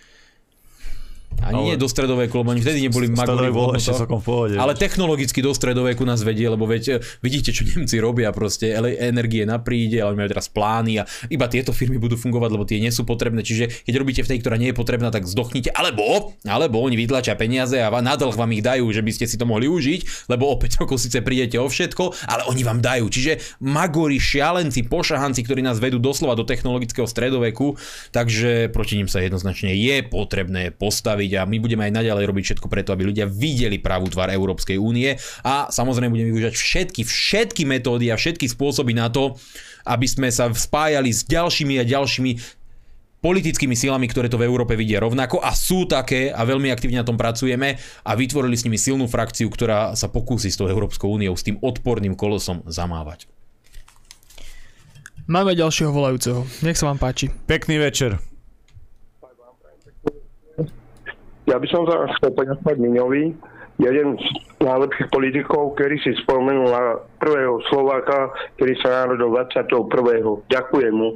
ani 1.44 1.74
nie 1.74 1.76
Ale- 1.76 1.82
do 1.82 1.88
stredoveku, 1.88 2.34
lebo 2.44 2.52
oni 2.52 2.62
vtedy 2.62 2.80
neboli 2.86 3.08
magori 3.12 3.52
bol 3.52 3.76
ešte 3.76 3.96
celkom 3.96 4.20
v 4.20 4.26
pohode. 4.26 4.56
Ale 4.60 4.76
technologicky 4.76 5.40
do 5.40 5.56
stredoveku 5.56 6.04
nás 6.04 6.22
vedie, 6.22 6.48
lebo 6.52 6.68
veď, 6.68 6.84
e, 6.90 6.96
vidíte, 7.24 7.56
čo 7.56 7.64
Nemci 7.66 7.98
robia, 8.02 8.32
proste 8.36 8.76
energie 9.00 9.48
napríde, 9.48 10.04
ale 10.04 10.16
majú 10.18 10.30
teraz 10.32 10.52
plány 10.52 11.02
a 11.02 11.04
iba 11.32 11.46
tieto 11.48 11.72
firmy 11.72 12.02
budú 12.02 12.20
fungovať, 12.20 12.50
lebo 12.52 12.66
tie 12.68 12.82
nie 12.84 12.92
sú 12.92 13.08
potrebné. 13.08 13.46
Čiže 13.46 13.86
keď 13.88 13.94
robíte 13.96 14.22
v 14.26 14.30
tej, 14.36 14.40
ktorá 14.44 14.56
nie 14.60 14.72
je 14.72 14.78
potrebná, 14.78 15.10
tak 15.14 15.30
zdochnite. 15.30 15.72
Alebo, 15.72 16.36
alebo 16.44 16.82
oni 16.84 17.00
vydlačia 17.00 17.38
peniaze 17.40 17.80
a 17.80 17.88
na 18.00 18.16
dlh 18.16 18.36
vám 18.36 18.52
ich 18.56 18.64
dajú, 18.66 18.90
že 18.92 19.02
by 19.04 19.12
ste 19.16 19.26
si 19.30 19.36
to 19.40 19.46
mohli 19.48 19.70
užiť, 19.70 20.32
lebo 20.32 20.50
o 20.50 20.56
5 20.58 20.84
rokov 20.86 21.00
síce 21.00 21.22
prídete 21.22 21.60
o 21.62 21.68
všetko, 21.68 22.28
ale 22.28 22.48
oni 22.50 22.62
vám 22.66 22.80
dajú. 22.84 23.08
Čiže 23.08 23.60
magori, 23.64 24.18
šialenci, 24.18 24.88
pošahanci, 24.88 25.42
ktorí 25.46 25.62
nás 25.64 25.78
vedú 25.78 26.02
doslova 26.02 26.36
do 26.36 26.44
technologického 26.44 27.06
stredoveku, 27.06 27.78
takže 28.12 28.72
proti 28.74 29.00
ním 29.00 29.08
sa 29.08 29.22
jednoznačne 29.22 29.72
je 29.76 30.04
potrebné 30.04 30.74
postaviť 30.74 31.29
a 31.36 31.46
my 31.46 31.58
budeme 31.62 31.86
aj 31.86 32.02
naďalej 32.02 32.26
robiť 32.26 32.44
všetko 32.50 32.68
preto, 32.72 32.96
aby 32.96 33.10
ľudia 33.10 33.30
videli 33.30 33.78
pravú 33.78 34.08
tvár 34.08 34.32
Európskej 34.32 34.80
únie 34.80 35.20
a 35.44 35.70
samozrejme 35.70 36.14
budeme 36.14 36.32
využívať 36.34 36.56
všetky, 36.56 37.02
všetky 37.06 37.64
metódy 37.68 38.10
a 38.10 38.16
všetky 38.16 38.48
spôsoby 38.48 38.96
na 38.96 39.12
to, 39.12 39.36
aby 39.86 40.08
sme 40.08 40.30
sa 40.32 40.50
spájali 40.50 41.14
s 41.14 41.28
ďalšími 41.28 41.82
a 41.82 41.84
ďalšími 41.86 42.32
politickými 43.20 43.76
silami, 43.76 44.08
ktoré 44.08 44.32
to 44.32 44.40
v 44.40 44.48
Európe 44.48 44.80
vidia 44.80 45.04
rovnako 45.04 45.44
a 45.44 45.52
sú 45.52 45.84
také 45.84 46.32
a 46.32 46.42
veľmi 46.48 46.72
aktívne 46.72 47.04
na 47.04 47.08
tom 47.08 47.20
pracujeme 47.20 47.76
a 48.08 48.12
vytvorili 48.16 48.56
s 48.56 48.64
nimi 48.64 48.80
silnú 48.80 49.12
frakciu, 49.12 49.52
ktorá 49.52 49.94
sa 50.00 50.08
pokúsi 50.08 50.48
s 50.48 50.56
tou 50.56 50.72
Európskou 50.72 51.12
úniou, 51.12 51.36
s 51.36 51.44
tým 51.44 51.60
odporným 51.60 52.16
kolosom 52.16 52.64
zamávať. 52.64 53.28
Máme 55.30 55.54
ďalšieho 55.54 55.94
volajúceho. 55.94 56.42
Nech 56.66 56.80
sa 56.80 56.90
vám 56.90 56.98
páči. 56.98 57.30
Pekný 57.46 57.78
večer. 57.78 58.18
Ja 61.50 61.58
by 61.58 61.68
som 61.74 61.82
sa 61.90 62.06
chcel 62.14 62.32
poďakovať 62.38 62.78
Miňovi, 62.78 63.34
jeden 63.82 64.08
z 64.22 64.28
najlepších 64.62 65.10
politikov, 65.10 65.74
ktorý 65.74 65.98
si 66.04 66.14
spomenul 66.22 66.70
na 66.70 67.02
prvého 67.18 67.58
Slováka, 67.74 68.30
ktorý 68.60 68.78
sa 68.86 69.08
narodil 69.08 69.34
21. 69.34 70.46
Ďakujem 70.46 70.94
mu. 70.94 71.10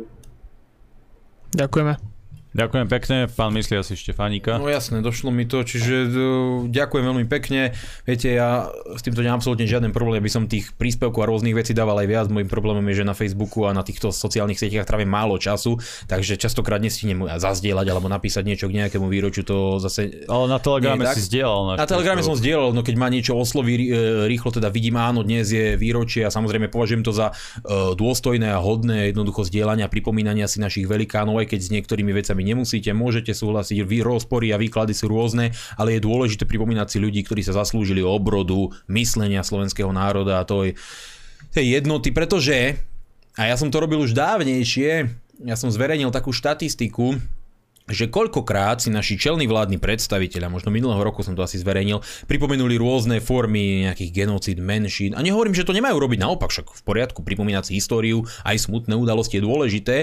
Ďakujeme. 1.54 2.13
Ďakujem 2.54 2.86
pekne, 2.86 3.18
pán 3.34 3.50
myslí 3.58 3.82
asi 3.82 3.98
Štefánika. 3.98 4.62
No 4.62 4.70
jasné, 4.70 5.02
došlo 5.02 5.34
mi 5.34 5.50
to, 5.50 5.66
čiže 5.66 6.06
uh, 6.06 6.70
ďakujem 6.70 7.02
veľmi 7.02 7.26
pekne. 7.26 7.74
Viete, 8.06 8.30
ja 8.30 8.70
s 8.94 9.02
týmto 9.02 9.26
nemám 9.26 9.42
absolútne 9.42 9.66
žiaden 9.66 9.90
problém, 9.90 10.22
by 10.22 10.30
som 10.30 10.46
tých 10.46 10.70
príspevkov 10.78 11.26
a 11.26 11.28
rôznych 11.34 11.58
vecí 11.58 11.74
dával 11.74 12.06
aj 12.06 12.08
viac. 12.14 12.26
Mojím 12.30 12.46
problémom 12.46 12.86
je, 12.94 13.02
že 13.02 13.10
na 13.10 13.18
Facebooku 13.18 13.66
a 13.66 13.74
na 13.74 13.82
týchto 13.82 14.14
sociálnych 14.14 14.62
sieťach 14.62 14.86
trávim 14.86 15.10
málo 15.10 15.42
času, 15.42 15.82
takže 16.06 16.38
častokrát 16.38 16.78
nestihnem 16.78 17.26
zazdieľať 17.26 17.90
alebo 17.90 18.06
napísať 18.06 18.46
niečo 18.46 18.70
k 18.70 18.86
nejakému 18.86 19.10
výročiu, 19.10 19.42
to 19.42 19.82
zase 19.82 20.30
Ale 20.30 20.46
na 20.46 20.62
Telegrame 20.62 21.10
si 21.10 21.26
zdieľal. 21.26 21.74
Na 21.74 21.90
Telegrame 21.90 22.22
som 22.22 22.38
zdieľal, 22.38 22.70
no 22.78 22.86
keď 22.86 22.96
ma 23.02 23.10
niečo 23.10 23.34
osloví 23.34 23.90
e, 23.90 24.30
rýchlo, 24.30 24.54
teda 24.54 24.70
vidím, 24.70 25.02
áno, 25.02 25.26
dnes 25.26 25.50
je 25.50 25.74
výročie 25.74 26.22
a 26.22 26.30
samozrejme 26.30 26.70
považujem 26.70 27.02
to 27.02 27.10
za 27.10 27.34
e, 27.34 27.98
dôstojné 27.98 28.54
a 28.54 28.62
hodné 28.62 29.10
jednoducho 29.10 29.42
zdieľania, 29.50 29.90
pripomínania 29.90 30.46
si 30.46 30.62
našich 30.62 30.86
velikánov, 30.86 31.42
aj 31.42 31.50
keď 31.50 31.60
s 31.66 31.74
niektorými 31.74 32.14
vecami 32.14 32.43
nemusíte, 32.44 32.92
môžete 32.92 33.32
súhlasiť, 33.34 33.82
vy 33.84 34.04
rozpory 34.04 34.52
a 34.52 34.60
výklady 34.60 34.94
sú 34.94 35.10
rôzne, 35.10 35.56
ale 35.80 35.98
je 35.98 36.06
dôležité 36.06 36.44
pripomínať 36.44 36.88
si 36.94 36.98
ľudí, 37.00 37.24
ktorí 37.24 37.42
sa 37.42 37.56
zaslúžili 37.58 38.04
obrodu, 38.04 38.70
myslenia 38.92 39.42
slovenského 39.42 39.90
národa 39.90 40.44
a 40.44 40.48
to 40.48 40.68
je, 40.68 40.78
tej 41.54 41.82
jednoty, 41.82 42.10
pretože, 42.10 42.78
a 43.38 43.50
ja 43.50 43.56
som 43.56 43.70
to 43.70 43.80
robil 43.80 44.02
už 44.02 44.18
dávnejšie, 44.18 45.08
ja 45.44 45.56
som 45.58 45.70
zverejnil 45.74 46.14
takú 46.14 46.30
štatistiku, 46.30 47.18
že 47.88 48.08
koľkokrát 48.08 48.80
si 48.80 48.88
naši 48.88 49.20
čelní 49.20 49.44
vládni 49.44 49.76
predstaviteľa, 49.76 50.48
možno 50.48 50.72
minulého 50.72 51.04
roku 51.04 51.20
som 51.20 51.36
to 51.36 51.44
asi 51.44 51.60
zverejnil, 51.60 52.00
pripomenuli 52.32 52.80
rôzne 52.80 53.20
formy 53.20 53.88
nejakých 53.92 54.24
genocíd, 54.24 54.58
menšín. 54.64 55.12
A 55.14 55.20
nehovorím, 55.20 55.56
že 55.56 55.68
to 55.68 55.76
nemajú 55.76 56.00
robiť 56.00 56.20
naopak, 56.24 56.48
však 56.48 56.72
v 56.72 56.84
poriadku, 56.84 57.28
pripomínať 57.28 57.72
si 57.72 57.80
históriu, 57.80 58.24
aj 58.48 58.56
smutné 58.64 58.96
udalosti 58.96 59.40
je 59.40 59.44
dôležité, 59.44 59.96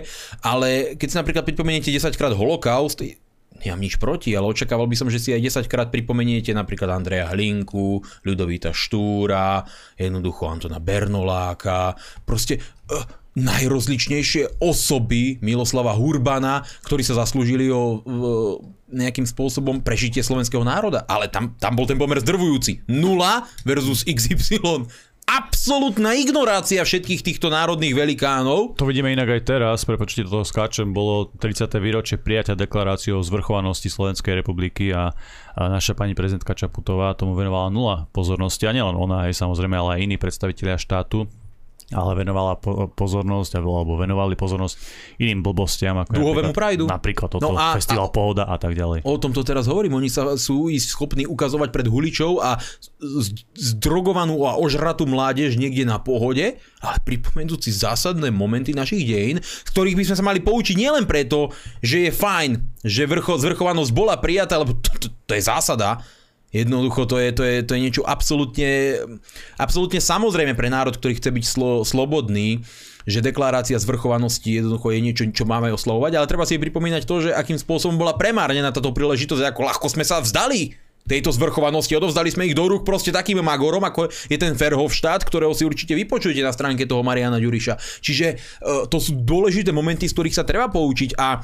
ale 0.45 0.97
keď 1.01 1.09
si 1.09 1.16
napríklad 1.16 1.45
pripomeniete 1.49 1.89
10 1.89 2.12
krát 2.20 2.37
holokaust, 2.37 3.01
nemám 3.64 3.81
nič 3.81 4.01
proti, 4.01 4.33
ale 4.33 4.49
očakával 4.49 4.89
by 4.89 4.97
som, 4.97 5.09
že 5.12 5.20
si 5.20 5.31
aj 5.37 5.64
10 5.64 5.72
krát 5.72 5.89
pripomeniete 5.93 6.53
napríklad 6.57 6.89
Andreja 6.93 7.28
Hlinku, 7.33 8.01
Ľudovíta 8.24 8.72
Štúra, 8.72 9.64
jednoducho 10.01 10.49
Antona 10.49 10.81
Bernoláka, 10.81 11.97
proste 12.24 12.61
uh, 12.61 13.20
najrozličnejšie 13.39 14.59
osoby 14.59 15.39
Miloslava 15.39 15.95
Hurbana, 15.95 16.66
ktorí 16.83 17.07
sa 17.07 17.14
zaslúžili 17.14 17.70
o 17.70 17.83
uh, 17.83 18.01
nejakým 18.91 19.22
spôsobom 19.26 19.87
prežitie 19.87 20.20
slovenského 20.20 20.66
národa. 20.66 21.07
Ale 21.07 21.31
tam, 21.31 21.55
tam 21.57 21.78
bol 21.78 21.87
ten 21.87 21.99
pomer 21.99 22.18
zdrvujúci. 22.18 22.91
0 22.91 23.22
versus 23.62 24.03
XY. 24.03 24.91
Absolutná 25.31 26.18
ignorácia 26.18 26.83
všetkých 26.83 27.22
týchto 27.22 27.55
národných 27.55 27.95
velikánov. 27.95 28.74
To 28.74 28.83
vidíme 28.83 29.14
inak 29.14 29.31
aj 29.31 29.43
teraz, 29.47 29.87
prepočte 29.87 30.26
do 30.26 30.43
toho 30.43 30.43
skáčem, 30.43 30.91
bolo 30.91 31.31
30. 31.39 31.70
výročie 31.78 32.18
prijatia 32.18 32.59
deklarácie 32.59 33.14
o 33.14 33.22
zvrchovanosti 33.22 33.87
Slovenskej 33.87 34.43
republiky 34.43 34.91
a, 34.91 35.14
a 35.55 35.62
naša 35.70 35.95
pani 35.95 36.18
prezidentka 36.18 36.51
Čaputová 36.59 37.14
tomu 37.14 37.39
venovala 37.39 37.70
nula 37.70 38.11
pozornosti 38.11 38.66
a 38.66 38.74
nielen 38.74 38.99
ona, 38.99 39.31
aj 39.31 39.39
samozrejme, 39.39 39.78
ale 39.78 39.91
aj 39.95 40.01
iní 40.03 40.16
predstavitelia 40.18 40.74
štátu 40.74 41.31
ale 41.91 42.14
venovala 42.14 42.55
po- 42.55 42.86
pozornosť 42.88 43.57
alebo 43.57 43.95
venovali 43.95 44.32
pozornosť 44.32 44.74
iným 45.18 45.41
blbostiam 45.41 45.99
ako 45.99 46.11
napríklad, 46.12 46.55
prajdu. 46.55 46.84
napríklad 46.86 47.28
toto 47.28 47.43
No 47.45 47.55
a- 47.55 47.74
festival 47.74 48.07
a- 48.07 48.12
Pohoda 48.12 48.45
a 48.45 48.57
tak 48.57 48.72
ďalej. 48.72 49.03
O 49.03 49.16
tom 49.16 49.30
to 49.30 49.41
teraz 49.41 49.64
hovorím. 49.64 49.95
Oni 49.95 50.07
sa 50.07 50.34
sú 50.34 50.70
schopní 50.72 51.24
ukazovať 51.24 51.68
pred 51.68 51.84
huličou 51.84 52.38
a 52.38 52.59
z- 52.97 53.43
zdrogovanú 53.53 54.43
a 54.43 54.55
ožratú 54.55 55.05
mládež 55.05 55.55
niekde 55.55 55.82
na 55.82 55.99
pohode, 55.99 56.55
ale 56.78 56.97
pripomenúci 57.01 57.70
zásadné 57.70 58.30
momenty 58.30 58.70
našich 58.70 59.03
dejín, 59.03 59.38
z 59.38 59.68
ktorých 59.68 59.95
by 59.95 60.05
sme 60.05 60.16
sa 60.16 60.24
mali 60.24 60.38
poučiť 60.38 60.74
nielen 60.74 61.05
preto, 61.05 61.51
že 61.78 62.07
je 62.07 62.12
fajn, 62.12 62.51
že 62.80 63.05
vrcho, 63.05 63.36
zvrchovanosť 63.36 63.91
bola 63.91 64.14
prijatá, 64.14 64.57
lebo 64.57 64.74
to, 64.74 64.91
to, 64.97 65.09
to 65.11 65.32
je 65.32 65.43
zásada, 65.43 65.99
Jednoducho 66.51 67.07
to 67.07 67.16
je, 67.22 67.30
to 67.30 67.42
je, 67.46 67.57
to 67.62 67.72
je 67.78 67.80
niečo 67.80 68.03
absolútne, 68.03 68.98
absolútne 69.55 70.03
samozrejme 70.03 70.59
pre 70.59 70.66
národ, 70.66 70.98
ktorý 70.98 71.14
chce 71.22 71.30
byť 71.30 71.44
slo, 71.46 71.86
slobodný, 71.86 72.66
že 73.07 73.22
deklarácia 73.22 73.78
zvrchovanosti 73.78 74.59
jednoducho 74.59 74.90
je 74.90 75.01
niečo, 75.01 75.22
čo 75.30 75.46
máme 75.46 75.70
oslovovať, 75.70 76.18
ale 76.18 76.26
treba 76.26 76.44
si 76.44 76.59
pripomínať 76.59 77.07
to, 77.07 77.30
že 77.30 77.30
akým 77.30 77.57
spôsobom 77.57 77.96
bola 77.96 78.18
premárnená 78.18 78.74
táto 78.74 78.90
príležitosť, 78.90 79.46
ako 79.46 79.61
ľahko 79.62 79.86
sme 79.94 80.03
sa 80.03 80.18
vzdali 80.18 80.74
tejto 81.11 81.34
zvrchovanosti. 81.34 81.96
Odovzdali 81.96 82.30
sme 82.30 82.46
ich 82.46 82.55
do 82.55 82.66
rúk 82.70 82.86
proste 82.86 83.11
takým 83.11 83.40
magorom, 83.40 83.82
ako 83.82 84.11
je 84.11 84.36
ten 84.38 84.55
Ferhofštát, 84.55 85.26
ktorého 85.26 85.51
si 85.57 85.66
určite 85.66 85.98
vypočujete 85.98 86.44
na 86.44 86.55
stránke 86.55 86.84
toho 86.86 87.03
Mariana 87.03 87.42
Ďuriša. 87.42 88.03
Čiže 88.05 88.26
e, 88.30 88.36
to 88.86 88.98
sú 89.03 89.18
dôležité 89.18 89.74
momenty, 89.74 90.07
z 90.07 90.14
ktorých 90.14 90.36
sa 90.36 90.44
treba 90.46 90.70
poučiť 90.70 91.18
a 91.18 91.40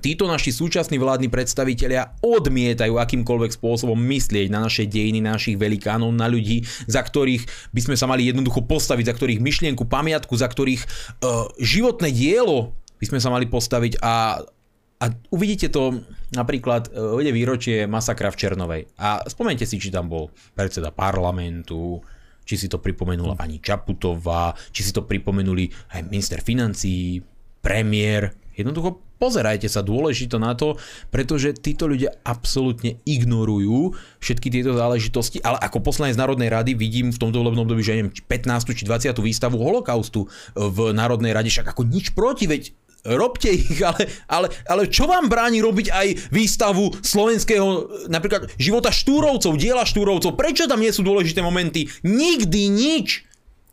Títo 0.00 0.28
naši 0.28 0.52
súčasní 0.52 1.00
vládni 1.00 1.32
predstavitelia 1.32 2.16
odmietajú 2.22 2.96
akýmkoľvek 2.96 3.52
spôsobom 3.56 3.96
myslieť 3.96 4.48
na 4.52 4.62
naše 4.62 4.84
dejiny, 4.88 5.24
na 5.24 5.36
našich 5.36 5.56
velikánov, 5.56 6.12
na 6.14 6.28
ľudí, 6.28 6.64
za 6.86 7.02
ktorých 7.02 7.72
by 7.72 7.80
sme 7.80 7.96
sa 7.96 8.06
mali 8.08 8.28
jednoducho 8.28 8.64
postaviť, 8.64 9.04
za 9.08 9.14
ktorých 9.16 9.40
myšlienku, 9.42 9.88
pamiatku, 9.88 10.34
za 10.36 10.48
ktorých 10.48 10.82
uh, 10.84 11.48
životné 11.60 12.12
dielo 12.12 12.76
by 12.96 13.04
sme 13.08 13.18
sa 13.20 13.28
mali 13.28 13.44
postaviť 13.48 14.00
a 14.00 14.40
a 14.96 15.12
uvidíte 15.28 15.68
to 15.68 16.00
napríklad, 16.32 16.88
ide 17.20 17.28
výročie 17.28 17.84
masakra 17.84 18.32
v 18.32 18.40
Černovej. 18.40 18.82
A 18.96 19.20
spomente 19.28 19.68
si, 19.68 19.76
či 19.76 19.92
tam 19.92 20.08
bol 20.08 20.32
predseda 20.56 20.88
parlamentu, 20.88 22.00
či 22.46 22.56
si 22.56 22.64
to 22.64 22.80
pripomenula 22.80 23.36
pani 23.36 23.60
Čaputová, 23.60 24.56
či 24.72 24.80
si 24.80 24.96
to 24.96 25.04
pripomenuli 25.04 25.68
aj 25.92 26.00
minister 26.08 26.40
financií, 26.40 27.20
premiér. 27.60 28.32
Jednoducho 28.56 29.04
pozerajte 29.16 29.68
sa 29.68 29.80
dôležito 29.84 30.36
na 30.36 30.52
to, 30.56 30.76
pretože 31.10 31.56
títo 31.56 31.88
ľudia 31.88 32.12
absolútne 32.22 33.00
ignorujú 33.04 33.96
všetky 34.20 34.48
tieto 34.52 34.76
záležitosti, 34.76 35.40
ale 35.40 35.60
ako 35.60 35.84
poslanec 35.84 36.16
Národnej 36.16 36.52
rady 36.52 36.72
vidím 36.76 37.12
v 37.12 37.20
tomto 37.20 37.40
volebnom 37.40 37.64
období, 37.64 37.82
že 37.84 37.98
neviem, 37.98 38.12
15. 38.12 38.76
či 38.76 38.84
20. 38.84 39.12
výstavu 39.20 39.56
holokaustu 39.58 40.28
v 40.54 40.92
Národnej 40.92 41.32
rade, 41.32 41.48
však 41.48 41.72
ako 41.72 41.88
nič 41.88 42.12
proti, 42.12 42.48
veď 42.48 42.72
robte 43.06 43.46
ich, 43.54 43.78
ale, 43.86 44.10
ale, 44.26 44.46
ale 44.66 44.82
čo 44.90 45.06
vám 45.06 45.30
bráni 45.30 45.62
robiť 45.62 45.86
aj 45.94 46.08
výstavu 46.34 46.90
slovenského 46.98 47.66
napríklad 48.10 48.50
života 48.58 48.90
štúrovcov, 48.90 49.54
diela 49.54 49.86
štúrovcov? 49.86 50.34
Prečo 50.34 50.66
tam 50.66 50.82
nie 50.82 50.90
sú 50.90 51.06
dôležité 51.06 51.38
momenty? 51.40 51.86
Nikdy 52.02 52.62
nič! 52.66 53.22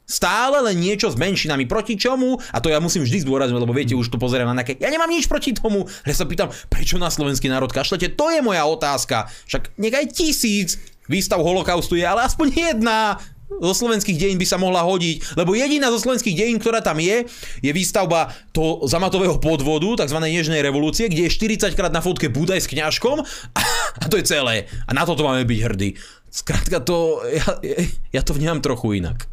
Stále 0.04 0.60
len 0.60 0.84
niečo 0.84 1.08
s 1.08 1.16
menšinami. 1.16 1.64
Proti 1.64 1.95
čomu? 1.95 2.36
A 2.51 2.60
to 2.60 2.68
ja 2.68 2.84
musím 2.84 3.08
vždy 3.08 3.24
zdôrazniť, 3.24 3.56
lebo 3.56 3.72
viete, 3.72 3.95
už 3.95 4.12
to 4.12 4.20
pozerám 4.20 4.51
na 4.51 4.62
nejaké... 4.62 4.76
Ja 4.78 4.91
nemám 4.91 5.08
nič 5.08 5.32
proti 5.32 5.56
tomu. 5.56 5.88
Ja 6.04 6.12
sa 6.12 6.28
pýtam, 6.28 6.51
prečo 6.68 6.99
na 6.99 7.08
slovenský 7.08 7.47
národ 7.47 7.72
kašlete? 7.72 8.12
To 8.20 8.28
je 8.28 8.43
moja 8.43 8.68
otázka. 8.68 9.32
Však 9.47 9.80
nech 9.80 9.95
aj 9.95 10.12
tisíc 10.12 10.76
výstav 11.08 11.39
holokaustu 11.39 11.95
je, 11.95 12.04
ale 12.04 12.28
aspoň 12.28 12.47
jedna 12.51 13.20
zo 13.62 13.74
slovenských 13.76 14.18
dejín 14.18 14.39
by 14.39 14.47
sa 14.47 14.58
mohla 14.58 14.82
hodiť, 14.82 15.38
lebo 15.38 15.54
jediná 15.54 15.93
zo 15.93 16.01
slovenských 16.01 16.34
dejín, 16.34 16.58
ktorá 16.58 16.82
tam 16.82 16.97
je, 16.97 17.28
je 17.62 17.72
výstavba 17.76 18.34
toho 18.56 18.88
zamatového 18.89 19.38
podvodu, 19.38 20.06
tzv. 20.06 20.18
Nežnej 20.18 20.64
revolúcie, 20.64 21.12
kde 21.12 21.30
je 21.30 21.36
40 21.36 21.78
krát 21.78 21.93
na 21.93 22.01
fotke 22.01 22.32
Budaj 22.32 22.66
s 22.66 22.72
kňažkom 22.72 23.22
a, 23.54 23.62
a 24.04 24.06
to 24.10 24.18
je 24.18 24.26
celé. 24.26 24.66
A 24.88 24.91
na 24.95 25.04
toto 25.06 25.22
máme 25.28 25.45
byť 25.45 25.60
hrdí. 25.70 25.89
Skrátka 26.34 26.82
to, 26.82 27.22
ja, 27.30 27.45
ja 28.10 28.22
to 28.26 28.34
vnímam 28.34 28.58
trochu 28.58 28.97
inak. 28.97 29.30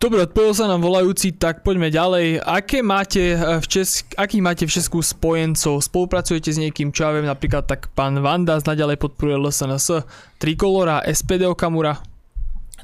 Dobre, 0.00 0.24
odpovedal 0.24 0.56
sa 0.56 0.64
nám 0.64 0.80
volajúci, 0.80 1.36
tak 1.36 1.60
poďme 1.60 1.92
ďalej. 1.92 2.40
Aké 2.40 2.80
máte 2.80 3.36
v 3.36 3.66
Česk- 3.68 4.16
akých 4.16 4.40
máte 4.40 4.64
v 4.64 4.72
Česku 4.72 5.04
spojencov? 5.04 5.84
Spolupracujete 5.84 6.48
s 6.48 6.56
niekým, 6.56 6.88
čo 6.88 7.04
ja 7.04 7.12
viem, 7.12 7.28
napríklad 7.28 7.68
tak 7.68 7.92
pán 7.92 8.16
Vanda 8.16 8.56
naďalej 8.64 8.96
podporuje 8.96 9.36
LSNS, 9.36 10.00
Trikolora, 10.40 11.04
SPD 11.04 11.44
Okamura? 11.44 12.00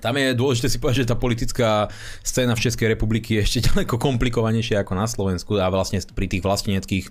Tam 0.05 0.13
je 0.13 0.37
dôležité 0.37 0.69
si 0.69 0.77
povedať, 0.77 1.09
že 1.09 1.09
tá 1.09 1.17
politická 1.17 1.89
scéna 2.21 2.53
v 2.53 2.69
Českej 2.69 2.93
republiky 2.93 3.41
je 3.41 3.49
ešte 3.49 3.59
ďaleko 3.73 3.97
komplikovanejšia 3.97 4.85
ako 4.85 4.93
na 4.93 5.09
Slovensku 5.09 5.57
a 5.57 5.73
vlastne 5.73 6.05
pri 6.13 6.29
tých 6.29 6.45
vlasteneckých 6.45 7.09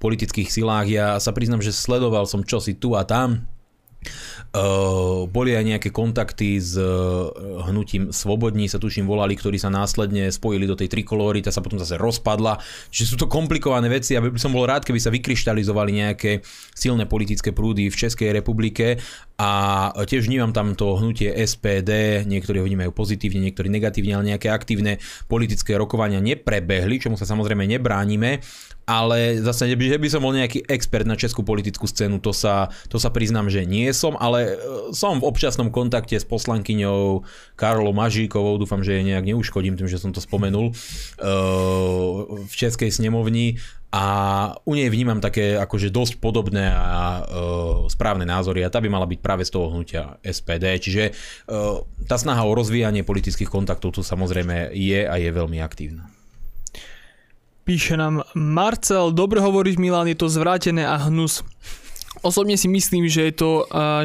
politických 0.00 0.48
silách. 0.48 0.88
Ja 0.88 1.20
sa 1.20 1.36
priznam, 1.36 1.60
že 1.60 1.76
sledoval 1.76 2.24
som 2.24 2.48
čosi 2.48 2.80
tu 2.80 2.96
a 2.96 3.04
tam, 3.04 3.44
Uh, 4.54 5.26
boli 5.26 5.58
aj 5.58 5.66
nejaké 5.66 5.90
kontakty 5.90 6.62
s 6.62 6.78
uh, 6.78 7.26
hnutím 7.66 8.14
Svobodní, 8.14 8.70
sa 8.70 8.78
tuším 8.78 9.02
volali, 9.02 9.34
ktorí 9.34 9.58
sa 9.58 9.66
následne 9.66 10.30
spojili 10.30 10.62
do 10.62 10.78
tej 10.78 10.94
trikolóry, 10.94 11.42
tá 11.42 11.50
sa 11.50 11.58
potom 11.58 11.82
zase 11.82 11.98
rozpadla. 11.98 12.62
Čiže 12.86 13.10
sú 13.10 13.16
to 13.18 13.26
komplikované 13.26 13.90
veci 13.90 14.14
a 14.14 14.22
by 14.22 14.38
som 14.38 14.54
bol 14.54 14.62
rád, 14.62 14.86
keby 14.86 15.02
sa 15.02 15.10
vykryštalizovali 15.10 15.90
nejaké 15.98 16.46
silné 16.70 17.10
politické 17.10 17.50
prúdy 17.50 17.90
v 17.90 17.98
Českej 17.98 18.30
republike 18.30 19.02
a 19.34 19.90
tiež 19.90 20.30
vnímam 20.30 20.54
tam 20.54 20.78
to 20.78 20.94
hnutie 21.02 21.34
SPD, 21.34 22.22
niektorí 22.22 22.62
ho 22.62 22.66
vnímajú 22.70 22.94
pozitívne, 22.94 23.42
niektorí 23.42 23.66
negatívne, 23.66 24.14
ale 24.14 24.30
nejaké 24.30 24.46
aktívne 24.54 25.02
politické 25.26 25.74
rokovania 25.74 26.22
neprebehli, 26.22 27.02
čomu 27.02 27.18
sa 27.18 27.26
samozrejme 27.26 27.66
nebránime 27.66 28.38
ale 28.84 29.40
zase, 29.40 29.72
že 29.72 29.96
by 29.96 30.08
som 30.12 30.20
bol 30.20 30.36
nejaký 30.36 30.68
expert 30.68 31.08
na 31.08 31.16
českú 31.16 31.40
politickú 31.40 31.88
scénu, 31.88 32.20
to 32.20 32.36
sa, 32.36 32.68
to 32.92 33.00
sa 33.00 33.08
priznám, 33.08 33.48
že 33.48 33.64
nie 33.64 33.88
som, 33.96 34.16
ale 34.20 34.54
e, 34.54 34.92
som 34.92 35.16
v 35.16 35.28
občasnom 35.28 35.72
kontakte 35.72 36.20
s 36.20 36.28
poslankyňou 36.28 37.24
Karolou 37.56 37.96
Mažíkovou, 37.96 38.60
dúfam, 38.60 38.84
že 38.84 39.00
jej 39.00 39.04
nejak 39.04 39.24
neuškodím 39.24 39.80
tým, 39.80 39.88
že 39.88 39.96
som 39.96 40.12
to 40.12 40.20
spomenul, 40.20 40.70
e, 40.70 40.72
v 42.44 42.54
Českej 42.54 42.92
snemovni 42.92 43.56
a 43.94 44.04
u 44.66 44.74
nej 44.74 44.90
vnímam 44.90 45.22
také 45.22 45.54
akože 45.54 45.94
dosť 45.94 46.18
podobné 46.18 46.66
a 46.66 47.22
uh, 47.22 47.86
správne 47.86 48.26
názory 48.26 48.66
a 48.66 48.72
tá 48.72 48.82
by 48.82 48.90
mala 48.90 49.06
byť 49.06 49.22
práve 49.22 49.46
z 49.46 49.54
toho 49.54 49.70
hnutia 49.70 50.18
SPD. 50.18 50.82
Čiže 50.82 51.14
tá 52.10 52.16
snaha 52.18 52.42
o 52.42 52.58
rozvíjanie 52.58 53.06
politických 53.06 53.46
kontaktov 53.46 53.94
tu 53.94 54.02
samozrejme 54.02 54.74
je 54.74 55.06
a 55.06 55.14
je 55.14 55.30
veľmi 55.30 55.62
aktívna. 55.62 56.10
Píše 57.64 57.96
nám 57.96 58.28
Marcel, 58.36 59.08
dobre 59.16 59.40
hovoríš 59.40 59.80
Milan, 59.80 60.04
je 60.04 60.20
to 60.20 60.28
zvrátené 60.28 60.84
a 60.84 61.00
hnus. 61.08 61.40
Osobne 62.20 62.60
si 62.60 62.68
myslím, 62.68 63.08
že, 63.08 63.32
je 63.32 63.34
to, 63.40 63.52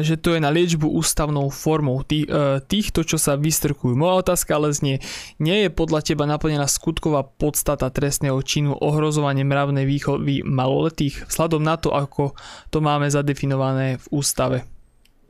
že 0.00 0.16
to 0.16 0.32
je 0.32 0.40
na 0.40 0.48
liečbu 0.48 0.88
ústavnou 0.88 1.52
formou 1.52 2.00
tých, 2.00 2.24
uh, 2.28 2.64
týchto, 2.64 3.04
čo 3.04 3.20
sa 3.20 3.36
vystrkujú. 3.36 3.92
Moja 3.96 4.24
otázka 4.24 4.56
ale 4.56 4.72
znie, 4.72 5.04
nie 5.36 5.68
je 5.68 5.70
podľa 5.72 6.00
teba 6.04 6.24
naplnená 6.24 6.64
skutková 6.64 7.20
podstata 7.20 7.92
trestného 7.92 8.40
činu 8.40 8.72
ohrozovanie 8.80 9.44
mravnej 9.44 9.84
výchovy 9.84 10.40
maloletých 10.40 11.28
vzhľadom 11.28 11.60
na 11.60 11.76
to, 11.76 11.92
ako 11.92 12.32
to 12.72 12.80
máme 12.80 13.12
zadefinované 13.12 14.00
v 14.00 14.06
ústave? 14.08 14.79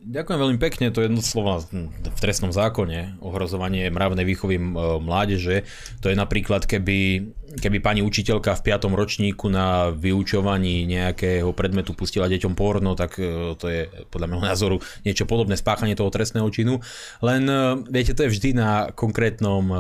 Ďakujem 0.01 0.41
veľmi 0.41 0.57
pekne, 0.57 0.89
to 0.89 1.05
je 1.05 1.13
jedno 1.13 1.21
slovo 1.21 1.61
v 1.61 2.21
trestnom 2.25 2.57
zákone, 2.57 3.21
ohrozovanie 3.21 3.93
mravnej 3.93 4.25
výchovy 4.25 4.57
mládeže. 4.97 5.69
To 6.01 6.09
je 6.09 6.17
napríklad, 6.17 6.65
keby, 6.65 7.29
keby 7.61 7.85
pani 7.85 8.01
učiteľka 8.01 8.57
v 8.57 8.65
5. 8.65 8.97
ročníku 8.97 9.53
na 9.53 9.93
vyučovaní 9.93 10.89
nejakého 10.89 11.53
predmetu 11.53 11.93
pustila 11.93 12.33
deťom 12.33 12.57
porno, 12.57 12.97
tak 12.97 13.21
e, 13.21 13.53
to 13.61 13.67
je 13.69 13.93
podľa 14.09 14.27
môjho 14.33 14.49
názoru 14.49 14.77
niečo 15.05 15.29
podobné 15.29 15.61
spáchanie 15.61 15.93
toho 15.93 16.09
trestného 16.09 16.49
činu. 16.49 16.81
Len 17.21 17.45
e, 17.45 17.85
viete, 17.93 18.17
to 18.17 18.25
je 18.25 18.33
vždy 18.33 18.57
na 18.57 18.89
konkrétnom 18.97 19.65
e, 19.69 19.77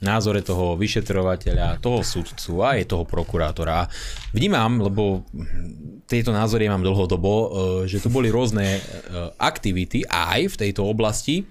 názore 0.00 0.40
toho 0.40 0.74
vyšetrovateľa, 0.80 1.80
toho 1.80 2.00
sudcu 2.00 2.64
a 2.64 2.80
aj 2.80 2.88
toho 2.88 3.04
prokurátora. 3.04 3.84
Vnímam, 4.32 4.80
lebo 4.80 5.28
tieto 6.08 6.32
názory 6.32 6.66
mám 6.72 6.80
dlhodobo, 6.80 7.32
e, 7.32 7.46
že 7.86 8.00
tu 8.00 8.08
boli 8.08 8.32
rôzne 8.32 8.80
e, 8.80 8.80
aktivity 9.36 10.08
aj 10.08 10.56
v 10.56 10.58
tejto 10.66 10.88
oblasti, 10.88 11.44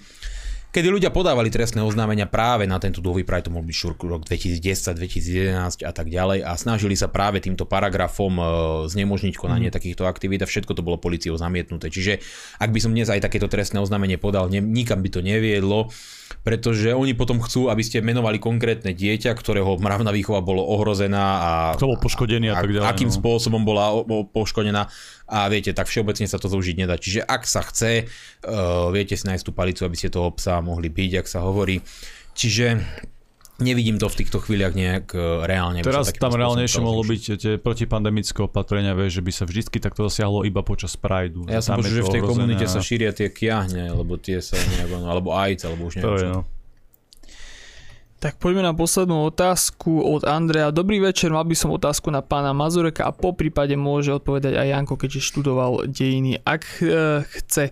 kedy 0.69 0.87
ľudia 0.87 1.09
podávali 1.09 1.49
trestné 1.49 1.81
oznámenia 1.81 2.29
práve 2.29 2.69
na 2.69 2.77
tento 2.77 3.01
dôvod, 3.01 3.25
práve 3.25 3.49
to 3.49 3.53
mohol 3.53 3.65
byť 3.65 3.77
rok 4.05 4.21
2010, 4.29 5.01
2011 5.01 5.81
a 5.81 5.91
tak 5.91 6.07
ďalej 6.13 6.45
a 6.45 6.51
snažili 6.53 6.93
sa 6.93 7.09
práve 7.09 7.41
týmto 7.41 7.65
paragrafom 7.65 8.33
e, 8.37 8.43
znemožniť 8.85 9.33
konanie 9.33 9.73
mm. 9.73 9.75
takýchto 9.75 10.05
aktivít 10.05 10.45
a 10.45 10.47
všetko 10.47 10.77
to 10.77 10.85
bolo 10.85 11.01
policiou 11.01 11.33
zamietnuté. 11.33 11.89
Čiže 11.89 12.21
ak 12.61 12.69
by 12.69 12.79
som 12.79 12.93
dnes 12.93 13.09
aj 13.09 13.25
takéto 13.25 13.49
trestné 13.49 13.81
oznámenie 13.81 14.21
podal, 14.21 14.47
ne, 14.53 14.61
nikam 14.61 15.01
by 15.01 15.09
to 15.09 15.25
neviedlo, 15.25 15.89
pretože 16.45 16.93
oni 16.93 17.17
potom 17.17 17.41
chcú, 17.41 17.73
aby 17.73 17.81
ste 17.81 18.05
menovali 18.05 18.37
konkrétne 18.37 18.93
dieťa, 18.93 19.33
ktorého 19.33 19.81
mravná 19.81 20.13
výchova 20.13 20.45
bolo 20.45 20.61
ohrozená 20.61 21.25
a... 21.41 21.51
Kto 21.75 21.97
bol 21.97 21.99
poškodený 21.99 22.53
a, 22.53 22.61
a 22.61 22.61
tak 22.61 22.71
ďalej. 22.77 22.87
Akým 22.87 23.09
no. 23.09 23.15
spôsobom 23.17 23.65
bola 23.65 24.05
poškodená 24.29 24.85
a 25.29 25.45
viete, 25.47 25.71
tak 25.77 25.85
všeobecne 25.85 26.25
sa 26.25 26.41
to 26.41 26.49
zaužiť 26.49 26.75
nedá. 26.81 26.97
Čiže 26.97 27.21
ak 27.21 27.45
sa 27.45 27.61
chce, 27.61 28.09
uh, 28.09 28.89
viete 28.89 29.13
si 29.13 29.23
nájsť 29.29 29.45
tú 29.45 29.53
palicu, 29.53 29.85
aby 29.85 29.95
ste 29.95 30.09
toho 30.09 30.33
psa 30.33 30.59
mohli 30.65 30.89
byť, 30.89 31.11
ak 31.21 31.27
sa 31.29 31.45
hovorí. 31.45 31.85
Čiže 32.33 32.81
Nevidím 33.59 33.99
to 33.99 34.07
v 34.07 34.23
týchto 34.23 34.39
chvíľach 34.39 34.71
nejak 34.71 35.11
uh, 35.11 35.43
reálne. 35.43 35.83
Teraz 35.83 36.15
tam 36.15 36.31
reálnejšie 36.31 36.79
mohlo 36.79 37.03
byť 37.03 37.21
tie 37.35 37.53
protipandemické 37.59 38.39
opatrenia, 38.39 38.95
vieš, 38.95 39.19
že 39.19 39.23
by 39.27 39.31
sa 39.35 39.43
vždycky 39.43 39.83
takto 39.83 40.07
zasiahlo 40.07 40.47
iba 40.47 40.63
počas 40.63 40.95
Prideu. 40.95 41.43
Ja 41.51 41.59
som 41.59 41.75
počul, 41.75 41.99
že 41.99 42.07
v 42.07 42.15
tej 42.15 42.23
komunite 42.23 42.63
a... 42.63 42.71
sa 42.71 42.79
šíria 42.79 43.11
tie 43.11 43.27
kiahne, 43.27 43.91
alebo 43.91 44.15
tie 44.15 44.39
sa 44.39 44.55
nejak, 44.55 45.03
alebo 45.03 45.35
ajce, 45.35 45.67
alebo 45.67 45.91
už 45.91 45.99
neviem. 45.99 46.07
To 46.07 46.15
je, 46.15 46.27
no. 46.31 46.41
Tak 48.19 48.35
poďme 48.35 48.67
na 48.67 48.75
poslednú 48.75 49.31
otázku 49.31 50.03
od 50.03 50.27
Andrea. 50.27 50.75
Dobrý 50.75 50.99
večer, 50.99 51.31
mal 51.31 51.47
by 51.47 51.55
som 51.55 51.71
otázku 51.71 52.11
na 52.11 52.19
pána 52.19 52.51
Mazureka 52.51 53.07
a 53.07 53.15
po 53.15 53.31
prípade 53.31 53.79
môže 53.79 54.11
odpovedať 54.11 54.59
aj 54.59 54.67
Janko, 54.75 54.99
keďže 54.99 55.23
študoval 55.23 55.87
dejiny. 55.87 56.43
Ak 56.43 56.67
e, 56.83 57.23
chce, 57.23 57.71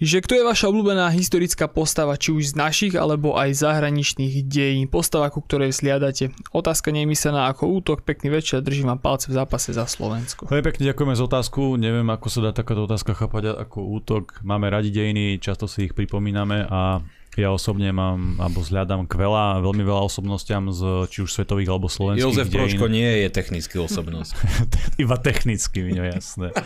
že 0.00 0.24
kto 0.24 0.32
je 0.40 0.48
vaša 0.48 0.72
obľúbená 0.72 1.12
historická 1.12 1.68
postava, 1.68 2.16
či 2.16 2.32
už 2.32 2.52
z 2.52 2.54
našich 2.56 2.96
alebo 2.96 3.36
aj 3.36 3.52
zahraničných 3.52 4.48
dejín, 4.48 4.88
postava, 4.88 5.28
ku 5.28 5.44
ktorej 5.44 5.76
sliadate. 5.76 6.32
Otázka 6.56 6.88
nie 6.88 7.04
ako 7.04 7.68
útok, 7.68 8.00
pekný 8.00 8.32
večer, 8.32 8.64
držím 8.64 8.96
vám 8.96 9.04
palce 9.04 9.28
v 9.28 9.36
zápase 9.36 9.76
za 9.76 9.84
Slovensko. 9.84 10.48
Veľmi 10.48 10.72
pekne 10.72 10.88
ďakujeme 10.88 11.12
za 11.20 11.24
otázku, 11.28 11.76
neviem 11.76 12.08
ako 12.08 12.32
sa 12.32 12.40
dá 12.48 12.56
takáto 12.56 12.88
otázka 12.88 13.12
chápať 13.12 13.52
ako 13.60 13.92
útok. 14.00 14.40
Máme 14.40 14.72
radi 14.72 14.88
dejiny, 14.88 15.36
často 15.36 15.68
si 15.68 15.84
ich 15.84 15.92
pripomíname 15.92 16.64
a 16.64 17.04
ja 17.36 17.52
osobne 17.52 17.92
mám, 17.92 18.40
alebo 18.40 18.64
zhľadám 18.64 19.04
k 19.04 19.12
veľa, 19.20 19.60
veľmi 19.60 19.84
veľa 19.84 20.02
osobnostiam 20.08 20.72
z 20.72 21.04
či 21.12 21.20
už 21.20 21.30
svetových 21.36 21.68
alebo 21.68 21.92
slovenských 21.92 22.24
Jozef 22.24 22.48
dejín. 22.48 22.60
Pročko 22.64 22.86
nie 22.88 23.04
je 23.04 23.28
technický 23.28 23.76
osobnosť. 23.84 24.32
Iba 25.04 25.20
technicky, 25.20 25.84
mi 25.84 26.00
jasné. 26.00 26.56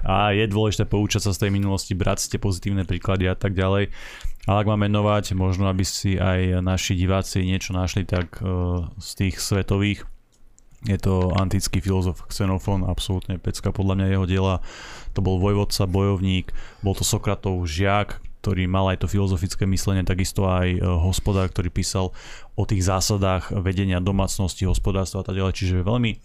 A 0.00 0.32
je 0.32 0.48
dôležité 0.48 0.88
poučať 0.88 1.28
sa 1.28 1.36
z 1.36 1.44
tej 1.44 1.50
minulosti, 1.52 1.92
brať 1.92 2.24
ste 2.24 2.36
pozitívne 2.40 2.88
príklady 2.88 3.28
a 3.28 3.36
tak 3.36 3.52
ďalej. 3.52 3.92
Ale 4.48 4.56
ak 4.60 4.68
mám 4.68 4.80
menovať, 4.80 5.36
možno 5.36 5.68
aby 5.68 5.84
si 5.84 6.16
aj 6.16 6.64
naši 6.64 6.96
diváci 6.96 7.44
niečo 7.44 7.76
našli, 7.76 8.08
tak 8.08 8.40
uh, 8.40 8.88
z 8.96 9.10
tých 9.28 9.40
svetových 9.40 10.08
je 10.84 11.00
to 11.00 11.32
antický 11.32 11.80
filozof 11.80 12.28
Xenofón, 12.28 12.84
absolútne 12.84 13.40
pecka 13.40 13.72
podľa 13.72 13.94
mňa 13.96 14.06
jeho 14.12 14.26
diela. 14.28 14.56
To 15.16 15.24
bol 15.24 15.40
vojvodca, 15.40 15.88
bojovník, 15.88 16.52
bol 16.84 16.92
to 16.92 17.08
Sokratov 17.08 17.64
žiak, 17.64 18.20
ktorý 18.44 18.68
mal 18.68 18.92
aj 18.92 19.00
to 19.00 19.08
filozofické 19.08 19.64
myslenie, 19.64 20.04
takisto 20.04 20.44
aj 20.44 20.76
e, 20.76 20.78
hospodár, 20.84 21.48
ktorý 21.48 21.72
písal 21.72 22.12
o 22.54 22.68
tých 22.68 22.84
zásadách 22.84 23.56
vedenia 23.64 24.04
domácnosti, 24.04 24.68
hospodárstva 24.68 25.24
a 25.24 25.26
tak 25.26 25.40
ďalej. 25.40 25.56
Čiže 25.56 25.88
veľmi 25.88 26.20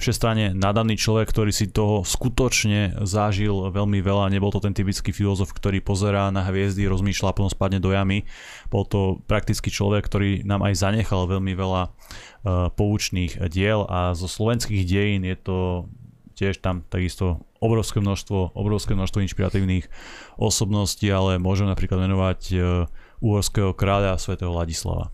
všestranne 0.00 0.56
nadaný 0.56 0.96
človek, 0.96 1.28
ktorý 1.28 1.52
si 1.52 1.68
toho 1.68 2.08
skutočne 2.08 3.04
zažil 3.04 3.68
veľmi 3.68 4.00
veľa. 4.00 4.32
Nebol 4.32 4.48
to 4.48 4.64
ten 4.64 4.72
typický 4.72 5.12
filozof, 5.12 5.52
ktorý 5.52 5.84
pozerá 5.84 6.32
na 6.32 6.40
hviezdy, 6.48 6.88
rozmýšľa 6.88 7.30
a 7.30 7.36
potom 7.36 7.52
spadne 7.52 7.84
do 7.84 7.92
jamy. 7.92 8.24
Bol 8.72 8.88
to 8.88 9.20
praktický 9.28 9.68
človek, 9.68 10.08
ktorý 10.08 10.42
nám 10.48 10.64
aj 10.64 10.72
zanechal 10.82 11.28
veľmi 11.28 11.52
veľa 11.52 11.82
uh, 11.84 12.72
poučných 12.72 13.38
diel 13.52 13.84
a 13.86 14.16
zo 14.16 14.26
slovenských 14.26 14.82
dejín 14.88 15.22
je 15.28 15.36
to 15.36 15.58
tiež 16.38 16.62
tam 16.62 16.86
takisto 16.86 17.42
obrovské 17.58 17.98
množstvo, 17.98 18.54
obrovské 18.54 18.94
množstvo 18.94 19.26
inšpiratívnych 19.26 19.90
osobností, 20.38 21.10
ale 21.10 21.42
môžem 21.42 21.66
napríklad 21.66 22.06
menovať 22.06 22.40
e, 22.54 22.56
uhorského 23.18 23.74
kráľa 23.74 24.14
svätého 24.22 24.54
Ladislava. 24.54 25.10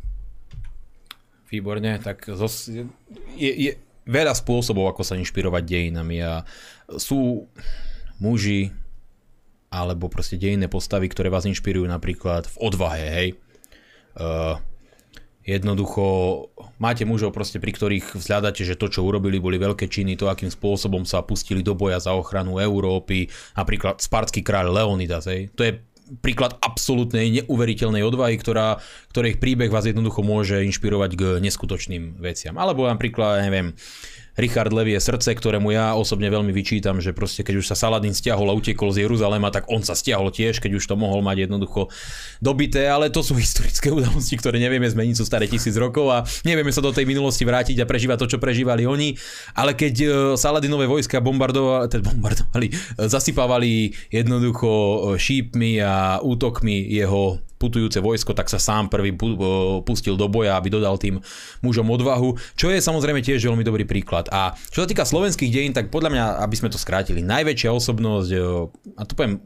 Výborne, 1.48 1.96
tak 2.04 2.28
zos, 2.36 2.68
je, 2.68 3.52
je 3.56 3.72
veľa 4.04 4.36
spôsobov, 4.36 4.92
ako 4.92 5.00
sa 5.00 5.16
inšpirovať 5.16 5.64
dejinami 5.64 6.20
a 6.20 6.44
sú 7.00 7.48
muži 8.20 8.68
alebo 9.72 10.06
proste 10.06 10.38
dejinné 10.38 10.70
postavy, 10.70 11.10
ktoré 11.10 11.32
vás 11.32 11.48
inšpirujú 11.48 11.88
napríklad 11.88 12.46
v 12.46 12.56
odvahe, 12.62 13.04
hej. 13.10 13.28
Uh, 14.14 14.54
Jednoducho 15.44 16.04
máte 16.80 17.04
mužov 17.04 17.36
proste, 17.36 17.60
pri 17.60 17.76
ktorých 17.76 18.16
vzhľadáte, 18.16 18.64
že 18.64 18.80
to, 18.80 18.88
čo 18.88 19.04
urobili, 19.04 19.36
boli 19.36 19.60
veľké 19.60 19.92
činy, 19.92 20.16
to, 20.16 20.32
akým 20.32 20.48
spôsobom 20.48 21.04
sa 21.04 21.20
pustili 21.20 21.60
do 21.60 21.76
boja 21.76 22.00
za 22.00 22.16
ochranu 22.16 22.56
Európy, 22.56 23.28
napríklad 23.52 24.00
spartský 24.00 24.40
kráľ 24.40 24.72
Leonidas, 24.72 25.28
hej. 25.28 25.52
To 25.52 25.62
je 25.68 25.84
príklad 26.20 26.56
absolútnej 26.60 27.32
neuveriteľnej 27.42 28.04
odvahy, 28.04 28.36
ktorá, 28.36 28.76
ktorej 29.12 29.40
príbeh 29.40 29.72
vás 29.72 29.88
jednoducho 29.88 30.20
môže 30.20 30.60
inšpirovať 30.64 31.10
k 31.16 31.22
neskutočným 31.40 32.20
veciam. 32.20 32.60
Alebo 32.60 32.84
napríklad, 32.84 33.40
neviem, 33.48 33.72
Richard 34.34 34.74
Levie 34.74 34.98
srdce, 34.98 35.34
ktorému 35.34 35.70
ja 35.70 35.94
osobne 35.94 36.26
veľmi 36.26 36.50
vyčítam, 36.50 36.98
že 36.98 37.14
proste 37.14 37.46
keď 37.46 37.62
už 37.62 37.66
sa 37.70 37.76
Saladin 37.78 38.14
stiahol 38.14 38.50
a 38.50 38.54
utekol 38.54 38.90
z 38.90 39.06
Jeruzalema, 39.06 39.54
tak 39.54 39.70
on 39.70 39.86
sa 39.86 39.94
stiahol 39.94 40.34
tiež, 40.34 40.58
keď 40.58 40.78
už 40.78 40.84
to 40.84 40.98
mohol 40.98 41.22
mať 41.22 41.46
jednoducho 41.46 41.86
dobité, 42.42 42.90
ale 42.90 43.14
to 43.14 43.22
sú 43.22 43.38
historické 43.38 43.94
udalosti, 43.94 44.34
ktoré 44.34 44.58
nevieme 44.58 44.90
zmeniť, 44.90 45.14
sú 45.14 45.24
staré 45.24 45.46
tisíc 45.46 45.74
rokov 45.78 46.10
a 46.10 46.26
nevieme 46.42 46.74
sa 46.74 46.82
do 46.82 46.90
tej 46.90 47.06
minulosti 47.06 47.46
vrátiť 47.46 47.78
a 47.82 47.88
prežívať 47.88 48.26
to, 48.26 48.30
čo 48.36 48.38
prežívali 48.42 48.84
oni. 48.84 49.14
Ale 49.54 49.78
keď 49.78 49.94
e, 50.02 50.06
Saladinové 50.34 50.90
vojska 50.90 51.22
bombardovali, 51.22 51.86
teda 51.86 52.02
bombardovali, 52.10 52.66
e, 52.70 52.74
zasypávali 53.06 53.94
jednoducho 54.10 54.68
e, 54.68 54.96
šípmi 55.18 55.78
a 55.78 56.18
útokmi 56.20 56.90
jeho 56.90 57.38
putujúce 57.64 57.96
vojsko, 58.04 58.36
tak 58.36 58.52
sa 58.52 58.60
sám 58.60 58.92
prvý 58.92 59.16
pustil 59.88 60.20
do 60.20 60.28
boja, 60.28 60.60
aby 60.60 60.68
dodal 60.68 61.00
tým 61.00 61.24
mužom 61.64 61.88
odvahu, 61.88 62.36
čo 62.60 62.68
je 62.68 62.84
samozrejme 62.84 63.24
tiež 63.24 63.40
veľmi 63.40 63.64
dobrý 63.64 63.88
príklad. 63.88 64.28
A 64.28 64.52
čo 64.68 64.84
sa 64.84 64.88
týka 64.90 65.08
slovenských 65.08 65.48
dejín, 65.48 65.72
tak 65.72 65.88
podľa 65.88 66.12
mňa, 66.12 66.24
aby 66.44 66.54
sme 66.60 66.68
to 66.68 66.76
skrátili, 66.76 67.24
najväčšia 67.24 67.72
osobnosť, 67.72 68.28
a 69.00 69.02
to 69.08 69.12
poviem 69.16 69.40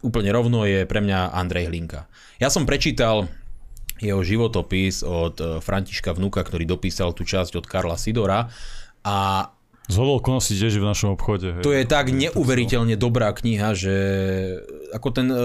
úplne 0.00 0.30
rovno, 0.32 0.64
je 0.64 0.88
pre 0.88 1.04
mňa 1.04 1.36
Andrej 1.36 1.68
Hlinka. 1.68 2.08
Ja 2.40 2.48
som 2.48 2.64
prečítal 2.64 3.28
jeho 4.02 4.18
životopis 4.26 5.06
od 5.06 5.38
e, 5.38 5.44
Františka 5.62 6.18
Vnuka, 6.18 6.42
ktorý 6.42 6.66
dopísal 6.66 7.14
tú 7.14 7.22
časť 7.22 7.62
od 7.62 7.66
Karla 7.70 7.94
Sidora 7.94 8.50
a 9.06 9.46
Zhodol 9.90 10.22
okolností 10.22 10.54
tiež 10.54 10.78
v 10.78 10.86
našom 10.86 11.18
obchode. 11.18 11.58
Hej. 11.58 11.62
To 11.66 11.74
je 11.74 11.82
tak 11.82 12.14
neuveriteľne 12.14 12.94
dobrá 12.94 13.34
kniha, 13.34 13.74
že 13.74 13.94
ako 14.94 15.08
ten 15.10 15.26
e, 15.26 15.36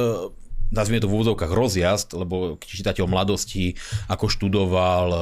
nazvime 0.72 1.00
to 1.00 1.08
v 1.08 1.16
úvodzovkách 1.16 1.52
rozjazd, 1.52 2.08
lebo 2.18 2.60
čitateľ 2.60 3.06
mladosti, 3.08 3.76
ako 4.12 4.26
študoval 4.28 5.08
e, 5.10 5.20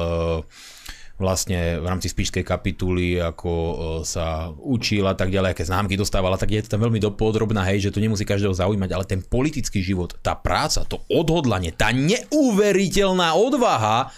vlastne 1.16 1.80
v 1.80 1.86
rámci 1.86 2.12
spíšskej 2.12 2.44
kapituly, 2.44 3.16
ako 3.16 3.50
e, 3.52 3.74
sa 4.04 4.50
učil 4.52 5.06
a 5.06 5.14
tak 5.14 5.30
ďalej, 5.30 5.54
aké 5.54 5.64
známky 5.64 5.94
dostával 5.94 6.34
a 6.34 6.40
tak 6.40 6.52
je 6.52 6.66
to 6.66 6.76
tam 6.76 6.84
veľmi 6.84 6.98
dopodrobná, 6.98 7.64
hej, 7.70 7.88
že 7.88 7.94
to 7.94 8.02
nemusí 8.02 8.26
každého 8.26 8.52
zaujímať, 8.52 8.90
ale 8.92 9.04
ten 9.08 9.22
politický 9.22 9.80
život, 9.80 10.18
tá 10.20 10.34
práca, 10.34 10.84
to 10.84 11.00
odhodlanie, 11.08 11.70
tá 11.70 11.94
neuveriteľná 11.94 13.32
odvaha 13.38 14.10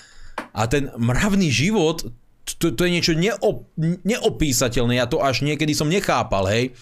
a 0.54 0.62
ten 0.66 0.90
mravný 0.96 1.52
život, 1.52 2.08
to, 2.58 2.72
to 2.72 2.88
je 2.88 2.94
niečo 2.94 3.12
neop, 3.12 3.68
neopísateľné, 4.02 4.98
ja 4.98 5.06
to 5.06 5.20
až 5.20 5.44
niekedy 5.44 5.76
som 5.76 5.92
nechápal, 5.92 6.48
hej 6.48 6.72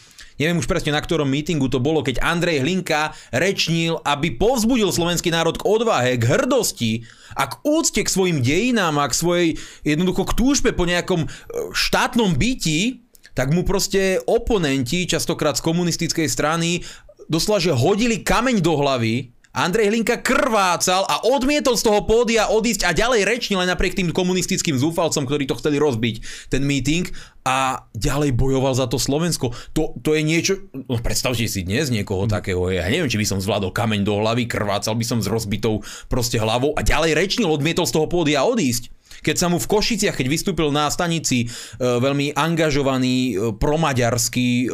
neviem 0.41 0.61
už 0.61 0.69
presne 0.69 0.95
na 0.95 1.03
ktorom 1.03 1.29
mítingu 1.29 1.69
to 1.69 1.81
bolo, 1.83 2.01
keď 2.01 2.23
Andrej 2.25 2.65
Hlinka 2.65 3.13
rečnil, 3.33 4.01
aby 4.05 4.37
povzbudil 4.37 4.93
slovenský 4.93 5.33
národ 5.33 5.57
k 5.61 5.67
odvahe, 5.67 6.17
k 6.17 6.25
hrdosti 6.25 7.05
a 7.37 7.49
k 7.51 7.61
úcte 7.65 8.01
k 8.01 8.13
svojim 8.13 8.41
dejinám 8.41 8.97
a 9.01 9.11
k 9.11 9.19
svojej 9.19 9.49
jednoducho 9.85 10.25
k 10.29 10.37
túžbe 10.37 10.71
po 10.73 10.89
nejakom 10.89 11.25
e, 11.25 11.29
štátnom 11.73 12.37
byti, 12.37 13.05
tak 13.37 13.53
mu 13.53 13.69
proste 13.69 14.17
oponenti, 14.25 15.05
častokrát 15.05 15.61
z 15.61 15.65
komunistickej 15.65 16.25
strany, 16.25 16.81
doslova, 17.29 17.61
že 17.61 17.77
hodili 17.77 18.25
kameň 18.25 18.65
do 18.65 18.81
hlavy 18.81 19.36
Andrej 19.57 19.89
Hlinka 19.89 20.21
krvácal 20.21 21.09
a 21.09 21.25
odmietol 21.25 21.81
z 21.81 21.89
toho 21.89 22.05
pódia 22.05 22.53
odísť 22.53 22.85
a 22.85 22.93
ďalej 22.93 23.25
rečnil 23.25 23.65
aj 23.65 23.73
napriek 23.73 23.97
tým 23.97 24.13
komunistickým 24.13 24.77
zúfalcom, 24.77 25.25
ktorí 25.25 25.49
to 25.49 25.57
chceli 25.57 25.81
rozbiť, 25.81 26.21
ten 26.53 26.61
meeting 26.61 27.09
a 27.41 27.89
ďalej 27.97 28.37
bojoval 28.37 28.77
za 28.77 28.85
to 28.85 29.01
Slovensko. 29.01 29.57
To, 29.73 29.97
to 30.05 30.13
je 30.13 30.21
niečo, 30.21 30.69
no 30.77 31.01
predstavte 31.01 31.49
si 31.49 31.65
dnes 31.65 31.89
niekoho 31.89 32.29
takého, 32.29 32.69
ja 32.69 32.85
neviem, 32.85 33.09
či 33.09 33.17
by 33.17 33.25
som 33.25 33.41
zvládol 33.41 33.73
kameň 33.73 34.05
do 34.05 34.21
hlavy, 34.21 34.45
krvácal 34.45 34.93
by 34.93 35.09
som 35.09 35.25
s 35.25 35.31
rozbitou 35.31 35.81
proste 36.13 36.37
hlavou 36.37 36.77
a 36.77 36.85
ďalej 36.85 37.17
rečnil, 37.17 37.49
odmietol 37.49 37.89
z 37.89 37.97
toho 37.97 38.13
pódia 38.13 38.45
odísť. 38.45 38.93
Keď 39.27 39.37
sa 39.43 39.51
mu 39.51 39.59
v 39.59 39.67
Košiciach, 39.67 40.15
keď 40.15 40.27
vystúpil 40.31 40.71
na 40.71 40.87
stanici 40.87 41.45
e, 41.45 41.47
veľmi 41.83 42.39
angažovaní 42.39 43.35
e, 43.35 43.51
promaďarskí 43.59 44.49
e, 44.65 44.67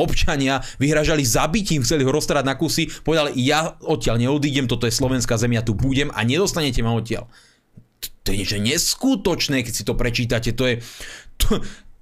občania, 0.00 0.64
vyhražali 0.80 1.20
zabitím, 1.20 1.84
chceli 1.84 2.08
ho 2.08 2.12
roztrať 2.16 2.48
na 2.48 2.56
kusy, 2.56 2.88
povedali, 3.04 3.36
ja 3.44 3.76
odtiaľ 3.84 4.16
neodídem, 4.16 4.64
toto 4.64 4.88
je 4.88 4.96
slovenská 4.96 5.36
zem, 5.36 5.52
ja 5.52 5.60
tu 5.60 5.76
budem 5.76 6.08
a 6.16 6.24
nedostanete 6.24 6.80
ma 6.80 6.96
odtiaľ. 6.96 7.28
To 8.24 8.32
je 8.32 8.40
niečo 8.40 8.56
neskutočné, 8.56 9.60
keď 9.60 9.72
si 9.76 9.84
to 9.84 9.92
prečítate, 9.92 10.56
to 10.56 10.64
je... 10.64 10.74
To, 11.44 11.60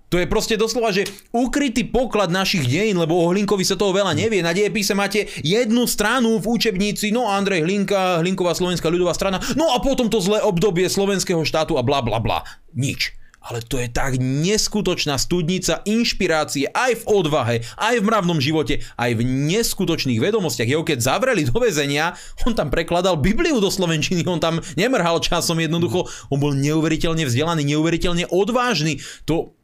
to 0.08 0.16
je 0.16 0.26
proste 0.28 0.56
doslova, 0.56 0.88
že 0.88 1.04
ukrytý 1.36 1.84
poklad 1.84 2.32
našich 2.32 2.64
dejín, 2.64 2.96
lebo 2.96 3.16
o 3.16 3.28
Hlinkovi 3.28 3.64
sa 3.64 3.76
toho 3.76 3.92
veľa 3.92 4.16
nevie. 4.16 4.40
Na 4.40 4.56
dejepise 4.56 4.96
máte 4.96 5.28
jednu 5.44 5.84
stranu 5.84 6.40
v 6.40 6.48
učebnici, 6.48 7.12
no 7.12 7.28
Andrej 7.28 7.68
Hlinka, 7.68 8.24
Hlinková 8.24 8.56
slovenská 8.56 8.88
ľudová 8.88 9.12
strana, 9.12 9.36
no 9.52 9.76
a 9.76 9.78
potom 9.84 10.08
to 10.08 10.24
zlé 10.24 10.40
obdobie 10.40 10.88
slovenského 10.88 11.44
štátu 11.44 11.76
a 11.76 11.84
bla 11.84 12.00
bla 12.00 12.18
bla. 12.18 12.40
Nič. 12.72 13.18
Ale 13.38 13.62
to 13.62 13.78
je 13.78 13.88
tak 13.88 14.18
neskutočná 14.18 15.14
studnica 15.16 15.80
inšpirácie 15.86 16.68
aj 16.74 17.00
v 17.00 17.04
odvahe, 17.06 17.56
aj 17.78 18.02
v 18.02 18.04
mravnom 18.04 18.42
živote, 18.42 18.82
aj 18.98 19.14
v 19.14 19.22
neskutočných 19.24 20.18
vedomostiach. 20.20 20.68
Jeho 20.68 20.84
keď 20.84 20.98
zavreli 21.00 21.46
do 21.46 21.56
väzenia, 21.56 22.18
on 22.44 22.52
tam 22.52 22.68
prekladal 22.68 23.16
Bibliu 23.16 23.62
do 23.62 23.70
Slovenčiny, 23.70 24.26
on 24.26 24.42
tam 24.42 24.58
nemrhal 24.74 25.22
časom 25.22 25.62
jednoducho, 25.62 26.10
on 26.28 26.38
bol 26.42 26.52
neuveriteľne 26.52 27.24
vzdelaný, 27.24 27.62
neuveriteľne 27.72 28.26
odvážny. 28.28 29.00
To, 29.30 29.56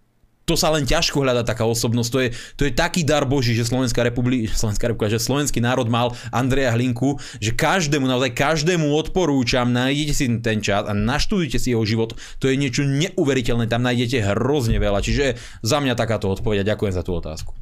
to 0.44 0.54
sa 0.60 0.68
len 0.72 0.84
ťažko 0.84 1.24
hľada 1.24 1.40
taká 1.40 1.64
osobnosť. 1.64 2.10
To 2.12 2.18
je, 2.20 2.28
to 2.60 2.62
je 2.68 2.72
taký 2.76 3.00
dar 3.00 3.24
Boží, 3.24 3.56
že 3.56 3.64
Slovenská 3.64 4.04
republika, 4.04 4.52
Slovenská 4.52 4.92
republika, 4.92 5.16
že 5.16 5.24
slovenský 5.24 5.64
národ 5.64 5.88
mal 5.88 6.12
Andreja 6.28 6.76
Hlinku, 6.76 7.16
že 7.40 7.56
každému, 7.56 8.04
naozaj 8.04 8.36
každému 8.36 8.92
odporúčam, 8.92 9.72
nájdete 9.72 10.12
si 10.12 10.24
ten 10.44 10.60
čas 10.60 10.84
a 10.84 10.92
naštudujte 10.92 11.56
si 11.56 11.72
jeho 11.72 11.84
život. 11.88 12.12
To 12.44 12.52
je 12.52 12.60
niečo 12.60 12.84
neuveriteľné, 12.84 13.72
tam 13.72 13.82
nájdete 13.88 14.20
hrozne 14.36 14.76
veľa. 14.76 15.00
Čiže 15.00 15.40
za 15.64 15.80
mňa 15.80 15.96
takáto 15.96 16.28
odpoveď 16.28 16.62
a 16.62 16.68
ďakujem 16.76 16.92
za 16.92 17.00
tú 17.00 17.16
otázku. 17.16 17.56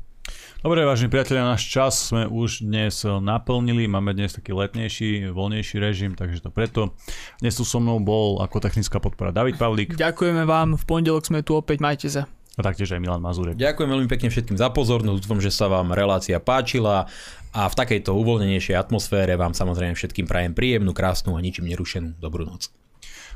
Dobre, 0.63 0.87
vážení 0.87 1.11
priatelia, 1.11 1.43
náš 1.43 1.67
čas 1.67 2.15
sme 2.15 2.31
už 2.31 2.63
dnes 2.63 3.03
naplnili, 3.03 3.91
máme 3.91 4.15
dnes 4.15 4.39
taký 4.39 4.55
letnejší, 4.55 5.35
voľnejší 5.35 5.77
režim, 5.83 6.15
takže 6.15 6.39
to 6.39 6.55
preto. 6.55 6.95
Dnes 7.43 7.59
tu 7.59 7.67
so 7.67 7.83
mnou 7.83 7.99
bol 7.99 8.39
ako 8.39 8.63
technická 8.63 9.03
podpora 9.03 9.35
David 9.35 9.59
Pavlík. 9.59 9.99
Ďakujeme 9.99 10.47
vám, 10.47 10.79
v 10.79 10.85
pondelok 10.87 11.27
sme 11.27 11.43
tu 11.43 11.59
opäť, 11.59 11.83
majte 11.83 12.07
sa. 12.07 12.31
A 12.53 12.61
taktiež 12.61 12.93
aj 12.93 13.01
Milan 13.01 13.25
Mazurek. 13.25 13.57
Ďakujem 13.57 13.89
veľmi 13.89 14.09
pekne 14.13 14.29
všetkým 14.29 14.61
za 14.61 14.69
pozornosť, 14.69 15.25
dúfam, 15.25 15.41
že 15.41 15.49
sa 15.49 15.73
vám 15.73 15.97
relácia 15.97 16.37
páčila 16.37 17.09
a 17.53 17.63
v 17.65 17.75
takejto 17.77 18.13
uvoľnenejšej 18.13 18.77
atmosfére 18.77 19.41
vám 19.41 19.57
samozrejme 19.57 19.97
všetkým 19.97 20.29
prajem 20.29 20.53
príjemnú, 20.53 20.93
krásnu 20.93 21.37
a 21.37 21.41
ničím 21.41 21.69
nerušenú 21.73 22.21
dobrú 22.21 22.45
noc. 22.45 22.69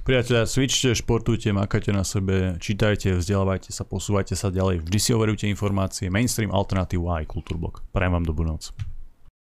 Priatelia, 0.06 0.47
cvičte, 0.47 0.94
športujte, 0.94 1.51
makajte 1.51 1.90
na 1.90 2.06
sebe, 2.06 2.55
čítajte, 2.62 3.18
vzdelávajte 3.18 3.74
sa, 3.74 3.82
posúvajte 3.82 4.38
sa 4.38 4.55
ďalej, 4.55 4.86
vždy 4.86 4.98
si 5.02 5.10
overujte 5.10 5.51
informácie, 5.51 6.06
mainstream, 6.12 6.55
alternatívu 6.55 7.10
a 7.10 7.24
aj 7.24 7.26
kultúrblok. 7.26 7.82
Prajem 7.90 8.14
vám 8.14 8.22
dobrú 8.22 8.47
noc. 8.47 8.70